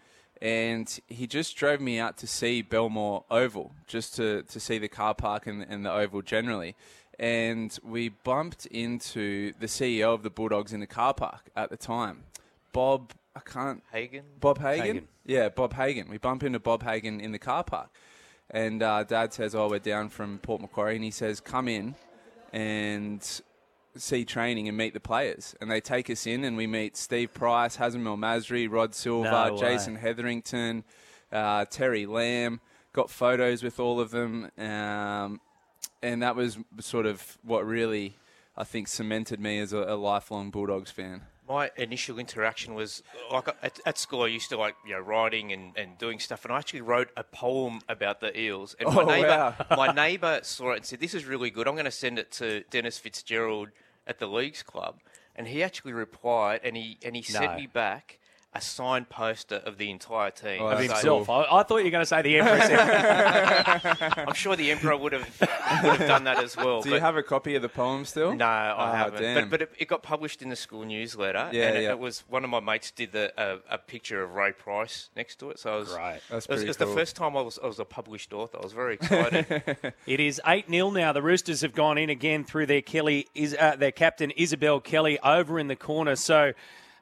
and 0.42 1.00
he 1.08 1.28
just 1.28 1.56
drove 1.56 1.82
me 1.82 2.00
out 2.00 2.18
to 2.18 2.28
see 2.28 2.62
Belmore 2.62 3.26
Oval, 3.30 3.74
just 3.86 4.16
to, 4.16 4.44
to 4.44 4.60
see 4.60 4.78
the 4.78 4.88
car 4.88 5.14
park 5.14 5.46
and, 5.46 5.66
and 5.70 5.86
the 5.86 5.92
Oval 5.92 6.22
generally. 6.22 6.76
And 7.18 7.78
we 7.84 8.10
bumped 8.10 8.66
into 8.66 9.54
the 9.60 9.68
CEO 9.68 10.14
of 10.14 10.24
the 10.24 10.30
Bulldogs 10.30 10.74
in 10.74 10.80
the 10.82 10.88
car 10.88 11.14
park 11.14 11.50
at 11.56 11.70
the 11.70 11.78
time, 11.78 12.24
Bob. 12.74 13.14
I 13.36 13.42
can't. 13.42 13.84
Hagan? 13.92 14.24
Bob 14.40 14.60
Hagen. 14.60 14.86
Hagan. 14.86 15.08
Yeah, 15.26 15.50
Bob 15.50 15.74
Hagan. 15.74 16.10
We 16.10 16.18
bump 16.18 16.44
into 16.44 16.60
Bob 16.60 16.84
Hagan 16.84 17.20
in 17.20 17.32
the 17.32 17.40
car 17.40 17.64
park. 17.64 17.90
And 18.50 18.82
uh, 18.82 19.04
Dad 19.04 19.34
says, 19.34 19.56
Oh, 19.56 19.70
we're 19.70 19.80
down 19.80 20.10
from 20.10 20.38
Port 20.40 20.62
Macquarie. 20.62 20.96
And 20.96 21.04
he 21.04 21.12
says, 21.12 21.40
Come 21.40 21.68
in 21.68 21.96
and 22.54 23.42
see 23.98 24.26
training 24.26 24.68
and 24.68 24.78
meet 24.78 24.94
the 24.94 25.00
players. 25.00 25.56
And 25.60 25.70
they 25.70 25.82
take 25.82 26.10
us 26.10 26.28
in, 26.28 26.44
and 26.44 26.56
we 26.56 26.68
meet 26.68 26.96
Steve 26.98 27.34
Price, 27.34 27.78
Hazem 27.78 28.06
El 28.06 28.18
Masri, 28.18 28.72
Rod 28.72 28.94
Silva, 28.94 29.50
No. 29.50 29.58
Jason 29.58 29.96
Hetherington, 29.96 30.84
uh, 31.32 31.66
Terry 31.66 32.06
Lamb. 32.06 32.62
Got 32.94 33.10
photos 33.10 33.64
with 33.64 33.80
all 33.80 34.00
of 34.00 34.12
them. 34.12 34.50
Um, 34.58 35.42
and 36.06 36.22
that 36.22 36.36
was 36.36 36.58
sort 36.80 37.06
of 37.06 37.38
what 37.44 37.66
really, 37.66 38.16
I 38.56 38.64
think, 38.64 38.88
cemented 38.88 39.40
me 39.40 39.60
as 39.60 39.74
a, 39.74 39.80
a 39.80 39.96
lifelong 39.96 40.52
Bulldogs 40.52 40.92
fan. 40.92 41.22
My 41.48 41.70
initial 41.78 42.18
interaction 42.18 42.74
was 42.74 43.04
like 43.32 43.48
at, 43.62 43.80
at 43.86 43.98
school. 44.00 44.24
I 44.24 44.28
used 44.28 44.50
to 44.50 44.58
like 44.58 44.76
you 44.86 44.94
know 44.94 45.00
writing 45.00 45.52
and, 45.52 45.78
and 45.78 45.98
doing 45.98 46.20
stuff, 46.20 46.44
and 46.44 46.52
I 46.54 46.58
actually 46.58 46.82
wrote 46.82 47.10
a 47.16 47.24
poem 47.24 47.82
about 47.88 48.20
the 48.20 48.38
eels. 48.40 48.76
And 48.80 48.94
my 48.94 49.02
Oh, 49.04 49.06
neighbour, 49.06 49.56
wow. 49.60 49.66
my 49.78 49.92
neighbour 49.94 50.40
saw 50.44 50.72
it 50.72 50.78
and 50.78 50.86
said, 50.86 51.00
"This 51.00 51.14
is 51.14 51.26
really 51.26 51.52
good. 51.52 51.68
I'm 51.68 51.76
going 51.76 51.86
to 51.86 51.92
send 51.92 52.18
it 52.18 52.32
to 52.34 52.64
Dennis 52.72 52.98
Fitzgerald 52.98 53.70
at 54.08 54.18
the 54.20 54.28
Leagues 54.28 54.64
Club." 54.64 55.00
And 55.36 55.48
he 55.48 55.62
actually 55.62 55.94
replied, 55.94 56.62
and 56.64 56.76
he 56.76 56.98
and 57.06 57.16
he 57.16 57.22
sent 57.22 57.56
me 57.58 57.68
back 57.68 58.20
a 58.56 58.62
signed 58.62 59.10
poster 59.10 59.58
of 59.66 59.78
the 59.78 59.92
entire 59.92 60.32
team 60.32 60.62
Oh, 60.62 60.68
Of 60.68 60.78
that's 60.88 61.02
So- 61.02 61.18
himself. 61.18 61.30
I, 61.30 61.58
I 61.60 61.64
thought 61.64 61.78
you 61.80 61.84
were 61.84 61.90
going 61.92 62.02
to 62.02 62.06
say 62.06 62.22
the 62.22 62.40
Emperor. 62.40 64.16
I'm 64.28 64.34
sure 64.34 64.56
the 64.56 64.72
Emperor 64.72 64.96
would 64.98 65.12
have 65.12 65.28
would 65.42 65.98
have 66.00 66.08
done 66.08 66.24
that 66.24 66.42
as 66.44 66.56
well. 66.56 66.82
Do 66.82 66.90
you 66.92 67.00
have 67.00 67.18
a 67.18 67.24
copy 67.24 67.56
of 67.56 67.62
the 67.62 67.70
poem 67.70 68.06
still? 68.06 68.34
no, 68.34 68.46
I 68.46 68.92
Oh, 68.92 68.96
haven't. 68.96 69.22
damn. 69.22 69.36
But, 69.50 69.50
but 69.50 69.62
it, 69.64 69.72
it 69.80 69.88
got 69.88 70.04
published 70.04 70.42
in 70.42 70.50
the 70.50 70.56
school 70.56 70.86
newsletter, 70.86 71.50
Yeah, 71.52 71.68
and 71.68 71.78
it, 71.78 71.84
yeah. 71.84 71.90
it 71.92 72.00
was 72.00 72.24
one 72.30 72.44
of 72.44 72.50
my 72.50 72.60
mates 72.60 72.92
did 72.92 73.12
the, 73.12 73.34
a, 73.38 73.58
a 73.76 73.78
picture 73.78 74.24
of 74.24 74.32
Ray 74.34 74.54
Price 74.54 75.10
next 75.16 75.38
to 75.40 75.50
it. 75.52 75.60
So 75.60 75.74
I 75.74 75.78
was 75.78 75.90
Right. 75.90 76.22
That's 76.30 76.46
it 76.46 76.50
was, 76.52 76.58
pretty 76.58 76.64
it 76.64 76.68
was 76.70 76.78
cool. 76.78 76.88
the 76.88 76.94
first 76.96 77.16
time 77.16 77.38
I 77.38 77.42
was 77.42 77.60
I 77.62 77.68
was 77.68 77.80
a 77.80 77.86
published 77.86 78.32
author. 78.34 78.58
I 78.60 78.64
was 78.64 78.74
very 78.74 78.94
excited. 78.96 79.46
It 80.08 80.20
is 80.20 80.40
8 80.46 80.70
0 80.70 80.92
now. 80.92 81.12
The 81.14 81.22
Roosters 81.22 81.62
have 81.62 81.74
gone 81.74 81.98
in 81.98 82.10
again 82.10 82.44
through 82.44 82.68
their 82.68 82.82
Kelly, 82.82 83.28
is 83.36 83.56
uh, 83.60 83.76
their 83.76 83.92
captain 83.92 84.32
Isabelle 84.32 84.80
Kelly 84.80 85.20
over 85.20 85.60
in 85.60 85.68
the 85.68 85.76
corner. 85.76 86.16
So 86.16 86.54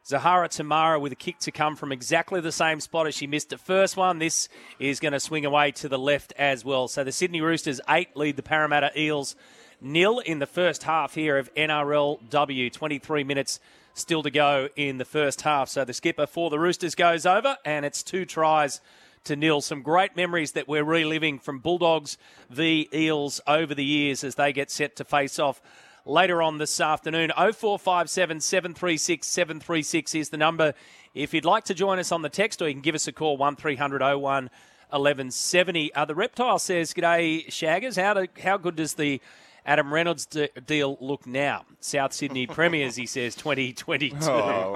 Zahara 0.05 0.49
Temara 0.49 0.99
with 0.99 1.13
a 1.13 1.15
kick 1.15 1.39
to 1.39 1.51
come 1.51 1.77
from 1.77 1.93
exactly 1.93 2.41
the 2.41 2.51
same 2.51 2.81
spot 2.81 3.07
as 3.07 3.15
she 3.15 3.25
missed 3.25 3.49
the 3.49 3.57
first 3.57 3.95
one. 3.95 4.19
This 4.19 4.49
is 4.77 4.99
going 4.99 5.13
to 5.13 5.19
swing 5.19 5.45
away 5.45 5.71
to 5.71 5.87
the 5.87 5.97
left 5.97 6.33
as 6.37 6.65
well. 6.65 6.89
So 6.89 7.05
the 7.05 7.13
Sydney 7.13 7.39
Roosters 7.39 7.79
8 7.89 8.17
lead 8.17 8.35
the 8.35 8.43
Parramatta 8.43 8.91
Eels 8.99 9.37
nil 9.79 10.19
in 10.19 10.39
the 10.39 10.45
first 10.45 10.83
half 10.83 11.15
here 11.15 11.37
of 11.37 11.53
NRLW. 11.55 12.71
23 12.71 13.23
minutes 13.23 13.61
still 13.93 14.23
to 14.23 14.31
go 14.31 14.67
in 14.75 14.97
the 14.97 15.05
first 15.05 15.43
half. 15.43 15.69
So 15.69 15.85
the 15.85 15.93
skipper 15.93 16.27
for 16.27 16.49
the 16.49 16.59
Roosters 16.59 16.95
goes 16.95 17.25
over, 17.25 17.57
and 17.63 17.85
it's 17.85 18.03
two 18.03 18.25
tries 18.25 18.81
to 19.23 19.37
nil. 19.37 19.61
Some 19.61 19.81
great 19.81 20.17
memories 20.17 20.51
that 20.51 20.67
we're 20.67 20.83
reliving 20.83 21.39
from 21.39 21.59
Bulldogs 21.59 22.17
v 22.49 22.89
Eels 22.93 23.39
over 23.47 23.73
the 23.73 23.85
years 23.85 24.25
as 24.25 24.35
they 24.35 24.51
get 24.51 24.69
set 24.69 24.97
to 24.97 25.05
face 25.05 25.39
off 25.39 25.61
later 26.05 26.41
on 26.41 26.57
this 26.57 26.79
afternoon. 26.79 27.31
0457 27.35 28.39
736 28.41 29.25
736 29.27 30.15
is 30.15 30.29
the 30.29 30.37
number. 30.37 30.73
If 31.13 31.33
you'd 31.33 31.45
like 31.45 31.65
to 31.65 31.73
join 31.73 31.99
us 31.99 32.11
on 32.11 32.21
the 32.21 32.29
text, 32.29 32.61
or 32.61 32.67
you 32.67 32.73
can 32.73 32.81
give 32.81 32.95
us 32.95 33.07
a 33.07 33.11
call 33.11 33.37
1300 33.37 34.01
01 34.01 34.49
1170. 34.89 35.93
Uh, 35.95 36.05
the 36.05 36.15
Reptile 36.15 36.59
says, 36.59 36.93
G'day, 36.93 37.47
Shaggers. 37.47 37.99
How, 38.01 38.13
do, 38.13 38.27
how 38.41 38.57
good 38.57 38.75
does 38.75 38.93
the 38.93 39.21
Adam 39.65 39.93
Reynolds 39.93 40.25
de- 40.27 40.49
deal 40.65 40.97
look 41.01 41.25
now? 41.25 41.65
South 41.79 42.13
Sydney 42.13 42.45
Premiers, 42.47 42.95
he 42.95 43.05
says, 43.05 43.35
2022. 43.35 44.17
Oh, 44.21 44.71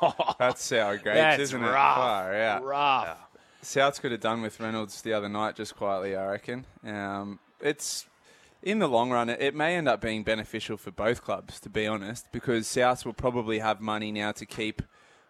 wow. 0.00 0.34
That's 0.38 0.62
sour 0.64 0.96
grapes, 0.96 1.16
That's 1.18 1.42
isn't 1.42 1.62
it? 1.62 1.66
rough. 1.66 1.96
Far 1.96 2.34
out. 2.34 2.64
Rough. 2.64 3.18
Souths 3.62 4.00
could 4.00 4.10
have 4.10 4.20
done 4.20 4.42
with 4.42 4.58
Reynolds 4.58 5.02
the 5.02 5.12
other 5.12 5.28
night 5.28 5.54
just 5.54 5.76
quietly, 5.76 6.16
I 6.16 6.30
reckon. 6.30 6.64
Um, 6.84 7.38
it's 7.60 8.06
in 8.62 8.78
the 8.78 8.88
long 8.88 9.10
run, 9.10 9.28
it, 9.28 9.54
may 9.54 9.76
end 9.76 9.88
up 9.88 10.00
being 10.00 10.22
beneficial 10.22 10.76
for 10.76 10.90
both 10.90 11.22
clubs, 11.22 11.60
to 11.60 11.70
be 11.70 11.86
honest, 11.86 12.30
because 12.32 12.66
Souths 12.66 13.04
will 13.04 13.12
probably 13.14 13.58
have 13.60 13.80
money 13.80 14.12
now 14.12 14.32
to 14.32 14.44
keep 14.44 14.82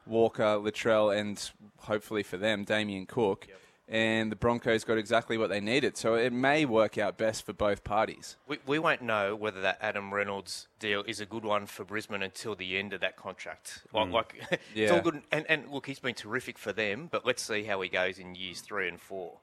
Walker, 0.06 0.58
Latrell, 0.58 1.16
and 1.16 1.50
hopefully 1.78 2.22
for 2.22 2.36
them, 2.36 2.64
Damien 2.64 3.06
Cook. 3.06 3.46
And 3.88 4.30
the 4.30 4.36
Broncos 4.36 4.84
got 4.84 4.98
exactly 4.98 5.36
what 5.36 5.50
they 5.50 5.60
needed, 5.60 5.96
so 5.96 6.14
it 6.14 6.32
may 6.32 6.64
work 6.64 6.96
out 6.96 7.18
best 7.18 7.44
for 7.44 7.52
both 7.52 7.82
parties. 7.82 8.36
we, 8.46 8.58
we 8.64 8.78
won't 8.78 9.02
know 9.02 9.34
whether 9.34 9.60
that 9.62 9.78
Adam 9.80 10.14
Reynolds 10.14 10.68
deal 10.78 11.02
is 11.08 11.20
a 11.20 11.26
good 11.26 11.44
one 11.44 11.66
for 11.66 11.84
Brisbane 11.84 12.22
until 12.22 12.54
the 12.54 12.78
end 12.78 12.92
of 12.92 13.00
that 13.00 13.16
contract. 13.16 13.82
Like, 13.92 14.08
mm. 14.08 14.12
like 14.12 14.34
it's 14.52 14.62
Yeah. 14.76 14.90
all 14.90 15.00
good. 15.00 15.22
And, 15.32 15.44
and 15.48 15.68
look, 15.72 15.86
he's 15.86 15.98
been 15.98 16.14
terrific 16.14 16.56
for 16.56 16.72
them, 16.72 17.08
but 17.10 17.26
let's 17.26 17.42
see 17.42 17.64
how 17.64 17.80
he 17.80 17.88
goes 17.88 18.18
in 18.20 18.36
years 18.36 18.60
three 18.60 18.86
and 18.86 19.00
four. 19.00 19.38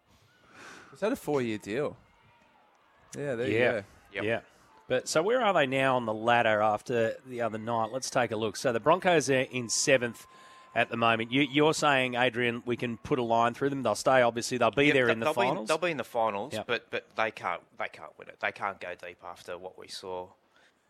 Is 0.94 1.02
that 1.02 1.12
a 1.12 1.18
four-year 1.18 1.58
deal? 1.58 1.98
Yeah, 3.18 3.36
there 3.36 3.48
you 3.48 3.58
Yeah. 3.58 3.72
go. 3.72 3.84
Yep. 4.14 4.24
Yeah. 4.24 4.40
But 4.88 5.08
so 5.08 5.22
where 5.22 5.42
are 5.44 5.54
they 5.54 5.68
now 5.68 5.98
on 5.98 6.06
the 6.06 6.14
ladder 6.14 6.62
after 6.62 7.16
the 7.28 7.42
other 7.42 7.58
night? 7.58 7.92
Let's 7.92 8.10
take 8.10 8.32
a 8.32 8.36
look. 8.38 8.56
So 8.56 8.72
the 8.72 8.80
Broncos 8.80 9.30
are 9.30 9.42
in 9.42 9.68
seventh 9.70 10.26
at 10.74 10.90
the 10.90 10.96
moment. 10.98 11.32
You, 11.32 11.42
you're 11.42 11.74
saying, 11.74 12.16
Adrian, 12.16 12.64
we 12.66 12.78
can 12.78 12.98
put 12.98 13.20
a 13.20 13.24
line 13.24 13.54
through 13.54 13.70
them. 13.72 13.84
They'll 13.84 13.96
stay. 13.96 14.22
Obviously, 14.22 14.58
they'll 14.58 14.72
be 14.72 14.86
Yeah, 14.86 14.94
there 14.94 15.10
in 15.10 15.20
the 15.20 15.34
finals. 15.34 15.56
Be 15.58 15.60
in, 15.62 15.66
they'll 15.66 15.78
be 15.78 15.92
in 15.92 15.98
the 15.98 16.04
finals, 16.06 16.54
Yep. 16.54 16.68
but 16.68 16.88
but 16.90 17.06
they 17.18 17.32
can't 17.32 17.62
they 17.78 17.90
can't 17.90 18.12
win 18.18 18.30
it. 18.30 18.40
They 18.40 18.52
can't 18.54 18.80
go 18.80 18.94
deep 18.96 19.18
after 19.26 19.58
what 19.58 19.78
we 19.78 19.88
saw 19.90 20.28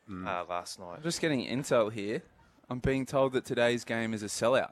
Mm. 0.09 0.25
uh, 0.27 0.45
last 0.47 0.79
night. 0.79 0.95
I'm 0.97 1.03
just 1.03 1.19
getting 1.19 1.45
intel 1.45 1.91
here. 1.91 2.21
I'm 2.69 2.79
being 2.79 3.05
told 3.05 3.33
that 3.33 3.43
today's 3.45 3.83
game 3.83 4.13
is 4.13 4.21
a 4.23 4.27
sellout. 4.27 4.71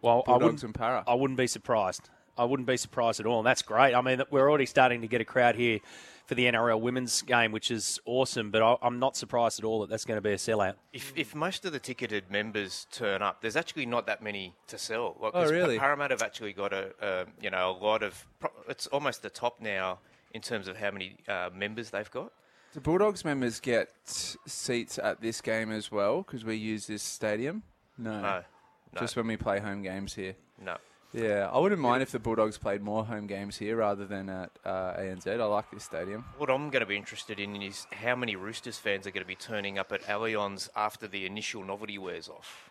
well, 0.00 0.24
I 0.26 0.32
wouldn't, 0.32 0.62
and 0.64 0.74
Para. 0.74 1.04
I 1.06 1.14
wouldn't 1.14 1.36
be 1.36 1.46
surprised. 1.46 2.08
I 2.36 2.44
wouldn't 2.44 2.66
be 2.66 2.76
surprised 2.76 3.20
at 3.20 3.26
all. 3.26 3.38
And 3.40 3.46
that's 3.46 3.62
great. 3.62 3.94
I 3.94 4.00
mean, 4.00 4.22
we're 4.30 4.48
already 4.48 4.66
starting 4.66 5.02
to 5.02 5.06
get 5.06 5.20
a 5.20 5.24
crowd 5.24 5.54
here 5.54 5.78
for 6.26 6.34
the 6.34 6.44
NRL 6.46 6.80
women's 6.80 7.20
game, 7.22 7.52
which 7.52 7.70
is 7.70 7.98
awesome. 8.04 8.50
But 8.50 8.62
I, 8.62 8.76
I'm 8.82 8.98
not 8.98 9.16
surprised 9.16 9.58
at 9.58 9.64
all 9.64 9.80
that 9.80 9.90
that's 9.90 10.04
going 10.04 10.16
to 10.18 10.22
be 10.22 10.30
a 10.32 10.36
sellout. 10.36 10.74
If, 10.92 11.12
if 11.16 11.34
most 11.34 11.64
of 11.64 11.72
the 11.72 11.78
ticketed 11.78 12.30
members 12.30 12.86
turn 12.92 13.22
up, 13.22 13.40
there's 13.42 13.56
actually 13.56 13.86
not 13.86 14.06
that 14.06 14.22
many 14.22 14.54
to 14.68 14.78
sell. 14.78 15.16
Like, 15.20 15.32
Oh, 15.34 15.42
'cause 15.42 15.50
really? 15.50 15.78
Parramatta 15.78 16.14
have 16.14 16.22
actually 16.22 16.52
got 16.52 16.72
a, 16.72 16.92
a 17.00 17.26
you 17.40 17.50
know 17.50 17.70
a 17.70 17.76
lot 17.84 18.02
of. 18.02 18.26
It's 18.68 18.86
almost 18.88 19.22
the 19.22 19.30
top 19.30 19.60
now 19.60 19.98
in 20.32 20.40
terms 20.40 20.68
of 20.68 20.76
how 20.76 20.90
many 20.90 21.16
uh, 21.28 21.50
members 21.54 21.90
they've 21.90 22.10
got. 22.10 22.32
Do 22.72 22.80
Bulldogs 22.80 23.22
members 23.24 23.60
get 23.60 23.90
seats 24.06 24.98
at 24.98 25.20
this 25.20 25.40
game 25.42 25.70
as 25.70 25.90
well 25.92 26.22
because 26.22 26.44
we 26.44 26.56
use 26.56 26.86
this 26.86 27.02
stadium? 27.02 27.62
No. 27.98 28.12
No, 28.22 28.42
no. 28.94 29.00
Just 29.00 29.14
when 29.16 29.26
we 29.26 29.36
play 29.36 29.58
home 29.60 29.82
games 29.82 30.14
here. 30.14 30.34
No. 30.64 30.76
Yeah, 31.14 31.50
I 31.52 31.58
wouldn't 31.58 31.80
mind 31.80 32.02
if 32.02 32.10
the 32.10 32.18
Bulldogs 32.18 32.56
played 32.56 32.80
more 32.80 33.04
home 33.04 33.26
games 33.26 33.58
here 33.58 33.76
rather 33.76 34.06
than 34.06 34.30
at 34.30 34.50
uh, 34.64 34.94
ANZ. 34.94 35.26
I 35.28 35.44
like 35.44 35.70
this 35.70 35.84
stadium. 35.84 36.24
What 36.38 36.48
I'm 36.48 36.70
going 36.70 36.80
to 36.80 36.86
be 36.86 36.96
interested 36.96 37.38
in 37.38 37.60
is 37.60 37.86
how 37.92 38.16
many 38.16 38.34
Roosters 38.34 38.78
fans 38.78 39.06
are 39.06 39.10
going 39.10 39.24
to 39.24 39.28
be 39.28 39.34
turning 39.34 39.78
up 39.78 39.92
at 39.92 40.02
Allianz 40.04 40.70
after 40.74 41.06
the 41.06 41.26
initial 41.26 41.64
novelty 41.64 41.98
wears 41.98 42.30
off. 42.30 42.70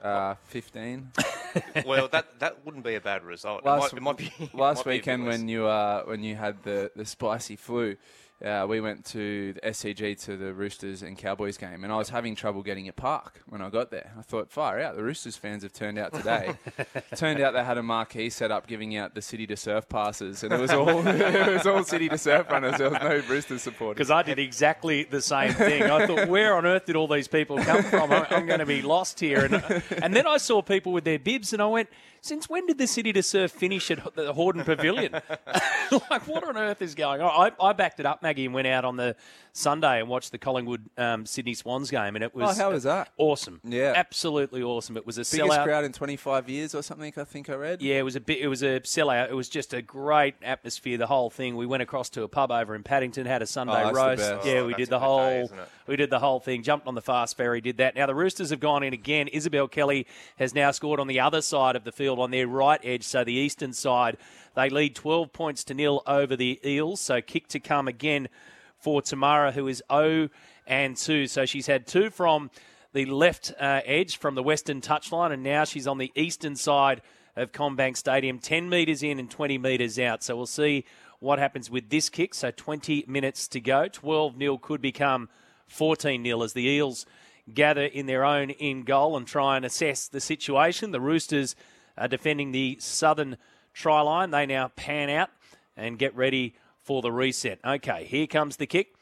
Uh, 0.00 0.36
15. 0.44 1.10
well, 1.86 2.06
that 2.08 2.38
that 2.38 2.64
wouldn't 2.64 2.84
be 2.84 2.94
a 2.94 3.00
bad 3.00 3.24
result. 3.24 3.62
It 3.64 3.66
last 3.66 3.92
might, 3.92 3.98
it 3.98 4.02
might 4.02 4.16
be, 4.16 4.26
it 4.38 4.54
might 4.54 4.74
be 4.74 4.80
a 4.80 4.92
weekend 4.92 5.24
when 5.24 5.48
you 5.48 5.66
uh, 5.66 6.04
when 6.04 6.22
you 6.22 6.36
had 6.36 6.62
the, 6.62 6.92
the 6.94 7.04
spicy 7.04 7.56
flu, 7.56 7.96
uh, 8.44 8.66
we 8.68 8.80
went 8.80 9.04
to 9.04 9.52
the 9.54 9.60
SCG 9.62 10.20
to 10.24 10.36
the 10.36 10.54
Roosters 10.54 11.02
and 11.02 11.18
Cowboys 11.18 11.56
game, 11.56 11.82
and 11.82 11.92
I 11.92 11.96
was 11.96 12.08
having 12.08 12.36
trouble 12.36 12.62
getting 12.62 12.86
a 12.86 12.92
park 12.92 13.42
when 13.48 13.60
I 13.60 13.68
got 13.68 13.90
there. 13.90 14.12
I 14.16 14.22
thought, 14.22 14.50
fire 14.50 14.78
out, 14.80 14.94
the 14.94 15.02
Roosters 15.02 15.36
fans 15.36 15.64
have 15.64 15.72
turned 15.72 15.98
out 15.98 16.12
today. 16.14 16.54
turned 17.16 17.40
out 17.40 17.54
they 17.54 17.64
had 17.64 17.78
a 17.78 17.82
marquee 17.82 18.30
set 18.30 18.52
up 18.52 18.68
giving 18.68 18.96
out 18.96 19.14
the 19.16 19.22
City 19.22 19.44
to 19.48 19.56
Surf 19.56 19.88
passes, 19.88 20.44
and 20.44 20.52
it 20.52 20.60
was 20.60 20.70
all 20.70 20.88
it 21.06 21.52
was 21.52 21.66
all 21.66 21.82
City 21.82 22.08
to 22.08 22.18
Surf 22.18 22.48
runners. 22.48 22.78
There 22.78 22.90
was 22.90 23.00
no 23.00 23.22
Roosters 23.28 23.62
supporters. 23.62 23.96
Because 23.96 24.10
I 24.12 24.22
did 24.22 24.38
exactly 24.38 25.02
the 25.02 25.20
same 25.20 25.52
thing. 25.52 25.82
I 25.82 26.06
thought, 26.06 26.28
where 26.28 26.54
on 26.54 26.64
earth 26.64 26.86
did 26.86 26.94
all 26.94 27.08
these 27.08 27.28
people 27.28 27.58
come 27.58 27.82
from? 27.82 28.12
I'm, 28.12 28.26
I'm 28.30 28.46
going 28.46 28.60
to 28.60 28.66
be 28.66 28.82
lost 28.82 29.18
here. 29.18 29.46
And, 29.46 29.82
and 30.02 30.14
then 30.14 30.28
I 30.28 30.36
saw 30.36 30.62
people 30.62 30.92
with 30.92 31.02
their 31.02 31.18
bibs, 31.18 31.52
and 31.52 31.60
I 31.60 31.66
went, 31.66 31.88
since 32.20 32.48
when 32.48 32.66
did 32.66 32.78
the 32.78 32.86
City 32.86 33.12
to 33.12 33.22
Surf 33.22 33.50
finish 33.52 33.90
at 33.90 33.98
the 34.14 34.32
Hordern 34.34 34.64
Pavilion? 34.64 35.12
like, 36.10 36.26
what 36.26 36.44
on 36.44 36.56
earth 36.56 36.82
is 36.82 36.94
going 36.94 37.20
on? 37.20 37.52
I, 37.60 37.64
I 37.64 37.72
backed 37.72 38.00
it 38.00 38.06
up, 38.06 38.22
Maggie, 38.22 38.44
and 38.46 38.54
went 38.54 38.66
out 38.66 38.84
on 38.84 38.96
the 38.96 39.16
Sunday 39.52 40.00
and 40.00 40.08
watched 40.08 40.30
the 40.30 40.38
Collingwood 40.38 40.88
um, 40.96 41.26
Sydney 41.26 41.54
Swans 41.54 41.90
game, 41.90 42.14
and 42.14 42.22
it 42.22 42.34
was 42.34 42.56
Oh, 42.58 42.62
how 42.62 42.70
was 42.70 42.84
that? 42.84 43.10
awesome. 43.16 43.60
Yeah. 43.64 43.92
absolutely 43.96 44.62
awesome. 44.62 44.96
It 44.96 45.04
was 45.06 45.16
a 45.18 45.20
Biggest 45.22 45.34
sellout. 45.34 45.64
crowd 45.64 45.84
in 45.84 45.92
25 45.92 46.48
years 46.48 46.74
or 46.74 46.82
something. 46.82 47.12
I 47.16 47.24
think 47.24 47.48
I 47.50 47.54
read. 47.54 47.82
Yeah, 47.82 47.96
it 47.96 48.02
was 48.04 48.14
a 48.16 48.20
bit. 48.20 48.38
It 48.40 48.48
was 48.48 48.62
a 48.62 48.80
sellout. 48.80 49.30
It 49.30 49.34
was 49.34 49.48
just 49.48 49.74
a 49.74 49.82
great 49.82 50.34
atmosphere. 50.42 50.96
The 50.98 51.06
whole 51.06 51.30
thing. 51.30 51.56
We 51.56 51.66
went 51.66 51.82
across 51.82 52.08
to 52.10 52.22
a 52.22 52.28
pub 52.28 52.50
over 52.52 52.74
in 52.74 52.82
Paddington, 52.82 53.26
had 53.26 53.42
a 53.42 53.46
Sunday 53.46 53.82
Oh, 53.84 53.92
roast. 53.92 54.22
Yeah, 54.44 54.58
Oh, 54.58 54.66
we 54.66 54.74
did 54.74 54.88
the 54.90 54.98
whole. 55.00 55.48
day, 55.48 55.48
we 55.88 55.96
did 55.96 56.10
the 56.10 56.18
whole 56.18 56.38
thing. 56.38 56.62
Jumped 56.62 56.86
on 56.86 56.94
the 56.94 57.02
fast 57.02 57.36
ferry. 57.36 57.60
Did 57.60 57.78
that. 57.78 57.96
Now 57.96 58.06
the 58.06 58.14
Roosters 58.14 58.50
have 58.50 58.60
gone 58.60 58.82
in 58.82 58.92
again. 58.92 59.26
Isabelle 59.28 59.66
Kelly 59.66 60.06
has 60.36 60.54
now 60.54 60.70
scored 60.70 61.00
on 61.00 61.06
the 61.06 61.18
other 61.18 61.40
side 61.40 61.76
of 61.76 61.84
the 61.84 61.92
field, 61.92 62.18
on 62.18 62.30
their 62.30 62.46
right 62.46 62.80
edge, 62.84 63.04
so 63.04 63.24
the 63.24 63.32
eastern 63.32 63.72
side. 63.72 64.18
They 64.54 64.68
lead 64.68 64.94
12 64.94 65.32
points 65.32 65.64
to 65.64 65.74
nil 65.74 66.02
over 66.06 66.36
the 66.36 66.60
Eels. 66.64 67.00
So 67.00 67.22
kick 67.22 67.48
to 67.48 67.60
come 67.60 67.88
again 67.88 68.28
for 68.76 69.00
Temara, 69.00 69.52
who 69.52 69.66
is 69.66 69.82
0 69.90 70.28
and 70.66 70.96
2. 70.96 71.26
So 71.26 71.46
she's 71.46 71.66
had 71.66 71.86
two 71.86 72.10
from 72.10 72.50
the 72.92 73.06
left 73.06 73.52
uh, 73.58 73.80
edge 73.84 74.18
from 74.18 74.34
the 74.34 74.42
western 74.42 74.80
touchline, 74.80 75.32
and 75.32 75.42
now 75.42 75.64
she's 75.64 75.86
on 75.86 75.98
the 75.98 76.12
eastern 76.14 76.54
side 76.54 77.00
of 77.34 77.52
CommBank 77.52 77.96
Stadium, 77.96 78.38
10 78.38 78.68
metres 78.68 79.02
in 79.02 79.18
and 79.18 79.30
20 79.30 79.58
metres 79.58 79.98
out. 79.98 80.22
So 80.22 80.36
we'll 80.36 80.46
see 80.46 80.84
what 81.20 81.38
happens 81.38 81.70
with 81.70 81.88
this 81.88 82.08
kick. 82.08 82.34
So 82.34 82.50
20 82.50 83.04
minutes 83.06 83.48
to 83.48 83.60
go. 83.60 83.88
12 83.88 84.38
0 84.38 84.58
could 84.58 84.82
become 84.82 85.28
14 85.68 86.24
0 86.24 86.42
as 86.42 86.52
the 86.52 86.66
Eels 86.66 87.06
gather 87.52 87.84
in 87.84 88.06
their 88.06 88.24
own 88.24 88.50
in 88.50 88.82
goal 88.82 89.16
and 89.16 89.26
try 89.26 89.56
and 89.56 89.64
assess 89.64 90.08
the 90.08 90.20
situation. 90.20 90.90
The 90.90 91.00
Roosters 91.00 91.56
are 91.96 92.08
defending 92.08 92.52
the 92.52 92.76
southern 92.80 93.36
try 93.72 94.00
line. 94.00 94.30
They 94.30 94.46
now 94.46 94.68
pan 94.68 95.10
out 95.10 95.30
and 95.76 95.98
get 95.98 96.14
ready 96.16 96.54
for 96.82 97.02
the 97.02 97.12
reset. 97.12 97.60
Okay, 97.64 98.04
here 98.04 98.26
comes 98.26 98.56
the 98.56 98.66
kick. 98.66 98.94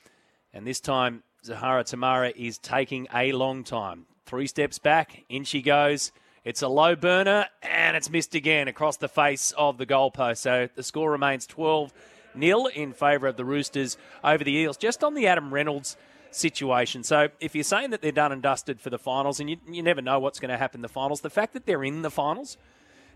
And 0.52 0.66
this 0.66 0.80
time, 0.80 1.22
Zahara 1.44 1.84
Temara 1.84 2.32
is 2.34 2.58
taking 2.58 3.06
a 3.14 3.32
long 3.32 3.62
time. 3.62 4.06
Three 4.24 4.46
steps 4.46 4.78
back, 4.78 5.24
in 5.28 5.44
she 5.44 5.62
goes. 5.62 6.12
It's 6.44 6.62
a 6.62 6.68
low 6.68 6.96
burner, 6.96 7.46
and 7.62 7.96
it's 7.96 8.10
missed 8.10 8.34
again 8.34 8.68
across 8.68 8.96
the 8.96 9.08
face 9.08 9.52
of 9.56 9.78
the 9.78 9.86
goalpost. 9.86 10.38
So 10.38 10.68
the 10.74 10.82
score 10.82 11.10
remains 11.10 11.46
12 11.46 11.92
0 12.38 12.66
in 12.66 12.92
favour 12.92 13.26
of 13.26 13.36
the 13.36 13.44
Roosters 13.44 13.96
over 14.22 14.44
the 14.44 14.52
Eels, 14.52 14.76
just 14.76 15.02
on 15.02 15.14
the 15.14 15.26
Adam 15.26 15.52
Reynolds 15.52 15.96
situation. 16.34 17.02
So 17.02 17.28
if 17.40 17.54
you're 17.54 17.64
saying 17.64 17.90
that 17.90 18.02
they're 18.02 18.12
done 18.12 18.32
and 18.32 18.42
dusted 18.42 18.80
for 18.80 18.90
the 18.90 18.98
finals, 18.98 19.40
and 19.40 19.48
you, 19.50 19.56
you 19.70 19.82
never 19.82 20.02
know 20.02 20.18
what's 20.18 20.40
going 20.40 20.50
to 20.50 20.58
happen 20.58 20.78
in 20.78 20.82
the 20.82 20.88
finals, 20.88 21.20
the 21.20 21.30
fact 21.30 21.52
that 21.54 21.66
they're 21.66 21.84
in 21.84 22.02
the 22.02 22.10
finals 22.10 22.56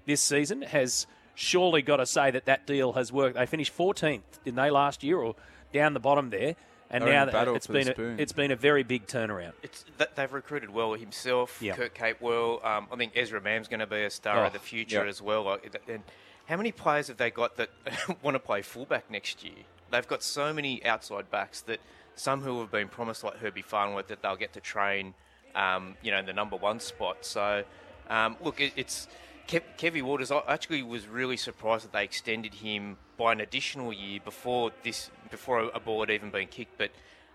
this 0.07 0.21
season 0.21 0.63
has 0.63 1.07
surely 1.35 1.83
got 1.83 1.97
to 1.99 2.07
say 2.07 2.31
that 2.31 2.45
that 2.47 2.67
deal 2.67 2.93
has 2.95 3.13
worked. 3.13 3.37
They 3.37 3.47
finished 3.47 3.77
14th, 3.77 4.21
didn't 4.45 4.57
they, 4.57 4.71
last 4.71 5.03
year, 5.03 5.19
or 5.19 5.35
down 5.73 5.95
the 5.95 6.01
bottom 6.01 6.31
there? 6.31 6.57
And 6.93 7.05
They're 7.05 7.13
now 7.13 7.25
the 7.27 7.33
battle 7.33 7.55
it's 7.55 7.69
been 7.69 7.89
a, 7.89 8.21
it's 8.21 8.33
been 8.33 8.51
a 8.51 8.57
very 8.57 8.83
big 8.83 9.07
turnaround. 9.07 9.53
It's 9.63 9.85
that 9.99 10.17
they've 10.17 10.33
recruited 10.33 10.71
well 10.71 10.95
himself, 10.95 11.59
Yeah. 11.63 11.77
Kurt 11.77 11.95
Capewell. 11.95 12.65
Um, 12.65 12.89
I 12.93 12.97
think 12.97 13.13
Ezra 13.15 13.41
Mam's 13.41 13.69
going 13.69 13.79
to 13.81 13.87
be 13.87 14.03
a 14.03 14.11
star 14.11 14.43
Oh, 14.43 14.47
of 14.49 14.53
the 14.53 14.59
future 14.59 15.05
yeah. 15.05 15.09
as 15.09 15.23
well. 15.23 15.45
Like, 15.45 15.81
And 15.89 16.03
how 16.47 16.57
many 16.57 16.73
players 16.73 17.07
have 17.07 17.17
they 17.17 17.31
got 17.31 17.57
that 17.59 17.71
want 18.23 18.35
to 18.35 18.41
play 18.41 18.63
fullback 18.63 19.09
next 19.09 19.45
year? 19.45 19.55
They've 19.93 20.07
got 20.09 20.25
so 20.25 20.53
many 20.53 20.85
outside 20.85 21.31
backs 21.31 21.61
that 21.63 21.79
some 22.15 22.43
who 22.43 22.61
have 22.61 22.71
been 22.71 22.89
promised, 22.89 23.25
like 23.25 23.37
Herbie 23.39 23.63
Farnworth, 23.63 24.09
that 24.09 24.23
they'll 24.23 24.37
get 24.37 24.53
to 24.55 24.61
train, 24.61 25.15
um, 25.55 25.97
you 26.03 26.11
know, 26.11 26.19
in 26.19 26.27
the 26.27 26.33
number 26.33 26.57
one 26.57 26.81
spot. 26.81 27.19
So, 27.25 27.65
um, 28.09 28.37
look, 28.43 28.61
it, 28.61 28.73
it's 28.77 29.09
Kev, 29.49 29.63
Kevy 29.79 30.03
Waters. 30.03 30.31
I 30.31 30.43
actually 30.49 30.83
was 30.83 31.07
really 31.07 31.37
surprised 31.37 31.85
that 31.85 31.93
they 31.93 32.05
extended 32.05 32.55
him 32.55 32.97
by 33.17 33.33
an 33.33 33.41
additional 33.41 33.93
year 33.93 34.21
before 34.25 34.71
this, 34.83 35.11
before 35.31 35.71
a 35.75 35.81
ball 35.81 36.01
had 36.01 36.11
even 36.11 36.31
been 36.31 36.49
kicked. 36.49 36.79
But 36.79 36.91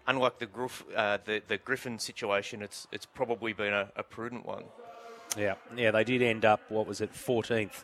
unlike 0.07 0.39
the 0.39 0.45
Griff, 0.45 0.84
uh, 0.95 1.17
the, 1.26 1.41
the 1.47 1.57
Griffin 1.57 1.99
situation, 1.99 2.61
it's 2.61 2.88
it's 2.91 3.05
probably 3.05 3.53
been 3.53 3.73
a, 3.73 3.89
a 3.95 4.03
prudent 4.03 4.45
one. 4.45 4.63
Yeah, 5.38 5.55
yeah, 5.76 5.91
they 5.91 6.03
did 6.03 6.21
end 6.21 6.45
up 6.45 6.61
what 6.69 6.88
was 6.88 7.01
it, 7.01 7.13
14th 7.13 7.84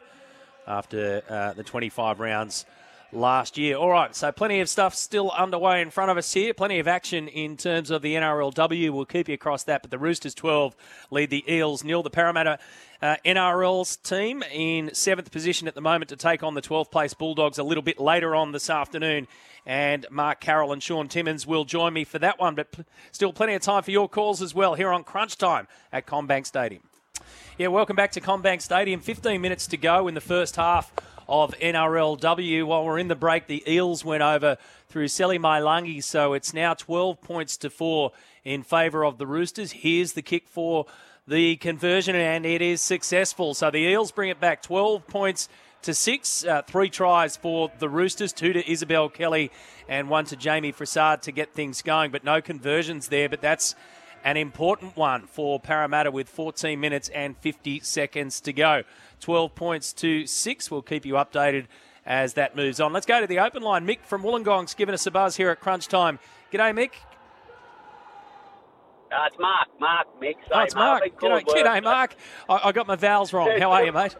after 0.67 1.23
uh, 1.27 1.53
the 1.53 1.63
25 1.63 2.19
rounds 2.19 2.65
last 3.13 3.57
year. 3.57 3.75
All 3.75 3.89
right, 3.89 4.15
so 4.15 4.31
plenty 4.31 4.59
of 4.59 4.69
stuff 4.69 4.95
still 4.95 5.31
underway 5.31 5.81
in 5.81 5.89
front 5.89 6.11
of 6.11 6.17
us 6.17 6.33
here. 6.33 6.53
Plenty 6.53 6.79
of 6.79 6.87
action 6.87 7.27
in 7.27 7.57
terms 7.57 7.91
of 7.91 8.01
the 8.01 8.15
NRLW. 8.15 8.91
We'll 8.91 9.05
keep 9.05 9.27
you 9.27 9.33
across 9.33 9.63
that. 9.63 9.81
But 9.81 9.91
the 9.91 9.97
Roosters 9.97 10.33
12 10.33 10.75
lead 11.09 11.29
the 11.29 11.43
Eels 11.51 11.83
nil. 11.83 12.03
The 12.03 12.09
Parramatta 12.09 12.59
uh, 13.01 13.15
NRL's 13.25 13.97
team 13.97 14.43
in 14.51 14.93
seventh 14.93 15.31
position 15.31 15.67
at 15.67 15.75
the 15.75 15.81
moment 15.81 16.09
to 16.09 16.15
take 16.15 16.43
on 16.43 16.53
the 16.53 16.61
12th 16.61 16.91
place 16.91 17.13
Bulldogs 17.13 17.57
a 17.57 17.63
little 17.63 17.83
bit 17.83 17.99
later 17.99 18.35
on 18.35 18.51
this 18.51 18.69
afternoon. 18.69 19.27
And 19.65 20.05
Mark 20.09 20.39
Carroll 20.39 20.73
and 20.73 20.81
Shaun 20.81 21.07
Timmins 21.07 21.45
will 21.45 21.65
join 21.65 21.93
me 21.93 22.03
for 22.03 22.19
that 22.19 22.39
one. 22.39 22.55
But 22.55 22.73
still 23.11 23.33
plenty 23.33 23.53
of 23.53 23.61
time 23.61 23.83
for 23.83 23.91
your 23.91 24.09
calls 24.09 24.41
as 24.41 24.53
well 24.55 24.75
here 24.75 24.91
on 24.91 25.03
Crunch 25.03 25.37
Time 25.37 25.67
at 25.91 26.05
CommBank 26.05 26.45
Stadium. 26.45 26.83
Yeah, 27.57 27.67
welcome 27.67 27.95
back 27.95 28.11
to 28.13 28.21
CommBank 28.21 28.61
Stadium. 28.61 28.99
15 28.99 29.39
minutes 29.39 29.67
to 29.67 29.77
go 29.77 30.07
in 30.07 30.13
the 30.13 30.21
first 30.21 30.55
half 30.55 30.91
of 31.27 31.53
NRLW. 31.59 32.65
While 32.65 32.85
we're 32.85 32.99
in 32.99 33.07
the 33.07 33.15
break, 33.15 33.47
the 33.47 33.63
Eels 33.71 34.03
went 34.03 34.23
over 34.23 34.57
through 34.89 35.07
Seli 35.07 35.39
Mailangi, 35.39 36.03
so 36.03 36.33
it's 36.33 36.53
now 36.53 36.73
12 36.73 37.21
points 37.21 37.57
to 37.57 37.69
4 37.69 38.11
in 38.43 38.63
favour 38.63 39.05
of 39.05 39.17
the 39.17 39.27
Roosters. 39.27 39.71
Here's 39.71 40.13
the 40.13 40.21
kick 40.21 40.47
for 40.47 40.85
the 41.27 41.55
conversion, 41.57 42.15
and 42.15 42.45
it 42.45 42.61
is 42.61 42.81
successful. 42.81 43.53
So 43.53 43.71
the 43.71 43.79
Eels 43.79 44.11
bring 44.11 44.29
it 44.29 44.39
back 44.39 44.61
12 44.61 45.07
points 45.07 45.47
to 45.83 45.93
six. 45.93 46.45
Uh, 46.45 46.61
three 46.61 46.89
tries 46.89 47.37
for 47.37 47.71
the 47.79 47.89
Roosters, 47.89 48.33
two 48.33 48.53
to 48.53 48.71
Isabelle 48.71 49.09
Kelly 49.09 49.51
and 49.87 50.09
one 50.09 50.25
to 50.25 50.35
Jayme 50.35 50.75
Fressard 50.75 51.21
to 51.21 51.31
get 51.31 51.53
things 51.53 51.81
going, 51.81 52.11
but 52.11 52.23
no 52.23 52.41
conversions 52.41 53.07
there. 53.09 53.27
But 53.27 53.41
that's 53.41 53.75
an 54.23 54.37
important 54.37 54.95
one 54.95 55.27
for 55.27 55.59
Parramatta 55.59 56.11
with 56.11 56.29
14 56.29 56.79
minutes 56.79 57.09
and 57.09 57.37
50 57.37 57.79
seconds 57.81 58.41
to 58.41 58.53
go. 58.53 58.83
12 59.19 59.55
points 59.55 59.93
to 59.93 60.25
six. 60.25 60.69
We'll 60.69 60.81
keep 60.81 61.05
you 61.05 61.13
updated 61.13 61.65
as 62.05 62.33
that 62.33 62.55
moves 62.55 62.79
on. 62.79 62.93
Let's 62.93 63.05
go 63.05 63.21
to 63.21 63.27
the 63.27 63.39
open 63.39 63.63
line. 63.63 63.85
Mick 63.85 63.99
from 64.03 64.23
Wollongong's 64.23 64.73
giving 64.73 64.93
us 64.93 65.05
a 65.05 65.11
buzz 65.11 65.37
here 65.37 65.49
at 65.49 65.59
Crunch 65.59 65.87
Time. 65.87 66.19
G'day, 66.51 66.73
Mick. 66.73 66.91
Uh, 69.11 69.27
it's 69.27 69.37
Mark. 69.39 69.67
Mark, 69.79 70.07
Mick. 70.21 70.35
Oh, 70.51 70.59
it's 70.61 70.75
Mark. 70.75 71.03
G'day, 71.19 71.43
g'day 71.43 71.83
Mark. 71.83 72.15
I, 72.49 72.61
I 72.65 72.71
got 72.71 72.87
my 72.87 72.95
vowels 72.95 73.33
wrong. 73.33 73.51
How 73.59 73.71
are 73.71 73.83
you, 73.83 73.91
mate? 73.91 74.15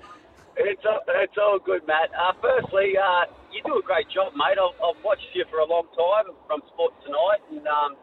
It's 0.58 0.84
all, 0.86 1.00
it's 1.08 1.38
all 1.38 1.60
good, 1.60 1.88
Matt. 1.88 2.12
Uh, 2.12 2.34
firstly, 2.42 2.94
uh, 2.98 3.32
you 3.52 3.62
do 3.66 3.80
a 3.80 3.82
great 3.82 4.10
job, 4.10 4.34
mate. 4.36 4.60
I've, 4.60 4.76
I've 4.84 5.04
watched 5.04 5.32
you 5.34 5.46
for 5.50 5.60
a 5.60 5.66
long 5.66 5.88
time 5.96 6.36
from 6.46 6.62
Sports 6.74 6.96
Tonight, 7.06 7.42
and 7.50 7.66
um, 7.68 7.96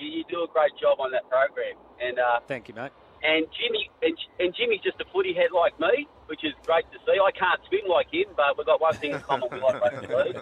you, 0.00 0.08
you 0.10 0.24
do 0.28 0.42
a 0.42 0.48
great 0.52 0.72
job 0.80 0.98
on 1.00 1.12
that 1.12 1.28
program. 1.28 1.76
And 2.00 2.18
uh, 2.18 2.40
Thank 2.48 2.68
you, 2.68 2.74
mate. 2.74 2.92
And 3.22 3.44
Jimmy 3.52 3.90
and, 4.00 4.16
and 4.40 4.48
Jimmy's 4.56 4.80
just 4.80 4.96
a 5.00 5.04
footy 5.12 5.34
head 5.36 5.52
like 5.52 5.76
me, 5.78 6.08
which 6.26 6.40
is 6.42 6.56
great 6.64 6.88
to 6.92 6.98
see. 7.04 7.20
I 7.20 7.28
can't 7.36 7.60
swim 7.68 7.84
like 7.84 8.08
him, 8.08 8.32
but 8.34 8.56
we've 8.56 8.64
got 8.66 8.80
one 8.80 8.96
thing 8.96 9.12
in 9.12 9.20
common: 9.20 9.48
we 9.52 9.60
like 9.60 9.76
rugby 9.76 10.08
league. 10.24 10.40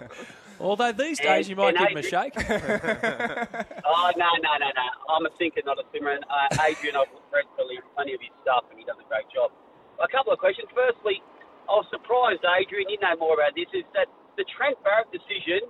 Although 0.63 0.91
these 0.95 1.19
And- 1.19 1.27
days 1.27 1.49
you 1.51 1.55
might 1.59 1.75
and 1.75 1.83
give 1.83 1.91
him 1.91 1.99
a 1.99 2.07
Adrian- 2.07 2.31
shake. 2.31 2.35
Oh 3.83 4.11
no, 4.15 4.29
no, 4.39 4.51
no, 4.63 4.69
no! 4.71 4.87
I'm 5.11 5.25
a 5.27 5.31
thinker, 5.37 5.59
not 5.67 5.75
a 5.75 5.83
swimmer. 5.91 6.15
And 6.15 6.23
uh, 6.31 6.63
Adrian, 6.63 6.95
I've 6.95 7.11
read 7.35 7.45
plenty 7.59 7.79
plenty 7.95 8.13
of 8.15 8.21
his 8.23 8.31
stuff, 8.47 8.63
and 8.71 8.79
he 8.79 8.85
does 8.87 8.95
a 9.01 9.07
great 9.11 9.27
job. 9.33 9.51
A 9.99 10.07
couple 10.07 10.31
of 10.31 10.39
questions. 10.39 10.71
Firstly, 10.71 11.19
I 11.67 11.75
was 11.83 11.87
surprised, 11.91 12.39
Adrian. 12.47 12.87
You 12.87 12.95
know 13.03 13.11
more 13.19 13.35
about 13.35 13.59
this. 13.59 13.67
Is 13.75 13.83
that 13.91 14.07
the 14.39 14.45
Trent 14.55 14.79
Barrett 14.87 15.11
decision? 15.11 15.67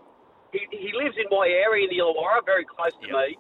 He, 0.54 0.62
he 0.70 0.90
lives 0.94 1.18
in 1.18 1.26
my 1.34 1.46
area 1.50 1.86
in 1.86 1.94
the 1.94 2.02
Illawarra, 2.06 2.42
very 2.46 2.66
close 2.66 2.94
to 3.02 3.08
me, 3.10 3.38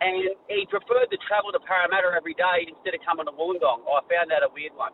and 0.00 0.30
he 0.48 0.66
preferred 0.66 1.10
to 1.10 1.18
travel 1.26 1.52
to 1.52 1.58
Parramatta 1.60 2.10
every 2.16 2.34
day 2.34 2.66
instead 2.68 2.94
of 2.94 3.00
coming 3.04 3.26
to 3.26 3.32
Wollongong. 3.32 3.82
I 3.86 4.00
found 4.08 4.30
that 4.30 4.42
a 4.42 4.50
weird 4.52 4.74
one. 4.74 4.92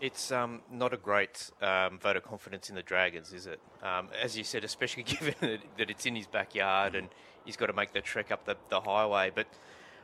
It's 0.00 0.32
um, 0.32 0.62
not 0.70 0.92
a 0.92 0.96
great 0.96 1.50
um, 1.60 1.98
vote 2.00 2.16
of 2.16 2.24
confidence 2.24 2.68
in 2.68 2.74
the 2.74 2.82
Dragons, 2.82 3.32
is 3.32 3.46
it? 3.46 3.60
Um, 3.82 4.08
as 4.20 4.36
you 4.36 4.42
said, 4.42 4.64
especially 4.64 5.02
given 5.04 5.34
that, 5.76 5.90
it's 5.90 6.06
in 6.06 6.16
his 6.16 6.26
backyard 6.26 6.94
and 6.94 7.08
he's 7.44 7.56
got 7.56 7.66
to 7.66 7.72
make 7.72 7.92
the 7.92 8.00
trek 8.00 8.32
up 8.32 8.44
the, 8.44 8.56
the 8.68 8.80
highway. 8.80 9.30
But 9.32 9.46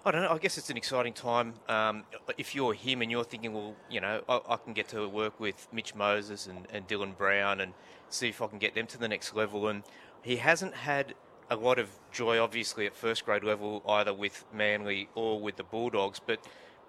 I 0.04 0.12
don't 0.12 0.22
know. 0.22 0.30
I 0.30 0.38
guess 0.38 0.56
it's 0.56 0.70
an 0.70 0.76
exciting 0.76 1.14
time. 1.14 1.54
Um, 1.68 2.04
if 2.36 2.54
you're 2.54 2.74
him 2.74 3.02
and 3.02 3.10
you're 3.10 3.24
thinking, 3.24 3.52
well, 3.52 3.74
you 3.90 4.00
know, 4.00 4.22
I, 4.28 4.40
I 4.48 4.56
can 4.56 4.72
get 4.72 4.88
to 4.90 5.08
work 5.08 5.40
with 5.40 5.66
Mitch 5.72 5.94
Moses 5.94 6.46
and, 6.46 6.68
and 6.72 6.86
Dylan 6.86 7.16
Brown 7.16 7.60
and 7.60 7.72
see 8.08 8.28
if 8.28 8.40
I 8.40 8.46
can 8.46 8.58
get 8.58 8.74
them 8.74 8.86
to 8.86 8.98
the 8.98 9.08
next 9.08 9.34
level. 9.34 9.66
And 9.66 9.82
he 10.22 10.36
hasn't 10.36 10.74
had 10.74 11.14
a 11.50 11.56
lot 11.56 11.78
of 11.78 11.88
joy, 12.12 12.40
obviously, 12.40 12.86
at 12.86 12.94
first 12.94 13.24
grade 13.24 13.44
level, 13.44 13.82
either 13.88 14.12
with 14.12 14.44
Manly 14.52 15.08
or 15.14 15.40
with 15.40 15.56
the 15.56 15.64
Bulldogs. 15.64 16.20
But 16.24 16.40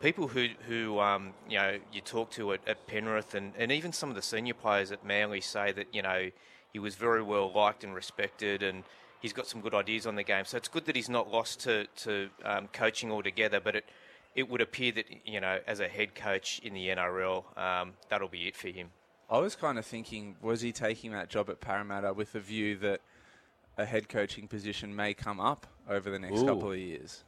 people 0.02 0.28
who 0.28 0.50
who 0.68 1.00
um, 1.00 1.34
you 1.50 1.58
know 1.58 1.80
you 1.94 2.02
talk 2.02 2.32
to 2.32 2.54
at, 2.54 2.68
at 2.68 2.88
Penrith 2.88 3.36
and, 3.36 3.54
and 3.58 3.72
even 3.72 3.92
some 3.92 4.10
of 4.10 4.16
the 4.16 4.22
senior 4.22 4.54
players 4.54 4.92
at 4.92 5.06
Manly 5.06 5.42
say 5.42 5.72
that 5.72 5.94
you 5.94 6.02
know 6.02 6.30
he 6.72 6.80
was 6.80 6.96
very 6.96 7.22
well 7.22 7.52
liked 7.52 7.84
and 7.84 7.94
respected 7.94 8.64
and 8.64 8.84
he's 9.22 9.34
got 9.34 9.48
some 9.48 9.62
good 9.62 9.74
ideas 9.74 10.06
on 10.06 10.16
the 10.16 10.24
game. 10.24 10.46
So 10.46 10.58
it's 10.58 10.68
good 10.68 10.86
that 10.86 10.96
he's 10.96 11.10
not 11.10 11.32
lost 11.32 11.62
to 11.62 11.86
to 11.98 12.30
um, 12.44 12.68
coaching 12.74 13.12
altogether. 13.12 13.60
But 13.60 13.78
it 13.78 13.86
it 14.36 14.50
would 14.50 14.62
appear 14.62 14.92
that 14.94 15.06
you 15.26 15.42
know 15.42 15.60
as 15.68 15.80
a 15.80 15.88
head 15.88 16.16
coach 16.16 16.60
in 16.64 16.74
the 16.74 16.88
NRL, 16.88 17.58
um, 17.58 17.94
that'll 18.10 18.30
be 18.30 18.48
it 18.48 18.56
for 18.56 18.70
him. 18.70 18.90
I 19.30 19.38
was 19.38 19.56
kind 19.56 19.78
of 19.78 19.86
thinking, 19.86 20.38
was 20.42 20.62
he 20.62 20.72
taking 20.72 21.12
that 21.12 21.30
job 21.30 21.52
at 21.52 21.62
Parramatta 21.62 22.14
with 22.14 22.34
a 22.34 22.40
view 22.40 22.76
that 22.78 23.02
a 23.80 23.86
head 23.86 24.10
coaching 24.10 24.48
position 24.48 24.96
may 24.96 25.14
come 25.14 25.40
up 25.40 25.66
over 25.90 26.10
the 26.10 26.20
next 26.20 26.40
Ooh. 26.40 26.46
couple 26.46 26.72
of 26.72 26.78
years? 26.78 27.24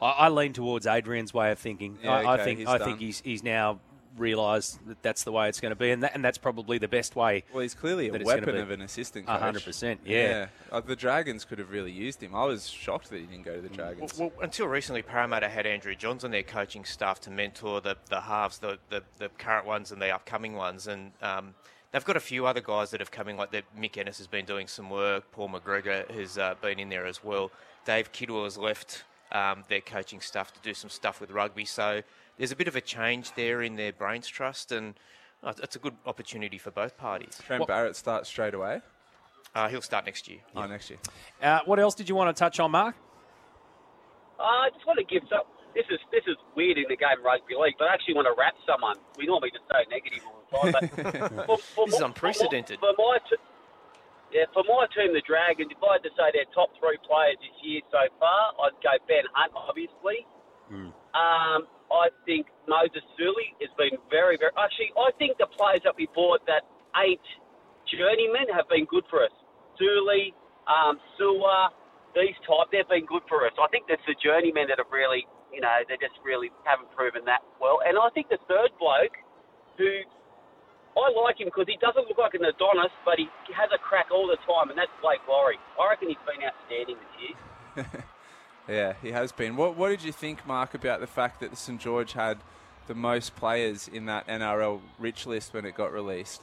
I, 0.00 0.10
I 0.10 0.28
lean 0.28 0.52
towards 0.52 0.86
Adrian's 0.86 1.34
way 1.34 1.50
of 1.50 1.58
thinking. 1.58 1.98
Yeah, 2.02 2.12
I, 2.12 2.34
I 2.34 2.44
think 2.44 2.60
he's 2.60 2.68
I 2.68 2.78
done. 2.78 2.88
think 2.88 3.00
he's 3.00 3.20
he's 3.20 3.42
now 3.42 3.80
realised 4.16 4.78
that 4.86 5.02
that's 5.02 5.24
the 5.24 5.32
way 5.32 5.48
it's 5.48 5.60
going 5.60 5.70
to 5.70 5.76
be, 5.76 5.90
and 5.90 6.02
that, 6.02 6.14
and 6.14 6.24
that's 6.24 6.38
probably 6.38 6.78
the 6.78 6.88
best 6.88 7.16
way. 7.16 7.44
Well, 7.52 7.60
he's 7.60 7.74
clearly 7.74 8.08
a 8.08 8.24
weapon 8.24 8.56
of 8.56 8.70
an 8.70 8.80
assistant 8.80 9.26
A 9.28 9.38
hundred 9.38 9.64
percent, 9.64 10.00
yeah. 10.04 10.46
Uh, 10.72 10.80
the 10.80 10.96
Dragons 10.96 11.44
could 11.44 11.58
have 11.58 11.70
really 11.70 11.92
used 11.92 12.22
him. 12.22 12.34
I 12.34 12.44
was 12.44 12.68
shocked 12.68 13.10
that 13.10 13.18
he 13.18 13.26
didn't 13.26 13.44
go 13.44 13.56
to 13.56 13.60
the 13.60 13.68
Dragons. 13.68 14.18
Well, 14.18 14.32
well, 14.34 14.44
until 14.44 14.68
recently, 14.68 15.02
Parramatta 15.02 15.48
had 15.48 15.66
Andrew 15.66 15.94
Johns 15.94 16.24
on 16.24 16.30
their 16.30 16.42
coaching 16.42 16.84
staff 16.84 17.20
to 17.20 17.30
mentor 17.30 17.80
the, 17.80 17.96
the 18.08 18.20
halves, 18.22 18.58
the, 18.58 18.78
the, 18.88 19.02
the 19.18 19.28
current 19.36 19.66
ones 19.66 19.92
and 19.92 20.00
the 20.00 20.10
upcoming 20.10 20.54
ones. 20.54 20.86
And 20.86 21.12
um, 21.20 21.54
they've 21.96 22.04
got 22.04 22.16
a 22.18 22.20
few 22.20 22.44
other 22.44 22.60
guys 22.60 22.90
that 22.90 23.00
have 23.00 23.10
come 23.10 23.26
in, 23.26 23.38
like 23.38 23.50
the, 23.52 23.62
Mick 23.78 23.96
Ennis 23.96 24.18
has 24.18 24.26
been 24.26 24.44
doing 24.44 24.66
some 24.66 24.90
work, 24.90 25.32
Paul 25.32 25.48
McGregor 25.48 26.06
has 26.10 26.36
uh, 26.36 26.54
been 26.60 26.78
in 26.78 26.90
there 26.90 27.06
as 27.06 27.24
well. 27.24 27.50
Dave 27.86 28.12
Kiddle 28.12 28.44
has 28.44 28.58
left 28.58 29.04
um, 29.32 29.64
their 29.70 29.80
coaching 29.80 30.20
staff 30.20 30.52
to 30.52 30.60
do 30.60 30.74
some 30.74 30.90
stuff 30.90 31.22
with 31.22 31.30
rugby. 31.30 31.64
So 31.64 32.02
there's 32.36 32.52
a 32.52 32.56
bit 32.56 32.68
of 32.68 32.76
a 32.76 32.82
change 32.82 33.32
there 33.32 33.62
in 33.62 33.76
their 33.76 33.94
brains 33.94 34.28
trust, 34.28 34.72
and 34.72 34.92
uh, 35.42 35.54
it's 35.62 35.74
a 35.74 35.78
good 35.78 35.94
opportunity 36.04 36.58
for 36.58 36.70
both 36.70 36.98
parties. 36.98 37.40
Trent 37.46 37.66
Barrett 37.66 37.96
starts 37.96 38.28
straight 38.28 38.52
away. 38.52 38.82
Uh, 39.54 39.68
he'll 39.70 39.80
start 39.80 40.04
next 40.04 40.28
year. 40.28 40.40
Oh, 40.54 40.66
next 40.66 40.90
year. 40.90 40.98
Uh, 41.40 41.60
what 41.64 41.78
else 41.78 41.94
did 41.94 42.10
you 42.10 42.14
want 42.14 42.36
to 42.36 42.38
touch 42.38 42.60
on, 42.60 42.72
Mark? 42.72 42.94
Uh, 44.38 44.42
I 44.42 44.68
just 44.74 44.86
want 44.86 44.98
to 44.98 45.04
give 45.06 45.22
some. 45.30 45.48
This 45.72 45.86
is 45.88 45.98
this 46.12 46.24
is 46.26 46.36
weird 46.54 46.76
in 46.76 46.84
the 46.88 46.96
game 46.96 47.16
of 47.18 47.24
rugby 47.24 47.54
league, 47.58 47.76
but 47.78 47.88
I 47.88 47.94
actually 47.94 48.14
want 48.14 48.28
to 48.28 48.34
wrap 48.36 48.52
someone. 48.66 48.96
We 49.16 49.24
normally 49.24 49.50
just 49.50 49.64
say 49.72 49.88
negative 49.88 50.20
all 50.26 50.35
the 50.35 50.35
time, 50.50 50.72
but 50.72 51.46
for, 51.46 51.58
for 51.58 51.86
This 51.86 51.96
is 51.96 52.00
unprecedented. 52.00 52.78
For 52.80 52.94
my, 52.96 53.18
t- 53.28 53.42
yeah, 54.32 54.46
for 54.52 54.64
my 54.66 54.86
team, 54.94 55.14
the 55.14 55.22
Dragons, 55.26 55.70
if 55.70 55.78
I 55.82 55.98
had 55.98 56.04
to 56.04 56.12
say 56.16 56.28
their 56.34 56.48
top 56.54 56.70
three 56.78 56.98
players 57.06 57.38
this 57.40 57.56
year 57.62 57.80
so 57.90 58.02
far, 58.18 58.52
I'd 58.66 58.76
go 58.82 58.94
Ben 59.06 59.24
Hunt, 59.32 59.52
obviously. 59.54 60.26
Um, 61.14 61.70
I 61.88 62.10
think 62.26 62.50
Moses 62.66 63.02
Suli 63.16 63.54
has 63.62 63.70
been 63.78 63.94
very, 64.10 64.36
very. 64.36 64.50
Actually, 64.58 64.90
I 64.98 65.14
think 65.16 65.38
the 65.38 65.46
players 65.46 65.80
that 65.86 65.94
we 65.94 66.10
bought 66.10 66.42
that 66.50 66.66
eight 67.06 67.22
journeymen 67.86 68.50
have 68.50 68.68
been 68.68 68.84
good 68.90 69.06
for 69.08 69.22
us. 69.22 69.30
Suli, 69.78 70.34
um, 70.66 70.98
Sua, 71.16 71.70
these 72.18 72.34
type, 72.42 72.66
they've 72.74 72.88
been 72.88 73.06
good 73.06 73.22
for 73.30 73.46
us. 73.46 73.54
I 73.60 73.68
think 73.70 73.86
that's 73.86 74.02
the 74.10 74.18
journeymen 74.18 74.66
that 74.68 74.82
have 74.82 74.90
really, 74.90 75.28
you 75.54 75.60
know, 75.62 75.70
they 75.86 75.94
just 76.02 76.18
really 76.26 76.50
haven't 76.66 76.90
proven 76.96 77.22
that 77.30 77.46
well. 77.62 77.78
And 77.86 77.94
I 77.94 78.10
think 78.10 78.28
the 78.28 78.42
third 78.50 78.74
bloke, 78.82 79.14
who 79.78 80.02
I 80.96 81.12
like 81.12 81.38
him 81.38 81.48
because 81.52 81.68
he 81.68 81.76
doesn't 81.76 82.08
look 82.08 82.18
like 82.18 82.34
an 82.34 82.44
Adonis, 82.44 82.92
but 83.04 83.20
he 83.20 83.28
has 83.52 83.68
a 83.72 83.78
crack 83.78 84.08
all 84.10 84.26
the 84.26 84.40
time, 84.48 84.70
and 84.70 84.78
that's 84.78 84.90
Blake 85.02 85.20
Lawrie. 85.28 85.60
I 85.78 85.90
reckon 85.90 86.08
he's 86.08 86.24
been 86.24 86.40
outstanding 86.40 86.96
this 86.96 87.14
year. 87.20 88.04
Yeah, 88.68 88.94
he 89.00 89.12
has 89.12 89.32
been. 89.32 89.56
What 89.56 89.76
What 89.76 89.90
did 89.90 90.02
you 90.02 90.12
think, 90.12 90.46
Mark, 90.46 90.74
about 90.74 91.00
the 91.00 91.06
fact 91.06 91.40
that 91.40 91.56
St 91.56 91.80
George 91.80 92.12
had 92.14 92.38
the 92.86 92.94
most 92.94 93.36
players 93.36 93.88
in 93.88 94.06
that 94.06 94.26
NRL 94.26 94.80
rich 94.98 95.26
list 95.26 95.54
when 95.54 95.64
it 95.64 95.74
got 95.74 95.92
released? 95.92 96.42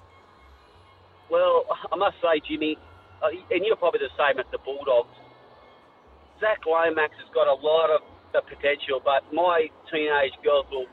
Well, 1.29 1.65
I 1.91 1.95
must 1.95 2.17
say, 2.21 2.41
Jimmy, 2.47 2.77
uh, 3.21 3.27
and 3.51 3.65
you're 3.65 3.75
probably 3.75 3.99
the 3.99 4.13
same 4.17 4.39
at 4.39 4.49
the 4.51 4.57
Bulldogs. 4.59 5.15
Zac 6.39 6.65
Lomax 6.65 7.13
has 7.19 7.33
got 7.33 7.47
a 7.47 7.55
lot 7.55 7.89
of 7.89 8.01
the 8.31 8.41
potential, 8.41 9.01
but 9.03 9.23
my 9.33 9.67
teenage 9.91 10.33
girls 10.43 10.65
will 10.71 10.87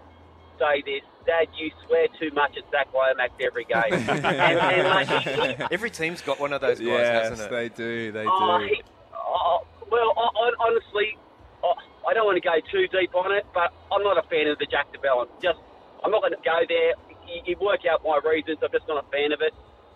say 0.59 0.83
this: 0.85 1.03
Dad, 1.27 1.47
you 1.57 1.71
swear 1.87 2.07
too 2.19 2.31
much 2.35 2.57
at 2.57 2.65
Zac 2.71 2.93
Lomax 2.95 3.33
every 3.41 3.65
game. 3.65 3.93
and, 3.93 4.25
and, 4.25 4.89
like, 4.89 5.09
he- 5.09 5.31
he- 5.31 5.67
Every 5.71 5.91
team's 5.91 6.21
got 6.23 6.41
one 6.41 6.53
of 6.53 6.61
those 6.61 6.79
guys, 6.79 6.87
yes, 6.87 7.29
hasn't 7.31 7.47
it? 7.47 7.51
they 7.55 7.69
do. 7.69 8.13
They 8.13 8.25
Oh, 8.27 8.59
do. 8.59 8.67
he, 8.67 8.83
oh, 9.15 9.67
well, 9.91 10.13
I, 10.17 10.23
I, 10.23 10.51
honestly, 10.67 11.17
oh, 11.63 11.75
I 12.09 12.15
don't 12.15 12.25
want 12.27 12.37
to 12.37 12.47
go 12.47 12.57
too 12.73 12.89
deep 12.89 13.15
on 13.15 13.33
it, 13.33 13.45
but 13.55 13.73
I'm 13.93 14.03
not 14.03 14.19
a 14.19 14.23
fan 14.29 14.47
of 14.49 14.59
the 14.59 14.67
Jack 14.67 14.93
de 14.93 14.99
Belin. 14.99 15.27
Just, 15.43 15.59
I'm 16.03 16.11
not 16.11 16.21
going 16.23 16.33
to 16.33 16.43
go 16.45 16.59
there. 16.69 16.95
You, 17.29 17.43
you 17.45 17.57
work 17.61 17.81
out 17.91 18.03
my 18.05 18.19
reasons. 18.29 18.59
I'm 18.63 18.73
just 18.73 18.89
not 18.89 19.05
a 19.05 19.07
fan 19.11 19.33
of 19.33 19.41
it. 19.41 19.53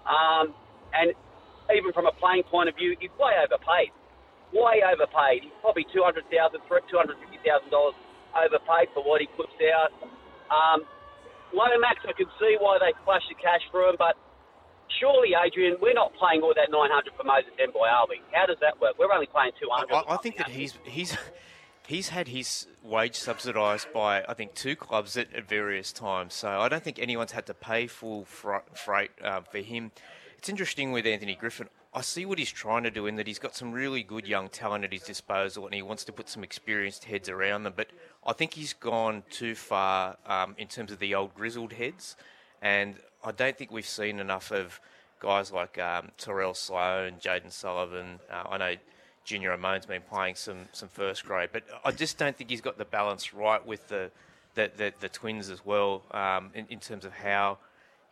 Um, 0.07 0.55
and 0.93 1.13
even 1.75 1.93
from 1.93 2.07
a 2.07 2.13
playing 2.13 2.45
point 2.45 2.69
of 2.69 2.77
view, 2.77 2.95
he's 3.01 3.11
way 3.19 3.33
overpaid. 3.43 3.91
Way 4.53 4.85
overpaid. 4.87 5.43
He's 5.43 5.57
probably 5.63 5.87
two 5.93 6.05
hundred 6.05 6.25
thousand, 6.31 6.61
two 6.69 6.97
hundred 6.97 7.17
fifty 7.19 7.41
thousand 7.43 7.71
dollars 7.71 7.95
overpaid 8.37 8.87
for 8.95 9.03
what 9.03 9.21
he 9.21 9.27
puts 9.35 9.51
out. 9.75 9.91
Um, 10.53 10.85
Lomax, 11.55 12.03
I 12.03 12.13
can 12.13 12.27
see 12.39 12.57
why 12.59 12.79
they 12.83 12.93
flash 13.05 13.23
the 13.31 13.39
cash 13.39 13.63
for 13.71 13.89
him, 13.89 13.97
but 13.99 14.19
surely, 15.01 15.31
Adrian, 15.39 15.77
we're 15.81 15.95
not 15.95 16.13
playing 16.15 16.43
all 16.43 16.53
that 16.55 16.71
900 16.71 17.15
for 17.17 17.25
Moses 17.25 17.51
we? 18.09 18.21
How 18.33 18.47
does 18.47 18.59
that 18.61 18.81
work? 18.81 18.99
We're 18.99 19.13
only 19.13 19.27
playing 19.27 19.53
200. 19.61 19.93
I, 19.93 20.15
I 20.15 20.17
think 20.19 20.37
that 20.39 20.49
he's 20.49 20.75
he's 20.85 21.17
he's 21.87 22.09
had 22.09 22.29
his 22.29 22.67
wage 22.83 23.17
subsidised 23.17 23.93
by 23.93 24.25
I 24.29 24.35
think 24.35 24.55
two 24.55 24.77
clubs 24.77 25.17
at, 25.17 25.33
at 25.35 25.49
various 25.49 25.93
times. 25.93 26.35
So 26.35 26.49
I 26.49 26.69
don't 26.69 26.83
think 26.83 26.99
anyone's 26.99 27.33
had 27.33 27.47
to 27.47 27.55
pay 27.55 27.87
full 27.87 28.25
fr- 28.25 28.67
freight 28.75 29.11
um, 29.23 29.45
for 29.51 29.59
him. 29.59 29.93
It's 30.39 30.49
interesting 30.49 30.93
with 30.93 31.07
Anthony 31.07 31.35
Griffin. 31.35 31.69
I 31.95 32.01
see 32.01 32.27
what 32.27 32.39
he's 32.39 32.51
trying 32.51 32.83
to 32.83 32.91
do 32.91 33.07
in 33.07 33.17
that 33.17 33.27
he's 33.27 33.39
got 33.39 33.55
some 33.55 33.73
really 33.73 34.03
good 34.03 34.27
young 34.27 34.49
talent 34.49 34.85
at 34.85 34.93
his 34.93 35.03
disposal 35.03 35.67
and 35.67 35.75
he 35.75 35.83
wants 35.83 36.05
to 36.05 36.13
put 36.13 36.29
some 36.29 36.43
experienced 36.43 37.05
heads 37.05 37.29
around 37.29 37.63
them. 37.63 37.75
But 37.77 37.89
I 38.27 38.33
think 38.33 38.55
he's 38.55 38.73
gone 38.73 39.23
too 39.31 39.55
far 39.55 40.17
um, 40.27 40.57
in 40.59 40.67
terms 40.67 40.91
of 40.91 40.99
the 40.99 41.15
old 41.15 41.35
grizzled 41.35 41.73
heads. 41.73 42.17
And 42.61 42.97
I 43.23 43.31
don't 43.31 43.57
think 43.57 43.71
we've 43.71 43.87
seen 43.87 44.19
enough 44.19 44.51
of 44.51 44.81
guys 45.21 45.53
like 45.53 45.79
um, 45.79 46.11
Tyrell 46.19 46.55
Sloan, 46.55 47.15
Jayden 47.21 47.53
Sullivan. 47.53 48.19
Uh, 48.29 48.43
I 48.51 48.59
know 48.59 48.75
Junior 49.25 49.53
Amone's 49.53 49.87
been 49.87 50.03
playing 50.03 50.35
some, 50.35 50.69
some 50.73 50.89
first 50.89 51.25
grade, 51.25 51.51
but 51.53 51.63
I 51.85 51.93
just 51.93 52.19
don't 52.19 52.37
think 52.37 52.51
he's 52.51 52.61
got 52.61 52.77
the 52.77 52.85
balance 52.85 53.33
right 53.33 53.65
with 53.65 53.87
the 53.89 54.11
the, 54.55 54.71
the, 54.77 54.93
the 55.01 55.09
twins 55.09 55.51
as 55.51 55.65
well 55.65 56.03
um, 56.13 56.51
in, 56.55 56.67
in 56.71 56.79
terms 56.79 57.05
of 57.05 57.13
how 57.13 57.59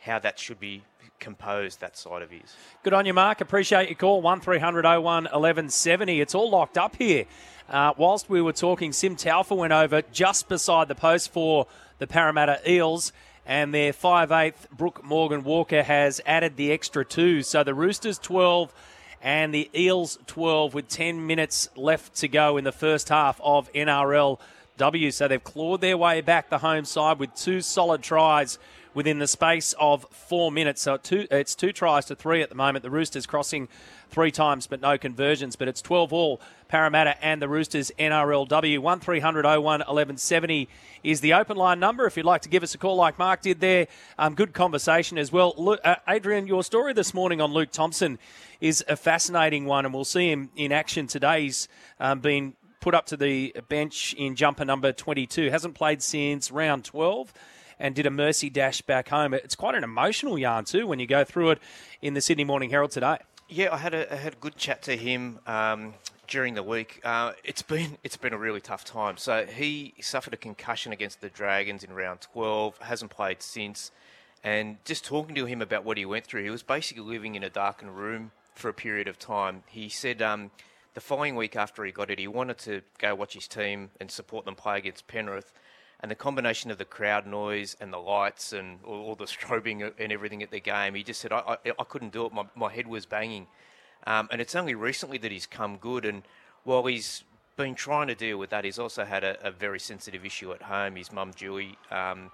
how 0.02 0.18
that 0.18 0.38
should 0.38 0.60
be 0.60 0.82
composed, 1.18 1.80
that 1.80 1.96
side 1.96 2.22
of 2.22 2.30
his. 2.30 2.54
Good 2.82 2.92
on 2.92 3.06
you, 3.06 3.14
Mark. 3.14 3.40
Appreciate 3.40 3.88
your 3.88 3.96
call. 3.96 4.20
1300 4.20 4.84
01 4.84 5.02
1170. 5.02 6.20
It's 6.20 6.34
all 6.34 6.50
locked 6.50 6.76
up 6.76 6.96
here. 6.96 7.26
Uh, 7.68 7.94
whilst 7.96 8.28
we 8.28 8.42
were 8.42 8.52
talking, 8.52 8.92
Sim 8.92 9.16
Taufa 9.16 9.56
went 9.56 9.72
over 9.72 10.02
just 10.12 10.48
beside 10.48 10.88
the 10.88 10.94
post 10.94 11.32
for 11.32 11.66
the 11.98 12.06
Parramatta 12.06 12.60
Eels, 12.68 13.12
and 13.46 13.72
their 13.72 13.92
5'8", 13.92 14.54
Brooke 14.70 15.04
Morgan 15.04 15.44
Walker, 15.44 15.82
has 15.82 16.20
added 16.26 16.56
the 16.56 16.72
extra 16.72 17.04
two. 17.04 17.42
So 17.42 17.62
the 17.62 17.74
Roosters 17.74 18.18
12 18.18 18.74
and 19.20 19.54
the 19.54 19.70
Eels 19.74 20.18
12 20.26 20.74
with 20.74 20.88
10 20.88 21.26
minutes 21.26 21.68
left 21.76 22.16
to 22.16 22.28
go 22.28 22.56
in 22.56 22.64
the 22.64 22.72
first 22.72 23.08
half 23.08 23.40
of 23.42 23.72
NRL 23.72 24.38
NRLW. 24.82 25.12
So 25.12 25.28
they've 25.28 25.42
clawed 25.42 25.80
their 25.80 25.96
way 25.96 26.20
back 26.20 26.50
the 26.50 26.58
home 26.58 26.84
side 26.84 27.18
with 27.18 27.34
two 27.34 27.60
solid 27.60 28.02
tries 28.02 28.58
within 28.94 29.18
the 29.18 29.26
space 29.26 29.74
of 29.78 30.06
four 30.10 30.52
minutes. 30.52 30.82
So 30.82 30.96
two, 30.96 31.26
it's 31.30 31.54
two 31.54 31.72
tries 31.72 32.04
to 32.06 32.14
three 32.14 32.42
at 32.42 32.48
the 32.48 32.54
moment. 32.54 32.82
The 32.82 32.90
Roosters 32.90 33.26
crossing 33.26 33.68
three 34.10 34.30
times, 34.30 34.66
but 34.66 34.80
no 34.80 34.98
conversions. 34.98 35.56
But 35.56 35.68
it's 35.68 35.82
12 35.82 36.12
all 36.12 36.40
Parramatta 36.68 37.22
and 37.24 37.40
the 37.40 37.48
Roosters 37.48 37.90
NRLW. 37.98 38.78
1300 38.78 39.44
01 39.44 39.62
1170 39.62 40.68
is 41.02 41.20
the 41.20 41.34
open 41.34 41.56
line 41.56 41.80
number. 41.80 42.06
If 42.06 42.16
you'd 42.16 42.26
like 42.26 42.42
to 42.42 42.48
give 42.48 42.62
us 42.62 42.74
a 42.74 42.78
call 42.78 42.96
like 42.96 43.18
Mark 43.18 43.42
did 43.42 43.60
there, 43.60 43.88
um, 44.18 44.34
good 44.34 44.52
conversation 44.52 45.18
as 45.18 45.32
well. 45.32 45.78
Uh, 45.84 45.96
Adrian, 46.08 46.46
your 46.46 46.62
story 46.62 46.92
this 46.92 47.14
morning 47.14 47.40
on 47.40 47.52
Luke 47.52 47.70
Thompson 47.72 48.18
is 48.60 48.84
a 48.88 48.96
fascinating 48.96 49.66
one, 49.66 49.84
and 49.84 49.92
we'll 49.92 50.04
see 50.04 50.30
him 50.30 50.50
in 50.56 50.72
action 50.72 51.06
today. 51.06 51.42
He's 51.42 51.68
um, 51.98 52.20
been 52.20 52.54
put 52.80 52.94
up 52.94 53.06
to 53.06 53.16
the 53.16 53.54
bench 53.68 54.12
in 54.14 54.34
jumper 54.34 54.64
number 54.64 54.92
22. 54.92 55.50
Hasn't 55.50 55.74
played 55.74 56.02
since 56.02 56.50
round 56.50 56.84
12 56.84 57.32
and 57.82 57.96
did 57.96 58.06
a 58.06 58.10
mercy 58.10 58.48
dash 58.48 58.80
back 58.80 59.08
home. 59.08 59.34
It's 59.34 59.56
quite 59.56 59.74
an 59.74 59.82
emotional 59.82 60.38
yarn 60.38 60.64
too 60.64 60.86
when 60.86 61.00
you 61.00 61.06
go 61.06 61.24
through 61.24 61.50
it 61.50 61.58
in 62.00 62.14
the 62.14 62.20
Sydney 62.20 62.44
Morning 62.44 62.70
Herald 62.70 62.92
today. 62.92 63.18
Yeah, 63.48 63.74
I 63.74 63.78
had 63.78 63.92
a, 63.92 64.10
I 64.10 64.16
had 64.16 64.34
a 64.34 64.36
good 64.36 64.56
chat 64.56 64.82
to 64.82 64.96
him 64.96 65.40
um, 65.48 65.94
during 66.28 66.54
the 66.54 66.62
week. 66.62 67.00
Uh, 67.04 67.32
it's 67.44 67.60
been 67.60 67.98
it's 68.04 68.16
been 68.16 68.32
a 68.32 68.38
really 68.38 68.60
tough 68.60 68.84
time. 68.84 69.16
So 69.18 69.44
he 69.44 69.94
suffered 70.00 70.32
a 70.32 70.36
concussion 70.38 70.92
against 70.92 71.20
the 71.20 71.28
Dragons 71.28 71.82
in 71.82 71.92
round 71.92 72.20
12. 72.20 72.78
Hasn't 72.78 73.10
played 73.10 73.42
since. 73.42 73.90
And 74.44 74.78
just 74.84 75.04
talking 75.04 75.34
to 75.34 75.44
him 75.44 75.60
about 75.60 75.84
what 75.84 75.96
he 75.98 76.04
went 76.04 76.24
through, 76.24 76.44
he 76.44 76.50
was 76.50 76.62
basically 76.62 77.04
living 77.04 77.34
in 77.34 77.42
a 77.42 77.50
darkened 77.50 77.96
room 77.96 78.30
for 78.54 78.68
a 78.68 78.74
period 78.74 79.08
of 79.08 79.18
time. 79.18 79.64
He 79.66 79.88
said 79.88 80.22
um, 80.22 80.50
the 80.94 81.00
following 81.00 81.36
week 81.36 81.56
after 81.56 81.84
he 81.84 81.92
got 81.92 82.10
it, 82.10 82.18
he 82.18 82.28
wanted 82.28 82.58
to 82.58 82.82
go 82.98 83.14
watch 83.14 83.34
his 83.34 83.46
team 83.46 83.90
and 84.00 84.10
support 84.10 84.44
them 84.44 84.56
play 84.56 84.78
against 84.78 85.06
Penrith 85.06 85.52
and 86.02 86.10
the 86.10 86.16
combination 86.16 86.70
of 86.70 86.78
the 86.78 86.84
crowd 86.84 87.26
noise 87.26 87.76
and 87.80 87.92
the 87.92 87.98
lights 87.98 88.52
and 88.52 88.80
all, 88.84 89.02
all 89.02 89.14
the 89.14 89.24
strobing 89.36 89.92
and 89.98 90.12
everything 90.12 90.42
at 90.42 90.50
the 90.50 90.60
game, 90.60 90.94
he 90.94 91.02
just 91.02 91.20
said, 91.20 91.32
I, 91.32 91.56
I, 91.64 91.70
I 91.78 91.84
couldn't 91.84 92.12
do 92.12 92.26
it. 92.26 92.32
My, 92.32 92.44
my 92.56 92.72
head 92.72 92.86
was 92.88 93.06
banging. 93.06 93.46
Um, 94.06 94.28
and 94.32 94.40
it's 94.40 94.56
only 94.56 94.74
recently 94.74 95.18
that 95.18 95.30
he's 95.30 95.46
come 95.46 95.76
good. 95.76 96.04
And 96.04 96.22
while 96.64 96.84
he's 96.86 97.22
been 97.56 97.76
trying 97.76 98.08
to 98.08 98.16
deal 98.16 98.36
with 98.36 98.50
that, 98.50 98.64
he's 98.64 98.78
also 98.78 99.04
had 99.04 99.22
a, 99.22 99.46
a 99.46 99.50
very 99.52 99.78
sensitive 99.78 100.24
issue 100.24 100.52
at 100.52 100.62
home. 100.62 100.96
His 100.96 101.12
mum, 101.12 101.32
Julie, 101.36 101.78
um, 101.90 102.32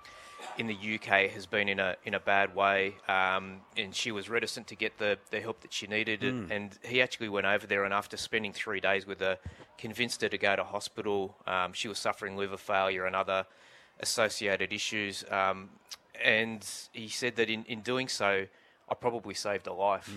in 0.57 0.67
the 0.67 0.75
UK 0.75 1.31
has 1.31 1.47
been 1.47 1.69
in 1.69 1.79
a 1.79 1.97
in 2.05 2.15
a 2.15 2.21
bad 2.21 2.55
way, 2.55 2.97
um, 3.09 3.61
and 3.77 3.95
she 3.95 4.11
was 4.13 4.29
reticent 4.29 4.67
to 4.69 4.75
get 4.75 4.99
the, 4.99 5.19
the 5.31 5.41
help 5.41 5.61
that 5.61 5.73
she 5.73 5.87
needed. 5.87 6.21
Hmm. 6.23 6.27
And, 6.29 6.53
and 6.53 6.79
he 6.83 7.01
actually 7.03 7.29
went 7.29 7.47
over 7.47 7.67
there, 7.67 7.85
and 7.85 7.95
after 7.95 8.17
spending 8.17 8.53
three 8.53 8.81
days 8.81 9.07
with 9.07 9.21
her, 9.21 9.39
convinced 9.77 10.23
her 10.23 10.29
to 10.29 10.39
go 10.39 10.57
to 10.57 10.65
hospital. 10.65 11.37
Um, 11.47 11.73
she 11.73 11.89
was 11.89 11.99
suffering 11.99 12.37
liver 12.37 12.57
failure 12.57 13.07
and 13.07 13.15
other 13.15 13.47
associated 14.01 14.73
issues, 14.73 15.25
um, 15.31 15.71
and 16.23 16.67
he 16.93 17.09
said 17.09 17.37
that 17.37 17.49
in, 17.49 17.65
in 17.65 17.81
doing 17.81 18.09
so, 18.09 18.47
I 18.89 18.95
probably 18.95 19.35
saved 19.35 19.67
a 19.67 19.73
life. 19.73 20.09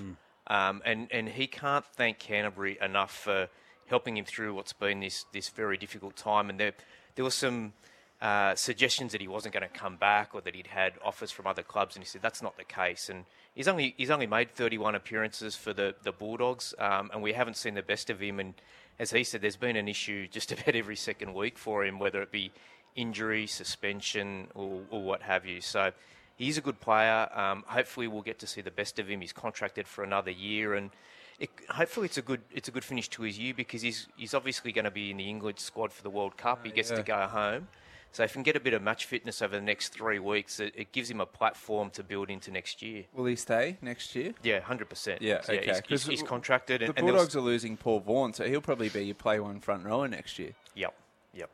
Um, 0.48 0.82
and 0.86 1.08
and 1.12 1.30
he 1.30 1.48
can't 1.48 1.86
thank 1.86 2.20
Canterbury 2.20 2.78
enough 2.82 3.16
for 3.16 3.48
helping 3.88 4.18
him 4.18 4.26
through 4.26 4.54
what's 4.54 4.74
been 4.74 5.00
this 5.00 5.26
this 5.32 5.50
very 5.50 5.78
difficult 5.78 6.16
time. 6.16 6.50
And 6.50 6.60
there 6.60 6.74
there 7.16 7.24
were 7.24 7.32
some 7.32 7.74
uh, 8.22 8.54
suggestions 8.54 9.12
that 9.14 9.22
he 9.22 9.28
wasn't 9.28 9.54
going 9.54 9.68
to 9.68 9.80
come 9.80 9.96
back 9.96 10.36
or 10.36 10.42
that 10.42 10.54
he'd 10.54 10.68
had 10.68 10.94
offers 11.04 11.32
from 11.32 11.48
other 11.48 11.64
clubs, 11.64 11.96
and 11.96 12.04
he 12.04 12.08
said 12.08 12.22
that's 12.22 12.42
not 12.42 12.56
the 12.56 12.64
case. 12.64 13.10
And 13.10 13.26
he's 13.56 13.68
only 13.68 13.96
he's 13.98 14.12
only 14.12 14.28
made 14.28 14.52
31 14.52 14.94
appearances 14.96 15.56
for 15.56 15.74
the 15.74 15.96
the 16.04 16.12
Bulldogs, 16.12 16.76
um, 16.78 17.10
and 17.14 17.24
we 17.24 17.34
haven't 17.34 17.58
seen 17.58 17.74
the 17.74 17.82
best 17.82 18.10
of 18.10 18.20
him. 18.20 18.40
And 18.40 18.54
as 19.00 19.12
he 19.12 19.24
said, 19.24 19.42
there's 19.42 19.56
been 19.56 19.76
an 19.76 19.88
issue 19.88 20.28
just 20.28 20.52
about 20.52 20.76
every 20.76 20.96
second 20.96 21.34
week 21.34 21.58
for 21.58 21.84
him, 21.84 21.98
whether 21.98 22.22
it 22.22 22.32
be 22.32 22.52
injury, 22.96 23.48
suspension, 23.48 24.50
or, 24.54 24.82
or 24.92 25.02
what 25.02 25.24
have 25.24 25.46
you. 25.46 25.62
So 25.62 25.92
he's 26.36 26.58
a 26.58 26.62
good 26.62 26.80
player. 26.80 27.28
Um, 27.34 27.64
hopefully, 27.68 28.08
we'll 28.08 28.22
get 28.22 28.38
to 28.40 28.48
see 28.48 28.62
the 28.62 28.72
best 28.72 29.00
of 29.00 29.10
him. 29.10 29.22
He's 29.22 29.34
contracted 29.34 29.88
for 29.88 30.04
another 30.04 30.32
year, 30.32 30.76
and 30.76 30.92
it, 31.40 31.50
hopefully, 31.70 32.06
it's 32.06 32.20
a 32.20 32.22
good 32.22 32.42
it's 32.52 32.68
a 32.68 32.72
good 32.72 32.84
finish 32.84 33.08
to 33.10 33.24
his 33.24 33.40
year 33.40 33.56
because 33.56 33.82
he's 33.82 34.08
he's 34.16 34.36
obviously 34.36 34.72
going 34.72 34.86
to 34.86 34.92
be 34.92 35.10
in 35.10 35.18
the 35.18 35.28
England 35.28 35.60
squad 35.60 35.92
for 35.92 36.04
the 36.04 36.12
World 36.12 36.38
Cup. 36.38 36.64
He 36.64 36.72
gets 36.72 36.92
yeah. 36.92 36.98
to 36.98 37.04
go 37.04 37.28
home. 37.28 37.68
So 38.14 38.24
if 38.24 38.32
he 38.32 38.34
can 38.34 38.44
get 38.44 38.56
a 38.58 38.60
bit 38.60 38.74
of 38.74 38.82
match 38.82 39.06
fitness 39.06 39.42
over 39.42 39.56
the 39.56 39.62
next 39.62 39.90
three 39.90 40.20
weeks, 40.20 40.60
it, 40.60 40.74
it 40.76 40.92
gives 40.92 41.10
him 41.10 41.22
a 41.22 41.26
platform 41.26 41.90
to 41.92 42.04
build 42.04 42.30
into 42.30 42.52
next 42.52 42.82
year. 42.82 43.06
Will 43.14 43.26
he 43.26 43.38
stay 43.38 43.78
next 43.82 44.14
year? 44.16 44.34
Yeah, 44.44 44.60
hundred 44.60 44.90
percent. 44.90 45.22
Yeah, 45.22 45.36
okay. 45.44 45.58
he's, 45.66 45.66
he's, 45.78 45.82
'Cause 45.82 46.06
he's 46.06 46.24
contracted. 46.24 46.82
The 46.82 46.86
and, 46.88 46.98
and 46.98 47.06
was- 47.08 47.14
Bulldogs 47.14 47.36
are 47.38 47.42
losing 47.42 47.78
Paul 47.78 48.02
Vaughan, 48.02 48.34
so 48.34 48.44
he'll 48.46 48.60
probably 48.62 48.90
be 48.90 49.06
your 49.06 49.16
play 49.16 49.40
one 49.40 49.60
front 49.62 49.86
rower 49.86 50.08
next 50.10 50.38
year. 50.40 50.52
Yep, 50.76 50.94
yep. 51.34 51.50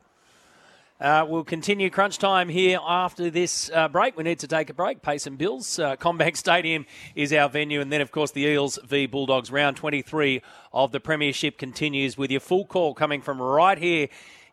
Uh, 1.00 1.24
we'll 1.28 1.44
continue 1.44 1.90
crunch 1.90 2.18
time 2.18 2.48
here 2.48 2.80
after 2.84 3.30
this 3.30 3.70
uh, 3.72 3.86
break. 3.86 4.16
We 4.16 4.24
need 4.24 4.40
to 4.40 4.48
take 4.48 4.68
a 4.68 4.74
break, 4.74 5.00
pay 5.00 5.18
some 5.18 5.36
bills. 5.36 5.78
Uh, 5.78 5.94
CommBank 5.94 6.36
Stadium 6.36 6.86
is 7.14 7.32
our 7.32 7.48
venue, 7.48 7.80
and 7.80 7.92
then, 7.92 8.00
of 8.00 8.10
course, 8.10 8.32
the 8.32 8.42
Eels 8.44 8.80
v 8.84 9.06
Bulldogs. 9.06 9.52
Round 9.52 9.76
23 9.76 10.42
of 10.72 10.90
the 10.90 10.98
Premiership 10.98 11.56
continues 11.56 12.18
with 12.18 12.32
your 12.32 12.40
full 12.40 12.64
call 12.64 12.94
coming 12.94 13.22
from 13.22 13.40
right 13.40 13.78
here 13.78 14.08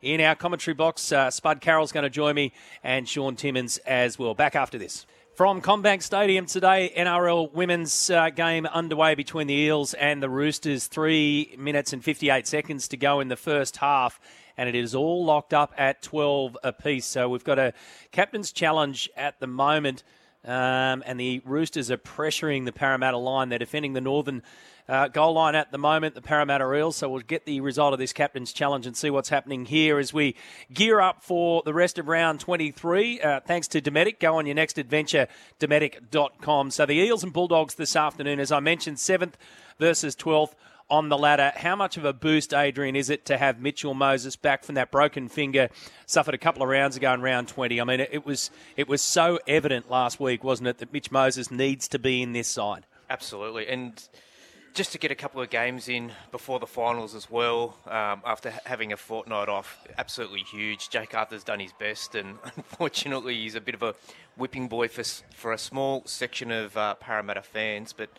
in 0.06 0.22
our 0.22 0.36
commentary 0.36 0.76
box. 0.76 1.12
Uh, 1.12 1.32
Spud 1.32 1.60
Carroll's 1.60 1.92
going 1.92 2.04
to 2.04 2.10
join 2.10 2.36
me, 2.36 2.54
and 2.84 3.10
Shaun 3.10 3.36
Timmins 3.36 3.78
as 3.80 4.20
well. 4.20 4.36
Back 4.36 4.56
after 4.56 4.78
this. 4.78 5.06
From 5.34 5.62
CommBank 5.62 6.02
Stadium 6.02 6.46
today, 6.46 6.94
NRL 6.96 7.52
women's 7.52 8.10
uh, 8.10 8.30
game 8.30 8.66
underway 8.68 9.16
between 9.16 9.48
the 9.48 9.54
Eels 9.54 9.94
and 9.96 10.24
the 10.24 10.30
Roosters. 10.30 10.88
Three 10.88 11.56
minutes 11.58 11.92
and 11.92 12.02
58 12.02 12.48
seconds 12.48 12.88
to 12.90 12.98
go 12.98 13.20
in 13.20 13.28
the 13.28 13.36
first 13.36 13.78
half, 13.78 14.22
and 14.56 14.70
it 14.70 14.76
is 14.76 14.96
all 14.96 15.26
locked 15.26 15.54
up 15.54 15.74
at 15.76 16.02
12 16.04 16.56
apiece. 16.64 17.06
So 17.06 17.28
we've 17.28 17.44
got 17.44 17.60
a 17.60 17.74
captain's 18.12 18.54
challenge 18.54 19.10
at 19.18 19.40
the 19.40 19.48
moment, 19.48 20.04
um, 20.46 21.04
and 21.06 21.20
the 21.20 21.42
Roosters 21.44 21.90
are 21.90 21.98
pressuring 21.98 22.64
the 22.64 22.72
Parramatta 22.72 23.18
line. 23.18 23.50
They're 23.50 23.60
defending 23.60 23.94
the 23.94 24.02
northern 24.02 24.44
uh, 24.88 25.08
goal 25.08 25.34
line 25.34 25.56
at 25.56 25.72
the 25.72 25.78
moment, 25.78 26.16
the 26.16 26.22
Parramatta 26.22 26.72
Eels. 26.74 26.96
So 26.96 27.10
we'll 27.10 27.22
get 27.22 27.46
the 27.46 27.60
result 27.62 27.94
of 27.94 28.00
this 28.00 28.14
captain's 28.14 28.54
challenge 28.54 28.86
and 28.86 28.96
see 28.96 29.10
what's 29.10 29.30
happening 29.30 29.66
here 29.66 29.98
as 29.98 30.14
we 30.14 30.36
gear 30.74 31.00
up 31.00 31.24
for 31.24 31.64
the 31.66 31.74
rest 31.74 31.98
of 31.98 32.08
round 32.08 32.40
23. 32.40 33.22
Uh, 33.22 33.40
thanks 33.42 33.68
to 33.70 33.82
Dometic. 33.82 34.20
Go 34.20 34.38
on 34.38 34.46
your 34.46 34.56
next 34.56 34.78
adventure, 34.78 35.28
Dometic.com. 35.60 36.72
So 36.72 36.86
the 36.86 36.96
Eels 36.96 37.24
and 37.24 37.34
Bulldogs 37.34 37.76
this 37.76 37.96
afternoon, 37.96 38.40
as 38.40 38.52
I 38.52 38.60
mentioned, 38.60 38.98
7th 38.98 39.34
versus 39.80 40.16
12th 40.16 40.54
on 40.90 41.10
the 41.10 41.18
ladder. 41.18 41.52
How 41.56 41.76
much 41.76 41.98
of 41.98 42.06
a 42.06 42.14
boost, 42.14 42.54
Adrian, 42.54 42.96
is 42.96 43.10
it 43.10 43.26
to 43.26 43.38
have 43.38 43.60
Mitchell 43.60 43.94
Moses 43.94 44.36
back 44.36 44.64
from 44.64 44.76
that 44.76 44.92
broken 44.92 45.28
finger 45.28 45.70
suffered 46.06 46.36
a 46.36 46.38
couple 46.38 46.62
of 46.62 46.70
rounds 46.70 46.96
ago 46.96 47.14
in 47.14 47.22
round 47.22 47.48
20? 47.48 47.82
I 47.82 47.84
mean, 47.84 48.00
it, 48.00 48.26
was 48.26 48.52
it 48.78 48.88
was 48.88 49.02
so 49.02 49.40
evident 49.48 49.90
last 49.90 50.20
week, 50.20 50.44
wasn't 50.44 50.68
it, 50.68 50.78
that 50.80 50.94
Mitch 50.94 51.12
Moses 51.12 51.50
needs 51.50 51.88
to 51.90 52.00
be 52.00 52.22
in 52.22 52.34
this 52.34 52.48
side. 52.48 52.86
Absolutely, 53.10 53.68
and 53.68 54.08
just 54.76 54.92
to 54.92 54.98
get 54.98 55.10
a 55.10 55.16
couple 55.16 55.42
of 55.42 55.50
games 55.50 55.88
in 55.88 56.12
before 56.32 56.60
the 56.60 56.68
finals 56.68 57.16
as 57.16 57.32
well, 57.32 57.78
um, 57.88 58.22
after 58.26 58.52
ha- 58.52 58.60
having 58.66 58.92
a 58.92 58.98
fortnight 58.98 59.48
off, 59.48 59.88
absolutely 59.98 60.42
huge. 60.42 60.90
Jake 60.90 61.16
Arthur's 61.16 61.46
done 61.46 61.62
his 61.62 61.72
best, 61.72 62.14
and 62.14 62.38
unfortunately, 62.58 63.36
he's 63.36 63.56
a 63.56 63.62
bit 63.62 63.74
of 63.74 63.82
a 63.82 63.96
whipping 64.36 64.68
boy 64.68 64.90
for 64.90 65.04
for 65.34 65.54
a 65.54 65.58
small 65.58 66.04
section 66.06 66.52
of 66.52 66.76
uh, 66.76 66.94
Parramatta 66.96 67.42
fans. 67.42 67.94
But 67.94 68.10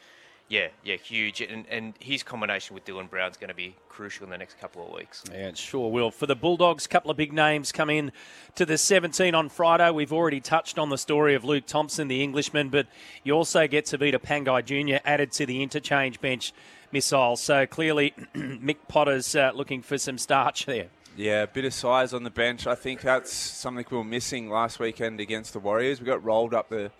yeah, 0.48 0.68
yeah, 0.84 0.96
huge, 0.96 1.40
and 1.40 1.66
and 1.68 1.94
his 1.98 2.22
combination 2.22 2.74
with 2.74 2.84
Dylan 2.84 3.10
Brown's 3.10 3.36
going 3.36 3.48
to 3.48 3.54
be 3.54 3.74
crucial 3.88 4.24
in 4.24 4.30
the 4.30 4.38
next 4.38 4.60
couple 4.60 4.86
of 4.86 4.94
weeks. 4.94 5.24
Yeah, 5.30 5.48
it 5.48 5.58
sure 5.58 5.90
will. 5.90 6.12
For 6.12 6.26
the 6.26 6.36
Bulldogs, 6.36 6.86
a 6.86 6.88
couple 6.88 7.10
of 7.10 7.16
big 7.16 7.32
names 7.32 7.72
come 7.72 7.90
in 7.90 8.12
to 8.54 8.64
the 8.64 8.78
17 8.78 9.34
on 9.34 9.48
Friday. 9.48 9.90
We've 9.90 10.12
already 10.12 10.40
touched 10.40 10.78
on 10.78 10.90
the 10.90 10.98
story 10.98 11.34
of 11.34 11.44
Luke 11.44 11.66
Thompson, 11.66 12.06
the 12.06 12.22
Englishman, 12.22 12.68
but 12.68 12.86
you 13.24 13.32
also 13.32 13.66
get 13.66 13.86
Tevita 13.86 14.18
Pangai 14.18 14.64
Jr. 14.64 15.00
added 15.04 15.32
to 15.32 15.46
the 15.46 15.62
interchange 15.62 16.20
bench 16.20 16.52
missile. 16.92 17.36
So 17.36 17.66
clearly, 17.66 18.14
Mick 18.34 18.76
Potter's 18.86 19.34
uh, 19.34 19.50
looking 19.52 19.82
for 19.82 19.98
some 19.98 20.16
starch 20.16 20.66
there. 20.66 20.86
Yeah, 21.16 21.42
a 21.42 21.46
bit 21.46 21.64
of 21.64 21.74
size 21.74 22.12
on 22.12 22.22
the 22.22 22.30
bench. 22.30 22.66
I 22.66 22.74
think 22.74 23.00
that's 23.00 23.32
something 23.32 23.84
we 23.90 23.96
were 23.96 24.04
missing 24.04 24.50
last 24.50 24.78
weekend 24.78 25.18
against 25.18 25.54
the 25.54 25.58
Warriors. 25.58 25.98
We 25.98 26.06
got 26.06 26.22
rolled 26.22 26.54
up 26.54 26.68
the 26.68 26.92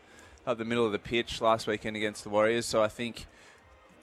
up 0.46 0.58
the 0.58 0.64
middle 0.64 0.86
of 0.86 0.92
the 0.92 0.98
pitch 0.98 1.40
last 1.40 1.66
weekend 1.66 1.96
against 1.96 2.22
the 2.22 2.30
Warriors, 2.30 2.66
so 2.66 2.80
I 2.80 2.88
think 2.88 3.26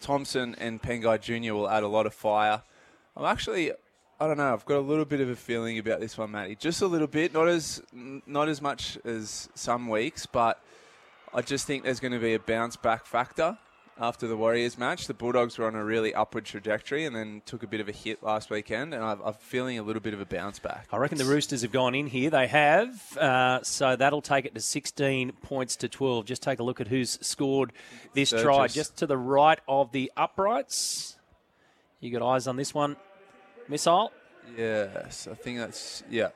Thompson 0.03 0.55
and 0.59 0.81
Pangai 0.81 1.19
Jr. 1.19 1.53
will 1.53 1.69
add 1.69 1.83
a 1.83 1.87
lot 1.87 2.05
of 2.05 2.13
fire. 2.13 2.61
I'm 3.15 3.25
actually, 3.25 3.71
I 4.19 4.27
don't 4.27 4.37
know, 4.37 4.53
I've 4.53 4.65
got 4.65 4.77
a 4.77 4.81
little 4.81 5.05
bit 5.05 5.21
of 5.21 5.29
a 5.29 5.35
feeling 5.35 5.79
about 5.79 6.01
this 6.01 6.17
one, 6.17 6.31
Matty. 6.31 6.55
Just 6.55 6.81
a 6.81 6.87
little 6.87 7.07
bit, 7.07 7.33
not 7.33 7.47
as 7.47 7.81
not 7.93 8.49
as 8.49 8.61
much 8.61 8.97
as 9.05 9.49
some 9.55 9.87
weeks, 9.87 10.25
but 10.25 10.61
I 11.33 11.41
just 11.41 11.65
think 11.65 11.85
there's 11.85 12.01
going 12.01 12.11
to 12.11 12.19
be 12.19 12.33
a 12.33 12.39
bounce 12.39 12.75
back 12.75 13.05
factor 13.05 13.57
after 13.99 14.27
the 14.27 14.35
Warriors 14.35 14.77
match. 14.77 15.07
The 15.07 15.13
Bulldogs 15.13 15.57
were 15.57 15.67
on 15.67 15.75
a 15.75 15.83
really 15.83 16.13
upward 16.13 16.45
trajectory 16.45 17.05
and 17.05 17.15
then 17.15 17.41
took 17.45 17.63
a 17.63 17.67
bit 17.67 17.79
of 17.79 17.87
a 17.87 17.91
hit 17.91 18.23
last 18.23 18.49
weekend, 18.49 18.93
and 18.93 19.03
I've, 19.03 19.21
I'm 19.21 19.33
feeling 19.33 19.79
a 19.79 19.83
little 19.83 20.01
bit 20.01 20.13
of 20.13 20.21
a 20.21 20.25
bounce 20.25 20.59
back. 20.59 20.87
I 20.91 20.97
reckon 20.97 21.17
the 21.17 21.25
Roosters 21.25 21.61
have 21.61 21.71
gone 21.71 21.95
in 21.95 22.07
here. 22.07 22.29
They 22.29 22.47
have. 22.47 23.17
Uh, 23.17 23.61
so 23.63 23.95
that'll 23.95 24.21
take 24.21 24.45
it 24.45 24.55
to 24.55 24.61
16 24.61 25.31
points 25.43 25.75
to 25.77 25.89
12. 25.89 26.25
Just 26.25 26.43
take 26.43 26.59
a 26.59 26.63
look 26.63 26.81
at 26.81 26.87
who's 26.87 27.17
scored 27.25 27.73
this 28.13 28.31
Sergis. 28.31 28.41
try. 28.41 28.67
Just 28.67 28.97
to 28.97 29.07
the 29.07 29.17
right 29.17 29.59
of 29.67 29.91
the 29.91 30.11
uprights. 30.17 31.17
You 31.99 32.11
got 32.11 32.21
eyes 32.21 32.47
on 32.47 32.57
this 32.57 32.73
one, 32.73 32.97
Missile? 33.69 34.11
Yes, 34.57 35.27
I 35.31 35.35
think 35.35 35.57
that's 35.57 36.03
yeah. 36.09 36.29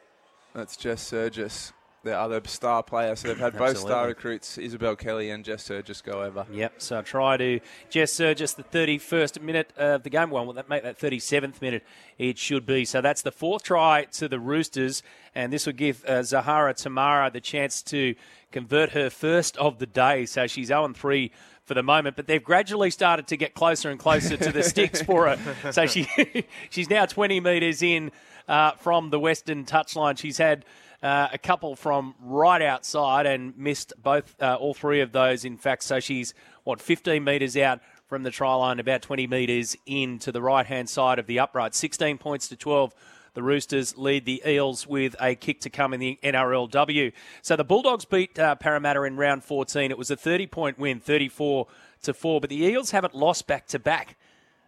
That's 0.53 0.77
Jess 0.77 1.11
Sergis, 1.11 1.73
the 2.07 2.17
other 2.17 2.41
star 2.45 2.81
player. 2.81 3.15
So 3.15 3.27
they've 3.27 3.37
had 3.37 3.57
both 3.57 3.77
star 3.77 4.07
recruits, 4.07 4.57
Isabelle 4.57 4.95
Kelly 4.95 5.29
and 5.29 5.43
Jess 5.45 5.67
Sergis, 5.67 6.01
go 6.01 6.23
over. 6.23 6.45
Yep. 6.51 6.73
So 6.77 7.01
try 7.01 7.37
to 7.37 7.59
Jess 7.89 8.13
Sergis, 8.13 8.55
the 8.55 8.63
31st 8.63 9.41
minute 9.41 9.71
of 9.77 10.03
the 10.03 10.09
game. 10.09 10.29
Well, 10.29 10.45
will 10.45 10.53
that 10.53 10.69
make 10.69 10.83
that 10.83 10.99
37th 10.99 11.61
minute? 11.61 11.83
It 12.17 12.37
should 12.37 12.65
be. 12.65 12.85
So 12.85 13.01
that's 13.01 13.21
the 13.21 13.31
fourth 13.31 13.63
try 13.63 14.05
to 14.13 14.27
the 14.27 14.39
Roosters, 14.39 15.03
and 15.35 15.51
this 15.53 15.65
will 15.65 15.73
give 15.73 16.03
uh, 16.05 16.23
Zahara 16.23 16.73
Temara 16.73 17.31
the 17.31 17.41
chance 17.41 17.81
to 17.83 18.15
convert 18.51 18.91
her 18.91 19.09
first 19.09 19.57
of 19.57 19.79
the 19.79 19.85
day. 19.85 20.25
So 20.25 20.47
she's 20.47 20.67
0 20.67 20.93
3 20.93 21.31
for 21.65 21.73
the 21.73 21.83
moment, 21.83 22.15
but 22.15 22.27
they've 22.27 22.43
gradually 22.43 22.89
started 22.89 23.27
to 23.27 23.35
get 23.37 23.53
closer 23.53 23.89
and 23.89 23.99
closer 23.99 24.37
to 24.37 24.51
the 24.51 24.63
sticks 24.63 25.01
for 25.01 25.27
her. 25.27 25.37
So 25.71 25.85
she 25.85 26.07
she's 26.69 26.89
now 26.89 27.05
20 27.05 27.41
metres 27.41 27.81
in 27.81 28.11
uh, 28.47 28.71
from 28.73 29.09
the 29.09 29.19
western 29.19 29.65
touchline. 29.65 30.17
She's 30.17 30.37
had 30.37 30.63
uh, 31.03 31.29
a 31.31 31.37
couple 31.37 31.75
from 31.75 32.15
right 32.19 32.61
outside 32.61 33.25
and 33.25 33.57
missed 33.57 33.93
both, 34.01 34.35
uh, 34.41 34.55
all 34.55 34.73
three 34.73 35.01
of 35.01 35.11
those, 35.11 35.45
in 35.45 35.57
fact. 35.57 35.83
So 35.83 35.99
she's, 35.99 36.33
what, 36.63 36.81
15 36.81 37.23
metres 37.23 37.55
out 37.55 37.81
from 38.07 38.23
the 38.23 38.31
try 38.31 38.53
line, 38.55 38.79
about 38.79 39.01
20 39.01 39.27
metres 39.27 39.75
in 39.85 40.17
to 40.19 40.31
the 40.31 40.41
right 40.41 40.65
hand 40.65 40.89
side 40.89 41.19
of 41.19 41.27
the 41.27 41.39
upright. 41.39 41.75
16 41.75 42.17
points 42.17 42.47
to 42.47 42.55
12. 42.55 42.93
The 43.33 43.43
Roosters 43.43 43.95
lead 43.97 44.25
the 44.25 44.41
Eels 44.47 44.87
with 44.87 45.15
a 45.21 45.35
kick 45.35 45.61
to 45.61 45.69
come 45.69 45.93
in 45.93 45.99
the 45.99 46.17
NRLW. 46.23 47.13
So 47.43 47.55
the 47.55 47.63
Bulldogs 47.63 48.05
beat 48.05 48.39
uh, 48.39 48.55
Parramatta 48.55 49.03
in 49.03 49.15
round 49.15 49.43
14. 49.43 49.91
It 49.91 49.97
was 49.97 50.09
a 50.09 50.15
30 50.15 50.47
point 50.47 50.79
win, 50.79 50.99
34 50.99 51.67
to 52.03 52.13
4. 52.15 52.41
But 52.41 52.49
the 52.49 52.63
Eels 52.63 52.91
haven't 52.91 53.13
lost 53.13 53.45
back 53.45 53.67
to 53.67 53.77
back 53.77 54.17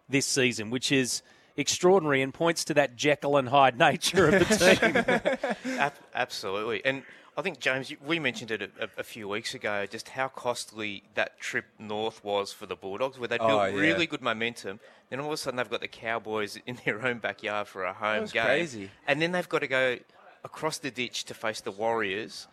this 0.07 0.27
season, 0.27 0.69
which 0.69 0.91
is 0.91 1.23
extraordinary 1.59 2.21
and 2.21 2.33
points 2.33 2.63
to 2.65 2.73
that 2.75 2.95
Jekyll 2.95 3.37
and 3.37 3.49
Hyde 3.49 3.77
nature 3.77 4.27
of 4.27 4.47
the 4.47 5.55
team. 5.65 5.79
Absolutely. 6.15 6.83
And 6.85 7.03
I 7.37 7.41
think, 7.41 7.59
James, 7.59 7.91
we 8.05 8.19
mentioned 8.19 8.51
it 8.51 8.61
a, 8.79 8.89
a 8.97 9.03
few 9.03 9.27
weeks 9.27 9.53
ago, 9.53 9.85
just 9.85 10.09
how 10.09 10.27
costly 10.27 11.03
that 11.15 11.39
trip 11.39 11.65
north 11.77 12.23
was 12.23 12.51
for 12.51 12.65
the 12.65 12.75
Bulldogs, 12.75 13.17
where 13.17 13.27
they 13.27 13.37
built 13.37 13.51
Oh, 13.51 13.65
yeah. 13.65 13.75
really 13.79 14.07
good 14.07 14.21
momentum. 14.21 14.79
Then 15.09 15.19
all 15.19 15.27
of 15.27 15.33
a 15.33 15.37
sudden 15.37 15.57
they've 15.57 15.69
got 15.69 15.81
the 15.81 15.87
Cowboys 15.87 16.57
in 16.65 16.79
their 16.85 17.05
own 17.05 17.19
backyard 17.19 17.67
for 17.67 17.83
a 17.83 17.93
home 17.93 18.21
was 18.23 18.31
game. 18.31 18.43
crazy. 18.45 18.91
And 19.07 19.21
then 19.21 19.31
they've 19.31 19.47
got 19.49 19.59
to 19.59 19.67
go 19.67 19.97
across 20.43 20.77
the 20.79 20.91
ditch 20.91 21.25
to 21.25 21.33
face 21.33 21.61
the 21.61 21.71
Warriors. 21.71 22.47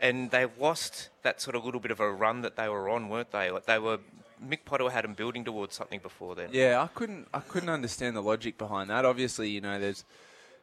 And 0.00 0.30
they've 0.30 0.56
lost 0.58 1.10
that 1.22 1.40
sort 1.40 1.54
of 1.54 1.64
little 1.64 1.78
bit 1.80 1.90
of 1.92 2.00
a 2.00 2.10
run 2.10 2.40
that 2.42 2.56
they 2.56 2.68
were 2.68 2.88
on, 2.88 3.08
weren't 3.08 3.30
they? 3.30 3.50
Like 3.50 3.66
they 3.66 3.78
were, 3.78 3.98
Mick 4.46 4.64
Potter 4.64 4.88
had 4.90 5.04
him 5.04 5.14
building 5.14 5.44
towards 5.44 5.74
something 5.74 6.00
before 6.00 6.34
then. 6.34 6.48
Yeah, 6.52 6.82
I 6.82 6.86
couldn't 6.88 7.28
I 7.32 7.40
couldn't 7.40 7.68
understand 7.68 8.16
the 8.16 8.22
logic 8.22 8.58
behind 8.58 8.90
that. 8.90 9.04
Obviously, 9.04 9.50
you 9.50 9.60
know, 9.60 9.78
there's 9.78 10.04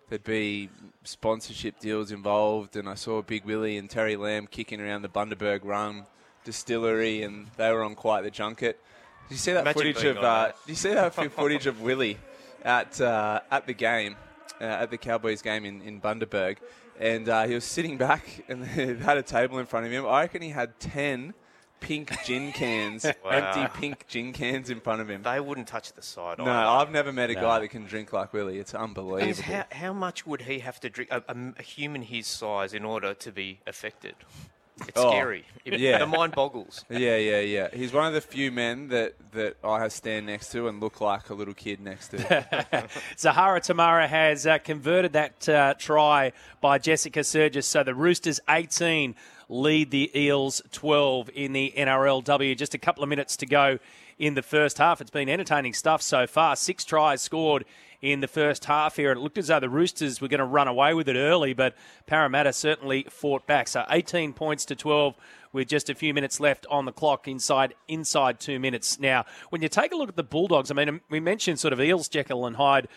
there'd 0.10 0.24
be 0.24 0.70
sponsorship 1.04 1.80
deals 1.80 2.12
involved, 2.12 2.76
and 2.76 2.90
I 2.90 2.96
saw 2.96 3.22
Big 3.22 3.46
Willie 3.46 3.78
and 3.78 3.90
Terry 3.90 4.16
Lamb 4.16 4.48
kicking 4.48 4.82
around 4.82 5.04
the 5.04 5.10
Bundaberg 5.10 5.62
Rum 5.64 6.06
distillery, 6.44 7.24
and 7.24 7.48
they 7.58 7.72
were 7.72 7.84
on 7.84 7.96
quite 7.96 8.22
the 8.22 8.32
junket. 8.32 8.80
Did 9.28 9.36
you 9.36 9.38
see 9.38 9.54
that 9.54 9.62
Imagine 9.62 9.82
footage 9.94 10.04
of? 10.06 10.18
Uh, 10.18 10.22
that. 10.22 10.56
did 10.66 10.72
you 10.72 10.76
see 10.76 10.94
that 10.94 11.14
footage 11.14 11.68
of 11.68 11.82
Willie 11.82 12.18
at 12.64 13.00
uh, 13.00 13.42
at 13.52 13.68
the 13.68 13.74
game, 13.74 14.16
uh, 14.60 14.64
at 14.64 14.92
the 14.92 14.98
Cowboys 14.98 15.42
game 15.42 15.66
in 15.66 15.82
in 15.82 16.02
Bundaberg, 16.02 16.58
and 17.00 17.30
uh, 17.30 17.46
he 17.46 17.54
was 17.54 17.64
sitting 17.64 17.98
back, 17.98 18.44
and 18.50 18.64
they 18.64 18.96
had 19.04 19.18
a 19.18 19.24
table 19.24 19.60
in 19.60 19.66
front 19.66 19.86
of 19.86 19.92
him. 19.92 20.06
I 20.06 20.22
reckon 20.22 20.42
he 20.42 20.50
had 20.50 20.80
ten. 20.80 21.34
Pink 21.80 22.12
gin 22.26 22.52
cans, 22.54 23.06
Wow. 23.24 23.30
empty 23.32 23.80
pink 23.80 24.06
gin 24.08 24.34
cans 24.34 24.70
in 24.70 24.80
front 24.80 25.02
of 25.02 25.10
him. 25.10 25.24
They 25.24 25.40
wouldn't 25.40 25.68
touch 25.68 25.94
the 25.94 26.02
side. 26.02 26.38
No, 26.38 26.46
either. 26.46 26.52
I've 26.52 26.92
never 26.92 27.12
met 27.14 27.30
a 27.30 27.34
No. 27.34 27.42
guy 27.42 27.60
that 27.60 27.68
can 27.70 27.86
drink 27.86 28.12
like 28.14 28.34
Willie. 28.34 28.60
It's 28.60 28.74
And 28.74 28.84
unbelievable. 28.84 29.44
how, 29.44 29.66
how 29.72 29.94
much 29.94 30.26
would 30.28 30.42
he 30.42 30.60
have 30.60 30.80
to 30.82 30.90
drink, 30.90 31.10
a, 31.12 31.24
a, 31.28 31.36
a 31.60 31.62
human 31.64 32.02
his 32.04 32.28
size, 32.28 32.74
in 32.74 32.84
order 32.86 33.14
to 33.14 33.32
be 33.32 33.60
affected? 33.68 34.16
It's 34.88 34.92
Oh, 34.96 35.10
scary. 35.12 35.44
It- 35.66 35.78
yeah. 35.82 35.98
The 35.98 36.08
mind 36.08 36.34
boggles. 36.34 36.86
yeah, 36.90 37.18
yeah, 37.18 37.40
yeah. 37.42 37.68
He's 37.74 37.92
one 37.92 38.06
of 38.08 38.14
the 38.14 38.22
few 38.22 38.50
men 38.50 38.88
that, 38.88 39.14
that 39.34 39.58
I 39.62 39.80
have 39.82 39.92
stand 39.92 40.28
next 40.28 40.54
to 40.54 40.70
and 40.70 40.80
look 40.80 41.02
like 41.02 41.30
a 41.30 41.34
little 41.34 41.54
kid 41.54 41.82
next 41.82 42.10
to. 42.10 42.18
Zahara 43.18 43.60
Temara 43.60 44.08
has 44.08 44.48
uh, 44.48 44.58
converted 44.60 45.12
that 45.14 45.50
uh, 45.50 45.74
try 45.78 46.32
by 46.62 46.78
Jessica 46.78 47.20
Sergis. 47.22 47.66
So 47.66 47.84
the 47.84 47.94
Roosters 47.94 48.40
18 48.50 49.16
lead 49.50 49.92
the 49.92 50.12
Eels 50.18 50.62
12 50.72 51.32
in 51.34 51.54
the 51.54 51.74
NRLW. 51.76 52.56
Just 52.56 52.76
a 52.76 52.78
couple 52.78 53.04
of 53.04 53.10
minutes 53.10 53.36
to 53.38 53.46
go 53.46 53.80
in 54.18 54.36
the 54.36 54.42
first 54.42 54.78
half. 54.78 55.02
It's 55.02 55.10
been 55.10 55.28
entertaining 55.28 55.74
stuff 55.74 56.02
so 56.02 56.28
far. 56.28 56.56
Six 56.56 56.86
tries 56.86 57.22
scored 57.22 57.66
in 58.02 58.22
the 58.22 58.28
first 58.28 58.66
half 58.66 58.96
here. 58.96 59.12
It 59.12 59.18
looked 59.18 59.38
as 59.38 59.48
though 59.48 59.60
the 59.60 59.70
Roosters 59.70 60.22
were 60.22 60.28
going 60.28 60.40
to 60.40 60.46
run 60.46 60.68
away 60.68 60.94
with 60.94 61.10
it 61.10 61.16
early, 61.16 61.54
but 61.54 61.76
Parramatta 62.06 62.54
certainly 62.54 63.06
fought 63.10 63.46
back. 63.48 63.68
So 63.68 63.86
18 63.90 64.34
points 64.34 64.66
to 64.66 64.76
12 64.76 65.16
with 65.52 65.68
just 65.68 65.90
a 65.90 65.96
few 65.96 66.14
minutes 66.14 66.40
left 66.40 66.66
on 66.70 66.86
the 66.86 66.92
clock 66.92 67.28
inside 67.28 67.74
inside 67.88 68.40
two 68.40 68.60
minutes. 68.60 69.00
Now, 69.00 69.26
when 69.50 69.62
you 69.62 69.70
take 69.70 69.92
a 69.92 69.96
look 69.96 70.10
at 70.10 70.16
the 70.16 70.24
Bulldogs, 70.24 70.70
I 70.70 70.76
mean, 70.76 71.02
we 71.10 71.20
mentioned 71.20 71.60
sort 71.60 71.74
of 71.74 71.82
Eels, 71.82 72.08
Jekyll 72.08 72.46
and 72.46 72.56
Hyde. 72.56 72.88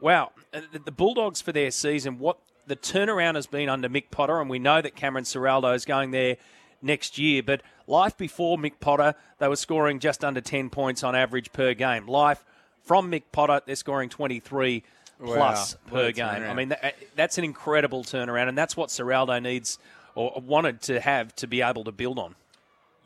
Wow, 0.00 0.32
uh, 0.52 0.60
the 0.84 0.92
Bulldogs 0.92 1.40
for 1.40 1.52
their 1.52 1.70
season, 1.70 2.18
what 2.18 2.36
the 2.66 2.76
turnaround 2.76 3.34
has 3.34 3.46
been 3.46 3.68
under 3.68 3.88
Mick 3.88 4.10
Potter, 4.10 4.40
and 4.40 4.48
we 4.48 4.58
know 4.58 4.80
that 4.80 4.94
Cameron 4.94 5.24
Ciraldo 5.24 5.74
is 5.74 5.84
going 5.84 6.10
there 6.10 6.36
next 6.82 7.18
year. 7.18 7.42
But 7.42 7.62
life 7.86 8.16
before 8.16 8.56
Mick 8.58 8.80
Potter, 8.80 9.14
they 9.38 9.48
were 9.48 9.56
scoring 9.56 9.98
just 9.98 10.24
under 10.24 10.40
10 10.40 10.70
points 10.70 11.02
on 11.02 11.14
average 11.14 11.52
per 11.52 11.74
game. 11.74 12.06
Life 12.06 12.44
from 12.82 13.10
Mick 13.10 13.24
Potter, 13.32 13.60
they're 13.66 13.76
scoring 13.76 14.08
23 14.08 14.82
plus 15.18 15.74
Wow, 15.74 15.80
what 15.88 15.92
per 15.92 16.12
game. 16.12 16.42
I 16.44 16.54
mean, 16.54 16.70
that, 16.70 16.96
that's 17.14 17.38
an 17.38 17.44
incredible 17.44 18.04
turnaround, 18.04 18.48
and 18.48 18.58
that's 18.58 18.76
what 18.76 18.90
Ciraldo 18.90 19.42
needs 19.42 19.78
or 20.14 20.40
wanted 20.44 20.80
to 20.82 21.00
have 21.00 21.34
to 21.36 21.46
be 21.46 21.62
able 21.62 21.84
to 21.84 21.92
build 21.92 22.18
on. 22.18 22.34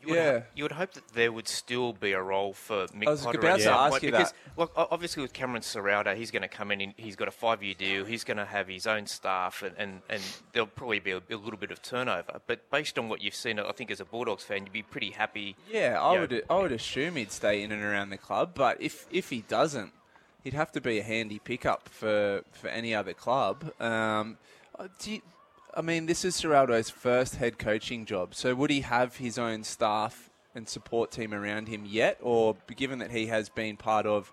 You 0.00 0.08
would, 0.10 0.16
Yeah. 0.16 0.42
you 0.54 0.64
would 0.64 0.72
hope 0.72 0.92
that 0.92 1.08
there 1.08 1.32
would 1.32 1.48
still 1.48 1.92
be 1.92 2.12
a 2.12 2.22
role 2.22 2.52
for 2.52 2.86
Mick 2.88 3.08
I 3.08 3.10
was 3.10 3.22
Potter 3.24 3.38
about 3.40 3.58
to 3.60 3.70
ask 3.72 3.90
point 3.90 4.02
you 4.04 4.10
because, 4.12 4.30
that. 4.32 4.58
look, 4.58 4.72
obviously 4.76 5.22
with 5.22 5.32
Cameron 5.32 5.62
Ciraldo, 5.62 6.14
he's 6.16 6.30
going 6.30 6.42
to 6.42 6.48
come 6.48 6.70
in. 6.70 6.80
and 6.80 6.94
He's 6.96 7.16
got 7.16 7.26
a 7.26 7.32
five-year 7.32 7.74
deal. 7.74 8.04
He's 8.04 8.22
going 8.22 8.36
to 8.36 8.44
have 8.44 8.68
his 8.68 8.86
own 8.86 9.06
staff, 9.06 9.62
and, 9.62 9.74
and, 9.76 10.02
and 10.08 10.22
there'll 10.52 10.68
probably 10.68 11.00
be 11.00 11.10
a, 11.10 11.16
a 11.30 11.34
little 11.36 11.58
bit 11.58 11.70
of 11.72 11.82
turnover. 11.82 12.40
But 12.46 12.70
based 12.70 12.96
on 12.98 13.08
what 13.08 13.20
you've 13.22 13.34
seen, 13.34 13.58
I 13.58 13.72
think 13.72 13.90
as 13.90 13.98
a 14.00 14.04
Bulldogs 14.04 14.44
fan, 14.44 14.64
you'd 14.64 14.72
be 14.72 14.82
pretty 14.82 15.10
happy. 15.10 15.56
yeah, 15.70 16.00
I 16.00 16.10
you 16.12 16.14
know, 16.14 16.20
would 16.20 16.42
I 16.48 16.54
would 16.58 16.72
assume 16.72 17.16
he'd 17.16 17.32
stay 17.32 17.62
in 17.62 17.72
and 17.72 17.82
around 17.82 18.10
the 18.10 18.18
club, 18.18 18.52
but 18.54 18.80
if 18.80 19.06
if 19.10 19.30
he 19.30 19.42
doesn't, 19.48 19.92
he'd 20.44 20.54
have 20.54 20.70
to 20.72 20.80
be 20.80 21.00
a 21.00 21.02
handy 21.02 21.40
pickup 21.40 21.88
for, 21.88 22.44
for 22.52 22.68
any 22.68 22.94
other 22.94 23.12
club. 23.14 23.72
Um, 23.80 24.38
uh, 24.78 24.86
do 25.00 25.14
you, 25.14 25.22
I 25.78 25.80
mean, 25.80 26.06
this 26.06 26.24
is 26.24 26.34
Ciraldo's 26.34 26.90
first 26.90 27.36
head 27.36 27.56
coaching 27.56 28.04
job, 28.04 28.34
so 28.34 28.52
would 28.52 28.68
he 28.68 28.80
have 28.80 29.16
his 29.18 29.38
own 29.38 29.62
staff 29.62 30.28
and 30.52 30.68
support 30.68 31.12
team 31.12 31.32
around 31.32 31.68
him 31.68 31.84
yet, 31.86 32.18
or 32.20 32.56
given 32.74 32.98
that 32.98 33.12
he 33.12 33.26
has 33.26 33.48
been 33.48 33.76
part 33.76 34.04
of 34.04 34.32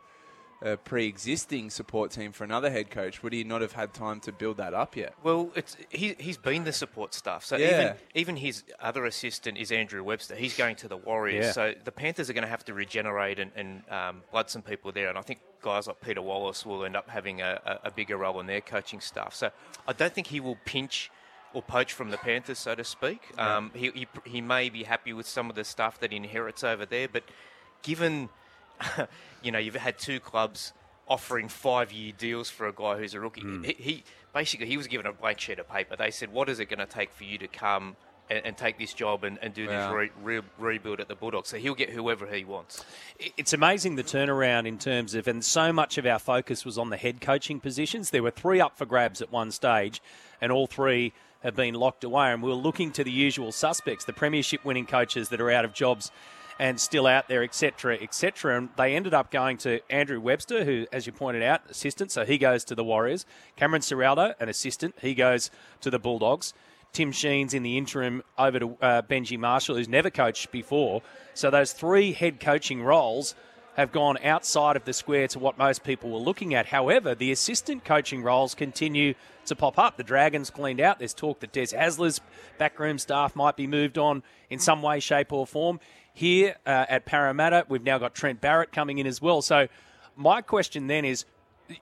a 0.63 0.75
pre-existing 0.75 1.69
support 1.69 2.09
team 2.09 2.31
for 2.31 2.45
another 2.45 2.71
head 2.71 2.89
coach, 2.89 3.21
would 3.21 3.31
he 3.31 3.43
not 3.43 3.61
have 3.61 3.73
had 3.73 3.93
time 3.93 4.19
to 4.21 4.31
build 4.31 4.57
that 4.57 4.73
up 4.73 4.95
yet? 4.95 5.13
Well, 5.21 5.51
it's 5.53 5.77
he, 5.89 6.15
he's 6.17 6.39
been 6.39 6.63
the 6.63 6.73
support 6.73 7.13
staff. 7.13 7.45
So 7.45 7.57
Yeah. 7.57 7.67
even 7.67 7.95
even 8.15 8.35
his 8.37 8.63
other 8.79 9.05
assistant 9.05 9.59
is 9.59 9.71
Andrew 9.71 10.03
Webster. 10.03 10.33
He's 10.33 10.57
going 10.57 10.77
to 10.77 10.87
the 10.87 10.97
Warriors. 10.97 11.45
Yeah. 11.45 11.51
So 11.51 11.73
the 11.83 11.91
Panthers 11.91 12.27
are 12.29 12.33
going 12.33 12.45
to 12.45 12.49
have 12.49 12.65
to 12.65 12.73
regenerate 12.73 13.37
and, 13.37 13.51
and 13.55 13.83
um, 13.91 14.23
blood 14.31 14.49
some 14.49 14.63
people 14.63 14.91
there. 14.91 15.09
And 15.09 15.17
I 15.19 15.21
think 15.21 15.41
guys 15.61 15.85
like 15.85 16.01
Peter 16.01 16.23
Wallace 16.23 16.65
will 16.65 16.85
end 16.85 16.95
up 16.95 17.07
having 17.09 17.41
a, 17.41 17.61
a, 17.83 17.87
a 17.89 17.91
bigger 17.91 18.17
role 18.17 18.39
in 18.39 18.47
their 18.47 18.61
coaching 18.61 19.01
staff. 19.01 19.35
So 19.35 19.51
I 19.87 19.93
don't 19.93 20.13
think 20.13 20.27
he 20.27 20.39
will 20.39 20.57
pinch 20.65 21.11
or 21.55 21.61
poach 21.63 21.93
from 21.93 22.09
the 22.11 22.17
Panthers, 22.17 22.59
so 22.59 22.75
to 22.75 22.83
speak. 22.83 23.21
Um, 23.39 23.71
he, 23.73 23.89
he 23.91 24.07
he 24.25 24.41
may 24.41 24.69
be 24.69 24.83
happy 24.83 25.13
with 25.13 25.27
some 25.27 25.49
of 25.49 25.55
the 25.55 25.63
stuff 25.63 25.99
that 26.01 26.11
he 26.11 26.17
inherits 26.17 26.63
over 26.63 26.85
there, 26.85 27.07
but 27.07 27.23
given 27.81 28.29
you 29.41 29.51
know 29.51 29.59
you've 29.59 29.75
had 29.75 29.97
two 29.97 30.19
clubs 30.19 30.73
offering 31.07 31.47
five-year 31.47 32.11
deals 32.17 32.49
for 32.49 32.67
a 32.67 32.73
guy 32.73 32.97
who's 32.97 33.13
a 33.13 33.19
rookie. 33.19 33.43
He, 33.63 33.73
he 33.73 34.03
basically 34.33 34.67
he 34.67 34.77
was 34.77 34.87
given 34.87 35.05
a 35.05 35.13
blank 35.13 35.39
sheet 35.39 35.59
of 35.59 35.69
paper. 35.69 35.95
They 35.95 36.11
said, 36.11 36.31
"What 36.31 36.49
is 36.49 36.59
it 36.59 36.65
going 36.65 36.79
to 36.79 36.85
take 36.85 37.11
for 37.11 37.23
you 37.23 37.37
to 37.37 37.47
come 37.47 37.95
and, 38.27 38.41
and 38.43 38.57
take 38.57 38.79
this 38.79 38.91
job 38.93 39.23
and, 39.23 39.37
and 39.41 39.53
do 39.53 39.67
Wow. 39.67 39.93
this 39.97 40.11
re, 40.23 40.37
re, 40.39 40.41
rebuild 40.57 40.99
at 40.99 41.07
the 41.07 41.15
Bulldogs?" 41.15 41.49
So 41.49 41.57
he'll 41.57 41.75
get 41.75 41.91
whoever 41.91 42.25
he 42.25 42.43
wants. 42.43 42.83
It's 43.37 43.53
amazing 43.53 43.95
the 43.95 44.03
turnaround 44.03 44.65
in 44.67 44.77
terms 44.79 45.13
of, 45.15 45.27
and 45.27 45.45
so 45.45 45.71
much 45.71 45.97
of 45.99 46.05
our 46.07 46.19
focus 46.19 46.65
was 46.65 46.77
on 46.77 46.89
the 46.89 46.97
head 46.97 47.21
coaching 47.21 47.59
positions. 47.59 48.09
There 48.09 48.23
were 48.23 48.31
three 48.31 48.59
up 48.59 48.77
for 48.77 48.85
grabs 48.85 49.21
at 49.21 49.31
one 49.31 49.51
stage, 49.51 50.01
and 50.41 50.51
all 50.51 50.65
three 50.67 51.13
have 51.45 51.55
been 51.55 51.75
locked 51.75 52.03
away. 52.03 52.33
And 52.33 52.41
we 52.41 52.49
we're 52.49 52.55
looking 52.55 52.91
to 52.93 53.03
the 53.03 53.11
usual 53.11 53.51
suspects, 53.51 54.03
the 54.03 54.13
premiership 54.13 54.65
winning 54.65 54.87
coaches 54.87 55.29
that 55.29 55.39
are 55.39 55.51
out 55.51 55.63
of 55.63 55.73
jobs 55.73 56.11
and 56.57 56.79
still 56.79 57.05
out 57.05 57.27
there, 57.27 57.43
etc., 57.43 57.97
etc. 58.01 58.57
And 58.57 58.69
they 58.77 58.95
ended 58.95 59.13
up 59.13 59.29
going 59.29 59.57
to 59.59 59.79
Andrew 59.91 60.19
Webster, 60.19 60.63
who, 60.63 60.87
as 60.91 61.05
you 61.05 61.11
pointed 61.11 61.43
out, 61.43 61.61
assistant. 61.69 62.11
So 62.11 62.25
he 62.25 62.37
goes 62.37 62.63
to 62.65 62.75
the 62.75 62.83
Warriors. 62.83 63.25
Cameron 63.55 63.81
Ciraldo, 63.81 64.33
an 64.39 64.49
assistant. 64.49 64.95
He 65.01 65.13
goes 65.13 65.51
to 65.81 65.89
the 65.89 65.99
Bulldogs. 65.99 66.53
Tim 66.93 67.11
Sheens 67.11 67.53
in 67.53 67.61
the 67.61 67.77
interim 67.77 68.23
over 68.37 68.57
to 68.57 68.77
uh, 68.81 69.01
Benji 69.01 69.37
Marshall, 69.37 69.75
who's 69.75 69.89
never 69.89 70.09
coached 70.09 70.51
before. 70.51 71.01
So 71.33 71.51
those 71.51 71.73
three 71.73 72.13
head 72.13 72.39
coaching 72.39 72.81
roles 72.81 73.35
have 73.75 73.91
gone 73.91 74.17
outside 74.23 74.75
of 74.75 74.85
the 74.85 74.93
square 74.93 75.27
to 75.27 75.39
what 75.39 75.57
most 75.57 75.83
people 75.83 76.09
were 76.09 76.19
looking 76.19 76.53
at. 76.53 76.67
However, 76.67 77.13
the 77.13 77.31
assistant 77.31 77.83
coaching 77.83 78.23
roles 78.23 78.55
continue 78.55 79.13
to 79.45 79.55
pop 79.55 79.77
up. 79.77 79.97
The 79.97 80.03
Dragons 80.03 80.49
cleaned 80.49 80.79
out. 80.79 80.99
There's 80.99 81.13
talk 81.13 81.41
that 81.41 81.51
Des 81.51 81.67
Hasler's 81.67 82.21
backroom 82.57 82.97
staff 82.97 83.35
might 83.35 83.57
be 83.57 83.67
moved 83.67 83.97
on 83.97 84.23
in 84.49 84.59
some 84.59 84.81
way, 84.81 84.99
shape, 84.99 85.33
or 85.33 85.45
form. 85.45 85.79
Here 86.13 86.55
uh, 86.65 86.85
at 86.87 87.05
Parramatta, 87.05 87.65
we've 87.67 87.83
now 87.83 87.97
got 87.97 88.15
Trent 88.15 88.39
Barrett 88.39 88.71
coming 88.71 88.97
in 88.97 89.07
as 89.07 89.21
well. 89.21 89.41
So, 89.41 89.67
my 90.15 90.41
question 90.41 90.87
then 90.87 91.03
is 91.03 91.25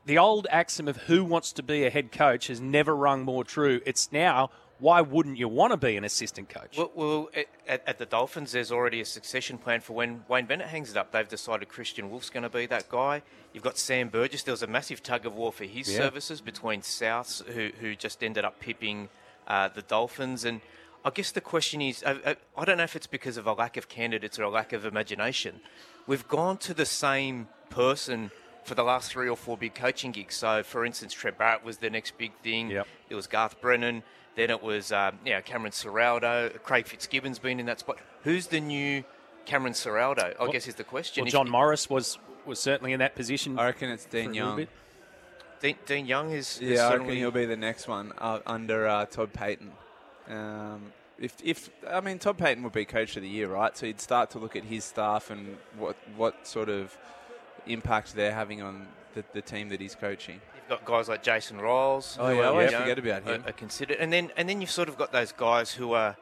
the 0.06 0.18
old 0.18 0.48
axiom 0.50 0.88
of 0.88 0.98
who 0.98 1.24
wants 1.24 1.52
to 1.54 1.64
be 1.64 1.86
a 1.86 1.90
head 1.90 2.12
coach 2.12 2.48
has 2.48 2.60
never 2.60 2.96
rung 2.96 3.24
more 3.24 3.44
true. 3.44 3.82
It's 3.86 4.12
now 4.12 4.50
why 4.80 5.02
wouldn't 5.02 5.38
you 5.38 5.48
want 5.48 5.72
to 5.72 5.78
be 5.78 5.96
an 5.98 6.04
assistant 6.04 6.50
coach? 6.50 6.78
Well, 6.78 6.92
well 6.96 7.30
at, 7.68 7.88
at, 7.88 7.98
the 7.98 8.06
Dolphins, 8.06 8.52
there's 8.52 8.72
already 8.72 9.02
a 9.02 9.06
succession 9.06 9.58
plan 9.58 9.82
for 9.82 9.94
when 9.94 10.24
Wayne 10.28 10.46
Bennett 10.46 10.68
hangs 10.68 10.92
it 10.92 10.98
up. 10.98 11.12
They've 11.12 11.28
decided 11.28 11.70
Kristian 11.70 12.10
Woolf's 12.10 12.30
going 12.30 12.44
to 12.44 12.50
be 12.50 12.66
that 12.66 12.90
guy. 12.90 13.22
You've 13.54 13.64
got 13.64 13.78
Sam 13.78 14.10
Burgess. 14.10 14.44
There 14.44 14.52
was 14.52 14.64
a 14.64 14.68
massive 14.68 15.04
tug 15.04 15.26
of 15.26 15.36
war 15.36 15.52
for 15.52 15.66
his 15.66 15.92
yeah. 15.92 16.00
services 16.00 16.42
between 16.42 16.82
Souths, 16.82 17.46
who, 17.46 17.70
who 17.80 17.96
just 17.96 18.24
ended 18.24 18.46
up 18.46 18.60
pipping 18.60 19.10
uh, 19.48 19.70
the 19.70 19.84
Dolphins. 19.84 20.44
And 20.44 20.62
I 21.06 21.12
guess 21.12 21.32
the 21.32 21.42
question 21.42 21.82
is 21.82 22.04
I, 22.06 22.12
I, 22.26 22.36
I 22.58 22.66
don't 22.66 22.78
know 22.78 22.84
if 22.84 22.96
it's 22.96 23.08
because 23.08 23.38
of 23.38 23.48
a 23.48 23.54
lack 23.54 23.78
of 23.78 23.88
candidates 23.88 24.40
or 24.40 24.44
a 24.44 24.50
lack 24.50 24.74
of 24.74 24.86
imagination. 24.86 25.62
We've 26.08 26.28
gone 26.28 26.58
to 26.58 26.74
the 26.74 26.86
same 26.86 27.48
person 27.70 28.32
for 28.64 28.76
the 28.76 28.84
last 28.84 29.12
three 29.12 29.30
or 29.30 29.38
four 29.38 29.58
big 29.58 29.76
coaching 29.76 30.12
gigs. 30.12 30.36
So, 30.36 30.64
for 30.64 30.86
instance, 30.86 31.14
Trent 31.14 31.38
Barrett 31.38 31.64
was 31.64 31.78
the 31.78 31.90
next 31.90 32.18
big 32.18 32.34
thing. 32.44 32.72
Yep. 32.72 32.88
It 33.10 33.16
was 33.16 33.28
Garth 33.28 33.60
Brennan. 33.62 34.04
Then 34.36 34.50
it 34.50 34.64
was 34.64 34.92
um, 34.92 35.20
you 35.26 35.34
know, 35.34 35.42
Cameron 35.42 35.72
Ciraldo, 35.72 36.62
Craig 36.64 36.86
Fitzgibbon's 36.88 37.40
been 37.40 37.60
in 37.60 37.68
that 37.68 37.80
spot. 37.80 38.00
Who's 38.24 38.48
the 38.48 38.60
new 38.60 39.04
Cameron 39.46 39.74
Ciraldo? 39.74 40.36
I 40.40 40.44
well, 40.44 40.52
guess 40.52 40.68
is 40.68 40.76
the 40.76 40.84
question. 40.84 41.24
Well, 41.24 41.32
John 41.32 41.48
if, 41.48 41.52
Morris 41.52 41.90
was 41.90 42.18
was 42.46 42.60
certainly 42.60 42.94
in 42.94 43.00
that 43.00 43.16
position. 43.16 43.60
I 43.60 43.66
reckon 43.66 43.90
it's 43.90 44.06
Dean 44.06 44.34
Young. 44.34 44.68
Dean, 45.62 45.78
Dean, 45.86 46.06
Young 46.06 46.32
is, 46.32 46.60
is 46.60 46.78
yeah. 46.78 46.88
I 46.88 46.96
reckon 46.96 47.16
he'll 47.16 47.32
be 47.32 47.46
the 47.46 47.56
next 47.56 47.88
one 47.88 48.12
uh, 48.18 48.40
under 48.46 48.86
uh, 48.86 49.06
Todd 49.06 49.32
Payten. 49.32 49.70
Um, 50.28 50.92
if, 51.18 51.38
if 51.42 51.70
I 51.90 52.02
mean 52.02 52.20
Todd 52.20 52.38
Payten 52.38 52.64
would 52.64 52.74
be 52.74 52.86
coach 52.86 53.16
of 53.16 53.22
the 53.22 53.30
year, 53.30 53.48
right? 53.48 53.78
So 53.78 53.86
you'd 53.86 54.02
start 54.02 54.32
to 54.32 54.40
look 54.40 54.56
at 54.56 54.66
his 54.66 54.84
staff 54.84 55.30
and 55.30 55.58
what 55.78 55.96
what 56.18 56.46
sort 56.48 56.70
of 56.70 56.98
impact 57.66 58.16
they're 58.16 58.34
having 58.34 58.62
on 58.62 58.88
the, 59.14 59.24
the 59.34 59.42
team 59.42 59.70
that 59.70 59.80
he's 59.80 59.96
coaching. 59.96 60.42
You've 60.74 60.86
got 60.86 60.98
guys 60.98 61.10
like 61.10 61.24
Jason 61.24 61.58
Ryles. 61.58 62.18
Oh 62.20 62.30
yeah, 62.30 62.42
I 62.42 62.46
always 62.46 62.72
forget 62.72 63.00
about 63.00 63.24
him. 63.24 63.44
Are, 63.44 63.50
are 63.50 63.54
considered, 63.54 63.98
and 64.00 64.12
then 64.12 64.32
and 64.38 64.50
then 64.50 64.62
you've 64.62 64.72
sort 64.72 64.90
of 64.90 64.98
got 64.98 65.12
those 65.12 65.32
guys 65.32 65.72
who 65.72 65.94
are. 65.94 66.18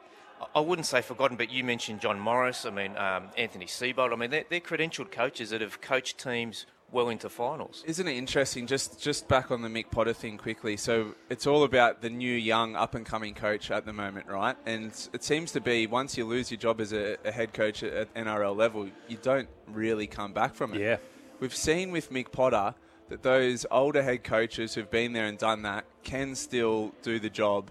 I 0.56 0.60
wouldn't 0.60 0.86
say 0.86 1.02
forgotten, 1.02 1.36
but 1.36 1.52
you 1.52 1.62
mentioned 1.62 2.00
John 2.00 2.18
Morris. 2.18 2.66
I 2.66 2.70
mean, 2.70 2.96
um, 2.96 3.28
Anthony 3.38 3.66
Seibold. 3.66 4.12
I 4.12 4.16
mean, 4.16 4.30
they're, 4.30 4.44
they're 4.50 4.58
credentialed 4.58 5.12
coaches 5.12 5.50
that 5.50 5.60
have 5.60 5.80
coached 5.80 6.18
teams 6.18 6.66
well 6.90 7.08
into 7.08 7.28
finals. 7.28 7.82
Isn't 7.86 8.06
it 8.06 8.16
interesting? 8.16 8.66
Just 8.66 9.00
just 9.00 9.26
back 9.28 9.50
on 9.50 9.62
the 9.62 9.68
Mick 9.68 9.90
Potter 9.90 10.12
thing 10.12 10.38
quickly. 10.38 10.76
So 10.76 11.14
it's 11.30 11.46
all 11.46 11.64
about 11.64 12.02
the 12.02 12.10
new 12.10 12.34
young 12.34 12.76
up 12.76 12.94
and 12.94 13.06
coming 13.06 13.34
coach 13.34 13.70
at 13.70 13.86
the 13.86 13.92
moment, 13.92 14.26
right? 14.26 14.56
And 14.66 14.92
it 15.12 15.24
seems 15.24 15.52
to 15.52 15.60
be 15.60 15.86
once 15.86 16.16
you 16.16 16.24
lose 16.24 16.50
your 16.50 16.58
job 16.58 16.80
as 16.80 16.92
a, 16.92 17.16
a 17.24 17.32
head 17.32 17.52
coach 17.52 17.82
at 17.82 18.12
NRL 18.14 18.56
level, 18.56 18.88
you 19.08 19.18
don't 19.22 19.48
really 19.68 20.06
come 20.06 20.32
back 20.32 20.54
from 20.54 20.74
it. 20.74 20.80
Yeah. 20.80 20.96
We've 21.40 21.54
seen 21.54 21.90
with 21.90 22.12
Mick 22.12 22.30
Potter 22.30 22.74
that 23.12 23.22
those 23.22 23.66
older 23.70 24.02
head 24.02 24.24
coaches 24.24 24.74
who've 24.74 24.90
been 24.90 25.12
there 25.12 25.26
and 25.26 25.36
done 25.36 25.62
that 25.62 25.84
can 26.02 26.34
still 26.34 26.92
do 27.02 27.20
the 27.20 27.28
job 27.28 27.70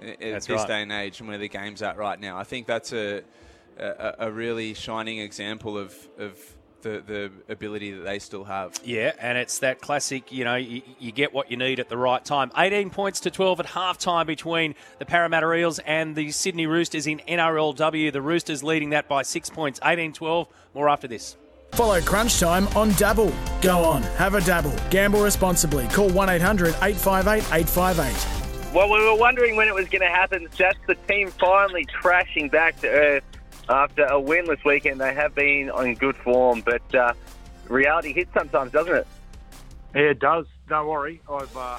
at 0.00 0.18
that's 0.20 0.46
this 0.46 0.60
right. 0.60 0.68
day 0.68 0.82
and 0.82 0.90
age 0.90 1.20
and 1.20 1.28
where 1.28 1.36
the 1.36 1.48
game's 1.48 1.82
at 1.82 1.98
right 1.98 2.18
now. 2.18 2.38
I 2.38 2.44
think 2.44 2.66
that's 2.66 2.94
a 2.94 3.22
a, 3.78 4.14
a 4.20 4.30
really 4.30 4.74
shining 4.74 5.18
example 5.18 5.78
of, 5.78 5.94
of 6.18 6.38
the, 6.82 7.02
the 7.06 7.30
ability 7.52 7.92
that 7.92 8.04
they 8.04 8.18
still 8.18 8.44
have. 8.44 8.74
Yeah, 8.84 9.12
and 9.20 9.36
it's 9.36 9.58
that 9.58 9.80
classic, 9.80 10.32
you 10.32 10.44
know, 10.44 10.56
you, 10.56 10.82
you, 10.98 11.12
get 11.12 11.32
what 11.32 11.50
you 11.50 11.56
need 11.56 11.78
at 11.80 11.88
the 11.88 11.96
right 11.96 12.24
time. 12.24 12.50
18 12.56 12.90
points 12.90 13.20
to 13.20 13.30
12 13.30 13.60
at 13.60 13.66
halftime 13.66 14.26
between 14.26 14.74
the 14.98 15.06
Parramatta 15.06 15.52
Eels 15.52 15.78
and 15.80 16.16
the 16.16 16.30
Sydney 16.30 16.66
Roosters 16.66 17.06
in 17.06 17.20
NRLW. 17.28 18.12
The 18.12 18.22
Roosters 18.22 18.62
leading 18.62 18.90
that 18.90 19.08
by 19.08 19.22
six 19.22 19.50
points, 19.50 19.80
18 19.84 20.12
12. 20.12 20.48
More 20.74 20.88
after 20.88 21.08
this. 21.08 21.36
Follow 21.72 22.00
Crunch 22.00 22.38
Time 22.38 22.66
on 22.68 22.90
Dabble. 22.92 23.32
Go 23.62 23.84
on, 23.84 24.02
have 24.02 24.34
a 24.34 24.40
dabble. 24.40 24.74
Gamble 24.90 25.22
responsibly. 25.22 25.86
Call 25.88 26.10
1 26.10 26.28
800 26.28 26.74
858 26.82 27.38
858. 27.52 28.74
Well, 28.74 28.90
we 28.90 29.02
were 29.02 29.16
wondering 29.16 29.56
when 29.56 29.68
it 29.68 29.74
was 29.74 29.88
going 29.88 30.02
to 30.02 30.08
happen. 30.08 30.48
Just 30.54 30.78
the 30.86 30.94
team 31.08 31.30
finally 31.30 31.86
crashing 31.86 32.48
back 32.48 32.78
to 32.80 32.88
earth 32.88 33.24
after 33.68 34.04
a 34.04 34.20
winless 34.20 34.64
weekend. 34.64 35.00
They 35.00 35.14
have 35.14 35.34
been 35.34 35.70
on 35.70 35.94
good 35.94 36.16
form, 36.16 36.62
but 36.64 36.94
uh, 36.94 37.14
reality 37.68 38.12
hits 38.12 38.32
sometimes, 38.32 38.72
doesn't 38.72 38.94
it? 38.94 39.06
Yeah, 39.94 40.02
it 40.02 40.20
does. 40.20 40.46
Don't 40.68 40.86
worry. 40.86 41.20
I've 41.28 41.56
uh, 41.56 41.78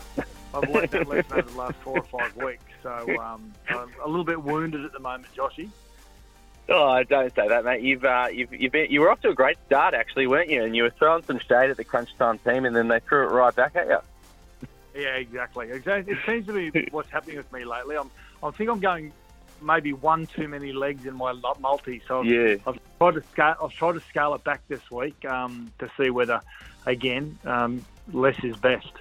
I've 0.54 0.70
learned 0.70 0.92
that 0.92 1.08
lesson 1.08 1.32
over 1.32 1.50
the 1.50 1.58
last 1.58 1.76
four 1.76 1.98
or 2.00 2.04
five 2.04 2.36
weeks. 2.36 2.64
So 2.84 2.90
um, 3.20 3.54
I'm 3.70 3.90
a 4.04 4.08
little 4.08 4.26
bit 4.26 4.42
wounded 4.42 4.84
at 4.84 4.92
the 4.92 5.00
moment, 5.00 5.28
Joshy. 5.36 5.70
Oh, 6.74 7.04
don't 7.04 7.36
say 7.36 7.50
that, 7.50 7.66
mate. 7.66 7.82
You've 7.82 8.06
uh, 8.06 8.28
you've, 8.32 8.54
you've 8.54 8.72
been, 8.72 8.90
you 8.90 9.02
were 9.02 9.12
off 9.12 9.20
to 9.22 9.30
a 9.30 9.34
great 9.34 9.58
start, 9.66 9.94
actually, 9.94 10.28
weren't 10.28 10.50
you? 10.50 10.64
And 10.64 10.74
you 10.74 10.84
were 10.84 10.90
throwing 10.92 11.22
some 11.24 11.38
shade 11.40 11.70
at 11.70 11.76
the 11.76 11.84
crunch 11.84 12.10
time 12.18 12.38
team, 12.40 12.64
and 12.64 12.74
then 12.74 12.88
they 12.88 13.02
threw 13.02 13.24
it 13.24 13.32
right 13.32 13.54
back 13.54 13.76
at 13.76 13.88
you. 13.88 13.98
Yeah, 14.96 15.16
exactly. 15.16 15.70
Exactly. 15.70 16.14
It 16.14 16.20
seems 16.26 16.48
to 16.48 16.72
be 16.72 16.88
what's 16.92 17.10
happening 17.10 17.38
with 17.38 17.52
me 17.52 17.66
lately. 17.66 17.98
I'm, 17.98 18.10
I 18.42 18.52
think 18.52 18.70
I'm 18.70 18.80
going 18.80 19.12
maybe 19.62 19.92
one 19.92 20.28
too 20.28 20.48
many 20.48 20.72
legs 20.72 21.06
in 21.06 21.16
my 21.16 21.34
multi. 21.60 22.02
So 22.08 22.22
I've, 22.22 22.26
yeah. 22.26 22.56
I've 22.66 22.80
tried 23.00 23.16
to 23.16 23.24
scale. 23.32 23.56
I've 23.62 23.74
tried 23.74 23.94
to 23.94 24.02
scale 24.02 24.34
it 24.36 24.44
back 24.46 24.62
this 24.70 24.90
week 24.90 25.26
um, 25.26 25.74
to 25.80 25.92
see 25.98 26.10
whether, 26.10 26.42
again, 26.86 27.38
um, 27.44 27.86
less 28.14 28.42
is 28.44 28.56
best. 28.56 28.92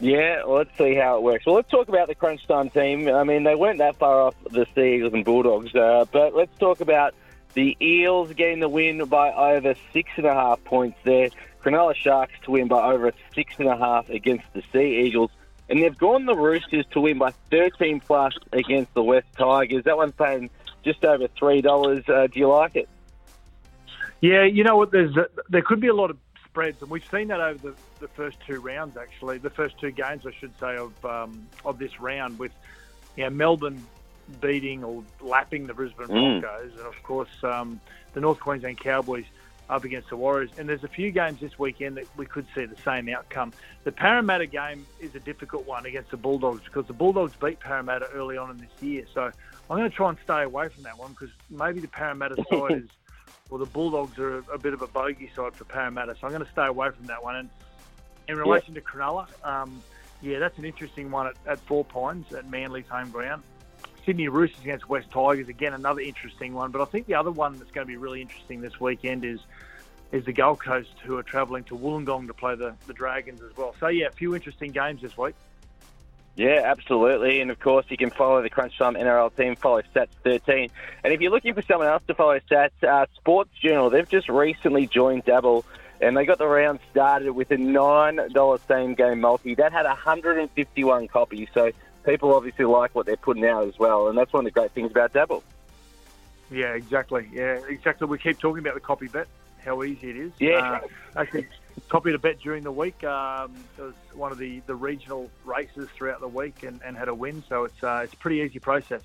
Yeah, 0.00 0.44
well, 0.44 0.58
let's 0.58 0.76
see 0.78 0.94
how 0.94 1.16
it 1.16 1.22
works. 1.22 1.44
Well, 1.44 1.56
let's 1.56 1.70
talk 1.70 1.88
about 1.88 2.06
the 2.06 2.14
Crunch 2.14 2.46
Time 2.46 2.70
team. 2.70 3.08
I 3.08 3.24
mean, 3.24 3.42
they 3.42 3.56
weren't 3.56 3.78
that 3.78 3.96
far 3.96 4.22
off 4.22 4.34
the 4.50 4.66
Sea 4.74 4.96
Eagles 4.96 5.12
and 5.12 5.24
Bulldogs, 5.24 5.74
uh, 5.74 6.04
but 6.12 6.34
let's 6.34 6.56
talk 6.58 6.80
about 6.80 7.14
the 7.54 7.76
Eels 7.80 8.32
getting 8.34 8.60
the 8.60 8.68
win 8.68 9.04
by 9.06 9.32
over 9.32 9.74
six 9.92 10.10
and 10.16 10.26
a 10.26 10.34
half 10.34 10.62
points 10.64 10.98
there. 11.02 11.30
Cronulla 11.62 11.96
Sharks 11.96 12.34
to 12.44 12.52
win 12.52 12.68
by 12.68 12.92
over 12.92 13.12
six 13.34 13.54
and 13.58 13.68
a 13.68 13.76
half 13.76 14.08
against 14.08 14.44
the 14.52 14.62
Sea 14.72 15.04
Eagles. 15.04 15.30
And 15.68 15.82
they've 15.82 15.98
gone 15.98 16.26
the 16.26 16.36
Roosters 16.36 16.86
to 16.92 17.00
win 17.00 17.18
by 17.18 17.32
13 17.50 18.00
plus 18.00 18.34
against 18.52 18.94
the 18.94 19.02
West 19.02 19.26
Tigers. 19.36 19.84
That 19.84 19.96
one's 19.96 20.14
paying 20.14 20.48
just 20.84 21.04
over 21.04 21.28
$3. 21.28 22.08
Uh, 22.08 22.26
do 22.28 22.38
you 22.38 22.48
like 22.48 22.76
it? 22.76 22.88
Yeah, 24.20 24.44
you 24.44 24.64
know 24.64 24.76
what? 24.76 24.90
There's 24.90 25.16
a, 25.16 25.26
there 25.48 25.62
could 25.62 25.80
be 25.80 25.88
a 25.88 25.94
lot 25.94 26.10
of 26.10 26.16
spreads, 26.50 26.80
and 26.82 26.90
we've 26.90 27.08
seen 27.10 27.28
that 27.28 27.40
over 27.40 27.58
the, 27.58 27.74
the 28.00 28.08
first 28.08 28.38
two 28.46 28.60
rounds. 28.60 28.96
Actually, 28.96 29.38
the 29.38 29.50
first 29.50 29.78
two 29.78 29.90
games, 29.90 30.26
I 30.26 30.32
should 30.32 30.52
say, 30.58 30.76
of 30.76 31.04
um, 31.04 31.46
of 31.64 31.78
this 31.78 32.00
round, 32.00 32.38
with 32.38 32.52
you 33.16 33.24
know, 33.24 33.30
Melbourne 33.30 33.84
beating 34.40 34.84
or 34.84 35.02
lapping 35.20 35.66
the 35.66 35.74
Brisbane 35.74 36.06
mm. 36.06 36.40
Broncos, 36.40 36.72
and 36.72 36.86
of 36.86 37.02
course 37.02 37.30
um, 37.42 37.80
the 38.14 38.20
North 38.20 38.40
Queensland 38.40 38.78
Cowboys 38.78 39.24
up 39.70 39.84
against 39.84 40.08
the 40.08 40.16
Warriors. 40.16 40.50
And 40.56 40.68
there's 40.68 40.84
a 40.84 40.88
few 40.88 41.10
games 41.10 41.40
this 41.40 41.58
weekend 41.58 41.96
that 41.96 42.06
we 42.16 42.26
could 42.26 42.46
see 42.54 42.64
the 42.64 42.80
same 42.82 43.08
outcome. 43.08 43.52
The 43.84 43.92
Parramatta 43.92 44.46
game 44.46 44.86
is 45.00 45.14
a 45.14 45.20
difficult 45.20 45.66
one 45.66 45.86
against 45.86 46.10
the 46.10 46.16
Bulldogs 46.16 46.62
because 46.64 46.86
the 46.86 46.94
Bulldogs 46.94 47.34
beat 47.36 47.60
Parramatta 47.60 48.06
early 48.14 48.36
on 48.36 48.50
in 48.50 48.58
this 48.58 48.82
year. 48.82 49.04
So 49.12 49.24
I'm 49.24 49.76
going 49.76 49.88
to 49.88 49.94
try 49.94 50.08
and 50.08 50.18
stay 50.24 50.42
away 50.42 50.68
from 50.68 50.84
that 50.84 50.98
one 50.98 51.12
because 51.12 51.30
maybe 51.50 51.80
the 51.80 51.88
Parramatta 51.88 52.36
side 52.50 52.72
is 52.72 52.88
well, 53.50 53.58
the 53.58 53.66
Bulldogs 53.66 54.18
are 54.18 54.38
a, 54.38 54.42
a, 54.54 54.58
bit 54.58 54.74
of 54.74 54.82
a 54.82 54.86
bogey 54.86 55.30
side 55.34 55.54
for 55.54 55.64
Parramatta, 55.64 56.14
so 56.20 56.26
I'm 56.26 56.32
going 56.32 56.44
to 56.44 56.52
stay 56.52 56.66
away 56.66 56.90
from 56.90 57.06
that 57.06 57.22
one. 57.22 57.36
And 57.36 57.50
in 58.28 58.36
relation 58.36 58.74
to 58.74 58.80
Cronulla, 58.80 59.26
um, 59.44 59.82
yeah, 60.20 60.38
that's 60.38 60.58
an 60.58 60.64
interesting 60.64 61.10
one 61.10 61.28
at, 61.28 61.36
at 61.46 61.58
Four 61.60 61.84
Pines 61.84 62.32
at 62.32 62.50
Manly's 62.50 62.88
home 62.88 63.10
ground. 63.10 63.42
Sydney 64.04 64.28
Roosters 64.28 64.60
against 64.60 64.88
West 64.88 65.10
Tigers, 65.10 65.48
again 65.48 65.74
another 65.74 66.00
interesting 66.00 66.54
one. 66.54 66.70
But 66.70 66.80
I 66.82 66.86
think 66.86 67.06
the 67.06 67.14
other 67.14 67.30
one 67.30 67.58
that's 67.58 67.70
going 67.70 67.86
to 67.86 67.90
be 67.90 67.96
really 67.96 68.22
interesting 68.22 68.60
this 68.60 68.80
weekend 68.80 69.24
is 69.24 69.40
is 70.10 70.24
the 70.24 70.32
Gold 70.32 70.58
Coast, 70.60 70.94
who 71.04 71.18
are 71.18 71.22
travelling 71.22 71.64
to 71.64 71.76
Wollongong 71.76 72.28
to 72.28 72.32
play 72.32 72.54
the, 72.54 72.74
the 72.86 72.94
Dragons 72.94 73.42
as 73.42 73.54
well. 73.54 73.74
So 73.78 73.88
yeah, 73.88 74.06
a 74.06 74.10
few 74.10 74.34
interesting 74.34 74.72
games 74.72 75.02
this 75.02 75.18
week. 75.18 75.34
Yeah, 76.38 76.62
absolutely. 76.64 77.40
And 77.40 77.50
of 77.50 77.58
course, 77.58 77.84
you 77.88 77.96
can 77.96 78.10
follow 78.10 78.40
the 78.42 78.48
Crunch 78.48 78.78
Time 78.78 78.94
NRL 78.94 79.36
team, 79.36 79.56
follow 79.56 79.82
Stats13. 79.82 80.70
And 81.02 81.12
if 81.12 81.20
you're 81.20 81.32
looking 81.32 81.52
for 81.52 81.62
someone 81.62 81.88
else 81.88 82.04
to 82.06 82.14
follow 82.14 82.38
Stats, 82.48 82.70
uh, 82.80 83.06
Sports 83.16 83.50
Journal, 83.60 83.90
they've 83.90 84.08
just 84.08 84.28
recently 84.28 84.86
joined 84.86 85.24
Dabble 85.24 85.64
and 86.00 86.16
they 86.16 86.24
got 86.24 86.38
the 86.38 86.46
round 86.46 86.78
started 86.92 87.32
with 87.32 87.50
a 87.50 87.56
$9 87.56 88.68
same 88.68 88.94
game 88.94 89.20
multi. 89.20 89.56
That 89.56 89.72
had 89.72 89.84
151 89.84 91.08
copies. 91.08 91.48
So 91.52 91.72
people 92.04 92.32
obviously 92.32 92.66
like 92.66 92.94
what 92.94 93.06
they're 93.06 93.16
putting 93.16 93.44
out 93.44 93.66
as 93.66 93.76
well. 93.76 94.06
And 94.06 94.16
that's 94.16 94.32
one 94.32 94.46
of 94.46 94.54
the 94.54 94.60
great 94.60 94.70
things 94.70 94.92
about 94.92 95.12
Dabble. 95.12 95.42
Yeah, 96.52 96.74
exactly. 96.74 97.28
Yeah, 97.32 97.58
exactly. 97.68 98.06
We 98.06 98.16
keep 98.16 98.38
talking 98.38 98.60
about 98.60 98.74
the 98.74 98.80
copy 98.80 99.08
bet, 99.08 99.26
how 99.64 99.82
easy 99.82 100.10
it 100.10 100.16
is. 100.16 100.32
Yeah. 100.38 100.80
Uh, 100.84 101.20
actually, 101.20 101.48
copied 101.88 102.14
a 102.14 102.18
bet 102.18 102.40
during 102.40 102.62
the 102.62 102.72
week. 102.72 103.04
Um, 103.04 103.54
it 103.76 103.82
was 103.82 103.94
one 104.14 104.32
of 104.32 104.38
the, 104.38 104.60
the 104.66 104.74
regional 104.74 105.30
races 105.44 105.88
throughout 105.94 106.20
the 106.20 106.28
week 106.28 106.62
and, 106.62 106.80
and 106.84 106.96
had 106.96 107.08
a 107.08 107.14
win. 107.14 107.42
So 107.48 107.64
it's 107.64 107.82
uh, 107.82 108.02
it's 108.04 108.12
a 108.12 108.16
pretty 108.16 108.40
easy 108.40 108.58
process. 108.58 109.02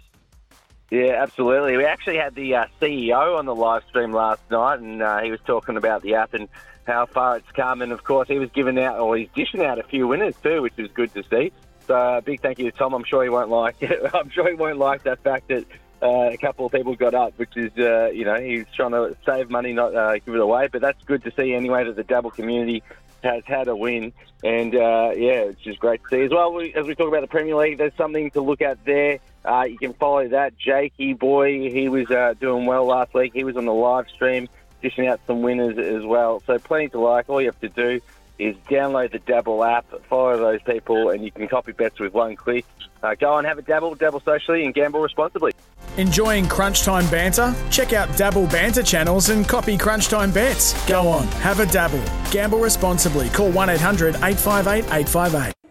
Yeah, 0.90 1.24
absolutely. 1.24 1.78
We 1.78 1.86
actually 1.86 2.18
had 2.18 2.36
the 2.36 2.56
uh, 2.56 2.66
CEO 2.80 3.38
on 3.38 3.46
the 3.46 3.56
live 3.56 3.84
stream 3.90 4.12
last 4.12 4.42
night, 4.52 4.80
and 4.80 5.02
uh, 5.02 5.22
he 5.22 5.32
was 5.32 5.40
talking 5.46 5.76
about 5.76 6.04
the 6.04 6.16
app 6.16 6.34
and 6.34 6.48
how 6.86 7.06
far 7.08 7.38
it's 7.38 7.52
come. 7.52 7.82
And 7.82 7.92
of 7.92 8.04
course, 8.04 8.28
he 8.28 8.38
was 8.38 8.50
giving 8.52 8.78
out, 8.78 9.00
or 9.00 9.18
he's 9.18 9.30
dishing 9.34 9.64
out 9.64 9.80
a 9.80 9.84
few 9.84 10.08
winners 10.08 10.36
too, 10.44 10.62
which 10.62 10.78
was 10.78 10.92
good 10.92 11.14
to 11.16 11.24
see. 11.24 11.52
So, 11.88 11.96
uh, 11.96 12.22
big 12.22 12.42
thank 12.42 12.60
you 12.60 12.70
to 12.70 12.78
Tom. 12.78 12.94
I'm 12.94 13.04
sure 13.04 13.24
he 13.24 13.30
won't 13.30 13.50
like 13.50 13.82
it. 13.82 14.00
I'm 14.14 14.30
sure 14.30 14.48
he 14.48 14.54
won't 14.54 14.78
like 14.78 15.04
that 15.04 15.24
fact 15.24 15.48
that 15.48 15.66
uh, 16.04 16.30
a 16.32 16.38
couple 16.38 16.66
of 16.66 16.72
people 16.72 16.96
got 16.96 17.14
up, 17.14 17.34
which 17.38 17.56
is, 17.56 17.72
uh, 17.78 18.10
you 18.14 18.26
know, 18.26 18.36
he's 18.36 18.66
trying 18.76 18.92
to 18.92 19.16
save 19.26 19.50
money, 19.50 19.72
not 19.74 19.96
uh, 19.96 20.14
give 20.14 20.36
it 20.36 20.40
away. 20.40 20.68
But 20.72 20.82
that's 20.82 21.02
good 21.06 21.24
to 21.24 21.32
see 21.32 21.54
anyway 21.54 21.86
that 21.86 21.96
the 21.96 22.04
Dabble 22.04 22.32
community 22.32 22.84
has 23.24 23.44
had 23.46 23.68
a 23.68 23.76
win. 23.76 24.12
And 24.44 24.76
uh, 24.76 25.12
yeah, 25.16 25.44
it's 25.44 25.62
just 25.62 25.80
great 25.80 26.02
to 26.04 26.10
see 26.10 26.22
as 26.24 26.32
well. 26.32 26.54
We, 26.54 26.74
as 26.74 26.86
we 26.86 26.96
talk 26.96 27.08
about 27.08 27.22
the 27.22 27.28
Premier 27.28 27.56
League, 27.56 27.78
there's 27.78 27.96
something 27.96 28.30
to 28.32 28.42
look 28.42 28.62
at 28.62 28.84
there. 28.84 29.20
Uh, 29.46 29.64
you 29.70 29.78
can 29.78 29.94
follow 29.94 30.28
that. 30.28 30.58
Jakey 30.58 31.14
boy, 31.14 31.70
he 31.70 31.88
was 31.88 32.12
uh, 32.12 32.34
doing 32.40 32.66
well 32.66 32.86
last 32.86 33.14
week. 33.14 33.32
He 33.34 33.46
was 33.46 33.56
on 33.56 33.66
the 33.66 33.74
live 33.74 34.10
stream, 34.10 34.50
dishing 34.82 35.08
out 35.08 35.22
some 35.26 35.42
winners 35.42 35.78
as 35.78 36.06
well. 36.06 36.42
So 36.46 36.60
plenty 36.60 36.90
to 36.90 37.00
like. 37.00 37.30
All 37.30 37.42
you 37.42 37.48
have 37.48 37.60
to 37.62 37.70
do 37.70 38.02
is 38.40 38.56
download 38.70 39.12
the 39.12 39.20
Dabble 39.20 39.64
app, 39.64 39.86
follow 40.06 40.38
those 40.38 40.62
people, 40.64 41.10
and 41.10 41.24
you 41.24 41.32
can 41.32 41.48
copy 41.48 41.72
bets 41.72 42.00
with 42.00 42.14
one 42.14 42.36
click. 42.36 42.66
Uh, 43.02 43.16
go 43.16 43.38
and 43.38 43.46
have 43.46 43.58
a 43.58 43.62
dabble, 43.62 43.96
dabble 43.96 44.22
socially, 44.22 44.66
and 44.66 44.74
gamble 44.74 45.02
responsibly. 45.02 45.52
Enjoying 45.98 46.48
Crunch 46.48 46.84
Time 46.84 47.08
banter? 47.12 47.54
Check 47.70 47.94
out 47.94 48.16
Dabble 48.18 48.48
banter 48.48 48.82
channels 48.82 49.30
and 49.30 49.48
copy 49.48 49.78
Crunch 49.78 50.08
Time 50.08 50.32
bets. 50.32 50.74
Go 50.88 51.08
on, 51.08 51.28
have 51.44 51.60
a 51.60 51.66
dabble. 51.66 52.04
Gamble 52.32 52.60
responsibly. 52.60 53.30
Call 53.30 53.52
1 53.52 53.70
800 53.70 54.16
858 54.16 54.86
858. 54.86 55.63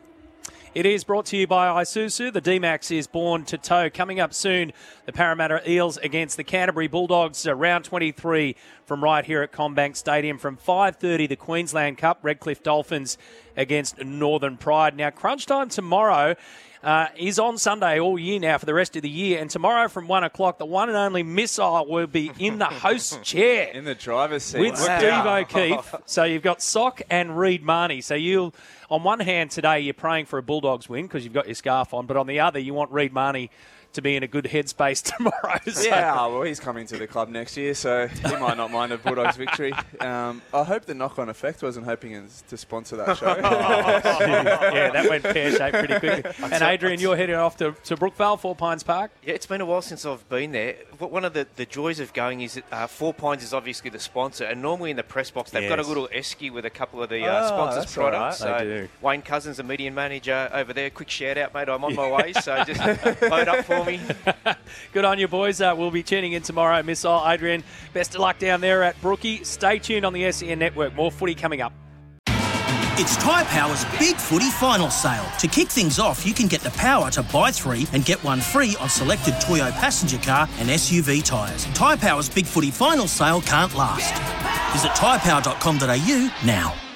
It 0.75 0.87
is 0.87 1.05
brought 1.05 1.27
to 1.27 1.37
you 1.37 1.47
by 1.47 1.69
Isuzu. 1.83 2.33
The 2.33 2.41
D-Max 2.41 2.91
is 2.91 3.07
born 3.07 3.45
to 3.45 3.59
tow. 3.59 3.91
Coming 3.91 4.21
up 4.21 4.33
soon, 4.33 4.73
the 5.05 5.13
Parramatta 5.13 5.61
Eels 5.71 5.99
against 5.99 6.39
the 6.39 6.45
Canterbury 6.45 6.89
Bulldogs, 6.89 7.47
uh, 7.47 7.55
round 7.55 7.85
23 7.85 8.57
from 8.87 9.05
right 9.05 9.23
here 9.23 9.43
at 9.43 9.53
CommBank 9.53 9.97
Stadium. 9.97 10.39
From 10.39 10.57
5.30, 10.57 11.29
the 11.29 11.37
Queensland 11.37 11.99
Cup, 11.99 12.21
Redcliffe 12.23 12.63
Dolphins 12.63 13.19
against 13.55 14.03
Northern 14.03 14.57
Pride. 14.57 14.97
Now, 14.97 15.11
crunch 15.11 15.45
time 15.45 15.69
tomorrow 15.69 16.37
uh, 16.83 17.07
is 17.17 17.39
on 17.39 17.59
Sunday 17.59 18.01
all 18.01 18.19
year 18.19 18.41
now 18.41 18.59
for 18.59 18.67
the 18.67 18.75
rest 18.75 18.97
of 18.97 19.03
the 19.03 19.09
year. 19.09 19.41
And 19.41 19.49
tomorrow 19.49 19.89
from 19.89 20.09
one 20.09 20.25
o'clock, 20.25 20.59
the 20.59 20.67
one 20.67 20.89
and 20.89 20.99
only 20.99 21.23
missile 21.23 21.87
will 21.87 22.07
be 22.07 22.33
in 22.39 22.59
the 22.59 22.65
host 22.67 23.23
chair 23.25 23.69
In 23.73 23.85
the 23.85 23.95
driver's 23.95 24.43
seat. 24.43 24.61
with 24.61 24.73
Wow. 24.75 24.99
Steve 24.99 25.57
O'Keefe. 25.59 25.95
So 26.07 26.25
you've 26.25 26.43
got 26.43 26.61
Sock 26.61 27.03
and 27.09 27.39
Reed 27.39 27.63
Mahoney. 27.63 28.01
So 28.01 28.15
you'll, 28.15 28.55
on 28.91 29.03
one 29.03 29.21
hand 29.21 29.51
today, 29.51 29.81
you're 29.81 29.95
praying 29.95 30.27
for 30.27 30.39
a 30.39 30.43
Bulldogs 30.43 30.89
win 30.89 31.07
because 31.07 31.25
you've 31.25 31.33
got 31.33 31.47
your 31.47 31.55
scarf 31.55 31.95
on, 31.95 32.07
but 32.07 32.17
on 32.17 32.27
the 32.27 32.41
other, 32.41 32.59
you 32.59 32.75
want 32.75 32.91
Reed 32.91 33.13
Mahoney 33.13 33.51
to 33.95 34.03
be 34.03 34.17
in 34.17 34.23
a 34.23 34.27
good 34.27 34.45
headspace 34.45 35.03
tomorrow. 35.17 35.59
So- 35.71 35.83
Yeah, 35.89 36.17
oh, 36.19 36.33
well, 36.33 36.43
he's 36.43 36.61
coming 36.61 36.87
to 36.89 36.97
the 36.97 37.07
club 37.07 37.29
next 37.29 37.57
year, 37.57 37.75
so 37.75 38.07
he 38.09 38.37
might 38.37 38.57
not 38.57 38.71
mind 38.71 38.93
a 38.93 38.99
Bulldogs 38.99 39.37
victory. 39.37 39.73
Um, 40.01 40.43
I 40.55 40.63
hope 40.65 40.85
the 40.87 40.95
knock-on 40.95 41.29
effect 41.29 41.63
wasn't 41.63 41.87
hoping 41.87 42.29
to 42.49 42.57
sponsor 42.57 42.97
that 42.97 43.17
show. 43.19 43.37
yeah, 43.37 44.91
that 44.91 45.09
went 45.09 45.25
pear 45.25 45.51
shaped 45.57 45.77
pretty 45.79 45.99
quickly. 45.99 46.33
And 46.53 46.63
Adrian, 46.63 47.01
you're 47.01 47.17
heading 47.17 47.37
off 47.37 47.57
to, 47.59 47.73
to 47.85 47.97
Brookvale, 47.97 48.39
Four 48.39 48.55
Pines 48.57 48.83
Park. 48.83 49.11
Yeah, 49.25 49.35
it's 49.35 49.47
been 49.47 49.61
a 49.61 49.67
while 49.67 49.83
since 49.83 50.05
I've 50.05 50.29
been 50.29 50.53
there. 50.53 50.77
But 50.99 51.11
One 51.11 51.25
of 51.25 51.33
the, 51.35 51.47
the 51.57 51.67
joys 51.67 52.01
of 52.01 52.13
going 52.13 52.41
is 52.43 52.55
that 52.55 52.65
uh, 52.73 52.87
Four 52.87 53.15
Pines 53.15 53.43
is 53.43 53.53
obviously 53.55 53.91
the 53.91 53.99
sponsor, 54.01 54.45
and 54.45 54.61
normally 54.63 54.91
in 54.91 54.97
the 54.97 55.03
press 55.03 55.31
box 55.31 55.51
they've 55.51 55.69
got 55.69 55.79
a 55.79 55.83
little 55.87 56.09
esky 56.09 56.53
with 56.53 56.65
a 56.65 56.71
couple 56.71 57.03
of 57.03 57.09
the 57.11 57.25
uh, 57.27 57.45
Oh, 57.45 57.47
sponsors' 57.49 57.85
that's 57.85 57.99
all 57.99 58.05
right. 58.05 58.11
products. 58.11 58.39
They 58.41 58.47
So 58.47 58.65
do. 58.65 58.89
Wayne 59.01 59.23
Cousins, 59.23 59.57
the 59.57 59.63
media 59.65 59.91
manager 59.91 60.51
over 60.53 60.73
there, 60.73 60.91
quick 60.91 61.11
shout 61.11 61.39
out, 61.39 61.55
mate. 61.55 61.69
I'm 61.69 61.85
on 61.85 61.95
my 61.95 62.11
way, 62.11 62.33
so 62.33 62.63
just 62.65 62.81
load 63.23 63.49
up 63.49 63.65
for 63.85 63.91
me. 63.91 64.01
Good 64.93 65.05
on 65.05 65.19
you, 65.19 65.29
boys. 65.29 65.61
Uh, 65.61 65.75
we'll 65.77 65.91
be 65.91 66.03
tuning 66.03 66.33
in 66.33 66.43
tomorrow. 66.43 66.83
Missile, 66.83 67.23
Adrian, 67.27 67.65
best 67.93 68.15
of 68.15 68.21
luck 68.21 68.39
down 68.39 68.61
there 68.61 68.83
at 68.83 69.01
Brookie. 69.01 69.45
Stay 69.45 69.79
tuned 69.79 70.05
on 70.05 70.13
the 70.13 70.31
SEN 70.33 70.59
network. 70.59 70.95
More 70.95 71.11
footy 71.11 71.35
coming 71.35 71.61
up. 71.61 71.73
It's 72.97 73.17
Tyre 73.17 73.45
Power's 73.47 73.87
Big 73.99 74.17
Footy 74.17 74.51
Final 74.51 74.91
Sale. 74.91 75.25
To 75.39 75.49
kick 75.49 75.69
things 75.69 75.99
off, 75.99 76.27
you 76.27 76.35
can 76.35 76.47
get 76.47 76.61
the 76.61 76.71
power 76.73 77.11
to 77.13 77.23
buy 77.23 77.51
three 77.51 77.87
and 77.95 78.05
get 78.05 78.23
one 78.23 78.41
free 78.41 78.77
on 78.81 78.89
selected 78.91 79.35
Toyo 79.41 79.71
passenger 79.71 80.19
car 80.19 80.47
and 80.59 80.69
SUV 80.69 81.25
tyres. 81.25 81.65
Tyre 81.73 81.97
Power's 81.97 82.29
Big 82.29 82.45
Footy 82.45 82.71
Final 82.71 83.09
Sale 83.09 83.41
can't 83.41 83.75
last. 83.75 84.13
Visit 84.73 84.91
tyrepower.com.au 84.91 86.47
now. 86.47 86.92